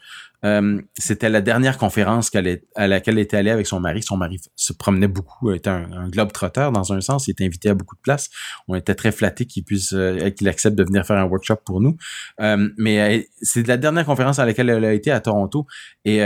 Euh, 0.46 0.82
c'était 0.98 1.30
la 1.30 1.42
dernière 1.42 1.78
conférence 1.78 2.32
à 2.34 2.88
laquelle 2.88 3.16
elle 3.16 3.20
était 3.20 3.38
allée 3.38 3.50
avec 3.52 3.68
son 3.68 3.80
mari. 3.82 4.02
Son 4.04 4.16
mari 4.16 4.40
se 4.56 4.72
promenait 4.72 5.08
beaucoup, 5.08 5.52
était 5.52 5.70
un, 5.70 6.08
globe 6.08 6.32
trotteur 6.32 6.72
dans 6.72 6.94
un 6.94 7.02
sens. 7.02 7.28
Il 7.28 7.32
était 7.32 7.46
invité 7.46 7.70
à 7.70 7.74
beaucoup 7.74 7.96
de 7.96 8.02
places. 8.02 8.30
On 8.68 8.76
était 8.76 8.96
très 8.96 9.12
flattés 9.12 9.46
qu'il 9.46 9.64
puisse, 9.64 9.94
qu'il 10.38 10.48
accepte 10.48 10.78
de 10.78 10.84
venir 10.84 11.06
faire 11.06 11.18
un 11.18 11.26
workshop 11.26 11.58
pour 11.66 11.82
nous. 11.82 11.98
mais 12.78 13.28
c'est 13.42 13.68
la 13.68 13.78
dernière 13.78 14.06
conférence 14.06 14.40
à 14.40 14.46
laquelle 14.46 14.70
elle 14.70 14.86
a 14.86 14.94
été 14.94 15.12
à 15.12 15.20
Toronto 15.20 15.66
et 16.06 16.22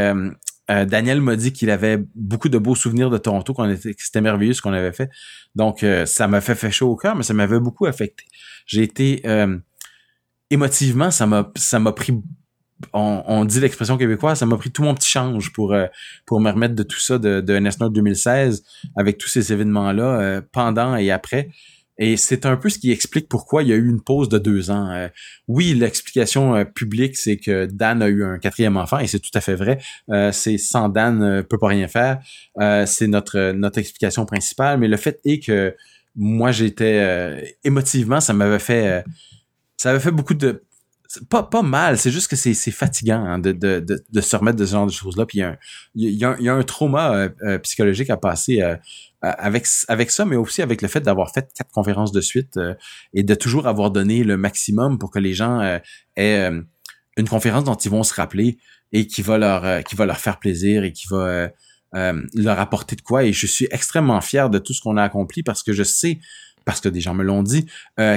euh, 0.70 0.86
Daniel 0.86 1.20
m'a 1.22 1.36
dit 1.36 1.52
qu'il 1.52 1.70
avait 1.72 1.98
beaucoup 2.16 2.50
de 2.50 2.58
beaux 2.58 2.76
souvenirs 2.76 3.10
de 3.10 3.18
Toronto, 3.18 3.54
qu'on 3.54 3.70
était, 3.70 3.94
que 3.94 4.04
c'était 4.04 4.22
merveilleux 4.22 4.54
ce 4.54 4.62
qu'on 4.62 4.74
avait 4.74 4.92
fait. 4.92 5.10
Donc, 5.56 5.84
euh, 5.84 6.06
ça 6.06 6.28
m'a 6.28 6.42
fait, 6.42 6.70
chaud 6.72 6.92
au 6.92 6.96
cœur, 6.96 7.16
mais 7.16 7.24
ça 7.24 7.34
m'avait 7.34 7.60
beaucoup 7.60 7.88
affecté. 7.88 8.26
J'ai 8.68 8.84
été 8.84 9.22
euh, 9.26 9.58
émotivement, 10.52 11.10
ça 11.10 11.26
m'a, 11.26 11.52
ça 11.56 11.80
m'a 11.80 11.92
pris. 11.92 12.14
On, 12.94 13.44
dit 13.46 13.60
l'expression 13.60 13.98
québécoise, 13.98 14.40
ça 14.40 14.46
m'a 14.46 14.58
pris 14.58 14.72
tout 14.72 14.84
mon 14.84 14.96
petit 14.96 15.10
change 15.10 15.52
pour 15.52 15.76
pour 16.26 16.40
me 16.40 16.50
remettre 16.50 16.76
de 16.76 16.84
tout 16.84 17.00
ça 17.00 17.18
de, 17.18 17.42
de 17.42 17.60
NSNOT 17.60 17.90
2016 17.90 18.64
avec 18.96 19.18
tous 19.18 19.28
ces 19.28 19.52
événements 19.52 19.92
là 19.92 20.42
pendant 20.54 20.96
et 20.96 21.12
après. 21.12 21.50
Et 22.02 22.16
c'est 22.16 22.46
un 22.46 22.56
peu 22.56 22.70
ce 22.70 22.80
qui 22.80 22.92
explique 22.92 23.28
pourquoi 23.28 23.62
il 23.62 23.70
y 23.70 23.74
a 23.74 23.76
eu 23.76 23.88
une 23.88 24.02
pause 24.02 24.30
de 24.30 24.38
deux 24.38 24.72
ans. 24.72 24.90
Euh, 24.90 25.10
oui, 25.50 25.74
l'explication 25.74 26.56
euh, 26.56 26.64
publique, 26.64 27.18
c'est 27.18 27.36
que 27.36 27.66
Dan 27.66 28.02
a 28.02 28.08
eu 28.08 28.24
un 28.24 28.40
quatrième 28.40 28.78
enfant, 28.78 29.00
et 29.00 29.08
c'est 29.08 29.20
tout 29.20 29.30
à 29.34 29.42
fait 29.42 29.56
vrai. 29.56 29.80
Euh, 30.10 30.32
c'est 30.32 30.58
sans 30.58 30.88
Dan, 30.88 31.44
peut 31.44 31.58
pas 31.58 31.68
rien 31.68 31.90
faire. 31.90 32.20
c'est 32.88 33.08
notre 33.08 33.52
notre 33.52 33.80
explication 33.80 34.26
principale. 34.26 34.80
Mais 34.80 34.88
le 34.88 34.96
fait 34.96 35.20
est 35.26 35.46
que 35.46 35.76
moi, 36.16 36.52
j'étais 36.52 37.58
émotivement, 37.66 38.22
ça 38.22 38.34
m'avait 38.34 38.60
fait, 38.60 39.04
ça 39.76 39.90
avait 39.92 40.00
fait 40.00 40.12
beaucoup 40.12 40.34
de 40.34 40.64
pas, 41.30 41.44
pas 41.44 41.62
mal, 41.64 41.98
c'est 41.98 42.12
juste 42.12 42.30
que 42.30 42.36
c'est, 42.36 42.54
fatigant 42.72 43.24
hein, 43.24 43.40
de, 43.40 43.52
de, 43.52 43.80
de, 43.80 44.04
de, 44.10 44.22
se 44.22 44.36
remettre 44.36 44.58
de 44.58 44.66
ce 44.66 44.72
genre 44.72 44.86
de 44.86 44.92
choses-là. 44.92 45.26
Puis 45.26 45.40
il 45.40 45.42
y 45.42 45.44
a 45.44 45.50
un, 45.50 45.58
y 45.96 46.24
a, 46.24 46.36
il 46.40 46.46
y 46.46 46.50
a 46.50 46.54
un 46.54 46.64
trauma 46.64 47.30
psychologique 47.64 48.10
à 48.10 48.18
passer 48.18 48.62
euh, 49.26 49.32
avec 49.38 49.68
avec 49.90 50.12
ça, 50.12 50.24
mais 50.24 50.38
aussi 50.38 50.62
avec 50.62 50.82
le 50.82 50.88
fait 50.88 51.02
d'avoir 51.02 51.34
fait 51.34 51.52
quatre 51.54 51.72
conférences 51.72 52.14
de 52.14 52.22
suite 52.22 52.56
euh, 52.56 52.74
et 53.14 53.24
de 53.24 53.36
toujours 53.36 53.68
avoir 53.68 53.92
donné 53.92 54.24
le 54.24 54.38
maximum 54.38 54.98
pour 54.98 55.12
que 55.12 55.20
les 55.20 55.34
gens 55.34 55.60
euh, 55.60 55.78
aient 56.16 56.50
une 57.18 57.28
conférence 57.28 57.66
dont 57.66 57.76
ils 57.76 57.92
vont 57.92 58.04
se 58.04 58.14
rappeler 58.14 58.60
et 58.94 59.08
qui 59.08 59.22
va 59.22 59.38
leur 59.38 59.84
qui 59.84 59.96
va 59.96 60.06
leur 60.06 60.18
faire 60.18 60.40
plaisir 60.40 60.86
et 60.86 60.94
qui 60.94 61.08
va 61.10 61.52
leur 61.92 62.60
apporter 62.60 62.96
de 62.96 63.02
quoi. 63.02 63.26
Et 63.26 63.34
je 63.34 63.46
suis 63.46 63.68
extrêmement 63.72 64.22
fier 64.22 64.50
de 64.50 64.58
tout 64.58 64.74
ce 64.74 64.80
qu'on 64.80 64.96
a 64.96 65.04
accompli 65.04 65.44
parce 65.44 65.64
que 65.64 65.74
je 65.74 65.84
sais, 65.84 66.20
parce 66.64 66.80
que 66.80 66.88
des 66.88 67.02
gens 67.02 67.14
me 67.14 67.24
l'ont 67.24 67.44
dit, 67.44 67.66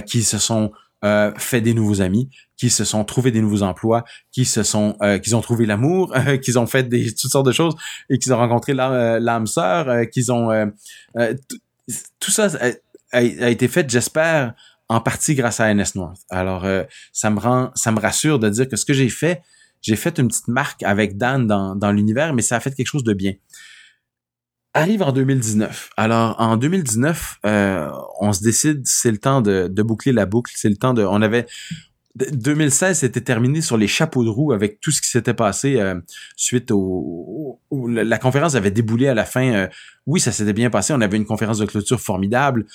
qu'ils 0.07 0.25
se 0.25 0.39
sont 0.39 0.71
euh, 1.05 1.33
fait 1.37 1.61
des 1.61 1.75
nouveaux 1.75 2.01
amis, 2.01 2.29
qui 2.63 2.71
se 2.71 2.85
sont 2.85 3.03
trouvés 3.05 3.33
des 3.33 3.41
nouveaux 3.41 3.65
emplois, 3.65 4.05
qui 4.31 4.45
se 4.45 4.63
sont, 4.63 4.97
euh, 5.03 5.19
ont 5.33 5.41
trouvé 5.41 5.67
l'amour, 5.67 6.15
euh, 6.17 6.39
ont 6.57 6.67
fait 6.69 6.85
des 6.85 7.13
toutes 7.13 7.33
sortes 7.33 7.47
de 7.47 7.51
choses 7.51 7.75
et 8.09 8.21
qu'ils 8.21 8.33
ont 8.33 8.37
rencontré 8.37 8.73
euh, 8.79 9.19
l'âme 9.19 9.49
sœur, 9.49 10.09
qu'ils 10.13 10.31
ont 10.31 10.71
tout 12.21 12.31
ça 12.31 12.51
a, 13.11 13.21
été 13.21 13.67
fait, 13.67 13.91
j'espère, 13.91 14.55
en 14.89 15.01
partie 15.01 15.35
grâce 15.35 15.59
à 15.59 15.75
NS 15.75 15.97
North. 15.97 16.21
Alors 16.31 16.65
ça 17.13 17.31
me 17.31 17.41
rend, 17.41 17.73
ça 17.75 17.91
me 17.91 17.99
rassure 17.99 18.39
de 18.39 18.49
dire 18.49 18.69
que 18.69 18.77
ce 18.77 18.85
que 18.85 18.93
j'ai 18.93 19.09
fait, 19.09 19.43
j'ai 19.81 19.97
fait 19.97 20.21
une 20.21 20.29
petite 20.29 20.47
marque 20.47 20.85
avec 20.85 21.17
Dan 21.17 21.49
dans, 21.49 21.75
dans 21.75 21.91
l'univers, 21.91 22.33
mais 22.33 22.43
ça 22.43 22.57
a 22.57 22.61
fait 22.61 22.73
quelque 22.73 22.87
chose 22.87 23.03
de 23.03 23.13
bien 23.13 23.35
arrive 24.75 25.03
en 25.03 25.13
2019. 25.13 25.91
Alors 25.97 26.37
en 26.39 26.57
2019, 26.57 27.41
euh, 27.45 27.91
on 28.21 28.33
se 28.33 28.43
décide, 28.43 28.83
c'est 28.85 29.11
le 29.11 29.19
temps 29.19 29.41
de, 29.41 29.69
boucler 29.83 30.13
la 30.13 30.27
boucle, 30.27 30.53
c'est 30.57 30.69
le 30.69 30.77
temps 30.77 30.95
de, 30.95 31.05
on 31.05 31.21
avait 31.23 31.47
2016 32.15 32.99
c'était 32.99 33.23
terminé 33.23 33.63
sur 33.63 33.79
les 33.79 33.87
chapeaux 33.87 34.23
de 34.23 34.29
roue 34.29 34.53
avec 34.53 34.81
tout 34.81 34.91
ce 34.91 35.01
qui 35.01 35.09
s'était 35.09 35.33
passé 35.33 35.81
euh, 35.81 35.95
suite 36.37 36.71
au, 36.71 37.59
la 37.71 38.19
conférence 38.19 38.55
avait 38.55 38.71
déboulé 38.71 39.09
à 39.09 39.15
la 39.15 39.25
fin. 39.25 39.53
Euh, 39.53 39.69
oui, 40.07 40.21
ça 40.21 40.31
s'était 40.31 40.53
bien 40.53 40.69
passé, 40.69 40.93
on 40.93 41.01
avait 41.01 41.17
une 41.17 41.25
conférence 41.25 41.59
de 41.59 41.65
clôture 41.65 42.01
formidable, 42.01 42.67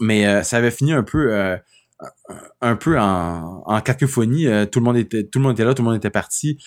mais 0.00 0.42
ça 0.44 0.56
avait 0.56 0.70
fini 0.70 0.92
un 0.92 1.02
peu 1.02 1.58
un 2.60 2.76
peu 2.76 2.98
en, 2.98 3.62
en 3.66 3.80
cacophonie. 3.80 4.46
tout 4.70 4.78
le 4.80 4.84
monde 4.84 4.96
était 4.96 5.24
tout 5.24 5.40
le 5.40 5.44
monde 5.44 5.52
était 5.52 5.64
là, 5.64 5.74
tout 5.74 5.82
le 5.82 5.88
monde 5.88 5.96
était 5.96 6.10
parti. 6.10 6.58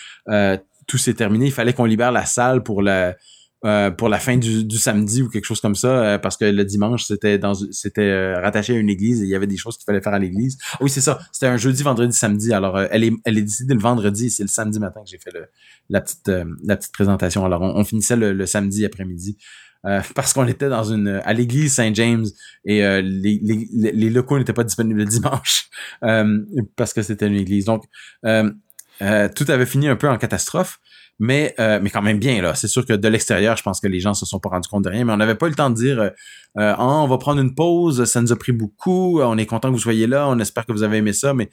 tout 0.88 0.97
s'est 0.97 1.14
terminé. 1.14 1.47
Il 1.47 1.52
fallait 1.52 1.74
qu'on 1.74 1.86
libère 1.86 2.12
la 2.12 2.26
salle 2.26 2.64
pour 2.64 2.82
la 2.82 3.16
euh, 3.64 3.91
pour 3.91 4.09
la 4.09 4.18
fin 4.18 4.38
du, 4.38 4.64
du, 4.66 4.78
samedi 4.78 5.22
ou 5.22 5.30
quelque 5.30 5.45
chose 5.45 5.62
comme 5.62 5.76
ça, 5.76 5.88
euh, 5.88 6.18
parce 6.18 6.36
que 6.36 6.45
le 6.45 6.66
dimanche, 6.66 7.03
c'était 7.03 7.38
dans 7.38 7.53
c'était 7.53 8.01
euh, 8.01 8.39
rattaché 8.41 8.74
à 8.74 8.80
une 8.80 8.89
église 8.89 9.22
et 9.22 9.26
il 9.26 9.30
y 9.30 9.36
avait 9.36 9.45
des 9.45 9.57
choses 9.57 9.78
qu'il 9.78 9.86
fallait 9.86 10.01
faire 10.01 10.16
à 10.16 10.20
l'église. 10.20 10.57
oui, 10.80 10.89
c'est 10.89 11.01
ça. 11.01 11.20
C'était 11.32 11.45
un 11.45 11.57
jeudi, 11.57 11.84
vendredi, 11.84 12.12
samedi. 12.12 12.53
Alors, 12.53 12.80
elle 12.80 13.03
est 13.03 13.14
elle 13.24 13.38
est 13.38 13.43
décidée 13.43 13.76
le 13.76 13.80
vendredi, 13.80 14.32
c'est 14.32 14.41
le 14.41 14.49
samedi 14.49 14.80
matin 14.80 15.01
que 15.03 15.12
j'ai 15.12 15.20
fait 15.20 15.30
le, 15.32 15.45
la 15.89 16.01
petite 16.01 16.32
la 16.64 16.76
petite 16.76 16.91
présentation. 16.91 17.45
Alors, 17.45 17.62
on, 17.62 17.84
finissait 17.84 18.16
le, 18.16 18.45
samedi 18.47 18.84
après-midi. 18.84 19.38
parce 20.16 20.34
qu'on 20.34 20.47
était 20.47 20.70
dans 20.70 20.84
une 20.84 21.22
à 21.24 21.34
l'église 21.34 21.74
Saint 21.74 21.93
James 21.93 22.26
et 22.66 22.82
les, 23.01 23.39
les, 23.74 24.09
locaux 24.09 24.38
n'étaient 24.38 24.53
pas 24.53 24.64
disponibles 24.64 24.99
le 24.99 25.05
dimanche 25.05 25.70
parce 26.76 26.93
que 26.93 27.03
c'était 27.03 27.28
une 27.28 27.36
église. 27.36 27.66
Donc 27.66 27.84
tout 28.24 29.45
avait 29.47 29.66
fini 29.68 29.88
un 29.88 29.95
peu 29.95 30.09
en 30.09 30.18
catastrophe 30.18 30.80
mais 31.22 31.54
euh, 31.60 31.80
mais 31.80 31.92
quand 31.92 32.02
même 32.02 32.18
bien 32.18 32.42
là. 32.42 32.56
C'est 32.56 32.68
sûr 32.68 32.84
que 32.84 32.94
de 32.94 33.08
l'extérieur, 33.08 33.56
je 33.56 33.62
pense 33.62 33.80
que 33.80 33.88
les 33.88 34.00
gens 34.00 34.16
se 34.16 34.26
sont 34.26 34.40
pas 34.40 34.50
rendus 34.50 34.68
compte 34.68 34.84
de 34.84 34.90
rien, 34.90 35.06
mais 35.06 35.14
on 35.14 35.18
n'avait 35.18 35.36
pas 35.36 35.48
le 35.48 35.54
temps 35.54 35.70
de 35.70 35.76
dire 35.76 36.00
euh, 36.02 36.10
euh 36.58 36.74
ah, 36.76 36.84
on 36.84 37.08
va 37.08 37.20
prendre 37.20 37.40
une 37.40 37.54
pause, 37.54 38.06
ça 38.06 38.22
nous 38.22 38.32
a 38.32 38.36
pris 38.36 38.52
beaucoup, 38.52 39.22
on 39.22 39.38
est 39.38 39.46
content 39.46 39.70
que 39.70 39.76
vous 39.76 39.80
soyez 39.80 40.08
là, 40.08 40.28
on 40.28 40.40
espère 40.40 40.66
que 40.66 40.72
vous 40.72 40.82
avez 40.82 40.98
aimé 40.98 41.14
ça, 41.14 41.36
mais 41.36 41.52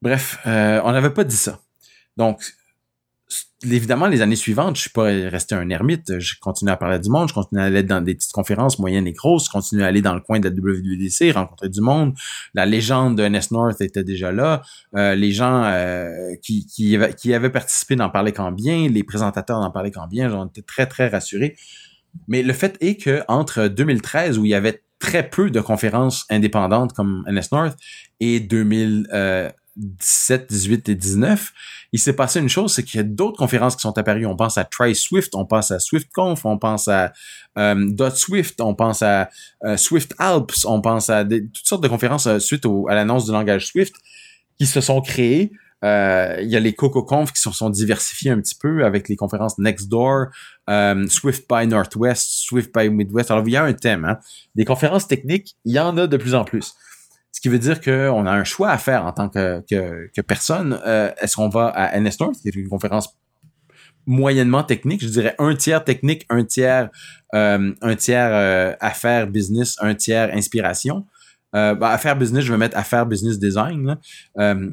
bref, 0.00 0.38
euh, 0.46 0.80
on 0.84 0.92
n'avait 0.92 1.10
pas 1.10 1.24
dit 1.24 1.36
ça. 1.36 1.58
Donc 2.16 2.40
évidemment, 3.70 4.06
les 4.06 4.22
années 4.22 4.36
suivantes, 4.36 4.76
je 4.76 4.82
suis 4.82 4.90
pas 4.90 5.04
resté 5.04 5.54
un 5.54 5.68
ermite. 5.70 6.18
Je 6.18 6.34
continue 6.40 6.70
à 6.70 6.76
parler 6.76 6.98
du 6.98 7.08
monde, 7.08 7.28
je 7.28 7.34
continue 7.34 7.60
à 7.60 7.64
aller 7.64 7.82
dans 7.82 8.00
des 8.00 8.14
petites 8.14 8.32
conférences 8.32 8.78
moyennes 8.78 9.06
et 9.06 9.12
grosses, 9.12 9.46
je 9.46 9.50
continue 9.50 9.82
à 9.82 9.86
aller 9.86 10.02
dans 10.02 10.14
le 10.14 10.20
coin 10.20 10.40
de 10.40 10.48
la 10.48 10.54
WWDC, 10.54 11.32
rencontrer 11.34 11.68
du 11.68 11.80
monde. 11.80 12.14
La 12.54 12.66
légende 12.66 13.16
de 13.18 13.26
NS 13.26 13.50
North 13.52 13.80
était 13.80 14.04
déjà 14.04 14.32
là. 14.32 14.62
Euh, 14.96 15.14
les 15.14 15.32
gens 15.32 15.64
euh, 15.64 16.34
qui, 16.42 16.66
qui, 16.66 16.98
qui 17.16 17.34
avaient 17.34 17.50
participé 17.50 17.96
n'en 17.96 18.10
parlaient 18.10 18.32
qu'en 18.32 18.52
bien, 18.52 18.88
les 18.88 19.02
présentateurs 19.02 19.60
n'en 19.60 19.70
parlaient 19.70 19.90
qu'en 19.90 20.06
bien. 20.06 20.28
J'en 20.28 20.46
étais 20.46 20.62
très, 20.62 20.86
très 20.86 21.08
rassuré. 21.08 21.56
Mais 22.28 22.42
le 22.42 22.52
fait 22.52 22.76
est 22.80 22.96
que 22.96 23.22
entre 23.28 23.68
2013, 23.68 24.38
où 24.38 24.44
il 24.44 24.50
y 24.50 24.54
avait 24.54 24.82
très 24.98 25.28
peu 25.28 25.50
de 25.50 25.60
conférences 25.60 26.24
indépendantes 26.30 26.92
comme 26.92 27.24
NS 27.28 27.52
North, 27.52 27.76
et 28.20 28.40
2000... 28.40 29.08
17, 29.76 30.46
18 30.48 30.88
et 30.88 30.94
19, 30.94 31.52
il 31.92 31.98
s'est 31.98 32.12
passé 32.12 32.40
une 32.40 32.48
chose, 32.48 32.72
c'est 32.72 32.82
qu'il 32.82 32.98
y 32.98 33.00
a 33.00 33.04
d'autres 33.04 33.36
conférences 33.36 33.76
qui 33.76 33.82
sont 33.82 33.96
apparues. 33.98 34.26
On 34.26 34.36
pense 34.36 34.58
à 34.58 34.64
Try 34.64 34.94
Swift, 34.94 35.34
on 35.34 35.46
pense 35.46 35.70
à 35.70 35.78
SwiftConf, 35.78 36.44
on 36.44 36.58
pense 36.58 36.88
à 36.88 37.12
euh, 37.58 37.90
on 38.60 38.74
pense 38.74 39.02
à 39.02 39.30
euh, 39.64 39.76
Swift 39.76 40.14
Alps, 40.18 40.64
on 40.64 40.80
pense 40.80 41.10
à 41.10 41.24
toutes 41.24 41.66
sortes 41.66 41.82
de 41.82 41.88
conférences 41.88 42.26
euh, 42.26 42.38
suite 42.38 42.64
à 42.88 42.94
l'annonce 42.94 43.26
du 43.26 43.32
langage 43.32 43.66
Swift 43.66 43.94
qui 44.58 44.66
se 44.66 44.80
sont 44.80 45.00
créées. 45.00 45.52
Euh, 45.84 46.38
il 46.40 46.48
y 46.48 46.56
a 46.56 46.60
les 46.60 46.72
CocoConf 46.72 47.30
qui 47.32 47.42
se 47.42 47.50
sont 47.50 47.68
diversifiés 47.68 48.30
un 48.30 48.40
petit 48.40 48.54
peu 48.54 48.84
avec 48.84 49.08
les 49.08 49.16
conférences 49.16 49.58
Nextdoor, 49.58 50.26
Swift 51.08 51.44
by 51.48 51.66
Northwest, 51.66 52.46
Swift 52.46 52.72
by 52.74 52.88
Midwest. 52.88 53.30
Alors, 53.30 53.46
il 53.46 53.52
y 53.52 53.56
a 53.56 53.64
un 53.64 53.72
thème. 53.74 54.04
Hein. 54.04 54.18
Des 54.54 54.64
conférences 54.64 55.06
techniques, 55.06 55.56
il 55.64 55.74
y 55.74 55.78
en 55.78 55.96
a 55.98 56.06
de 56.06 56.16
plus 56.16 56.34
en 56.34 56.44
plus. 56.44 56.74
Ce 57.34 57.40
qui 57.40 57.48
veut 57.48 57.58
dire 57.58 57.80
qu'on 57.80 58.26
a 58.26 58.30
un 58.30 58.44
choix 58.44 58.70
à 58.70 58.78
faire 58.78 59.04
en 59.04 59.12
tant 59.12 59.28
que, 59.28 59.60
que, 59.68 60.20
personne. 60.20 60.78
Euh, 60.86 61.10
est-ce 61.20 61.34
qu'on 61.34 61.48
va 61.48 61.66
à 61.66 61.98
NS 61.98 62.12
North, 62.20 62.36
qui 62.40 62.46
est 62.46 62.54
une 62.54 62.68
conférence 62.68 63.18
moyennement 64.06 64.62
technique, 64.62 65.02
je 65.02 65.08
dirais 65.08 65.34
un 65.40 65.56
tiers 65.56 65.82
technique, 65.82 66.26
un 66.30 66.44
tiers 66.44 66.90
euh, 67.34 67.72
un 67.82 67.96
tiers 67.96 68.30
euh, 68.32 68.74
affaires 68.78 69.26
business, 69.26 69.76
un 69.80 69.96
tiers 69.96 70.30
inspiration. 70.32 71.06
Euh, 71.56 71.74
bah, 71.74 71.90
affaires 71.90 72.16
business, 72.16 72.44
je 72.44 72.52
vais 72.52 72.58
mettre 72.58 72.76
affaires 72.76 73.04
business 73.04 73.40
design 73.40 73.98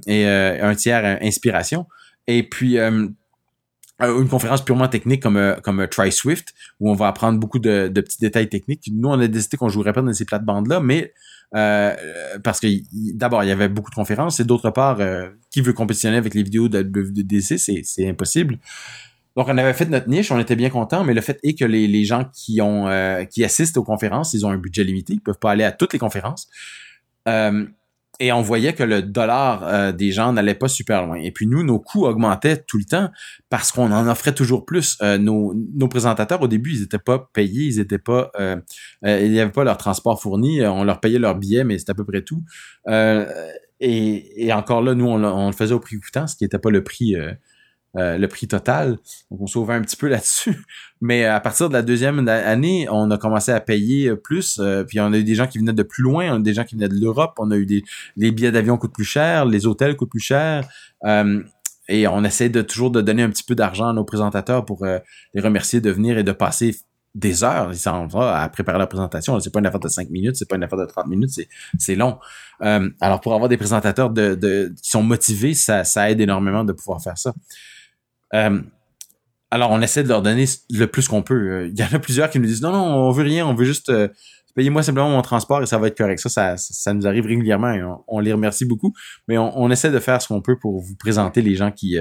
et 0.05 0.27
un 0.27 0.75
tiers 0.75 1.17
inspiration. 1.23 1.87
Et 2.27 2.43
puis 2.43 2.77
une 2.77 4.27
conférence 4.29 4.63
purement 4.63 4.87
technique 4.87 5.23
comme 5.23 5.55
comme 5.63 5.87
Try 5.87 6.11
Swift 6.11 6.53
où 6.79 6.91
on 6.91 6.93
va 6.93 7.07
apprendre 7.07 7.39
beaucoup 7.39 7.59
de, 7.59 7.87
de 7.87 8.01
petits 8.01 8.19
détails 8.19 8.49
techniques. 8.49 8.91
Nous, 8.93 9.09
on 9.09 9.19
a 9.19 9.27
décidé 9.27 9.57
qu'on 9.57 9.69
jouerait 9.69 9.93
pas 9.93 10.03
dans 10.03 10.13
ces 10.13 10.25
plates-bandes 10.25 10.67
là, 10.67 10.79
mais 10.79 11.11
euh, 11.53 11.95
parce 12.43 12.59
que 12.59 12.67
d'abord, 13.13 13.43
il 13.43 13.47
y 13.47 13.51
avait 13.51 13.67
beaucoup 13.67 13.89
de 13.89 13.95
conférences 13.95 14.39
et 14.39 14.45
d'autre 14.45 14.69
part, 14.69 14.99
euh, 14.99 15.29
qui 15.49 15.61
veut 15.61 15.73
compétitionner 15.73 16.17
avec 16.17 16.33
les 16.33 16.43
vidéos 16.43 16.69
de 16.69 16.81
WWDC, 16.81 17.57
c'est, 17.57 17.81
c'est 17.83 18.07
impossible. 18.07 18.57
Donc, 19.35 19.47
on 19.47 19.57
avait 19.57 19.73
fait 19.73 19.85
notre 19.85 20.09
niche, 20.09 20.31
on 20.31 20.39
était 20.39 20.55
bien 20.55 20.69
contents, 20.69 21.03
mais 21.03 21.13
le 21.13 21.21
fait 21.21 21.39
est 21.43 21.57
que 21.57 21.65
les, 21.65 21.87
les 21.87 22.03
gens 22.03 22.25
qui 22.33 22.61
ont 22.61 22.87
euh, 22.87 23.23
qui 23.25 23.43
assistent 23.45 23.77
aux 23.77 23.83
conférences, 23.83 24.33
ils 24.33 24.45
ont 24.45 24.49
un 24.49 24.57
budget 24.57 24.83
limité, 24.83 25.13
ils 25.13 25.21
peuvent 25.21 25.39
pas 25.39 25.51
aller 25.51 25.63
à 25.63 25.71
toutes 25.71 25.93
les 25.93 25.99
conférences. 25.99 26.49
Euh, 28.21 28.25
et 28.25 28.31
on 28.31 28.41
voyait 28.41 28.73
que 28.73 28.83
le 28.83 29.01
dollar 29.01 29.63
euh, 29.63 29.91
des 29.91 30.11
gens 30.11 30.33
n'allait 30.33 30.55
pas 30.55 30.67
super 30.67 31.05
loin. 31.05 31.17
Et 31.17 31.31
puis 31.31 31.47
nous, 31.47 31.63
nos 31.63 31.79
coûts 31.79 32.05
augmentaient 32.05 32.57
tout 32.57 32.77
le 32.77 32.85
temps 32.85 33.09
parce 33.49 33.71
qu'on 33.71 33.91
en 33.91 34.07
offrait 34.07 34.33
toujours 34.33 34.65
plus. 34.65 34.97
nos, 35.01 35.53
nos 35.53 35.87
présentateurs, 35.87 36.41
au 36.41 36.47
début, 36.47 36.71
ils 36.71 36.83
étaient 36.83 36.99
pas 36.99 37.29
payés, 37.33 37.65
ils 37.65 37.79
étaient 37.79 37.97
pas, 37.97 38.31
il 39.03 39.31
n'y 39.31 39.39
avait 39.39 39.51
pas 39.51 39.63
leur 39.63 39.77
transport 39.77 40.21
fourni, 40.21 40.65
on 40.65 40.83
leur 40.83 40.99
payait 40.99 41.19
leur 41.19 41.35
billet, 41.35 41.63
mais 41.63 41.77
c'était 41.77 41.91
à 41.91 41.95
peu 41.95 42.05
près 42.05 42.21
tout. 42.21 42.43
Et, 43.83 44.45
et, 44.45 44.53
encore 44.53 44.81
là, 44.83 44.93
nous, 44.93 45.07
on, 45.07 45.23
on, 45.23 45.47
le 45.47 45.55
faisait 45.55 45.73
au 45.73 45.79
prix 45.79 45.99
coûtant, 45.99 46.27
ce 46.27 46.35
qui 46.35 46.43
n'était 46.43 46.59
pas 46.59 46.69
le 46.69 46.83
prix 46.83 47.15
euh, 47.97 48.17
le 48.17 48.27
prix 48.29 48.47
total. 48.47 48.99
Donc, 49.29 49.41
on 49.41 49.47
sauvait 49.47 49.73
un 49.73 49.81
petit 49.81 49.97
peu 49.97 50.07
là-dessus. 50.09 50.65
Mais 51.01 51.25
à 51.25 51.41
partir 51.41 51.67
de 51.67 51.73
la 51.73 51.81
deuxième 51.81 52.25
année, 52.29 52.87
on 52.89 53.11
a 53.11 53.17
commencé 53.17 53.51
à 53.51 53.59
payer 53.59 54.15
plus. 54.15 54.59
Euh, 54.59 54.85
puis 54.85 55.01
on 55.01 55.11
a 55.11 55.17
eu 55.17 55.25
des 55.25 55.35
gens 55.35 55.45
qui 55.45 55.57
venaient 55.57 55.73
de 55.73 55.83
plus 55.83 56.03
loin, 56.03 56.31
on 56.31 56.35
a 56.35 56.39
eu 56.39 56.43
des 56.43 56.53
gens 56.53 56.63
qui 56.63 56.75
venaient 56.75 56.87
de 56.87 56.99
l'Europe. 56.99 57.33
On 57.37 57.51
a 57.51 57.57
eu 57.57 57.65
des 57.65 57.83
les 58.15 58.31
billets 58.31 58.51
d'avion 58.51 58.77
coûtent 58.77 58.93
plus 58.93 59.03
cher, 59.03 59.45
les 59.45 59.67
hôtels 59.67 59.97
coûtent 59.97 60.09
plus 60.09 60.21
cher. 60.21 60.65
Euh, 61.03 61.43
et 61.89 62.07
on 62.07 62.23
essaie 62.23 62.47
de 62.47 62.61
toujours 62.61 62.91
de 62.91 63.01
donner 63.01 63.23
un 63.23 63.29
petit 63.29 63.43
peu 63.43 63.55
d'argent 63.55 63.89
à 63.89 63.93
nos 63.93 64.05
présentateurs 64.05 64.63
pour 64.63 64.85
les 64.85 65.41
remercier 65.41 65.81
de 65.81 65.91
venir 65.91 66.17
et 66.17 66.23
de 66.23 66.31
passer 66.31 66.77
des 67.15 67.43
heures 67.43 67.71
à 68.15 68.47
préparer 68.47 68.77
la 68.77 68.87
présentation. 68.87 69.37
C'est 69.41 69.51
pas 69.51 69.59
une 69.59 69.65
affaire 69.65 69.81
de 69.81 69.89
5 69.89 70.09
minutes, 70.09 70.37
c'est 70.37 70.47
pas 70.47 70.55
une 70.55 70.63
affaire 70.63 70.79
de 70.79 70.85
30 70.85 71.07
minutes, 71.07 71.31
c'est 71.77 71.95
long. 71.95 72.17
alors 72.61 73.19
pour 73.19 73.33
avoir 73.33 73.49
des 73.49 73.57
présentateurs 73.57 74.09
de, 74.09 74.35
de, 74.35 74.73
qui 74.81 74.89
sont 74.89 75.03
motivés, 75.03 75.53
ça, 75.53 75.83
ça 75.83 76.09
aide 76.09 76.21
énormément 76.21 76.63
de 76.63 76.71
pouvoir 76.71 77.01
faire 77.01 77.17
ça. 77.17 77.33
Euh, 78.33 78.61
alors, 79.49 79.71
on 79.71 79.81
essaie 79.81 80.03
de 80.03 80.07
leur 80.07 80.21
donner 80.21 80.45
le 80.69 80.85
plus 80.87 81.07
qu'on 81.07 81.23
peut. 81.23 81.35
Euh, 81.35 81.67
il 81.67 81.77
y 81.77 81.83
en 81.83 81.93
a 81.93 81.99
plusieurs 81.99 82.29
qui 82.29 82.39
nous 82.39 82.45
disent 82.45 82.61
non, 82.61 82.71
non, 82.71 82.83
on 82.83 83.11
veut 83.11 83.23
rien, 83.23 83.45
on 83.45 83.53
veut 83.53 83.65
juste 83.65 83.89
euh, 83.89 84.07
payer 84.55 84.69
moi 84.69 84.81
simplement 84.81 85.09
mon 85.09 85.21
transport 85.21 85.61
et 85.61 85.65
ça 85.65 85.77
va 85.77 85.87
être 85.87 85.97
correct. 85.97 86.19
Ça, 86.19 86.55
ça, 86.57 86.93
nous 86.93 87.05
arrive 87.05 87.25
régulièrement 87.25 87.71
et 87.73 87.83
on, 88.07 88.19
les 88.19 88.31
remercie 88.31 88.65
beaucoup. 88.65 88.93
Mais 89.27 89.37
on, 89.37 89.69
essaie 89.69 89.91
de 89.91 89.99
faire 89.99 90.21
ce 90.21 90.29
qu'on 90.29 90.41
peut 90.41 90.57
pour 90.57 90.79
vous 90.81 90.95
présenter 90.95 91.41
les 91.41 91.55
gens 91.55 91.71
qui, 91.71 91.97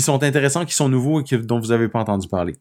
sont 0.00 0.22
intéressants, 0.22 0.64
qui 0.64 0.74
sont 0.74 0.88
nouveaux 0.88 1.20
et 1.20 1.38
dont 1.38 1.58
vous 1.58 1.68
n'avez 1.68 1.88
pas 1.88 1.98
entendu 1.98 2.28
parler. 2.28 2.54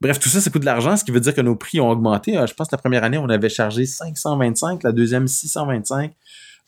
Bref, 0.00 0.18
tout 0.18 0.28
ça, 0.28 0.40
ça 0.40 0.50
coûte 0.50 0.60
de 0.60 0.66
l'argent, 0.66 0.96
ce 0.96 1.04
qui 1.04 1.10
veut 1.10 1.20
dire 1.20 1.34
que 1.34 1.40
nos 1.40 1.56
prix 1.56 1.80
ont 1.80 1.88
augmenté. 1.88 2.32
je 2.32 2.52
pense 2.54 2.68
que 2.68 2.76
la 2.76 2.80
première 2.80 3.02
année, 3.02 3.18
on 3.18 3.28
avait 3.30 3.48
chargé 3.48 3.86
525, 3.86 4.82
la 4.82 4.92
deuxième 4.92 5.26
625. 5.26 6.12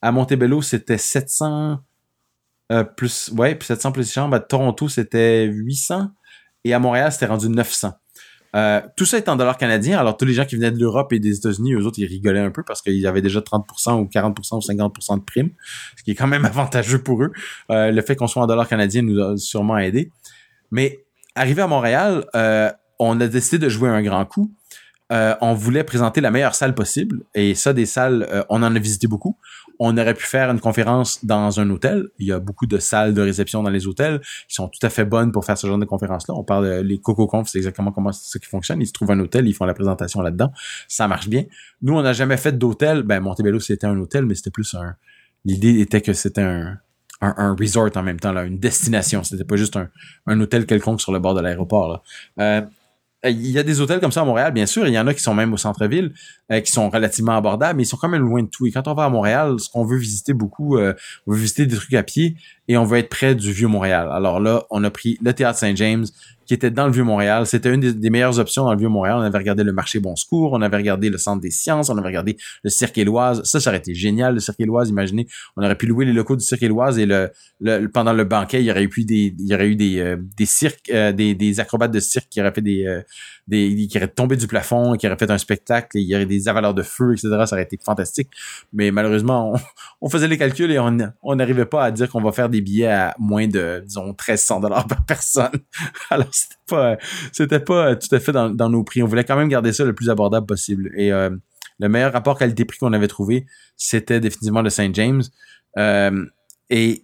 À 0.00 0.12
Montebello, 0.12 0.62
c'était 0.62 0.96
700, 0.96 1.80
euh, 2.70 2.84
plus, 2.84 3.30
ouais, 3.36 3.54
puis 3.54 3.66
700 3.66 3.92
plus 3.92 4.12
chambres. 4.12 4.36
À 4.36 4.40
Toronto, 4.40 4.88
c'était 4.88 5.44
800. 5.44 6.08
Et 6.64 6.74
à 6.74 6.78
Montréal, 6.78 7.12
c'était 7.12 7.26
rendu 7.26 7.48
900. 7.48 7.92
Euh, 8.56 8.80
tout 8.96 9.04
ça 9.04 9.18
est 9.18 9.28
en 9.28 9.36
dollars 9.36 9.58
canadiens. 9.58 9.98
Alors, 9.98 10.16
tous 10.16 10.24
les 10.24 10.32
gens 10.32 10.44
qui 10.44 10.56
venaient 10.56 10.70
de 10.70 10.78
l'Europe 10.78 11.12
et 11.12 11.18
des 11.18 11.36
États-Unis, 11.36 11.74
eux 11.74 11.84
autres, 11.84 11.98
ils 11.98 12.06
rigolaient 12.06 12.40
un 12.40 12.50
peu 12.50 12.62
parce 12.62 12.82
qu'ils 12.82 13.06
avaient 13.06 13.22
déjà 13.22 13.40
30% 13.40 14.00
ou 14.00 14.04
40% 14.04 14.56
ou 14.56 14.60
50% 14.60 15.18
de 15.18 15.24
primes, 15.24 15.50
ce 15.96 16.02
qui 16.02 16.12
est 16.12 16.14
quand 16.14 16.26
même 16.26 16.44
avantageux 16.44 17.02
pour 17.02 17.22
eux. 17.22 17.32
Euh, 17.70 17.90
le 17.90 18.02
fait 18.02 18.16
qu'on 18.16 18.26
soit 18.26 18.42
en 18.42 18.46
dollars 18.46 18.68
canadiens 18.68 19.02
nous 19.02 19.20
a 19.20 19.36
sûrement 19.36 19.78
aidé. 19.78 20.10
Mais 20.70 21.04
arrivé 21.34 21.62
à 21.62 21.66
Montréal, 21.66 22.24
euh, 22.34 22.70
on 22.98 23.20
a 23.20 23.28
décidé 23.28 23.58
de 23.58 23.68
jouer 23.68 23.88
un 23.88 24.02
grand 24.02 24.24
coup. 24.24 24.52
On 25.10 25.54
voulait 25.54 25.84
présenter 25.84 26.20
la 26.20 26.30
meilleure 26.30 26.54
salle 26.54 26.74
possible. 26.74 27.22
Et 27.34 27.54
ça, 27.54 27.72
des 27.72 27.86
salles, 27.86 28.44
on 28.50 28.62
en 28.62 28.76
a 28.76 28.78
visité 28.78 29.06
beaucoup. 29.06 29.38
On 29.78 29.96
aurait 29.96 30.14
pu 30.14 30.24
faire 30.24 30.50
une 30.50 30.60
conférence 30.60 31.24
dans 31.24 31.60
un 31.60 31.70
hôtel. 31.70 32.08
Il 32.18 32.26
y 32.26 32.32
a 32.32 32.40
beaucoup 32.40 32.66
de 32.66 32.78
salles 32.78 33.14
de 33.14 33.22
réception 33.22 33.62
dans 33.62 33.70
les 33.70 33.86
hôtels 33.86 34.20
qui 34.48 34.54
sont 34.54 34.68
tout 34.68 34.84
à 34.84 34.90
fait 34.90 35.04
bonnes 35.04 35.32
pour 35.32 35.44
faire 35.44 35.56
ce 35.56 35.66
genre 35.66 35.78
de 35.78 35.84
conférence-là. 35.84 36.34
On 36.34 36.44
parle 36.44 36.66
de 36.66 36.80
les 36.80 37.00
Coco 37.00 37.26
Conf, 37.26 37.48
c'est 37.48 37.58
exactement 37.58 37.92
comment 37.92 38.12
ça 38.12 38.38
qui 38.38 38.46
fonctionne. 38.46 38.80
Ils 38.80 38.86
se 38.86 38.92
trouvent 38.92 39.10
un 39.10 39.20
hôtel, 39.20 39.46
ils 39.46 39.54
font 39.54 39.66
la 39.66 39.74
présentation 39.74 40.20
là-dedans. 40.20 40.52
Ça 40.88 41.08
marche 41.08 41.28
bien. 41.28 41.44
Nous, 41.82 41.94
on 41.94 42.02
n'a 42.02 42.12
jamais 42.12 42.36
fait 42.36 42.56
d'hôtel. 42.56 43.02
Ben, 43.02 43.20
Montebello, 43.20 43.60
c'était 43.60 43.86
un 43.86 43.98
hôtel, 43.98 44.26
mais 44.26 44.34
c'était 44.34 44.50
plus 44.50 44.74
un... 44.74 44.96
L'idée 45.44 45.80
était 45.80 46.00
que 46.00 46.12
c'était 46.12 46.42
un, 46.42 46.78
un, 47.20 47.56
resort 47.58 47.90
en 47.96 48.02
même 48.02 48.20
temps, 48.20 48.32
là, 48.32 48.44
une 48.44 48.58
destination. 48.58 49.24
C'était 49.24 49.44
pas 49.44 49.56
juste 49.56 49.76
un, 49.76 49.88
un 50.26 50.40
hôtel 50.40 50.66
quelconque 50.66 51.00
sur 51.00 51.12
le 51.12 51.18
bord 51.18 51.34
de 51.34 51.40
l'aéroport. 51.40 52.02
Euh, 52.38 52.42
euh, 52.42 52.62
il 53.24 53.50
y 53.50 53.58
a 53.58 53.62
des 53.62 53.80
hôtels 53.80 54.00
comme 54.00 54.12
ça 54.12 54.20
à 54.20 54.24
Montréal, 54.24 54.52
bien 54.52 54.66
sûr. 54.66 54.86
Il 54.86 54.92
y 54.92 54.98
en 54.98 55.06
a 55.06 55.14
qui 55.14 55.22
sont 55.22 55.34
même 55.34 55.52
au 55.52 55.56
centre-ville, 55.56 56.12
euh, 56.52 56.60
qui 56.60 56.70
sont 56.70 56.88
relativement 56.88 57.36
abordables, 57.36 57.76
mais 57.76 57.82
ils 57.82 57.86
sont 57.86 57.96
quand 57.96 58.08
même 58.08 58.22
loin 58.22 58.42
de 58.42 58.48
tout. 58.48 58.66
Et 58.66 58.70
quand 58.70 58.86
on 58.86 58.94
va 58.94 59.04
à 59.04 59.08
Montréal, 59.08 59.58
ce 59.58 59.68
qu'on 59.68 59.84
veut 59.84 59.98
visiter 59.98 60.34
beaucoup, 60.34 60.76
euh, 60.76 60.94
on 61.26 61.32
veut 61.32 61.38
visiter 61.38 61.66
des 61.66 61.76
trucs 61.76 61.94
à 61.94 62.02
pied 62.02 62.36
et 62.68 62.76
on 62.76 62.84
veut 62.84 62.98
être 62.98 63.08
près 63.08 63.34
du 63.34 63.52
vieux 63.52 63.68
Montréal. 63.68 64.08
Alors 64.12 64.40
là, 64.40 64.64
on 64.70 64.84
a 64.84 64.90
pris 64.90 65.18
le 65.22 65.32
théâtre 65.32 65.58
Saint-James, 65.58 66.04
qui 66.48 66.54
était 66.54 66.70
dans 66.70 66.86
le 66.86 66.92
Vieux-Montréal. 66.92 67.46
C'était 67.46 67.72
une 67.72 67.80
des, 67.80 68.10
meilleures 68.10 68.38
options 68.38 68.64
dans 68.64 68.72
le 68.72 68.78
Vieux-Montréal. 68.78 69.16
On 69.18 69.22
avait 69.22 69.36
regardé 69.36 69.64
le 69.64 69.72
marché 69.72 70.00
Bon 70.00 70.16
Secours, 70.16 70.54
on 70.54 70.62
avait 70.62 70.78
regardé 70.78 71.10
le 71.10 71.18
Centre 71.18 71.42
des 71.42 71.50
sciences, 71.50 71.90
on 71.90 71.98
avait 71.98 72.08
regardé 72.08 72.38
le 72.64 72.70
Cirque 72.70 72.96
Éloise. 72.96 73.42
Ça, 73.44 73.60
ça 73.60 73.68
aurait 73.68 73.80
été 73.80 73.94
génial, 73.94 74.32
le 74.32 74.40
Cirque 74.40 74.58
Éloise. 74.58 74.88
Imaginez, 74.88 75.28
on 75.58 75.62
aurait 75.62 75.74
pu 75.74 75.86
louer 75.86 76.06
les 76.06 76.14
locaux 76.14 76.36
du 76.36 76.44
Cirque 76.44 76.62
Éloise 76.62 76.98
et 76.98 77.04
le, 77.04 77.30
pendant 77.92 78.14
le 78.14 78.24
banquet, 78.24 78.60
il 78.60 78.64
y 78.64 78.70
aurait 78.70 78.84
eu 78.84 79.04
des, 79.04 79.34
il 79.38 79.46
y 79.46 79.54
aurait 79.54 79.68
eu 79.68 79.76
des, 79.76 79.98
euh, 79.98 80.16
des 80.38 80.46
cirques, 80.46 80.88
euh, 80.90 81.12
des, 81.12 81.34
des 81.34 81.60
acrobates 81.60 81.90
de 81.90 82.00
cirque 82.00 82.28
qui 82.30 82.40
auraient 82.40 82.52
fait 82.52 82.62
des, 82.62 82.86
euh, 82.86 83.02
des, 83.46 83.86
qui 83.86 83.98
auraient 83.98 84.08
tombé 84.08 84.36
du 84.36 84.46
plafond, 84.46 84.96
qui 84.96 85.06
auraient 85.06 85.18
fait 85.18 85.30
un 85.30 85.38
spectacle, 85.38 85.98
et 85.98 86.00
il 86.00 86.08
y 86.08 86.14
aurait 86.14 86.24
des 86.24 86.48
avaleurs 86.48 86.72
de 86.72 86.82
feu, 86.82 87.12
etc. 87.12 87.28
Ça 87.44 87.56
aurait 87.56 87.64
été 87.64 87.78
fantastique. 87.84 88.30
Mais 88.72 88.90
malheureusement, 88.90 89.54
on 90.00 90.08
faisait 90.10 90.28
les 90.28 90.38
calculs 90.38 90.70
et 90.70 90.78
on 90.78 91.34
n'arrivait 91.34 91.66
pas 91.66 91.84
à 91.84 91.90
dire 91.90 92.08
qu'on 92.08 92.22
va 92.22 92.32
faire 92.32 92.48
des 92.48 92.57
billets 92.60 92.86
à 92.86 93.14
moins 93.18 93.46
de, 93.46 93.82
disons, 93.84 94.06
1300 94.06 94.60
dollars 94.60 94.86
par 94.86 95.04
personne. 95.04 95.52
Alors, 96.10 96.28
c'était 96.32 96.56
pas, 96.66 96.96
c'était 97.32 97.60
pas 97.60 97.96
tout 97.96 98.14
à 98.14 98.20
fait 98.20 98.32
dans, 98.32 98.70
nos 98.70 98.84
prix. 98.84 99.02
On 99.02 99.06
voulait 99.06 99.24
quand 99.24 99.36
même 99.36 99.48
garder 99.48 99.72
ça 99.72 99.84
le 99.84 99.94
plus 99.94 100.10
abordable 100.10 100.46
possible. 100.46 100.90
Et 100.96 101.12
euh, 101.12 101.30
le 101.78 101.88
meilleur 101.88 102.12
rapport 102.12 102.38
qualité-prix 102.38 102.78
qu'on 102.78 102.92
avait 102.92 103.08
trouvé, 103.08 103.46
c'était 103.76 104.20
définitivement 104.20 104.62
le 104.62 104.70
Saint 104.70 104.90
James. 104.92 105.22
Euh, 105.76 106.24
et 106.70 107.02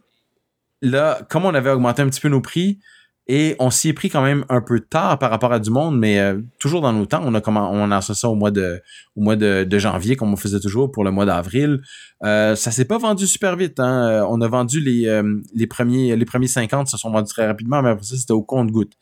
là, 0.83 1.21
comme 1.31 1.45
on 1.45 1.55
avait 1.55 1.71
augmenté 1.71 2.03
un 2.03 2.09
petit 2.09 2.21
peu 2.21 2.29
nos 2.29 2.41
prix, 2.41 2.81
et 3.27 3.57
on 3.59 3.71
s'y 3.71 3.89
est 3.89 3.93
pris 3.95 4.11
quand 4.11 4.23
même 4.23 4.45
un 4.51 4.61
peu 4.61 4.81
tard 4.81 5.19
par 5.19 5.31
rapport 5.31 5.53
à 5.53 5.59
du 5.59 5.71
monde, 5.71 5.99
mais 5.99 6.19
euh, 6.19 6.41
toujours 6.59 6.83
dans 6.83 6.93
nos 6.93 7.07
temps. 7.07 7.23
On 7.25 7.35
a 7.35 7.41
comment 7.41 7.71
on 7.73 7.91
a 7.91 8.03
ça 8.03 8.29
au 8.29 8.35
mois 8.35 8.51
de 8.51 8.83
au 9.17 9.23
mois 9.23 9.37
de, 9.37 9.79
janvier, 9.79 10.17
comme 10.17 10.33
on 10.33 10.37
faisait 10.37 10.61
toujours 10.61 10.93
pour 10.93 11.05
le 11.05 11.11
mois 11.11 11.25
d'avril. 11.25 11.81
Euh, 12.25 12.55
ça 12.55 12.71
s'est 12.71 12.85
pas 12.85 12.99
vendu 12.99 13.27
super 13.27 13.57
vite. 13.57 13.81
Hein. 13.81 14.09
Euh, 14.09 14.27
on 14.29 14.43
a 14.43 14.49
vendu 14.49 14.81
les, 14.81 15.07
euh, 15.07 15.41
les 15.55 15.67
premiers 15.67 16.17
les 16.17 16.25
premiers 16.27 16.49
50 16.49 16.89
se 16.89 16.99
sont 16.99 17.11
vendus 17.11 17.31
très 17.31 17.47
rapidement, 17.47 17.81
mais 17.81 17.91
après 17.91 18.05
ça, 18.05 18.17
c'était 18.17 18.33
au 18.33 18.43
compte-goutte. 18.43 18.93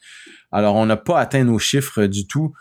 Alors, 0.53 0.77
on 0.77 0.87
n'a 0.87 0.97
pas 0.97 1.19
atteint 1.19 1.43
nos 1.43 1.59
chiffres 1.59 2.05
du 2.05 2.27
tout. 2.27 2.53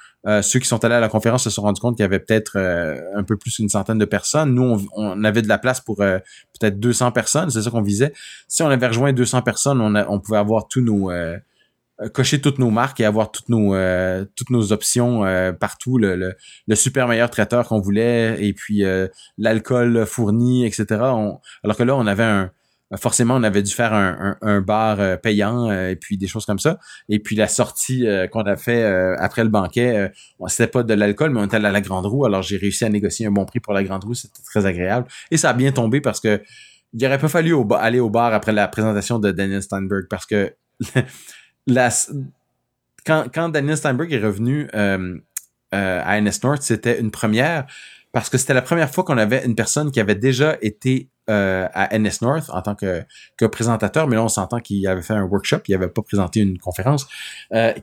ceux 0.42 0.60
qui 0.60 0.68
sont 0.68 0.84
allés 0.86 0.96
à 0.96 1.00
la 1.02 1.10
conférence 1.10 1.44
se 1.44 1.50
sont 1.50 1.62
rendus 1.62 1.82
compte 1.82 1.98
qu'il 1.98 2.04
y 2.04 2.06
avait 2.06 2.20
peut-être 2.20 2.58
un 2.58 3.24
peu 3.24 3.36
plus 3.36 3.58
d'une 3.58 3.68
centaine 3.68 3.98
de 3.98 4.06
personnes. 4.06 4.54
Nous, 4.54 4.88
on, 4.96 5.24
avait 5.26 5.42
de 5.42 5.50
la 5.50 5.58
place 5.58 5.82
pour 5.82 5.98
peut-être 5.98 6.80
200 6.80 7.12
personnes, 7.12 7.50
c'est 7.50 7.62
ça 7.62 7.70
qu'on 7.70 7.82
visait. 7.82 8.14
Si 8.48 8.64
on 8.64 8.70
avait 8.70 8.88
rejoint 8.88 9.12
200 9.12 9.42
personnes, 9.42 9.82
on, 9.82 9.94
on 9.96 10.20
pouvait 10.22 10.38
avoir 10.38 10.70
tous 10.70 10.80
nos 10.80 11.12
euh, 11.12 11.38
cocher 12.10 12.42
toutes 12.42 12.60
nos 12.60 12.70
marques 12.70 13.00
et 13.00 13.06
avoir 13.06 13.32
toutes 13.32 13.50
nos 13.50 13.76
euh, 13.76 14.26
toutes 14.36 14.50
nos 14.50 14.72
options 14.72 15.26
euh, 15.26 15.52
partout 15.52 15.98
le, 15.98 16.36
le, 16.68 16.76
super 16.76 17.08
meilleur 17.08 17.30
traiteur 17.30 17.68
qu'on 17.68 17.80
voulait 17.80 18.44
et 18.44 18.54
puis 18.54 18.84
l'alcool 19.38 20.06
fourni 20.06 20.66
etc 20.66 20.86
alors 20.92 21.78
que 21.78 21.84
là 21.84 21.96
on 21.96 22.08
avait 22.08 22.24
un 22.24 22.52
forcément 22.98 23.36
on 23.36 23.44
avait 23.44 23.62
dû 23.62 23.72
faire 23.72 23.94
un, 23.94 24.38
un, 24.42 24.62
bar 24.62 25.20
payant 25.22 25.72
et 25.72 25.96
puis 25.96 26.18
des 26.18 26.28
choses 26.28 26.46
comme 26.46 26.60
ça. 26.60 26.78
Et 27.08 27.20
puis 27.20 27.38
la 27.38 27.48
sortie 27.48 28.06
qu'on 28.32 28.42
a 28.42 28.58
fait 28.58 28.84
après 29.18 29.44
le 29.44 29.50
banquet 29.50 30.12
c'était 30.48 30.68
pas 30.68 30.84
de 30.84 30.94
l'alcool 30.94 31.30
mais 31.30 31.40
on 31.40 31.46
était 31.46 31.58
à 31.58 31.60
la 31.60 31.82
grande 31.82 32.06
roue. 32.06 32.26
Alors 32.26 32.42
j'ai 32.42 32.58
réussi 32.58 32.84
à 32.84 32.90
négocier 32.90 33.28
un 33.28 33.32
bon 33.32 33.46
prix 33.46 33.62
pour 33.62 33.74
la 33.74 33.84
grande 33.84 34.04
roue. 34.04 34.14
C'était 34.14 34.42
très 34.44 34.66
agréable. 34.66 35.08
Et 35.30 35.38
ça 35.38 35.52
a 35.52 35.54
bien 35.54 35.72
tombé 35.72 36.02
parce 36.02 36.20
que 36.20 36.42
il 36.94 37.06
aurait 37.06 37.20
pas 37.20 37.30
fallu 37.30 37.56
aller 37.80 38.00
au 38.00 38.10
bar 38.10 38.34
après 38.34 38.52
la 38.52 38.68
présentation 38.68 39.20
de 39.20 39.32
Daniel 39.32 39.62
Steinberg 39.64 40.08
parce 40.10 40.26
que 40.26 40.54
quand, 43.06 43.26
quand 43.34 43.50
Daniel 43.50 43.78
Steinberg 43.78 44.12
est 44.12 44.24
revenu 44.24 44.68
euh, 44.76 45.18
euh, 45.74 46.02
à 46.04 46.20
NS 46.20 46.44
North, 46.44 46.62
c'était 46.62 47.00
une 47.00 47.12
première 47.12 47.66
parce 48.12 48.30
que 48.30 48.38
c'était 48.38 48.54
la 48.54 48.62
première 48.62 48.90
fois 48.90 49.06
qu'on 49.06 49.18
avait 49.18 49.46
une 49.46 49.56
personne 49.56 49.90
qui 49.90 50.02
avait 50.02 50.16
déjà 50.16 50.58
été 50.62 51.10
euh, 51.30 51.66
à 51.74 51.98
NS 51.98 52.22
North 52.22 52.50
en 52.50 52.62
tant 52.62 52.76
que, 52.76 53.04
que 53.38 53.46
présentateur, 53.46 54.06
mais 54.08 54.18
là 54.18 54.24
on 54.24 54.28
s'entend 54.28 54.60
qu'il 54.60 54.86
avait 54.86 55.02
fait 55.02 55.14
un 55.14 55.24
workshop, 55.24 55.60
il 55.70 55.76
avait 55.76 55.88
pas 55.88 56.02
présenté 56.02 56.42
une 56.42 56.58
conférence, 56.58 57.08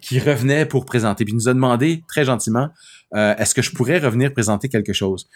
qui 0.02 0.20
revenait 0.20 0.66
pour 0.66 0.84
présenter. 0.84 1.24
Puis 1.24 1.32
il 1.32 1.36
nous 1.36 1.48
a 1.48 1.54
demandé 1.54 2.02
très 2.08 2.26
gentiment, 2.26 2.68
est-ce 3.14 3.54
que 3.54 3.62
je 3.62 3.72
pourrais 3.72 3.98
revenir 3.98 4.34
présenter 4.34 4.68
quelque 4.68 4.92
chose? 4.92 5.30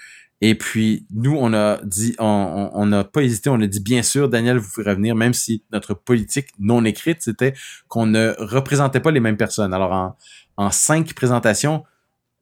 Et 0.44 0.56
puis, 0.56 1.06
nous, 1.14 1.36
on 1.38 1.54
a 1.54 1.78
dit, 1.84 2.16
on 2.18 2.86
n'a 2.86 3.04
pas 3.04 3.22
hésité, 3.22 3.48
on 3.48 3.60
a 3.60 3.66
dit, 3.68 3.78
bien 3.78 4.02
sûr, 4.02 4.28
Daniel, 4.28 4.58
vous 4.58 4.68
pouvez 4.74 4.90
revenir, 4.90 5.14
même 5.14 5.34
si 5.34 5.62
notre 5.72 5.94
politique 5.94 6.48
non 6.58 6.84
écrite, 6.84 7.18
c'était 7.22 7.54
qu'on 7.86 8.06
ne 8.06 8.34
représentait 8.38 8.98
pas 8.98 9.12
les 9.12 9.20
mêmes 9.20 9.36
personnes. 9.36 9.72
Alors, 9.72 9.92
en, 9.92 10.16
en 10.56 10.70
cinq 10.72 11.14
présentations, 11.14 11.84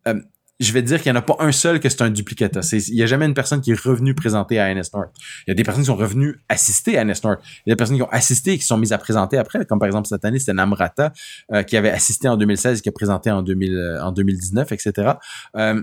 euh, 0.08 0.18
je 0.60 0.72
vais 0.72 0.82
dire 0.82 1.02
qu'il 1.02 1.10
n'y 1.10 1.18
en 1.18 1.20
a 1.20 1.24
pas 1.24 1.36
un 1.40 1.52
seul 1.52 1.80
que 1.80 1.88
c'est 1.88 2.02
un 2.02 2.10
duplicata. 2.10 2.60
Il 2.72 2.94
n'y 2.94 3.02
a 3.02 3.06
jamais 3.06 3.24
une 3.24 3.34
personne 3.34 3.62
qui 3.62 3.72
est 3.72 3.80
revenue 3.80 4.14
présenter 4.14 4.58
à 4.58 4.72
NS 4.72 4.92
North. 4.94 5.10
Il 5.46 5.50
y 5.50 5.52
a 5.52 5.54
des 5.54 5.62
personnes 5.62 5.82
qui 5.82 5.86
sont 5.86 5.96
revenues 5.96 6.38
assister 6.48 6.98
à 6.98 7.04
NS 7.04 7.24
North. 7.24 7.40
Il 7.66 7.70
y 7.70 7.72
a 7.72 7.74
des 7.74 7.76
personnes 7.76 7.96
qui 7.96 8.02
ont 8.02 8.10
assisté 8.10 8.52
et 8.52 8.58
qui 8.58 8.64
sont 8.64 8.76
mises 8.76 8.92
à 8.92 8.98
présenter 8.98 9.38
après, 9.38 9.64
comme 9.64 9.78
par 9.78 9.86
exemple 9.86 10.06
cette 10.06 10.24
année, 10.24 10.38
c'était 10.38 10.52
Namrata 10.52 11.12
euh, 11.52 11.62
qui 11.62 11.78
avait 11.78 11.90
assisté 11.90 12.28
en 12.28 12.36
2016 12.36 12.78
et 12.78 12.82
qui 12.82 12.88
a 12.90 12.92
présenté 12.92 13.30
en, 13.30 13.42
2000, 13.42 13.74
euh, 13.74 14.04
en 14.04 14.12
2019, 14.12 14.70
etc. 14.72 15.12
Euh, 15.56 15.82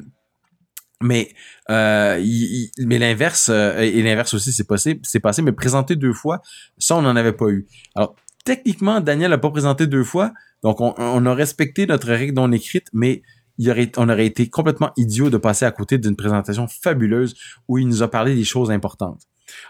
mais 1.01 1.29
euh, 1.69 2.23
mais 2.79 2.97
l'inverse 2.97 3.49
et 3.49 4.01
l'inverse 4.01 4.33
aussi 4.33 4.51
c'est 4.51 4.67
passé 4.67 4.99
c'est 5.03 5.19
passé 5.19 5.41
mais 5.43 5.51
présenter 5.51 5.95
deux 5.95 6.13
fois 6.13 6.41
ça 6.79 6.95
on 6.95 7.03
n'en 7.03 7.15
avait 7.15 7.33
pas 7.33 7.49
eu 7.49 7.67
alors 7.95 8.15
techniquement 8.45 8.99
Daniel 8.99 9.29
n'a 9.29 9.37
pas 9.37 9.51
présenté 9.51 9.85
deux 9.85 10.03
fois 10.03 10.33
donc 10.63 10.81
on, 10.81 10.95
on 10.97 11.25
a 11.27 11.33
respecté 11.35 11.85
notre 11.85 12.07
règle 12.07 12.33
non 12.33 12.51
écrite 12.51 12.87
mais 12.93 13.21
on 13.97 14.09
aurait 14.09 14.25
été 14.25 14.49
complètement 14.49 14.91
idiot 14.97 15.29
de 15.29 15.37
passer 15.37 15.65
à 15.65 15.71
côté 15.71 15.97
d'une 15.97 16.15
présentation 16.15 16.67
fabuleuse 16.67 17.35
où 17.67 17.77
il 17.77 17.87
nous 17.87 18.03
a 18.03 18.09
parlé 18.09 18.35
des 18.35 18.43
choses 18.43 18.71
importantes. 18.71 19.23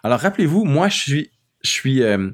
Alors 0.03 0.19
rappelez-vous, 0.19 0.65
moi 0.65 0.89
je 0.89 0.97
suis, 0.97 1.31
je 1.63 1.69
suis, 1.69 2.03
euh, 2.03 2.29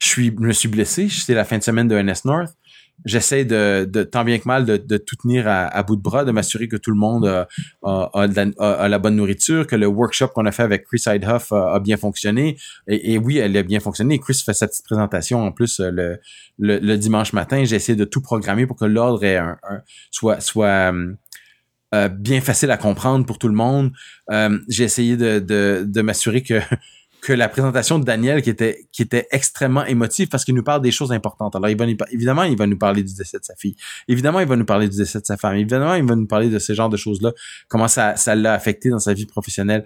je 0.00 0.08
suis, 0.08 0.26
je 0.26 0.46
me 0.46 0.52
suis 0.52 0.68
blessé. 0.68 1.08
C'était 1.08 1.34
la 1.34 1.44
fin 1.44 1.58
de 1.58 1.62
semaine 1.62 1.88
de 1.88 1.96
NS 2.00 2.24
North 2.24 2.56
j'essaie 3.04 3.44
de, 3.44 3.84
de, 3.84 4.02
tant 4.02 4.24
bien 4.24 4.38
que 4.38 4.46
mal 4.46 4.64
de, 4.64 4.76
de 4.76 4.96
tout 4.96 5.16
tenir 5.16 5.46
à, 5.46 5.82
bout 5.82 5.96
de 5.96 6.02
bras, 6.02 6.24
de 6.24 6.32
m'assurer 6.32 6.68
que 6.68 6.76
tout 6.76 6.90
le 6.90 6.96
monde 6.96 7.26
a, 7.26 7.48
a, 7.82 8.88
la, 8.88 8.98
bonne 8.98 9.16
nourriture, 9.16 9.66
que 9.66 9.76
le 9.76 9.86
workshop 9.86 10.28
qu'on 10.28 10.46
a 10.46 10.52
fait 10.52 10.62
avec 10.62 10.84
Chris 10.84 11.02
Heidhoff 11.06 11.52
a, 11.52 11.78
bien 11.80 11.96
fonctionné. 11.96 12.56
Et, 12.88 13.18
oui, 13.18 13.38
elle 13.38 13.56
a 13.56 13.62
bien 13.62 13.80
fonctionné. 13.80 14.18
Chris 14.18 14.42
fait 14.44 14.54
sa 14.54 14.66
petite 14.66 14.84
présentation 14.84 15.44
en 15.44 15.52
plus 15.52 15.80
euh, 15.80 15.90
le, 16.58 16.78
le, 16.78 16.96
dimanche 16.96 17.32
matin. 17.32 17.64
J'ai 17.64 17.76
essayé 17.76 17.96
de 17.96 18.04
tout 18.04 18.20
programmer 18.20 18.66
pour 18.66 18.76
que 18.76 18.86
l'ordre 18.86 19.20
soit, 20.10 20.40
soit 20.40 20.92
euh, 21.94 22.08
bien 22.08 22.40
facile 22.40 22.70
à 22.72 22.76
comprendre 22.76 23.24
pour 23.24 23.38
tout 23.38 23.48
le 23.48 23.54
monde. 23.54 23.92
Euh, 24.32 24.58
j'ai 24.68 24.84
essayé 24.84 25.16
de, 25.16 25.38
de, 25.38 25.84
de 25.86 26.02
m'assurer 26.02 26.42
que 26.42 26.60
que 27.20 27.32
la 27.32 27.48
présentation 27.48 27.98
de 27.98 28.04
Daniel 28.04 28.42
qui 28.42 28.50
était 28.50 29.28
extrêmement 29.30 29.84
émotive 29.84 30.28
parce 30.28 30.44
qu'il 30.44 30.54
nous 30.54 30.62
parle 30.62 30.80
des 30.80 30.90
choses 30.90 31.12
importantes. 31.12 31.56
Alors 31.56 31.68
il 31.68 31.76
va 31.76 31.86
évidemment 32.10 32.44
il 32.44 32.56
va 32.56 32.66
nous 32.66 32.78
parler 32.78 33.02
du 33.02 33.14
décès 33.14 33.38
de 33.38 33.44
sa 33.44 33.54
fille. 33.56 33.74
Évidemment 34.08 34.40
il 34.40 34.46
va 34.46 34.56
nous 34.56 34.64
parler 34.64 34.88
du 34.88 34.96
décès 34.96 35.20
de 35.20 35.26
sa 35.26 35.36
femme. 35.36 35.54
Évidemment 35.56 35.94
il 35.94 36.04
va 36.04 36.14
nous 36.14 36.26
parler 36.26 36.48
de 36.48 36.58
ce 36.58 36.72
genre 36.72 36.88
de 36.88 36.96
choses 36.96 37.20
là, 37.22 37.32
comment 37.68 37.88
ça 37.88 38.16
ça 38.16 38.34
l'a 38.34 38.52
affecté 38.52 38.90
dans 38.90 38.98
sa 38.98 39.12
vie 39.12 39.26
professionnelle. 39.26 39.84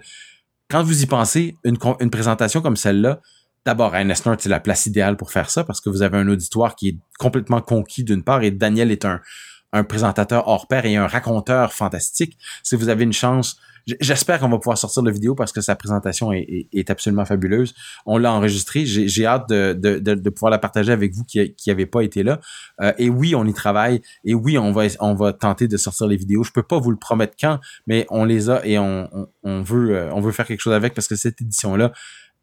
Quand 0.69 0.83
vous 0.83 1.03
y 1.03 1.05
pensez, 1.05 1.57
une 1.63 1.77
présentation 2.09 2.61
comme 2.61 2.77
celle-là, 2.77 3.19
d'abord 3.65 3.93
North 3.93 4.39
c'est 4.39 4.49
la 4.49 4.59
place 4.59 4.85
idéale 4.85 5.17
pour 5.17 5.31
faire 5.31 5.49
ça 5.49 5.63
parce 5.63 5.81
que 5.81 5.89
vous 5.89 6.01
avez 6.01 6.17
un 6.17 6.27
auditoire 6.27 6.75
qui 6.75 6.89
est 6.89 6.97
complètement 7.17 7.61
conquis 7.61 8.03
d'une 8.03 8.23
part 8.23 8.43
et 8.43 8.51
Daniel 8.51 8.91
est 8.91 9.05
un 9.05 9.83
présentateur 9.83 10.47
hors 10.47 10.67
pair 10.67 10.85
et 10.85 10.95
un 10.95 11.07
raconteur 11.07 11.73
fantastique. 11.73 12.37
Si 12.63 12.75
vous 12.75 12.89
avez 12.89 13.03
une 13.03 13.13
chance 13.13 13.57
J'espère 13.99 14.39
qu'on 14.39 14.49
va 14.49 14.57
pouvoir 14.57 14.77
sortir 14.77 15.03
la 15.03 15.11
vidéo 15.11 15.35
parce 15.35 15.51
que 15.51 15.61
sa 15.61 15.75
présentation 15.75 16.31
est, 16.31 16.89
absolument 16.89 17.25
fabuleuse. 17.25 17.73
On 18.05 18.17
l'a 18.17 18.31
enregistrée. 18.31 18.85
J'ai 18.85 19.25
hâte 19.25 19.49
de, 19.49 20.29
pouvoir 20.29 20.51
la 20.51 20.59
partager 20.59 20.91
avec 20.91 21.13
vous 21.13 21.23
qui 21.23 21.53
n'avez 21.67 21.85
pas 21.85 22.01
été 22.01 22.23
là. 22.23 22.39
Euh, 22.81 22.93
et 22.97 23.09
oui, 23.09 23.35
on 23.35 23.45
y 23.45 23.53
travaille. 23.53 24.01
Et 24.23 24.33
oui, 24.33 24.57
on 24.57 24.71
va, 24.71 25.33
tenter 25.33 25.67
de 25.67 25.77
sortir 25.77 26.07
les 26.07 26.17
vidéos. 26.17 26.43
Je 26.43 26.51
peux 26.51 26.63
pas 26.63 26.79
vous 26.79 26.91
le 26.91 26.97
promettre 26.97 27.35
quand, 27.39 27.59
mais 27.87 28.05
on 28.09 28.25
les 28.25 28.49
a 28.49 28.65
et 28.65 28.77
on, 28.77 29.27
on, 29.43 29.61
veut, 29.61 29.95
euh, 29.95 30.13
on 30.13 30.21
veut 30.21 30.31
faire 30.31 30.45
quelque 30.45 30.61
chose 30.61 30.73
avec 30.73 30.93
parce 30.93 31.07
que 31.07 31.15
cette 31.15 31.41
édition-là, 31.41 31.91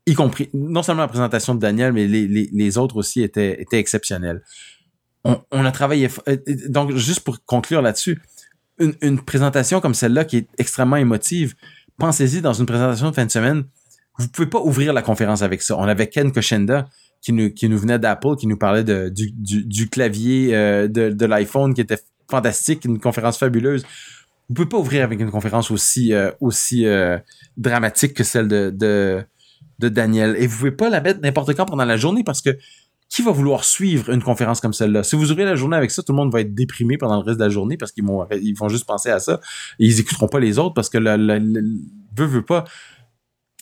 y 0.07 0.15
compris 0.15 0.49
non 0.55 0.83
seulement 0.83 1.03
la 1.03 1.09
présentation 1.09 1.55
de 1.55 1.61
Daniel, 1.61 1.93
mais 1.93 2.07
les, 2.07 2.79
autres 2.79 2.97
aussi 2.97 3.23
étaient, 3.23 3.61
étaient 3.61 3.79
exceptionnelles. 3.79 4.43
On, 5.25 5.41
on 5.51 5.65
a 5.65 5.73
travaillé. 5.73 6.09
Euh, 6.29 6.37
donc, 6.69 6.95
juste 6.97 7.21
pour 7.21 7.45
conclure 7.45 7.83
là-dessus, 7.83 8.21
une, 8.79 9.21
présentation 9.21 9.81
comme 9.81 9.95
celle-là 9.95 10.25
qui 10.25 10.39
est 10.39 10.49
extrêmement 10.59 10.97
émotive, 10.97 11.55
pensez-y 11.99 12.41
dans 12.41 12.53
une 12.53 12.67
présentation 12.67 13.11
de 13.11 13.15
fin 13.15 13.27
de 13.27 13.31
semaine. 13.31 13.65
Vous 14.19 14.29
pouvez 14.29 14.49
pas 14.49 14.61
ouvrir 14.61 14.93
la 14.93 15.03
conférence 15.03 15.43
avec 15.43 15.63
ça. 15.63 15.77
On 15.77 15.85
avait 15.85 16.09
Ken 16.09 16.33
Koshenda 16.33 16.89
qui 17.21 17.33
nous, 17.33 17.79
venait 17.79 17.99
d'Apple, 17.99 18.37
qui 18.37 18.47
nous 18.47 18.57
parlait 18.57 18.85
du, 18.85 19.91
clavier 19.91 20.55
euh, 20.55 20.89
de, 20.89 21.27
l'iPhone 21.27 21.75
qui 21.75 21.81
était 21.81 21.99
fantastique, 22.31 22.85
une 22.85 23.01
conférence 23.01 23.39
fabuleuse. 23.39 23.85
Vous 24.49 24.55
pouvez 24.55 24.69
pas 24.69 24.79
ouvrir 24.79 25.05
avec 25.05 25.21
une 25.21 25.31
conférence 25.31 25.71
aussi, 25.71 26.13
euh, 26.13 26.31
euh, 26.41 27.19
dramatique 27.57 28.15
que 28.15 28.25
celle 28.25 28.49
de 28.49 29.25
Daniel. 29.79 30.37
Et 30.39 30.47
vous 30.47 30.57
pouvez 30.59 30.73
pas 30.73 30.89
la 30.89 31.01
mettre 31.01 31.21
n'importe 31.21 31.55
quand 31.55 31.67
pendant 31.67 31.85
la 31.85 31.97
journée 31.97 32.25
parce 32.25 32.41
que 32.41 32.57
qui 33.09 33.23
va 33.23 33.31
vouloir 33.31 33.65
suivre 33.65 34.11
une 34.11 34.23
conférence 34.23 34.61
comme 34.61 34.73
celle-là? 34.73 35.03
Si 35.03 35.17
vous 35.17 35.31
ouvrez 35.33 35.45
la 35.45 35.57
journée 35.57 35.77
avec 35.77 35.91
ça, 35.91 36.03
tout 36.03 36.13
le 36.13 36.17
monde 36.17 36.33
va 36.33 36.41
être 36.41 36.55
déprimé 36.55 36.99
pendant 36.99 37.17
le 37.17 37.23
reste 37.23 37.39
de 37.39 37.45
la 37.45 37.51
journée 37.51 37.77
parce 37.77 37.93
qu'ils 37.93 38.05
vont, 38.05 38.27
ils 38.31 38.55
vont 38.55 38.69
juste 38.69 38.85
penser 38.85 39.11
à 39.11 39.19
ça. 39.19 39.41
Et 39.79 39.87
ils 39.87 40.01
écouteront 40.01 40.29
pas 40.29 40.41
les 40.41 40.59
autres 40.59 40.75
parce 40.75 40.91
que 40.91 40.99
le, 40.99 41.17
le, 41.17 41.63
veut, 42.17 42.27
veut 42.27 42.45
pas. 42.45 42.65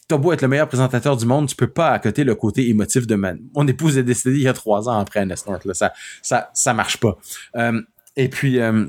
T'as 0.09 0.17
beau 0.17 0.33
être 0.33 0.43
le 0.43 0.49
meilleur 0.49 0.69
présentateur 0.69 1.17
du 1.17 1.27
monde, 1.27 1.49
tu 1.49 1.57
peux 1.57 1.67
pas 1.67 1.99
côté 1.99 2.23
le 2.23 2.37
côté 2.37 2.69
émotif 2.69 3.07
de 3.07 3.17
man. 3.17 3.41
Mon 3.57 3.67
épouse 3.67 3.99
est 3.99 4.05
décédée 4.05 4.37
il 4.37 4.43
y 4.43 4.49
a 4.49 4.53
trois 4.53 4.89
ans 4.89 4.99
après 4.99 5.27
là. 5.27 5.35
Ça, 5.37 5.93
ça, 6.23 6.51
ça 6.55 6.75
marche 6.75 6.99
pas. 6.99 7.19
Euh, 7.57 7.81
et 8.17 8.29
puis, 8.29 8.61
euh, 8.61 8.87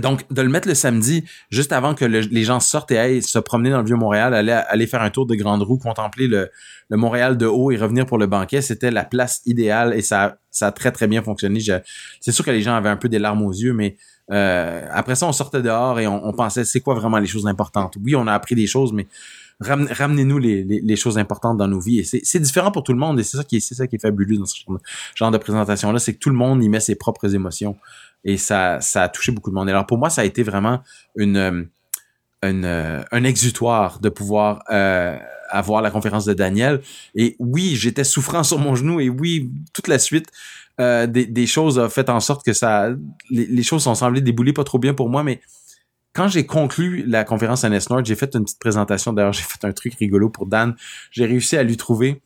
donc, 0.00 0.24
de 0.32 0.42
le 0.42 0.48
mettre 0.48 0.68
le 0.68 0.74
samedi, 0.74 1.24
juste 1.50 1.72
avant 1.72 1.94
que 1.94 2.04
les 2.04 2.44
gens 2.44 2.60
sortent 2.60 2.90
et 2.92 2.98
aillent 2.98 3.22
se 3.22 3.38
promener 3.38 3.70
dans 3.70 3.80
le 3.80 3.84
Vieux-Montréal, 3.84 4.34
aller, 4.34 4.52
aller 4.52 4.86
faire 4.86 5.02
un 5.02 5.10
tour 5.10 5.26
de 5.26 5.34
grande 5.34 5.62
roue, 5.62 5.78
contempler 5.78 6.28
le, 6.28 6.50
Montréal 6.90 7.38
de 7.38 7.46
haut 7.46 7.70
et 7.70 7.78
revenir 7.78 8.04
pour 8.04 8.18
le 8.18 8.26
banquet, 8.26 8.60
c'était 8.60 8.90
la 8.90 9.04
place 9.04 9.40
idéale 9.46 9.94
et 9.94 10.02
ça, 10.02 10.36
a 10.60 10.72
très, 10.72 10.92
très 10.92 11.06
bien 11.06 11.22
fonctionné. 11.22 11.60
C'est 12.20 12.32
sûr 12.32 12.44
que 12.44 12.50
les 12.50 12.60
gens 12.60 12.74
avaient 12.74 12.90
un 12.90 12.96
peu 12.96 13.08
des 13.08 13.18
larmes 13.18 13.42
aux 13.42 13.52
yeux, 13.52 13.72
mais 13.72 13.96
euh, 14.30 14.86
après 14.90 15.14
ça, 15.14 15.26
on 15.26 15.32
sortait 15.32 15.62
dehors 15.62 15.98
et 16.00 16.06
on, 16.06 16.32
pensait, 16.32 16.64
c'est 16.64 16.80
quoi 16.80 16.94
vraiment 16.94 17.18
les 17.18 17.26
choses 17.26 17.46
importantes? 17.46 17.96
Oui, 18.02 18.14
on 18.14 18.26
a 18.26 18.32
appris 18.34 18.54
des 18.54 18.66
choses, 18.66 18.92
mais 18.92 19.06
ramenez-nous 19.60 20.38
les, 20.38 20.96
choses 20.96 21.18
importantes 21.18 21.56
dans 21.56 21.68
nos 21.68 21.80
vies. 21.80 22.04
C'est 22.04 22.40
différent 22.40 22.70
pour 22.70 22.82
tout 22.82 22.92
le 22.92 22.98
monde 22.98 23.18
et 23.20 23.22
c'est 23.22 23.36
ça 23.36 23.44
qui 23.44 23.56
est, 23.56 23.60
c'est 23.60 23.74
ça 23.74 23.86
qui 23.86 23.96
est 23.96 24.02
fabuleux 24.02 24.36
dans 24.36 24.46
ce 24.46 24.60
genre 25.14 25.30
de 25.30 25.38
présentation-là, 25.38 25.98
c'est 25.98 26.14
que 26.14 26.18
tout 26.18 26.30
le 26.30 26.36
monde 26.36 26.62
y 26.62 26.68
met 26.68 26.80
ses 26.80 26.94
propres 26.94 27.34
émotions 27.34 27.76
et 28.24 28.36
ça, 28.36 28.78
a 28.94 29.08
touché 29.08 29.32
beaucoup 29.32 29.50
de 29.50 29.54
monde. 29.54 29.68
alors 29.68 29.86
pour 29.86 29.98
moi, 29.98 30.10
ça 30.10 30.22
a 30.22 30.24
été 30.24 30.42
vraiment 30.42 30.80
euh, 31.18 31.64
euh, 32.44 33.04
un 33.10 33.24
exutoire 33.24 34.00
de 34.00 34.08
pouvoir 34.08 34.62
euh, 34.70 35.18
avoir 35.50 35.82
la 35.82 35.90
conférence 35.90 36.24
de 36.24 36.34
Daniel. 36.34 36.80
Et 37.14 37.36
oui, 37.38 37.74
j'étais 37.76 38.04
souffrant 38.04 38.42
sur 38.42 38.58
mon 38.58 38.74
genou 38.74 39.00
et 39.00 39.08
oui, 39.08 39.50
toute 39.72 39.88
la 39.88 39.98
suite 39.98 40.30
des, 40.78 41.46
choses 41.46 41.78
a 41.78 41.88
fait 41.88 42.08
en 42.08 42.18
sorte 42.18 42.44
que 42.44 42.52
ça, 42.52 42.88
les, 43.30 43.62
choses 43.62 43.84
sont 43.84 43.94
semblées 43.94 44.20
débouler 44.20 44.52
pas 44.52 44.64
trop 44.64 44.80
bien 44.80 44.94
pour 44.94 45.08
moi, 45.08 45.22
mais 45.22 45.40
quand 46.12 46.26
j'ai 46.26 46.44
conclu 46.44 47.04
la 47.06 47.22
conférence 47.22 47.62
à 47.62 47.68
Nord, 47.68 48.04
j'ai 48.04 48.16
fait 48.16 48.34
une 48.34 48.42
petite 48.42 48.58
présentation. 48.58 49.12
D'ailleurs, 49.12 49.32
j'ai 49.32 49.44
fait 49.44 49.64
un 49.64 49.70
truc 49.70 49.94
rigolo 49.94 50.28
pour 50.28 50.46
Dan. 50.46 50.74
J'ai 51.12 51.24
réussi 51.24 51.56
à 51.56 51.62
lui 51.62 51.76
trouver 51.76 52.20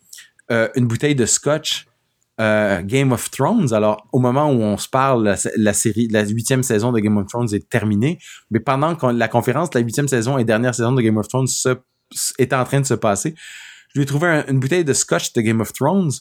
une 0.49 0.87
bouteille 0.87 1.15
de 1.15 1.27
scotch 1.27 1.87
euh, 2.41 2.83
Game 2.83 3.13
of 3.13 3.31
Thrones. 3.31 3.73
Alors, 3.73 4.07
au 4.13 4.19
moment 4.19 4.51
où 4.51 4.61
on 4.61 4.77
se 4.77 4.89
parle, 4.89 5.37
la, 5.57 5.73
série, 5.73 6.09
la 6.09 6.25
huitième 6.25 6.63
saison 6.63 6.93
de 6.93 7.01
Game 7.01 7.17
of 7.17 7.27
Thrones 7.27 7.49
est 7.53 7.69
terminée, 7.69 8.19
mais 8.51 8.61
pendant 8.61 8.95
que 8.95 9.07
la 9.07 9.29
conférence, 9.29 9.73
la 9.75 9.81
huitième 9.81 10.09
saison 10.09 10.39
et 10.39 10.45
dernière 10.45 10.75
saison 10.75 10.93
de 10.93 11.01
Game 11.03 11.17
of 11.17 11.29
Thrones 11.29 11.49
était 12.39 12.57
en 12.57 12.65
train 12.65 12.81
de 12.81 12.87
se 12.87 12.95
passer, 12.95 13.35
je 13.89 13.99
lui 13.99 14.03
ai 14.03 14.07
trouvé 14.07 14.45
une 14.49 14.61
bouteille 14.61 14.85
de 14.85 14.93
scotch 14.93 15.33
de 15.33 15.41
Game 15.41 15.61
of 15.61 15.73
Thrones 15.73 16.13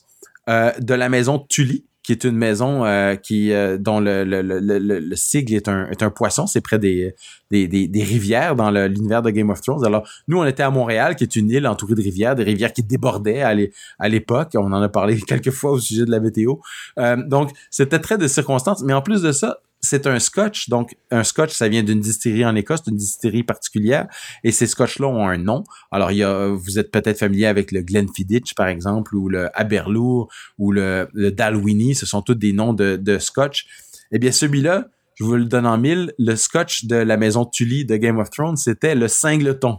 euh, 0.48 0.72
de 0.80 0.94
la 0.94 1.10
maison 1.10 1.40
Tully 1.40 1.86
qui 2.06 2.12
est 2.12 2.24
une 2.24 2.38
maison 2.38 2.86
euh, 2.86 3.16
qui 3.16 3.52
euh, 3.52 3.78
dont 3.80 4.00
le, 4.00 4.24
le, 4.24 4.42
le, 4.42 4.60
le, 4.60 5.16
sigle 5.16 5.56
est 5.56 5.68
un, 5.68 5.90
est 5.90 6.04
un 6.04 6.12
poisson. 6.12 6.46
C'est 6.46 6.62
près 6.62 6.78
des, 6.78 7.16
des, 7.50 7.68
des, 7.68 8.04
rivières 8.04 8.56
dans 8.56 8.70
l'univers 8.70 9.24
de 9.24 9.32
Game 9.32 9.50
of 9.50 9.60
Thrones. 9.62 9.84
Alors, 9.84 10.08
nous, 10.28 10.38
on 10.38 10.46
était 10.46 10.64
à 10.64 10.70
Montréal, 10.70 11.16
qui 11.16 11.24
est 11.24 11.36
une 11.36 11.50
île 11.50 11.68
entourée 11.68 11.96
de 11.96 12.02
rivières, 12.02 12.36
des 12.36 12.44
rivières 12.44 12.74
qui 12.74 12.84
débordaient 12.84 13.42
à 13.42 14.08
l'époque. 14.08 14.52
On 14.56 14.72
en 14.72 14.82
a 14.82 14.90
parlé 14.90 15.20
quelques 15.28 15.52
fois 15.52 15.72
au 15.72 15.80
sujet 15.80 16.06
de 16.06 16.12
la 16.12 16.20
météo. 16.20 16.56
Euh, 17.00 17.18
donc, 17.28 17.52
c'était 17.72 18.00
très 18.00 18.20
de 18.20 18.28
circonstances. 18.28 18.84
Mais 18.84 18.94
en 18.94 19.02
plus 19.02 19.24
de 19.24 19.32
ça, 19.32 19.58
c'est 19.82 20.08
un 20.08 20.20
scotch. 20.20 20.70
Donc, 20.70 20.96
un 21.12 21.24
scotch, 21.24 21.54
ça 21.54 21.68
vient 21.68 21.84
d'une 21.84 22.00
distillerie 22.00 22.46
en 22.46 22.56
Écosse, 22.56 22.84
d'une 22.84 22.98
distillerie 22.98 23.44
particulière. 23.44 24.08
Et 24.44 24.52
ces 24.52 24.68
scotch-là 24.68 25.08
ont 25.08 25.28
un 25.28 25.38
nom. 25.38 25.64
Alors, 25.92 26.12
vous 26.56 26.80
êtes 26.80 26.92
peut-être 26.92 27.20
familier 27.20 27.46
avec 27.46 27.72
le 27.72 27.82
Glenfiddich, 27.82 28.56
par 28.56 28.68
exemple, 28.68 29.16
ou 29.16 29.30
le 29.30 29.50
Aberlour, 29.58 30.32
ou 30.58 30.72
le, 30.72 31.08
le 31.14 31.32
Dalwhinnie. 31.32 31.96
Ce 31.96 32.06
sont 32.06 32.22
tous 32.22 32.36
des 32.36 32.54
noms 32.54 32.74
de, 32.74 33.18
scotch. 33.20 33.68
Eh 34.12 34.20
bien, 34.20 34.32
celui-là, 34.32 34.88
je 35.16 35.24
vous 35.24 35.36
le 35.36 35.46
donne 35.46 35.66
en 35.66 35.78
mille. 35.78 36.14
Le 36.18 36.36
scotch 36.36 36.86
de 36.86 36.96
la 36.96 37.18
maison 37.18 37.46
Tully 37.46 37.86
de 37.86 37.96
Game 37.96 38.18
of 38.18 38.30
Thrones, 38.30 38.58
c'était 38.58 38.96
le 38.96 39.08
Singleton. 39.08 39.78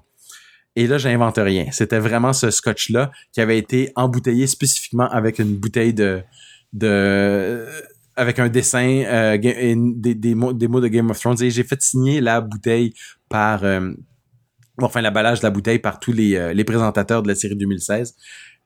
Et 0.77 0.87
là, 0.87 0.99
j'invente 0.99 1.39
rien. 1.39 1.67
C'était 1.73 1.99
vraiment 1.99 2.33
ce 2.33 2.51
scotch-là 2.51 3.11
qui 3.33 3.41
avait 3.41 3.59
été 3.59 3.93
embouteillé 3.97 4.47
spécifiquement 4.47 5.09
avec 5.09 5.39
une 5.39 5.57
bouteille 5.57 5.95
de 5.95 6.23
avec 8.17 8.39
un 8.39 8.49
dessin 8.49 9.05
euh, 9.07 9.39
des, 9.39 10.14
des, 10.14 10.35
mots, 10.35 10.53
des 10.53 10.69
mots 10.69 10.81
de 10.81 10.89
Game 10.89 11.11
of 11.11 11.21
Thrones 11.21 11.43
et 11.43 11.51
j'ai 11.51 11.64
fait 11.64 11.81
signer 11.83 12.21
la 12.21 12.41
bouteille 12.41 12.95
par 13.29 13.64
euh, 13.64 13.93
enfin 14.81 15.03
l'emballage 15.03 15.41
de 15.41 15.45
la 15.45 15.51
bouteille 15.51 15.79
par 15.79 16.01
tous 16.01 16.12
les, 16.12 16.37
euh, 16.37 16.53
les 16.55 16.64
présentateurs 16.64 17.23
de 17.23 17.29
la 17.29 17.35
série 17.35 17.57
2016 17.57 18.17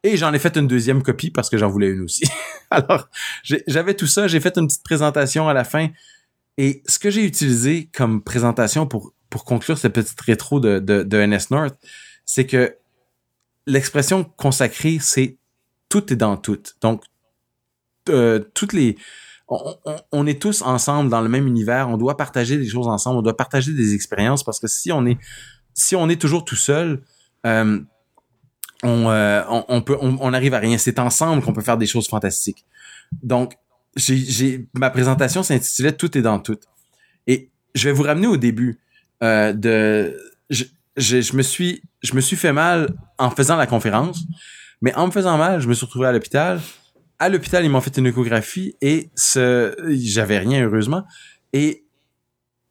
et 0.03 0.17
j'en 0.17 0.33
ai 0.33 0.39
fait 0.39 0.57
une 0.57 0.69
deuxième 0.69 1.03
copie 1.03 1.31
parce 1.31 1.51
que 1.51 1.59
j'en 1.59 1.69
voulais 1.69 1.89
une 1.89 2.03
aussi. 2.03 2.25
Alors 2.71 3.09
j'avais 3.43 3.95
tout 3.95 4.07
ça, 4.07 4.29
j'ai 4.29 4.41
fait 4.41 4.57
une 4.57 4.67
petite 4.69 4.85
présentation 4.85 5.49
à 5.49 5.53
la 5.53 5.65
fin 5.65 5.89
Et 6.57 6.83
ce 6.87 6.99
que 6.99 7.11
j'ai 7.11 7.25
utilisé 7.25 7.91
comme 7.93 8.23
présentation 8.23 8.87
pour, 8.87 9.13
pour 9.29 9.45
conclure 9.45 9.77
cette 9.77 9.93
petite 9.93 10.21
rétro 10.21 10.61
de, 10.61 10.79
de, 10.79 11.03
de 11.03 11.27
NS 11.27 11.51
North, 11.51 11.77
c'est 12.25 12.47
que 12.47 12.77
l'expression 13.67 14.25
consacrée, 14.25 14.99
c'est 15.01 15.39
tout 15.89 16.13
est 16.13 16.17
dans 16.17 16.37
tout. 16.37 16.63
Donc, 16.81 17.03
euh, 18.09 18.39
toutes 18.55 18.73
les, 18.73 18.97
on, 19.51 19.77
on, 20.13 20.27
est 20.27 20.41
tous 20.41 20.63
ensemble 20.63 21.11
dans 21.11 21.21
le 21.21 21.29
même 21.29 21.47
univers. 21.47 21.89
On 21.89 21.97
doit 21.97 22.17
partager 22.17 22.57
des 22.57 22.69
choses 22.69 22.87
ensemble. 22.87 23.19
On 23.19 23.23
doit 23.23 23.37
partager 23.37 23.73
des 23.73 23.95
expériences 23.95 24.45
parce 24.45 24.61
que 24.61 24.69
si 24.69 24.93
on 24.93 25.05
est, 25.07 25.19
si 25.75 25.97
on 25.97 26.09
est 26.09 26.21
toujours 26.21 26.45
tout 26.45 26.57
seul, 26.57 27.03
euh, 27.47 27.81
on, 28.83 29.11
euh, 29.11 29.43
on, 29.69 29.83
peut, 29.83 29.97
on, 30.01 30.33
arrive 30.33 30.55
à 30.55 30.59
rien. 30.59 30.79
C'est 30.79 30.99
ensemble 30.99 31.43
qu'on 31.43 31.53
peut 31.53 31.63
faire 31.63 31.79
des 31.79 31.87
choses 31.87 32.09
fantastiques. 32.09 32.65
Donc, 33.23 33.57
j'ai, 33.97 34.69
ma 34.75 34.89
présentation 34.91 35.43
s'intitulait 35.43 35.93
Tout 35.93 36.17
est 36.17 36.23
dans 36.23 36.39
tout. 36.39 36.59
Et 37.27 37.51
je 37.75 37.89
vais 37.89 37.93
vous 37.93 38.05
ramener 38.05 38.29
au 38.29 38.37
début 38.37 38.79
euh, 39.23 39.53
de. 39.53 40.17
Je, 40.49 40.65
je, 40.97 41.21
je, 41.21 41.37
me 41.37 41.43
suis, 41.43 41.83
je 42.03 42.15
me 42.15 42.21
suis 42.21 42.37
fait 42.37 42.53
mal 42.53 42.95
en 43.19 43.31
faisant 43.31 43.57
la 43.57 43.67
conférence, 43.67 44.25
mais 44.81 44.95
en 44.95 45.07
me 45.07 45.13
faisant 45.13 45.37
mal, 45.37 45.61
je 45.61 45.69
me 45.69 45.75
suis 45.75 45.87
retrouvé 45.87 46.07
à 46.07 46.13
l'hôpital. 46.13 46.61
À 47.21 47.29
l'hôpital, 47.29 47.65
ils 47.65 47.71
m'ont 47.71 47.81
fait 47.81 47.97
une 47.99 48.07
échographie 48.07 48.75
et 48.81 49.11
j'avais 49.15 50.39
rien 50.39 50.65
heureusement. 50.65 51.05
Et 51.53 51.85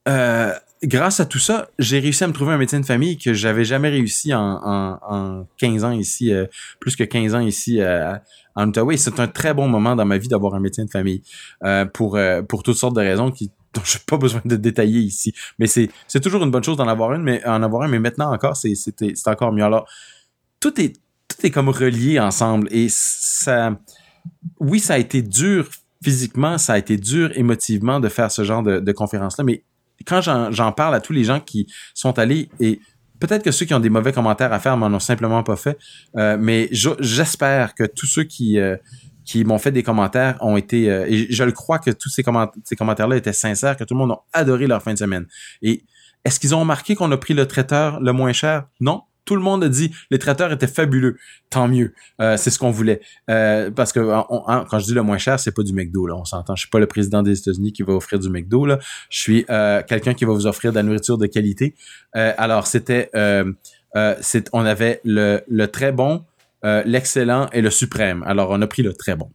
euh, 0.08 0.54
grâce 0.84 1.20
à 1.20 1.26
tout 1.26 1.40
ça, 1.40 1.70
j'ai 1.78 2.00
réussi 2.00 2.24
à 2.24 2.28
me 2.28 2.34
trouver 2.34 2.54
un 2.54 2.58
médecin 2.58 2.80
de 2.80 2.86
famille 2.86 3.18
que 3.18 3.34
j'avais 3.34 3.64
jamais 3.64 3.90
réussi 3.90 4.34
en, 4.34 4.42
en, 4.42 5.00
en 5.08 5.48
15 5.58 5.84
ans 5.84 5.92
ici, 5.92 6.34
euh, 6.34 6.46
plus 6.80 6.96
que 6.96 7.04
15 7.04 7.36
ans 7.36 7.40
ici 7.42 7.80
euh, 7.80 8.16
en 8.56 8.70
Ottawa. 8.70 8.98
c'est 8.98 9.20
un 9.20 9.28
très 9.28 9.54
bon 9.54 9.68
moment 9.68 9.96
dans 9.96 10.06
ma 10.06 10.18
vie 10.18 10.28
d'avoir 10.28 10.56
un 10.56 10.60
médecin 10.60 10.86
de 10.86 10.90
famille 10.90 11.22
euh, 11.64 11.86
pour 11.86 12.16
euh, 12.18 12.42
pour 12.42 12.64
toutes 12.64 12.78
sortes 12.78 12.96
de 12.96 13.02
raisons 13.02 13.32
qui 13.32 13.52
dont 13.74 13.82
j'ai 13.86 14.00
pas 14.06 14.18
besoin 14.18 14.42
de 14.46 14.56
détailler 14.56 15.00
ici. 15.00 15.34
Mais 15.60 15.68
c'est 15.68 15.90
c'est 16.08 16.22
toujours 16.22 16.44
une 16.44 16.52
bonne 16.52 16.64
chose 16.64 16.78
d'en 16.78 16.88
avoir 16.88 17.14
une, 17.14 17.22
mais 17.22 17.46
en 17.46 17.62
avoir 17.62 17.84
un. 17.84 17.88
Mais 17.88 18.00
maintenant 18.00 18.34
encore, 18.34 18.58
c'est 18.58 18.74
c'est 18.76 19.28
encore 19.28 19.52
mieux. 19.52 19.64
Alors 19.64 19.88
tout 20.60 20.80
est 20.82 20.94
tout 21.28 21.46
est 21.46 21.52
comme 21.52 21.70
relié 21.70 22.20
ensemble 22.20 22.68
et 22.72 22.88
ça. 22.90 23.78
Oui, 24.60 24.80
ça 24.80 24.96
a 24.96 24.98
été 24.98 25.22
dur 25.22 25.70
physiquement, 26.04 26.58
ça 26.58 26.74
a 26.74 26.78
été 26.78 26.98
dur 26.98 27.32
émotivement 27.36 28.00
de 28.00 28.10
faire 28.10 28.32
ce 28.32 28.44
genre 28.44 28.64
de, 28.64 28.92
conférence-là, 28.92 29.44
mais 29.44 29.64
quand 30.06 30.22
j'en 30.22 30.72
parle 30.72 30.96
à 30.96 31.02
tous 31.02 31.14
les 31.14 31.26
gens 31.26 31.40
qui 31.42 31.68
sont 31.94 32.18
allés 32.20 32.50
et 32.62 32.80
peut-être 33.20 33.44
que 33.44 33.52
ceux 33.52 33.66
qui 33.66 33.74
ont 33.74 33.82
des 33.82 33.90
mauvais 33.90 34.14
commentaires 34.14 34.54
à 34.54 34.60
faire 34.60 34.78
m'en 34.78 34.88
ont 34.88 35.00
simplement 35.00 35.44
pas 35.44 35.58
fait, 35.58 35.78
euh, 36.16 36.38
mais 36.40 36.70
j'espère 36.72 37.76
que 37.76 37.84
tous 37.84 38.06
ceux 38.06 38.24
qui 38.24 38.60
euh, 38.60 38.78
qui 39.26 39.44
m'ont 39.44 39.60
fait 39.60 39.72
des 39.72 39.84
commentaires 39.84 40.38
ont 40.42 40.58
été 40.58 40.90
euh, 40.90 41.06
et 41.08 41.32
je 41.32 41.44
le 41.44 41.52
crois 41.52 41.78
que 41.78 41.92
tous 41.92 42.10
ces, 42.10 42.24
ces 42.64 42.76
commentaires-là 42.76 43.18
étaient 43.18 43.34
sincères, 43.34 43.78
que 43.78 43.84
tout 43.84 43.94
le 43.94 44.00
monde 44.00 44.12
a 44.12 44.24
adoré 44.34 44.66
leur 44.66 44.82
fin 44.82 44.94
de 44.94 44.98
semaine. 44.98 45.28
Et 45.62 45.84
est-ce 46.26 46.40
qu'ils 46.40 46.56
ont 46.56 46.62
remarqué 46.62 46.96
qu'on 46.96 47.12
a 47.12 47.18
pris 47.18 47.34
le 47.34 47.46
traiteur 47.46 48.00
le 48.00 48.12
moins 48.12 48.34
cher? 48.34 48.68
Non, 48.80 49.04
tout 49.30 49.36
le 49.36 49.42
monde 49.44 49.64
a 49.64 49.70
dit 49.70 49.92
les 50.10 50.18
traiteurs 50.18 50.52
étaient 50.52 50.66
fabuleux. 50.66 51.18
Tant 51.52 51.68
mieux. 51.68 51.94
Euh, 52.20 52.36
c'est 52.36 52.50
ce 52.50 52.58
qu'on 52.58 52.72
voulait. 52.72 53.00
Euh, 53.30 53.70
parce 53.70 53.94
que 53.94 54.00
quand 54.00 54.80
je 54.80 54.86
dis 54.86 54.96
le 54.96 55.04
moins 55.04 55.20
cher, 55.20 55.40
c'est 55.40 55.52
pas 55.52 55.62
du 55.62 55.72
McDo. 55.72 56.10
On 56.12 56.26
s'entend. 56.26 56.56
Je 56.56 56.62
suis 56.62 56.70
pas 56.70 56.80
le 56.80 56.88
président 56.88 57.22
des 57.22 57.38
États-Unis 57.38 57.72
qui 57.72 57.84
va 57.84 57.94
offrir 57.94 58.18
du 58.18 58.28
McDo. 58.28 58.66
Là. 58.66 58.80
Je 59.12 59.20
suis 59.20 59.46
euh, 59.52 59.84
quelqu'un 59.88 60.16
qui 60.16 60.26
va 60.26 60.34
vous 60.34 60.48
offrir 60.48 60.72
de 60.72 60.78
la 60.78 60.84
nourriture 60.84 61.20
de 61.20 61.28
qualité. 61.28 61.76
alors, 62.14 62.66
c'était... 62.66 63.12
on 63.14 64.66
avait 64.66 65.00
le, 65.04 65.66
très 65.68 65.92
bon, 65.92 66.26
l'excellent 66.64 67.50
et 67.54 67.62
le 67.62 67.70
suprême. 67.70 68.24
Alors, 68.26 68.50
on 68.50 68.60
a 68.64 68.68
pris 68.68 68.82
le 68.82 68.94
très 68.94 69.16
bon. 69.16 69.30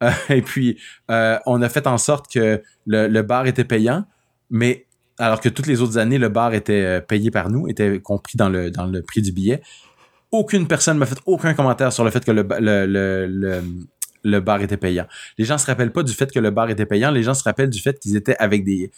et 0.28 0.42
puis, 0.42 0.78
on 1.08 1.60
a 1.60 1.68
fait 1.68 1.88
en 1.88 1.98
sorte 1.98 2.32
que 2.32 2.62
le 2.86 3.22
bar 3.22 3.48
était 3.48 3.64
payant, 3.64 4.04
mais 4.48 4.86
alors 5.20 5.40
que 5.40 5.48
toutes 5.48 5.66
les 5.66 5.80
autres 5.82 5.98
années, 5.98 6.18
le 6.18 6.28
bar 6.28 6.54
était 6.54 6.82
euh, 6.82 7.00
payé 7.00 7.30
par 7.30 7.50
nous, 7.50 7.68
était 7.68 8.00
compris 8.00 8.36
dans 8.36 8.48
le, 8.48 8.70
dans 8.70 8.86
le 8.86 9.02
prix 9.02 9.22
du 9.22 9.32
billet. 9.32 9.60
Aucune 10.32 10.66
personne 10.66 10.96
m'a 10.96 11.06
fait 11.06 11.18
aucun 11.26 11.54
commentaire 11.54 11.92
sur 11.92 12.04
le 12.04 12.10
fait 12.10 12.24
que 12.24 12.30
le, 12.30 12.42
bar 14.40 14.62
était 14.62 14.76
payant. 14.76 15.06
Les 15.38 15.44
gens 15.44 15.58
se 15.58 15.66
rappellent 15.66 15.92
pas 15.92 16.02
du 16.02 16.12
fait 16.12 16.32
que 16.32 16.38
le 16.38 16.50
bar 16.50 16.70
était 16.70 16.86
payant, 16.86 17.10
les 17.10 17.22
gens 17.22 17.34
se 17.34 17.42
rappellent 17.42 17.70
du 17.70 17.80
fait 17.80 17.98
qu'ils 17.98 18.16
étaient 18.16 18.36
avec 18.38 18.64
des, 18.64 18.90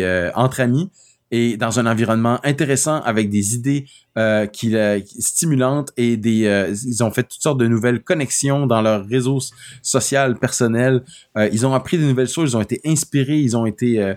euh, 0.00 0.30
entre 0.34 0.60
amis 0.60 0.90
et 1.30 1.56
dans 1.56 1.80
un 1.80 1.86
environnement 1.86 2.38
intéressant 2.44 3.00
avec 3.02 3.28
des 3.30 3.54
idées 3.54 3.86
euh, 4.18 4.46
stimulantes 5.18 5.90
et 5.96 6.12
ils 6.12 7.02
ont 7.02 7.10
fait 7.10 7.22
toutes 7.22 7.42
sortes 7.42 7.58
de 7.58 7.66
nouvelles 7.66 8.02
connexions 8.02 8.66
dans 8.66 8.82
leur 8.82 9.06
réseau 9.06 9.38
social 9.80 10.38
personnel. 10.38 11.02
ils 11.50 11.66
ont 11.66 11.72
appris 11.72 11.96
de 11.96 12.04
nouvelles 12.04 12.28
choses, 12.28 12.50
ils 12.52 12.56
ont 12.56 12.60
été 12.60 12.82
inspirés, 12.84 13.38
ils 13.38 13.56
ont 13.56 13.64
été 13.64 14.14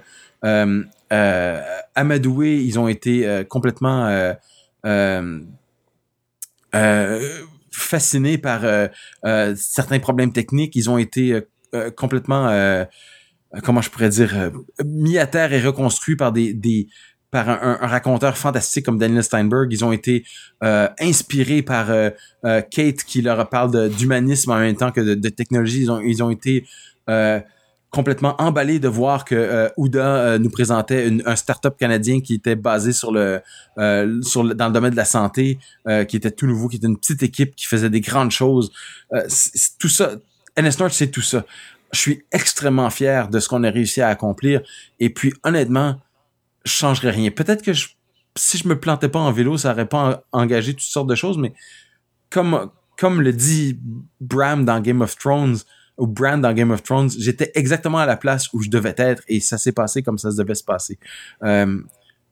euh, 1.14 1.62
amadoués, 1.94 2.58
ils 2.58 2.80
ont 2.80 2.88
été 2.88 3.28
euh, 3.28 3.44
complètement 3.44 4.34
euh, 4.86 5.20
fascinés 7.72 8.38
par 8.38 8.62
certains 9.56 10.00
problèmes 10.00 10.32
techniques. 10.32 10.76
Ils 10.76 10.90
ont 10.90 10.98
été 10.98 11.42
complètement, 11.96 12.86
comment 13.64 13.82
je 13.82 13.90
pourrais 13.90 14.10
dire, 14.10 14.52
mis 14.86 15.18
à 15.18 15.28
terre 15.28 15.54
et 15.54 15.62
reconstruits 15.62 16.16
par 16.16 16.32
des, 16.32 16.88
par 17.32 17.50
un, 17.50 17.76
raconteur 17.82 18.38
fantastique 18.38 18.86
comme 18.86 18.98
Daniel 18.98 19.24
Steinberg. 19.24 19.72
Ils 19.72 19.84
ont 19.84 19.92
été 19.92 20.26
inspirés 21.00 21.62
par 21.62 21.88
Kate 22.44 23.04
qui 23.06 23.22
leur 23.22 23.50
parle 23.50 23.90
d'humanisme 23.90 24.52
en 24.52 24.60
même 24.60 24.76
temps 24.76 24.92
que 24.92 25.02
de, 25.02 25.16
de 25.16 25.30
technologie. 25.30 25.82
Ils 25.82 25.92
ont, 25.92 26.02
ils 26.02 26.24
ont 26.24 26.30
été 26.30 26.66
complètement 27.96 28.36
emballé 28.42 28.78
de 28.78 28.90
voir 28.90 29.24
que 29.24 29.36
euh, 29.36 29.70
Ouda 29.78 30.18
euh, 30.18 30.38
nous 30.38 30.50
présentait 30.50 31.08
une, 31.08 31.24
un 31.26 31.38
start-up 31.38 31.78
canadien 31.80 32.20
qui 32.20 32.34
était 32.34 32.58
basé 32.58 32.92
sur 32.92 33.14
le, 33.14 33.40
euh, 33.78 34.22
dans 34.54 34.68
le 34.68 34.74
domaine 34.74 34.92
de 34.92 34.98
la 34.98 35.06
santé, 35.06 35.60
qui 36.10 36.18
était 36.18 36.32
tout 36.32 36.46
nouveau, 36.46 36.68
qui 36.68 36.76
était 36.76 36.88
une 36.88 36.98
petite 36.98 37.24
équipe 37.24 37.56
qui 37.56 37.68
faisait 37.68 37.90
des 37.90 38.02
grandes 38.02 38.32
choses. 38.32 38.74
tout 39.80 39.88
ça, 39.88 40.16
NS 40.58 40.72
c'est 40.92 41.10
tout 41.10 41.22
ça. 41.22 41.46
Je 41.94 42.00
suis 42.00 42.26
extrêmement 42.34 42.90
fier 42.90 43.30
de 43.30 43.40
ce 43.40 43.48
qu'on 43.48 43.64
a 43.64 43.70
réussi 43.70 44.02
à 44.02 44.10
accomplir. 44.10 44.62
Et 45.00 45.10
puis, 45.10 45.34
honnêtement, 45.44 45.96
je 46.66 46.72
changerais 46.72 47.12
rien. 47.12 47.32
Peut-être 47.32 47.62
que 47.62 47.72
si 48.36 48.58
je 48.58 48.68
me 48.68 48.78
plantais 48.78 49.08
pas 49.08 49.20
en 49.20 49.32
vélo, 49.32 49.58
ça 49.58 49.72
aurait 49.72 49.88
pas 49.88 50.26
engagé 50.34 50.74
toutes 50.74 50.82
sortes 50.82 51.08
de 51.08 51.16
choses, 51.16 51.38
mais 51.38 51.54
comme, 52.30 52.70
comme 52.98 53.22
le 53.22 53.32
dit 53.32 53.80
Bram 54.20 54.66
dans 54.66 54.82
Game 54.82 55.02
of 55.02 55.18
Thrones, 55.18 55.60
au 55.98 56.08
brand 56.08 56.42
dans 56.42 56.54
Game 56.54 56.72
of 56.72 56.84
Thrones, 56.84 57.10
j'étais 57.18 57.52
exactement 57.56 58.00
à 58.00 58.06
la 58.06 58.18
place 58.18 58.52
où 58.54 58.62
je 58.62 58.70
devais 58.70 58.94
être 58.98 59.24
et 59.28 59.40
ça 59.40 59.58
s'est 59.58 59.72
passé 59.72 60.04
comme 60.04 60.18
ça 60.18 60.32
se 60.32 60.38
devait 60.38 60.56
se 60.56 60.64
passer. 60.64 60.98
Euh, 61.44 61.82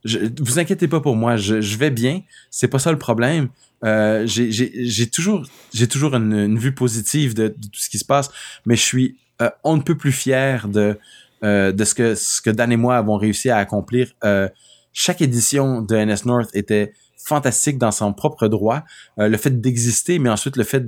je, 0.03 0.19
vous 0.41 0.59
inquiétez 0.59 0.87
pas 0.87 0.99
pour 0.99 1.15
moi, 1.15 1.37
je, 1.37 1.61
je 1.61 1.77
vais 1.77 1.91
bien, 1.91 2.21
c'est 2.49 2.67
pas 2.67 2.79
ça 2.79 2.91
le 2.91 2.99
problème. 2.99 3.47
Euh, 3.85 4.25
j'ai 4.25 5.07
toujours, 5.09 5.45
j'ai 5.73 5.87
toujours 5.87 6.15
une, 6.15 6.33
une, 6.33 6.57
vue 6.57 6.73
positive 6.73 7.33
de, 7.33 7.49
de, 7.49 7.67
tout 7.67 7.79
ce 7.79 7.89
qui 7.89 7.99
se 7.99 8.05
passe, 8.05 8.29
mais 8.65 8.75
je 8.75 8.81
suis 8.81 9.17
euh, 9.41 9.49
on 9.63 9.77
ne 9.77 9.81
peut 9.81 9.97
plus 9.97 10.11
fier 10.11 10.67
de 10.67 10.97
euh, 11.43 11.71
de 11.71 11.83
ce 11.83 11.93
que 11.93 12.15
ce 12.15 12.41
que 12.41 12.49
Dan 12.49 12.71
et 12.71 12.77
moi 12.77 12.95
avons 12.95 13.17
réussi 13.17 13.49
à 13.49 13.57
accomplir. 13.57 14.13
Euh, 14.23 14.47
chaque 14.93 15.21
édition 15.21 15.81
de 15.81 15.95
NS 15.95 16.25
North 16.25 16.49
était 16.53 16.93
fantastique 17.17 17.77
dans 17.77 17.91
son 17.91 18.13
propre 18.13 18.47
droit. 18.47 18.83
Euh, 19.19 19.27
le 19.27 19.37
fait 19.37 19.61
d'exister, 19.61 20.19
mais 20.19 20.29
ensuite 20.29 20.57
le 20.57 20.63
fait 20.63 20.87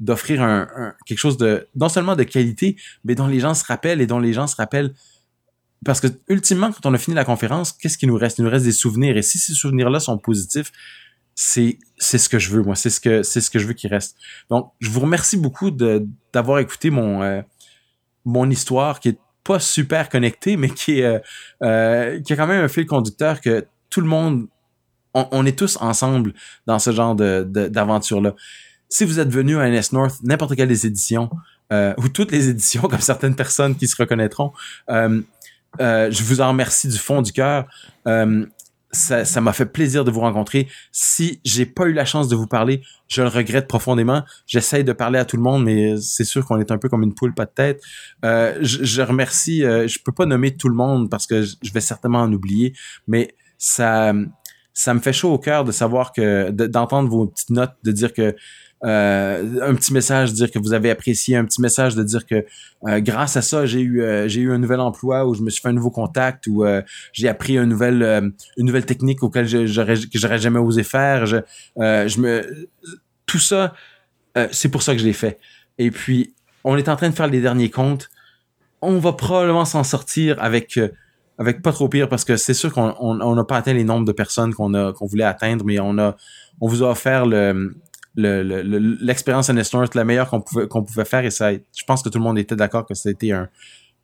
d'offrir 0.00 0.42
un, 0.42 0.94
quelque 1.04 1.18
chose 1.18 1.36
de 1.36 1.68
non 1.74 1.88
seulement 1.88 2.16
de 2.16 2.22
qualité, 2.22 2.76
mais 3.04 3.14
dont 3.14 3.26
les 3.26 3.40
gens 3.40 3.54
se 3.54 3.64
rappellent 3.64 4.00
et 4.00 4.06
dont 4.06 4.18
les 4.18 4.32
gens 4.32 4.46
se 4.46 4.56
rappellent. 4.56 4.94
Parce 5.84 6.00
que 6.00 6.08
ultimement, 6.28 6.72
quand 6.72 6.86
on 6.86 6.94
a 6.94 6.98
fini 6.98 7.14
la 7.14 7.24
conférence, 7.24 7.72
qu'est-ce 7.72 7.98
qui 7.98 8.06
nous 8.06 8.16
reste? 8.16 8.38
Il 8.38 8.44
nous 8.44 8.50
reste 8.50 8.64
des 8.64 8.72
souvenirs. 8.72 9.16
Et 9.16 9.22
si 9.22 9.38
ces 9.38 9.52
souvenirs-là 9.52 10.00
sont 10.00 10.18
positifs, 10.18 10.72
c'est 11.34 11.78
c'est 11.98 12.18
ce 12.18 12.28
que 12.28 12.38
je 12.38 12.50
veux 12.50 12.62
moi. 12.62 12.74
C'est 12.74 12.90
ce 12.90 12.98
que 12.98 13.22
c'est 13.22 13.40
ce 13.42 13.50
que 13.50 13.58
je 13.58 13.66
veux 13.66 13.74
qu'il 13.74 13.90
reste. 13.90 14.16
Donc, 14.48 14.72
je 14.80 14.88
vous 14.88 15.00
remercie 15.00 15.36
beaucoup 15.36 15.70
de 15.70 16.06
d'avoir 16.32 16.58
écouté 16.60 16.90
mon 16.90 17.22
euh, 17.22 17.42
mon 18.24 18.48
histoire 18.50 19.00
qui 19.00 19.10
est 19.10 19.18
pas 19.44 19.60
super 19.60 20.08
connectée, 20.08 20.56
mais 20.56 20.70
qui 20.70 21.00
est 21.00 21.22
euh 21.62 22.20
qui 22.20 22.32
a 22.32 22.36
quand 22.36 22.46
même 22.46 22.64
un 22.64 22.68
fil 22.68 22.86
conducteur 22.86 23.40
que 23.40 23.66
tout 23.90 24.00
le 24.00 24.08
monde 24.08 24.48
on, 25.16 25.46
est 25.46 25.58
tous 25.58 25.78
ensemble 25.80 26.34
dans 26.66 26.78
ce 26.78 26.92
genre 26.92 27.14
d'aventure-là. 27.14 28.34
Si 28.88 29.04
vous 29.04 29.18
êtes 29.18 29.30
venu 29.30 29.58
à 29.58 29.68
NS 29.68 29.92
North, 29.92 30.16
n'importe 30.22 30.54
quelle 30.54 30.68
des 30.68 30.86
éditions, 30.86 31.30
euh, 31.72 31.94
ou 31.98 32.08
toutes 32.08 32.30
les 32.30 32.48
éditions, 32.48 32.82
comme 32.90 33.00
certaines 33.00 33.34
personnes 33.34 33.74
qui 33.74 33.88
se 33.88 33.96
reconnaîtront, 33.96 34.52
euh, 34.90 35.20
euh, 35.80 36.10
je 36.10 36.22
vous 36.22 36.40
en 36.40 36.48
remercie 36.48 36.88
du 36.88 36.98
fond 36.98 37.22
du 37.22 37.32
cœur. 37.32 37.66
ça, 38.92 39.40
m'a 39.40 39.52
fait 39.52 39.66
plaisir 39.66 40.04
de 40.04 40.10
vous 40.10 40.20
rencontrer. 40.20 40.68
Si 40.92 41.40
j'ai 41.44 41.66
pas 41.66 41.86
eu 41.86 41.92
la 41.92 42.04
chance 42.04 42.28
de 42.28 42.36
vous 42.36 42.46
parler, 42.46 42.82
je 43.08 43.22
le 43.22 43.28
regrette 43.28 43.66
profondément. 43.66 44.22
J'essaye 44.46 44.84
de 44.84 44.92
parler 44.92 45.18
à 45.18 45.24
tout 45.24 45.36
le 45.36 45.42
monde, 45.42 45.64
mais 45.64 45.96
c'est 46.00 46.24
sûr 46.24 46.46
qu'on 46.46 46.58
est 46.58 46.70
un 46.70 46.78
peu 46.78 46.88
comme 46.88 47.02
une 47.02 47.14
poule 47.14 47.34
pas 47.34 47.44
de 47.44 47.50
tête. 47.50 47.82
je, 48.22 49.02
remercie. 49.02 49.60
je 49.62 49.98
peux 50.02 50.12
pas 50.12 50.24
nommer 50.24 50.56
tout 50.56 50.68
le 50.68 50.76
monde 50.76 51.10
parce 51.10 51.26
que 51.26 51.42
je 51.42 51.72
vais 51.72 51.80
certainement 51.80 52.20
en 52.22 52.32
oublier, 52.32 52.74
mais 53.06 53.34
ça 53.58 54.14
ça 54.76 54.92
me 54.92 55.00
fait 55.00 55.14
chaud 55.14 55.32
au 55.32 55.38
cœur 55.38 55.64
de 55.64 55.72
savoir 55.72 56.12
que 56.12 56.50
d'entendre 56.50 57.08
vos 57.08 57.26
petites 57.26 57.50
notes, 57.50 57.72
de 57.82 57.92
dire 57.92 58.12
que 58.12 58.36
euh, 58.84 59.60
un 59.62 59.74
petit 59.74 59.94
message 59.94 60.34
dire 60.34 60.50
que 60.50 60.58
vous 60.58 60.74
avez 60.74 60.90
apprécié, 60.90 61.34
un 61.34 61.46
petit 61.46 61.62
message 61.62 61.94
de 61.94 62.04
dire 62.04 62.26
que 62.26 62.44
euh, 62.86 63.00
grâce 63.00 63.38
à 63.38 63.42
ça 63.42 63.64
j'ai 63.64 63.80
eu 63.80 64.02
euh, 64.02 64.28
j'ai 64.28 64.42
eu 64.42 64.52
un 64.52 64.58
nouvel 64.58 64.80
emploi 64.80 65.26
ou 65.26 65.32
je 65.32 65.40
me 65.40 65.48
suis 65.48 65.62
fait 65.62 65.70
un 65.70 65.72
nouveau 65.72 65.90
contact 65.90 66.46
ou 66.46 66.62
j'ai 67.14 67.26
appris 67.26 67.56
une 67.56 67.70
nouvelle 67.70 68.32
une 68.58 68.66
nouvelle 68.66 68.84
technique 68.84 69.22
auquel 69.22 69.48
j'aurais 69.66 69.94
que 69.94 70.18
j'aurais 70.18 70.38
jamais 70.38 70.58
osé 70.58 70.82
faire. 70.82 71.24
Je 71.24 71.38
je 71.78 72.20
me 72.20 72.68
tout 73.24 73.38
ça 73.38 73.72
c'est 74.52 74.68
pour 74.68 74.82
ça 74.82 74.92
que 74.92 75.00
je 75.00 75.06
l'ai 75.06 75.14
fait. 75.14 75.38
Et 75.78 75.90
puis 75.90 76.34
on 76.64 76.76
est 76.76 76.90
en 76.90 76.96
train 76.96 77.08
de 77.08 77.14
faire 77.14 77.28
les 77.28 77.40
derniers 77.40 77.70
comptes. 77.70 78.10
On 78.82 78.98
va 78.98 79.14
probablement 79.14 79.64
s'en 79.64 79.84
sortir 79.84 80.36
avec 80.38 80.78
avec 81.38 81.62
pas 81.62 81.72
trop 81.72 81.88
pire 81.88 82.08
parce 82.08 82.24
que 82.24 82.36
c'est 82.36 82.54
sûr 82.54 82.72
qu'on 82.72 82.94
on 82.98 83.34
n'a 83.34 83.44
pas 83.44 83.58
atteint 83.58 83.74
les 83.74 83.84
nombres 83.84 84.06
de 84.06 84.12
personnes 84.12 84.54
qu'on 84.54 84.74
a 84.74 84.92
qu'on 84.92 85.06
voulait 85.06 85.24
atteindre, 85.24 85.64
mais 85.64 85.78
on 85.80 85.98
a 85.98 86.16
on 86.60 86.68
vous 86.68 86.82
a 86.82 86.90
offert 86.90 87.26
le 87.26 87.76
l'expérience 88.16 89.50
le, 89.50 89.62
North 89.74 89.94
la 89.94 90.04
meilleure 90.04 90.30
qu'on 90.30 90.40
pouvait 90.40 90.66
qu'on 90.68 90.82
pouvait 90.82 91.04
faire 91.04 91.24
et 91.24 91.30
ça 91.30 91.52
je 91.52 91.84
pense 91.86 92.02
que 92.02 92.08
tout 92.08 92.18
le 92.18 92.24
monde 92.24 92.38
était 92.38 92.56
d'accord 92.56 92.86
que 92.86 92.94
c'était 92.94 93.32
un, 93.32 93.48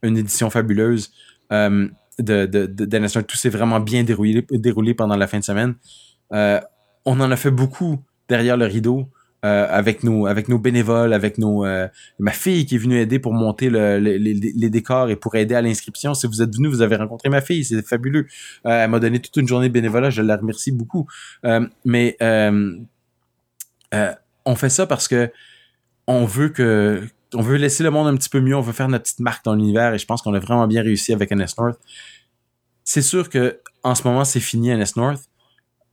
une 0.02 0.18
édition 0.18 0.50
fabuleuse 0.50 1.10
euh, 1.52 1.88
de, 2.18 2.46
de, 2.46 2.66
de, 2.66 3.20
Tout 3.22 3.36
s'est 3.36 3.48
vraiment 3.48 3.80
bien 3.80 4.04
déroulé, 4.04 4.46
déroulé 4.50 4.94
pendant 4.94 5.16
la 5.16 5.26
fin 5.26 5.38
de 5.38 5.44
semaine. 5.44 5.74
Euh, 6.32 6.60
on 7.04 7.18
en 7.20 7.30
a 7.30 7.36
fait 7.36 7.50
beaucoup 7.50 8.00
derrière 8.28 8.56
le 8.56 8.66
rideau. 8.66 9.08
Euh, 9.44 9.66
avec 9.68 10.04
nos 10.04 10.26
avec 10.26 10.48
nos 10.48 10.60
bénévoles, 10.60 11.12
avec 11.12 11.36
nos 11.36 11.66
euh, 11.66 11.88
ma 12.20 12.30
fille 12.30 12.64
qui 12.64 12.76
est 12.76 12.78
venue 12.78 13.00
aider 13.00 13.18
pour 13.18 13.32
monter 13.32 13.70
le, 13.70 13.98
les, 13.98 14.16
les, 14.16 14.70
décors 14.70 15.10
et 15.10 15.16
pour 15.16 15.34
aider 15.34 15.56
à 15.56 15.60
l'inscription. 15.60 16.14
Si 16.14 16.28
vous 16.28 16.42
êtes 16.42 16.54
venu, 16.54 16.68
vous 16.68 16.80
avez 16.80 16.94
rencontré 16.94 17.28
ma 17.28 17.40
fille, 17.40 17.64
c'est 17.64 17.84
fabuleux. 17.84 18.28
Euh, 18.66 18.84
elle 18.84 18.90
m'a 18.90 19.00
donné 19.00 19.18
toute 19.18 19.36
une 19.36 19.48
journée 19.48 19.66
de 19.66 19.72
bénévolat, 19.72 20.10
je 20.10 20.22
la 20.22 20.36
remercie 20.36 20.70
beaucoup. 20.70 21.08
mais 21.84 22.16
on 22.20 22.86
fait 24.54 24.68
ça 24.68 24.86
parce 24.86 25.08
que 25.08 25.28
on 26.06 26.24
veut 26.24 26.50
que 26.50 27.02
on 27.34 27.42
veut 27.42 27.56
laisser 27.56 27.82
le 27.82 27.90
monde 27.90 28.06
un 28.06 28.16
petit 28.16 28.28
peu 28.28 28.40
mieux, 28.40 28.54
on 28.54 28.60
veut 28.60 28.72
faire 28.72 28.88
notre 28.88 29.02
petite 29.02 29.18
marque 29.18 29.44
dans 29.44 29.56
l'univers 29.56 29.92
et 29.92 29.98
je 29.98 30.06
pense 30.06 30.22
qu'on 30.22 30.34
a 30.34 30.38
vraiment 30.38 30.68
bien 30.68 30.82
réussi 30.82 31.12
avec 31.12 31.32
NS 31.32 31.56
North. 31.58 31.80
C'est 32.84 33.02
sûr 33.02 33.28
que 33.28 33.58
en 33.82 33.96
ce 33.96 34.06
moment 34.06 34.24
c'est 34.24 34.38
fini 34.38 34.72
NS 34.72 34.94
North. 34.94 35.24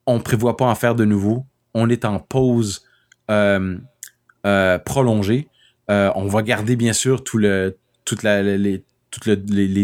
On 0.06 0.20
prévoit 0.20 0.56
pas 0.56 0.66
en 0.66 0.76
faire 0.76 0.94
de 0.94 1.04
nouveau. 1.04 1.48
On 1.74 1.90
est 1.90 2.06
en 2.06 2.20
pause 2.20 2.84
euh, 3.30 3.78
euh, 4.46 4.80
prolongé. 4.80 5.50
Euh, 5.92 6.12
on 6.16 6.28
va 6.28 6.44
garder 6.44 6.78
bien 6.78 6.94
sûr 6.94 7.26
tout 7.26 7.38
les, 7.38 7.76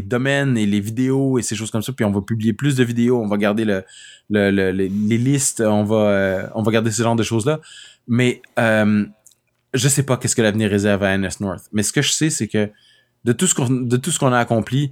domaines 0.01 0.57
et 0.57 0.65
les 0.65 0.79
vidéos 0.79 1.37
et 1.37 1.41
ces 1.41 1.57
choses 1.57 1.71
comme 1.71 1.81
ça. 1.81 1.91
Puis 1.91 2.05
on 2.05 2.11
va 2.11 2.21
publier 2.21 2.53
plus 2.53 2.75
de 2.75 2.83
vidéos, 2.85 3.21
on 3.21 3.27
va 3.27 3.35
garder 3.35 3.65
le, 3.65 3.83
le, 4.29 4.71
les 4.71 5.17
listes, 5.17 5.61
on 5.61 5.83
va, 5.83 6.49
garder 6.67 6.89
ce 6.89 7.03
genre 7.03 7.17
de 7.17 7.23
choses-là. 7.23 7.59
Mais 8.07 8.41
euh, 8.57 9.05
je 9.73 9.87
sais 9.89 10.03
pas 10.03 10.15
qu'est-ce 10.15 10.37
que 10.37 10.41
l'avenir 10.41 10.69
réserve 10.69 11.03
à 11.03 11.17
NS 11.17 11.41
North. 11.41 11.65
Mais 11.73 11.83
ce 11.83 11.91
que 11.91 12.01
je 12.01 12.13
sais, 12.13 12.29
c'est 12.29 12.47
que 12.47 12.71
de 13.25 13.33
tout 13.33 13.47
ce 13.47 14.19
qu'on 14.19 14.31
a 14.31 14.39
accompli, 14.39 14.91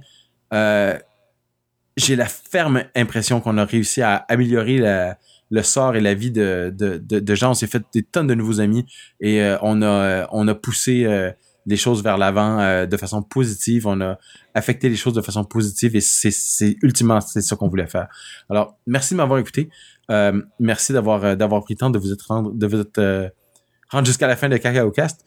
j'ai 0.52 2.16
la 2.16 2.26
ferme 2.26 2.84
impression 2.94 3.40
qu'on 3.40 3.56
a 3.56 3.64
réussi 3.64 4.02
à 4.02 4.16
améliorer 4.28 4.76
la, 4.76 5.16
le 5.54 5.62
sort 5.62 5.94
et 5.94 6.00
la 6.00 6.14
vie 6.14 6.32
de, 6.32 6.74
de, 6.76 6.98
de, 6.98 7.34
gens. 7.34 7.52
On 7.52 7.54
s'est 7.54 7.68
fait 7.68 7.82
des 7.94 8.02
tonnes 8.02 8.26
de 8.26 8.34
nouveaux 8.34 8.60
amis 8.60 8.84
et 9.20 9.40
euh, 9.40 9.56
on 9.62 9.82
a 9.82 10.26
on 10.32 10.48
a 10.48 10.54
poussé 10.54 11.04
euh, 11.04 11.30
des 11.64 11.76
choses 11.76 12.02
vers 12.02 12.18
l'avant 12.18 12.58
euh, 12.58 12.86
de 12.86 12.96
façon 12.96 13.22
positive. 13.22 13.86
On 13.86 14.00
a 14.00 14.18
affecté 14.54 14.88
les 14.88 14.96
choses 14.96 15.14
de 15.14 15.22
façon 15.22 15.44
positive 15.44 15.94
et 15.94 16.00
c'est 16.00 16.32
c'est 16.32 16.76
ultimement 16.82 17.20
c'est 17.20 17.40
ça 17.40 17.54
qu'on 17.54 17.68
voulait 17.68 17.86
faire. 17.86 18.08
Alors 18.50 18.76
merci 18.88 19.14
de 19.14 19.18
m'avoir 19.18 19.38
écouté. 19.38 19.70
merci 20.58 20.92
d'avoir 20.92 21.36
d'avoir 21.36 21.62
pris 21.62 21.74
le 21.74 21.78
temps 21.78 21.90
de 21.90 22.00
vous 22.00 22.12
être 22.12 22.26
rendre 22.26 22.52
de 22.52 22.66
vous 22.66 22.82
rendre 23.90 24.06
jusqu'à 24.06 24.26
la 24.26 24.36
fin 24.36 24.48
de 24.48 24.56
Cacao 24.56 24.90
Cast. 24.90 25.24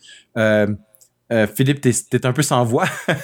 Philippe, 1.55 1.82
t'es 1.82 1.91
es 2.13 2.25
un 2.25 2.34
peu 2.34 2.41
sans 2.41 2.63
voix. 2.63 2.86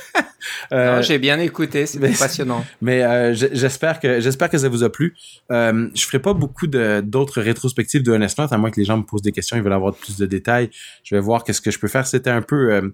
Euh, 0.72 1.02
j'ai 1.02 1.20
bien 1.20 1.40
écouté, 1.40 1.86
c'est 1.86 2.00
passionnant. 2.18 2.66
Mais 2.82 3.04
euh, 3.04 3.34
j'espère 3.34 4.00
que 4.00 4.20
j'espère 4.20 4.50
que 4.50 4.58
ça 4.58 4.70
vous 4.70 4.84
a 4.84 4.92
plu. 4.92 5.16
Euh, 5.52 5.90
je 5.94 6.06
ferai 6.06 6.20
pas 6.20 6.34
beaucoup 6.34 6.68
d'autres 6.68 7.42
rétrospectives 7.42 8.04
de 8.04 8.12
Honest 8.12 8.40
à 8.40 8.58
moins 8.58 8.72
que 8.72 8.80
les 8.80 8.86
gens 8.86 8.98
me 8.98 9.04
posent 9.04 9.22
des 9.22 9.32
questions, 9.32 9.58
ils 9.58 9.64
veulent 9.64 9.74
avoir 9.74 9.94
plus 9.94 10.18
de 10.18 10.26
détails. 10.26 10.70
Je 11.04 11.16
vais 11.16 11.22
voir 11.22 11.44
qu'est-ce 11.44 11.62
que 11.62 11.72
je 11.72 11.80
peux 11.80 11.88
faire. 11.88 12.08
C'était 12.08 12.30
un 12.30 12.42
peu 12.42 12.74
euh, 12.74 12.90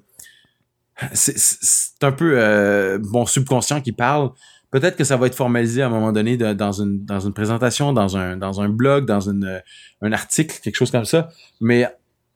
c'est 1.14 2.04
un 2.04 2.12
peu 2.12 2.34
euh, 2.36 3.00
mon 3.02 3.26
subconscient 3.26 3.82
qui 3.82 3.92
parle. 3.92 4.32
Peut-être 4.72 4.98
que 4.98 5.04
ça 5.04 5.18
va 5.18 5.28
être 5.28 5.36
formalisé 5.36 5.82
à 5.82 5.88
un 5.88 5.90
moment 5.90 6.12
donné 6.12 6.38
dans 6.38 6.72
une 6.72 7.04
dans 7.06 7.20
une 7.20 7.34
présentation, 7.34 7.94
dans 7.94 8.18
un 8.18 8.38
dans 8.38 8.62
un 8.62 8.70
blog, 8.70 9.06
dans 9.06 9.22
une 9.22 9.62
un 10.02 10.12
article, 10.12 10.60
quelque 10.62 10.76
chose 10.76 10.92
comme 10.92 11.06
ça. 11.06 11.30
Mais 11.60 11.88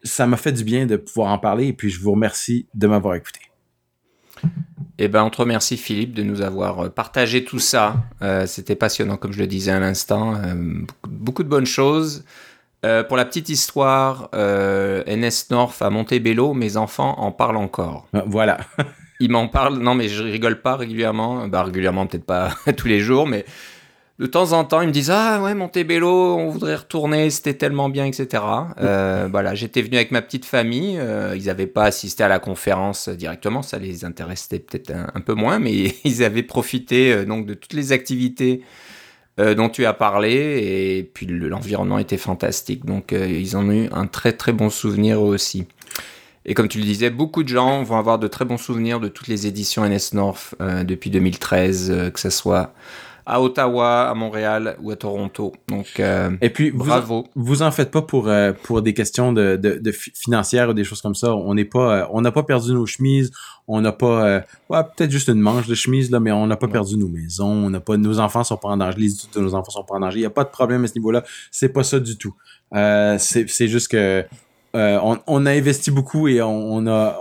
ça 0.03 0.27
m'a 0.27 0.37
fait 0.37 0.51
du 0.51 0.63
bien 0.63 0.85
de 0.85 0.97
pouvoir 0.97 1.31
en 1.31 1.37
parler 1.37 1.67
et 1.67 1.73
puis 1.73 1.89
je 1.89 1.99
vous 1.99 2.11
remercie 2.11 2.67
de 2.73 2.87
m'avoir 2.87 3.15
écouté. 3.15 3.39
Eh 4.99 5.07
ben, 5.07 5.23
on 5.23 5.29
te 5.29 5.37
remercie 5.37 5.77
Philippe 5.77 6.13
de 6.13 6.23
nous 6.23 6.41
avoir 6.41 6.85
euh, 6.85 6.89
partagé 6.89 7.43
tout 7.43 7.59
ça. 7.59 7.95
Euh, 8.21 8.45
c'était 8.45 8.75
passionnant, 8.75 9.17
comme 9.17 9.33
je 9.33 9.39
le 9.39 9.47
disais 9.47 9.71
à 9.71 9.79
l'instant. 9.79 10.35
Euh, 10.35 10.85
beaucoup, 11.07 11.43
de 11.43 11.49
bonnes 11.49 11.65
choses. 11.65 12.23
pour 12.81 13.17
la 13.17 13.25
petite 13.25 13.49
histoire, 13.49 14.29
NS 14.33 15.49
North 15.49 15.81
a 15.81 15.89
Montebello, 15.89 16.53
mes 16.53 16.77
enfants 16.77 17.15
en 17.17 17.31
parlent 17.31 17.57
encore. 17.57 18.07
Voilà. 18.25 18.59
Ils 19.19 19.31
m'en 19.31 19.47
parlent, 19.47 19.77
non 19.77 19.95
mais 19.95 20.09
je 20.09 20.21
rigole 20.21 20.61
pas 20.61 20.75
régulièrement, 20.75 21.47
bah 21.47 21.63
régulièrement 21.63 22.07
peut-être 22.07 22.25
pas 22.25 22.49
tous 22.77 22.87
les 22.87 22.99
jours, 22.99 23.25
mais 23.25 23.45
de 24.20 24.28
temps 24.28 24.51
en 24.51 24.64
temps, 24.64 24.82
ils 24.82 24.88
me 24.88 24.93
disent 24.93 25.09
Ah 25.09 25.41
ouais, 25.41 25.55
Montebello, 25.55 26.36
on 26.38 26.49
voudrait 26.49 26.76
retourner, 26.76 27.32
c'était 27.32 27.55
tellement 27.55 27.89
bien, 27.89 28.05
etc. 28.05 28.43
Euh, 28.80 29.28
voilà, 29.30 29.55
j'étais 29.55 29.82
venu 29.82 29.95
avec 29.95 30.11
ma 30.11 30.22
petite 30.22 30.45
famille. 30.45 30.97
Euh, 30.99 31.36
ils 31.36 31.45
n'avaient 31.45 31.68
pas 31.68 31.86
assisté 31.86 32.24
à 32.24 32.28
la 32.28 32.38
conférence 32.38 33.09
directement, 33.09 33.64
ça 33.64 33.80
les 33.80 34.05
intéressait 34.05 34.59
peut-être 34.59 34.91
un, 34.91 35.22
peu 35.22 35.34
moins, 35.34 35.57
mais 35.57 35.95
ils 36.03 36.24
avaient 36.24 36.43
profité 36.43 37.11
euh, 37.11 37.26
donc 37.26 37.47
de 37.47 37.55
toutes 37.55 37.74
les 37.74 37.91
activités 37.91 38.61
dont 39.39 39.68
tu 39.68 39.84
as 39.88 39.93
parlé, 39.93 40.32
et 40.99 41.09
puis 41.11 41.26
l'environnement 41.26 41.97
était 41.97 42.18
fantastique. 42.18 42.86
Donc 42.86 43.14
ils 43.14 43.57
ont 43.57 43.68
eu 43.72 43.89
un 43.91 44.05
très 44.05 44.32
très 44.34 44.53
bon 44.53 44.70
souvenir 44.70 45.24
aussi. 45.24 45.66
Et 46.45 46.53
comme 46.53 46.68
tu 46.68 46.78
le 46.78 46.84
disais, 46.84 47.09
beaucoup 47.09 47.41
de 47.41 47.47
gens 47.47 47.82
vont 47.82 47.97
avoir 47.97 48.20
de 48.20 48.28
très 48.28 48.45
bons 48.45 48.59
souvenirs 48.59 48.99
de 48.99 49.07
toutes 49.07 49.28
les 49.28 49.47
éditions 49.47 49.89
NS 49.89 50.14
North 50.14 50.53
depuis 50.59 51.09
2013, 51.09 52.11
que 52.14 52.20
ce 52.20 52.30
soit 52.30 52.76
à 53.26 53.41
Ottawa, 53.41 54.09
à 54.09 54.13
Montréal 54.13 54.76
ou 54.82 54.91
à 54.91 54.95
Toronto. 54.95 55.53
Donc, 55.69 55.99
euh, 55.99 56.32
et 56.41 56.49
puis 56.49 56.71
bravo. 56.71 57.26
Vous, 57.36 57.43
vous 57.43 57.61
en 57.61 57.71
faites 57.71 57.91
pas 57.91 58.01
pour 58.01 58.28
euh, 58.28 58.51
pour 58.63 58.82
des 58.82 58.93
questions 58.93 59.32
de, 59.32 59.55
de, 59.55 59.76
de, 59.76 59.91
financières 59.91 60.69
ou 60.69 60.74
des 60.74 60.84
choses 60.84 61.01
comme 61.01 61.15
ça. 61.15 61.34
On 61.34 61.53
n'est 61.53 61.65
pas, 61.65 62.01
euh, 62.01 62.05
on 62.11 62.21
n'a 62.21 62.32
pas 62.32 62.43
perdu 62.43 62.74
nos 62.74 62.86
chemises. 62.86 63.32
On 63.67 63.80
n'a 63.80 63.93
pas, 63.93 64.28
euh, 64.28 64.41
ouais, 64.69 64.82
peut-être 64.84 65.11
juste 65.11 65.30
une 65.30 65.39
manche 65.39 65.67
de 65.67 65.76
chemise 65.76 66.11
là, 66.11 66.19
mais 66.19 66.32
on 66.34 66.47
n'a 66.47 66.57
pas 66.57 66.67
perdu 66.67 66.97
nos 66.97 67.07
maisons. 67.07 67.47
On 67.47 67.69
n'a 67.69 67.80
pas, 67.80 67.95
nos 67.95 68.19
enfants 68.19 68.43
sont 68.43 68.57
pas 68.57 68.69
en 68.69 68.78
danger. 68.78 68.97
Les 68.97 69.41
nos 69.41 69.55
enfants 69.55 69.71
sont 69.71 69.84
pas 69.84 69.95
en 69.95 69.99
danger. 70.01 70.19
Il 70.19 70.24
y 70.24 70.26
a 70.26 70.30
pas 70.30 70.43
de 70.43 70.49
problème 70.49 70.84
à 70.84 70.88
ce 70.88 70.95
niveau-là. 70.95 71.24
C'est 71.51 71.69
pas 71.69 71.84
ça 71.84 71.99
du 71.99 72.17
tout. 72.17 72.36
c'est 72.74 73.49
c'est 73.49 73.67
juste 73.67 73.89
que 73.89 74.26
on, 74.74 75.19
on, 75.28 75.45
a 75.45 75.51
investi 75.51 75.91
beaucoup 75.91 76.28
et 76.28 76.41
on, 76.41 76.74
on 76.74 76.88
a 76.88 77.17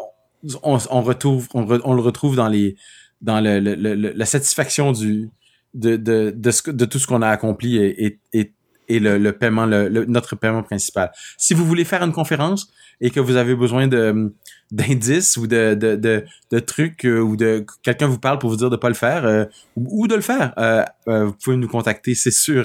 on, 0.62 0.78
on 0.90 1.03
retrouve 1.03 1.48
on, 1.55 1.66
on, 1.84 1.94
le 1.94 2.00
retrouve 2.00 2.34
dans 2.34 2.48
les 2.48 2.76
dans 3.20 3.40
le, 3.40 3.61
le, 3.61 3.74
le 3.74 3.94
la 3.94 4.26
satisfaction 4.26 4.90
du 4.90 5.30
de, 5.74 5.96
de, 5.96 6.32
de, 6.34 6.50
ce, 6.50 6.70
de 6.70 6.84
tout 6.84 6.98
ce 6.98 7.06
qu'on 7.06 7.22
a 7.22 7.28
accompli 7.28 7.76
et, 7.78 8.18
et, 8.32 8.52
et 8.88 9.00
le, 9.00 9.18
le, 9.18 9.32
paiement, 9.32 9.66
le, 9.66 9.88
notre 10.06 10.36
paiement 10.36 10.62
principal. 10.62 11.10
Si 11.38 11.54
vous 11.54 11.64
voulez 11.64 11.84
faire 11.84 12.02
une 12.02 12.12
conférence 12.12 12.72
et 13.00 13.10
que 13.10 13.20
vous 13.20 13.36
avez 13.36 13.54
besoin 13.54 13.88
de 13.88 14.32
d'indices 14.70 15.36
ou 15.36 15.46
de, 15.46 15.74
de, 15.74 15.96
de, 15.96 16.24
de 16.50 16.58
trucs 16.58 17.04
euh, 17.04 17.20
ou 17.20 17.36
de 17.36 17.66
quelqu'un 17.82 18.06
vous 18.06 18.18
parle 18.18 18.38
pour 18.38 18.48
vous 18.48 18.56
dire 18.56 18.70
de 18.70 18.76
pas 18.76 18.88
le 18.88 18.94
faire 18.94 19.26
euh, 19.26 19.44
ou, 19.76 20.08
de 20.08 20.14
le 20.14 20.22
faire, 20.22 20.54
euh, 20.56 20.82
vous 21.06 21.34
pouvez 21.44 21.56
nous 21.56 21.68
contacter, 21.68 22.14
c'est 22.14 22.30
sûr. 22.30 22.64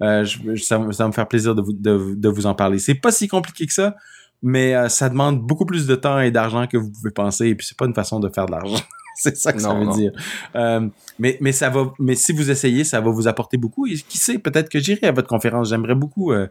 Je, 0.00 0.56
ça, 0.56 0.78
ça, 0.92 1.04
va 1.04 1.08
me 1.08 1.12
faire 1.12 1.26
plaisir 1.26 1.54
de 1.54 1.62
vous, 1.62 1.72
de, 1.72 2.14
de 2.14 2.28
vous 2.28 2.44
en 2.44 2.54
parler. 2.54 2.78
C'est 2.78 2.94
pas 2.94 3.10
si 3.10 3.26
compliqué 3.26 3.66
que 3.66 3.72
ça, 3.72 3.96
mais 4.42 4.88
ça 4.90 5.08
demande 5.08 5.40
beaucoup 5.40 5.64
plus 5.64 5.86
de 5.86 5.94
temps 5.94 6.20
et 6.20 6.30
d'argent 6.30 6.66
que 6.66 6.76
vous 6.76 6.90
pouvez 6.90 7.10
penser 7.10 7.46
et 7.48 7.54
puis 7.54 7.66
c'est 7.66 7.76
pas 7.76 7.86
une 7.86 7.94
façon 7.94 8.20
de 8.20 8.28
faire 8.28 8.44
de 8.44 8.52
l'argent. 8.52 8.76
c'est 9.18 9.36
ça 9.36 9.52
que 9.52 9.60
ça 9.60 9.74
veut 9.74 9.86
dire. 9.94 10.12
Euh, 10.54 10.88
mais, 11.18 11.38
mais 11.40 11.52
ça 11.52 11.70
va, 11.70 11.92
mais 11.98 12.14
si 12.14 12.32
vous 12.32 12.50
essayez, 12.50 12.84
ça 12.84 13.00
va 13.00 13.10
vous 13.10 13.26
apporter 13.28 13.56
beaucoup. 13.56 13.86
Et 13.86 13.94
qui 13.94 14.18
sait, 14.18 14.38
peut-être 14.38 14.68
que 14.68 14.78
j'irai 14.78 15.06
à 15.06 15.12
votre 15.12 15.28
conférence. 15.28 15.70
J'aimerais 15.70 15.94
beaucoup, 15.94 16.32
euh, 16.32 16.48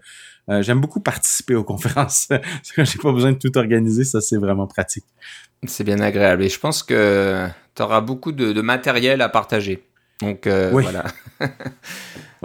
euh, 0.50 0.62
j'aime 0.62 0.82
beaucoup 0.82 1.00
participer 1.00 1.56
aux 1.56 1.64
conférences. 1.64 2.28
J'ai 2.78 3.00
pas 3.00 3.12
besoin 3.12 3.34
de 3.34 3.38
tout 3.38 3.56
organiser, 3.58 4.04
ça 4.04 4.22
c'est 4.22 4.38
vraiment 4.38 4.68
pratique. 4.68 5.06
C'est 5.68 5.84
bien 5.84 6.00
agréable. 6.00 6.44
Et 6.44 6.50
je 6.50 6.60
pense 6.60 6.84
que 6.84 7.48
tu 7.76 7.82
auras 7.82 8.02
beaucoup 8.02 8.32
de, 8.32 8.54
de, 8.54 8.62
matériel 8.62 9.22
à 9.22 9.30
partager. 9.30 9.84
Donc 10.22 10.48
voilà. 10.48 11.06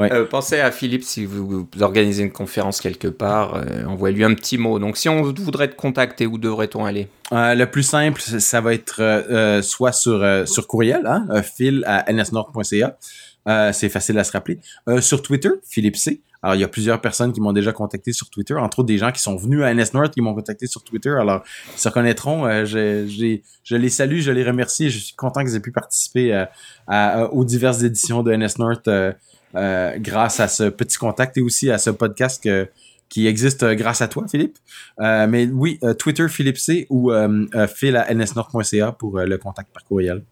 Euh, 0.01 0.25
pensez 0.25 0.61
à 0.61 0.71
Philippe 0.71 1.05
si 1.05 1.25
vous, 1.25 1.69
organisez 1.81 2.23
une 2.23 2.33
conférence 2.33 2.81
quelque 2.81 3.09
part, 3.09 3.57
euh, 3.57 3.85
envoyez-lui 3.85 4.25
un 4.25 4.35
petit 4.35 4.59
mot. 4.59 4.79
Donc 4.79 4.97
si 4.97 5.09
on 5.09 5.23
voudrait 5.23 5.69
te 5.69 5.77
contacter, 5.77 6.27
où 6.27 6.39
devrait-on 6.39 6.85
aller? 6.85 7.09
Euh, 7.33 7.55
Le 7.55 7.67
plus 7.67 7.83
simple, 7.83 8.21
ça 8.21 8.61
va 8.61 8.75
être 8.75 9.61
soit 9.63 9.93
sur, 9.93 10.25
sur 10.47 10.67
courriel, 10.67 11.07
hein, 11.07 11.43
phil 11.43 11.85
à 11.87 12.13
nsnord.ca. 12.13 12.97
c'est 13.73 13.89
facile 13.89 14.19
à 14.19 14.25
se 14.25 14.33
rappeler. 14.33 14.59
sur 15.01 15.23
Twitter, 15.23 15.51
Philippe 15.65 15.97
C. 15.97 16.23
Alors, 16.43 16.55
il 16.55 16.61
y 16.61 16.65
a 16.65 16.69
plusieurs 16.69 17.01
personnes 17.01 17.33
qui 17.33 17.41
m'ont 17.41 17.53
déjà 17.53 17.73
contacté 17.73 18.13
sur 18.13 18.31
Twitter, 18.31 18.55
entre 18.55 18.79
autres 18.79 18.87
des 18.87 18.97
gens 18.97 19.13
qui 19.13 19.21
sont 19.21 19.37
venus 19.37 19.63
à 19.63 19.75
NS 19.75 19.93
North 19.93 20.11
qui 20.13 20.23
m'ont 20.23 20.35
contacté 20.35 20.67
sur 20.67 20.83
Twitter. 20.83 21.11
Alors, 21.11 21.43
ils 21.75 21.79
se 21.79 21.89
reconnaîtront. 21.89 22.47
Euh, 22.47 22.65
je, 22.65 23.07
je, 23.63 23.77
les 23.77 23.91
salue, 23.91 24.21
je 24.21 24.31
les 24.31 24.45
remercie. 24.45 24.89
Je 24.89 24.99
suis 24.99 25.15
content 25.15 25.45
qu'ils 25.45 25.55
aient 25.55 25.61
pu 25.61 25.73
participer 25.73 26.47
à, 26.87 27.31
aux 27.33 27.45
diverses 27.45 27.83
éditions 27.83 28.23
de 28.23 28.35
NS 28.35 28.59
North 28.59 28.89
grâce 29.55 30.41
à 30.41 30.49
ce 30.49 30.65
petit 30.65 30.99
contact 30.99 31.37
et 31.37 31.41
aussi 31.41 31.71
à 31.71 31.79
ce 31.79 31.91
podcast 31.91 32.47
qui 33.11 33.27
existe 33.27 33.65
euh, 33.65 33.75
grâce 33.75 34.01
à 34.01 34.09
toi, 34.09 34.25
Philippe. 34.31 34.57
Euh, 35.01 35.27
mais 35.27 35.47
oui, 35.47 35.79
euh, 35.83 35.93
Twitter 35.93 36.29
Philippe 36.29 36.57
C 36.57 36.87
ou 36.89 37.13
fil 37.69 37.97
à 37.97 38.15
nsnord.ca 38.15 38.93
pour 38.93 39.19
le 39.19 39.37
contact 39.37 39.71
par 39.75 39.85
courriel. 39.85 40.23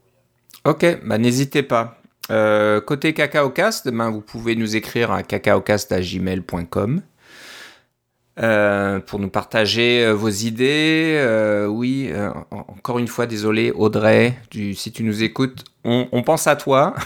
Ok, 0.64 0.86
bah 1.04 1.18
n'hésitez 1.18 1.62
pas. 1.62 2.00
côté 2.86 3.12
CacaoCast, 3.12 3.90
ben, 3.90 4.10
vous 4.10 4.22
pouvez 4.22 4.56
nous 4.56 4.76
écrire 4.76 5.12
à 5.12 5.22
cacaocast.gmail.com. 5.22 7.02
Euh, 8.40 9.00
pour 9.00 9.18
nous 9.18 9.30
partager 9.30 10.12
vos 10.12 10.28
idées. 10.28 11.66
oui, 11.68 12.10
encore 12.50 12.98
une 12.98 13.08
fois, 13.08 13.26
désolé, 13.26 13.72
Audrey, 13.72 14.38
si 14.74 14.92
tu 14.92 15.02
nous 15.02 15.22
écoutes, 15.22 15.64
on 15.84 16.22
pense 16.22 16.46
à 16.46 16.56
toi. 16.56 16.94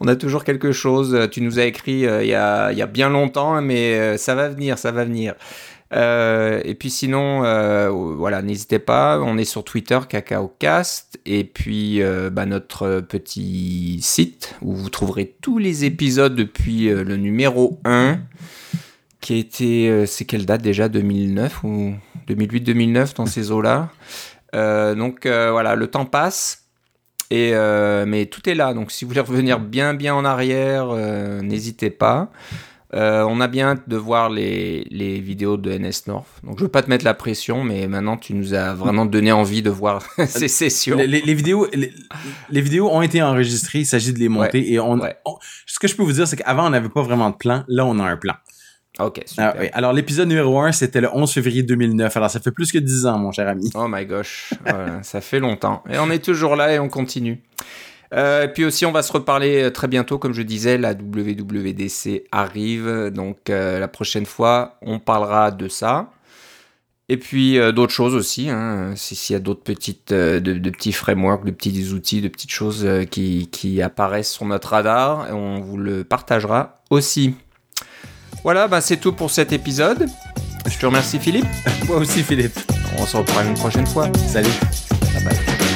on 0.00 0.08
a 0.08 0.16
toujours 0.16 0.44
quelque 0.44 0.72
chose. 0.72 1.28
Tu 1.30 1.42
nous 1.42 1.58
as 1.58 1.64
écrit 1.64 2.06
euh, 2.06 2.24
il, 2.24 2.28
y 2.28 2.34
a, 2.34 2.86
bien 2.86 3.10
longtemps, 3.10 3.60
mais 3.62 3.94
euh, 3.94 4.16
ça 4.16 4.34
va 4.34 4.48
venir, 4.48 4.78
ça 4.78 4.90
va 4.90 5.04
venir. 5.04 5.34
Euh, 5.92 6.60
et 6.64 6.74
puis 6.74 6.88
sinon, 6.88 7.40
voilà, 8.16 8.42
n'hésitez 8.42 8.78
pas. 8.78 9.20
On 9.20 9.36
est 9.38 9.44
sur 9.44 9.64
Twitter, 9.64 9.98
CacaoCast, 10.08 11.20
et 11.26 11.44
puis 11.44 12.00
bah, 12.32 12.46
notre 12.46 13.00
petit 13.00 13.98
site 14.00 14.54
où 14.62 14.74
vous 14.74 14.88
trouverez 14.88 15.34
tous 15.40 15.58
les 15.58 15.84
épisodes 15.84 16.34
depuis 16.34 16.88
le 16.88 17.16
numéro 17.16 17.80
1, 17.84 18.18
qui 19.20 19.34
a 19.34 19.36
été, 19.36 20.06
c'est 20.06 20.24
quelle 20.24 20.46
date 20.46 20.62
déjà 20.62 20.88
2009 20.88 21.64
ou 21.64 21.94
2008-2009 22.28 23.16
dans 23.16 23.26
ces 23.26 23.50
eaux-là. 23.50 23.90
donc 24.52 25.26
voilà, 25.26 25.74
le 25.74 25.86
temps 25.86 26.06
passe. 26.06 26.60
Et 27.30 27.52
euh, 27.54 28.06
mais 28.06 28.26
tout 28.26 28.48
est 28.48 28.54
là, 28.54 28.74
donc 28.74 28.90
si 28.90 29.04
vous 29.04 29.10
voulez 29.10 29.20
revenir 29.20 29.60
bien 29.60 29.94
bien 29.94 30.14
en 30.14 30.24
arrière, 30.24 30.88
euh, 30.90 31.40
n'hésitez 31.40 31.90
pas. 31.90 32.30
Euh, 32.92 33.24
on 33.28 33.40
a 33.40 33.46
bien 33.46 33.68
hâte 33.68 33.88
de 33.88 33.96
voir 33.96 34.30
les, 34.30 34.84
les, 34.90 35.20
vidéos 35.20 35.56
de 35.56 35.70
NS 35.70 36.08
North. 36.08 36.26
Donc 36.42 36.58
je 36.58 36.64
veux 36.64 36.68
pas 36.68 36.82
te 36.82 36.90
mettre 36.90 37.04
la 37.04 37.14
pression, 37.14 37.62
mais 37.62 37.86
maintenant 37.86 38.16
tu 38.16 38.34
nous 38.34 38.52
as 38.52 38.74
vraiment 38.74 39.06
donné 39.06 39.30
envie 39.30 39.62
de 39.62 39.70
voir 39.70 40.02
ces 40.26 40.48
sessions. 40.48 40.96
Les, 40.96 41.06
les, 41.06 41.34
vidéos, 41.34 41.68
les, 41.72 42.60
vidéos 42.60 42.90
ont 42.90 43.00
été 43.00 43.22
enregistrées, 43.22 43.80
il 43.80 43.86
s'agit 43.86 44.12
de 44.12 44.18
les 44.18 44.28
monter. 44.28 44.72
et 44.72 44.80
on, 44.80 45.00
ce 45.66 45.78
que 45.78 45.86
je 45.86 45.94
peux 45.94 46.02
vous 46.02 46.14
dire, 46.14 46.26
c'est 46.26 46.34
qu'avant 46.34 46.66
on 46.66 46.70
n'avait 46.70 46.88
pas 46.88 47.02
vraiment 47.02 47.30
de 47.30 47.36
plan. 47.36 47.62
Là, 47.68 47.86
on 47.86 47.96
a 48.00 48.02
un 48.02 48.16
plan. 48.16 48.34
Ok, 48.98 49.22
super. 49.26 49.54
Ah 49.56 49.64
alors, 49.72 49.92
l'épisode 49.92 50.28
numéro 50.28 50.58
1, 50.60 50.72
c'était 50.72 51.00
le 51.00 51.08
11 51.12 51.32
février 51.32 51.62
2009. 51.62 52.16
Alors, 52.16 52.30
ça 52.30 52.40
fait 52.40 52.50
plus 52.50 52.72
que 52.72 52.78
10 52.78 53.06
ans, 53.06 53.18
mon 53.18 53.32
cher 53.32 53.48
ami. 53.48 53.70
Oh 53.74 53.86
my 53.88 54.04
gosh. 54.04 54.52
ça 55.02 55.20
fait 55.20 55.40
longtemps. 55.40 55.82
Et 55.88 55.98
on 55.98 56.10
est 56.10 56.22
toujours 56.24 56.56
là 56.56 56.72
et 56.72 56.78
on 56.78 56.88
continue. 56.88 57.40
Euh, 58.12 58.44
et 58.44 58.48
puis 58.48 58.64
aussi, 58.64 58.84
on 58.86 58.92
va 58.92 59.02
se 59.02 59.12
reparler 59.12 59.62
euh, 59.62 59.70
très 59.70 59.86
bientôt, 59.86 60.18
comme 60.18 60.34
je 60.34 60.42
disais, 60.42 60.78
la 60.78 60.92
WWDC 60.94 62.24
arrive. 62.32 63.10
Donc, 63.14 63.50
euh, 63.50 63.78
la 63.78 63.88
prochaine 63.88 64.26
fois, 64.26 64.78
on 64.82 64.98
parlera 64.98 65.50
de 65.50 65.68
ça. 65.68 66.10
Et 67.08 67.16
puis 67.16 67.58
d'autres 67.72 67.92
choses 67.92 68.14
aussi, 68.14 68.50
hein, 68.50 68.92
s'il 68.94 69.34
y 69.34 69.36
a 69.36 69.40
d'autres 69.40 69.64
petites, 69.64 70.12
de, 70.12 70.70
petits 70.70 70.92
frameworks, 70.92 71.44
de 71.44 71.50
petits 71.50 71.92
outils, 71.92 72.20
de 72.20 72.28
petites 72.28 72.52
choses 72.52 72.88
qui, 73.10 73.48
qui 73.50 73.82
apparaissent 73.82 74.30
sur 74.30 74.44
notre 74.44 74.68
radar, 74.68 75.26
on 75.34 75.58
vous 75.58 75.76
le 75.76 76.04
partagera 76.04 76.84
aussi. 76.88 77.34
Voilà, 78.42 78.68
bah 78.68 78.80
c'est 78.80 78.96
tout 78.96 79.12
pour 79.12 79.30
cet 79.30 79.52
épisode. 79.52 80.06
Je 80.66 80.78
te 80.78 80.86
remercie 80.86 81.18
Philippe. 81.18 81.46
Moi 81.86 81.96
aussi 81.98 82.22
Philippe. 82.22 82.58
On 82.98 83.06
se 83.06 83.16
reprend 83.16 83.42
une 83.42 83.54
prochaine 83.54 83.86
fois. 83.86 84.10
Salut. 84.28 84.48
Bye 85.14 85.24
bye. 85.24 85.69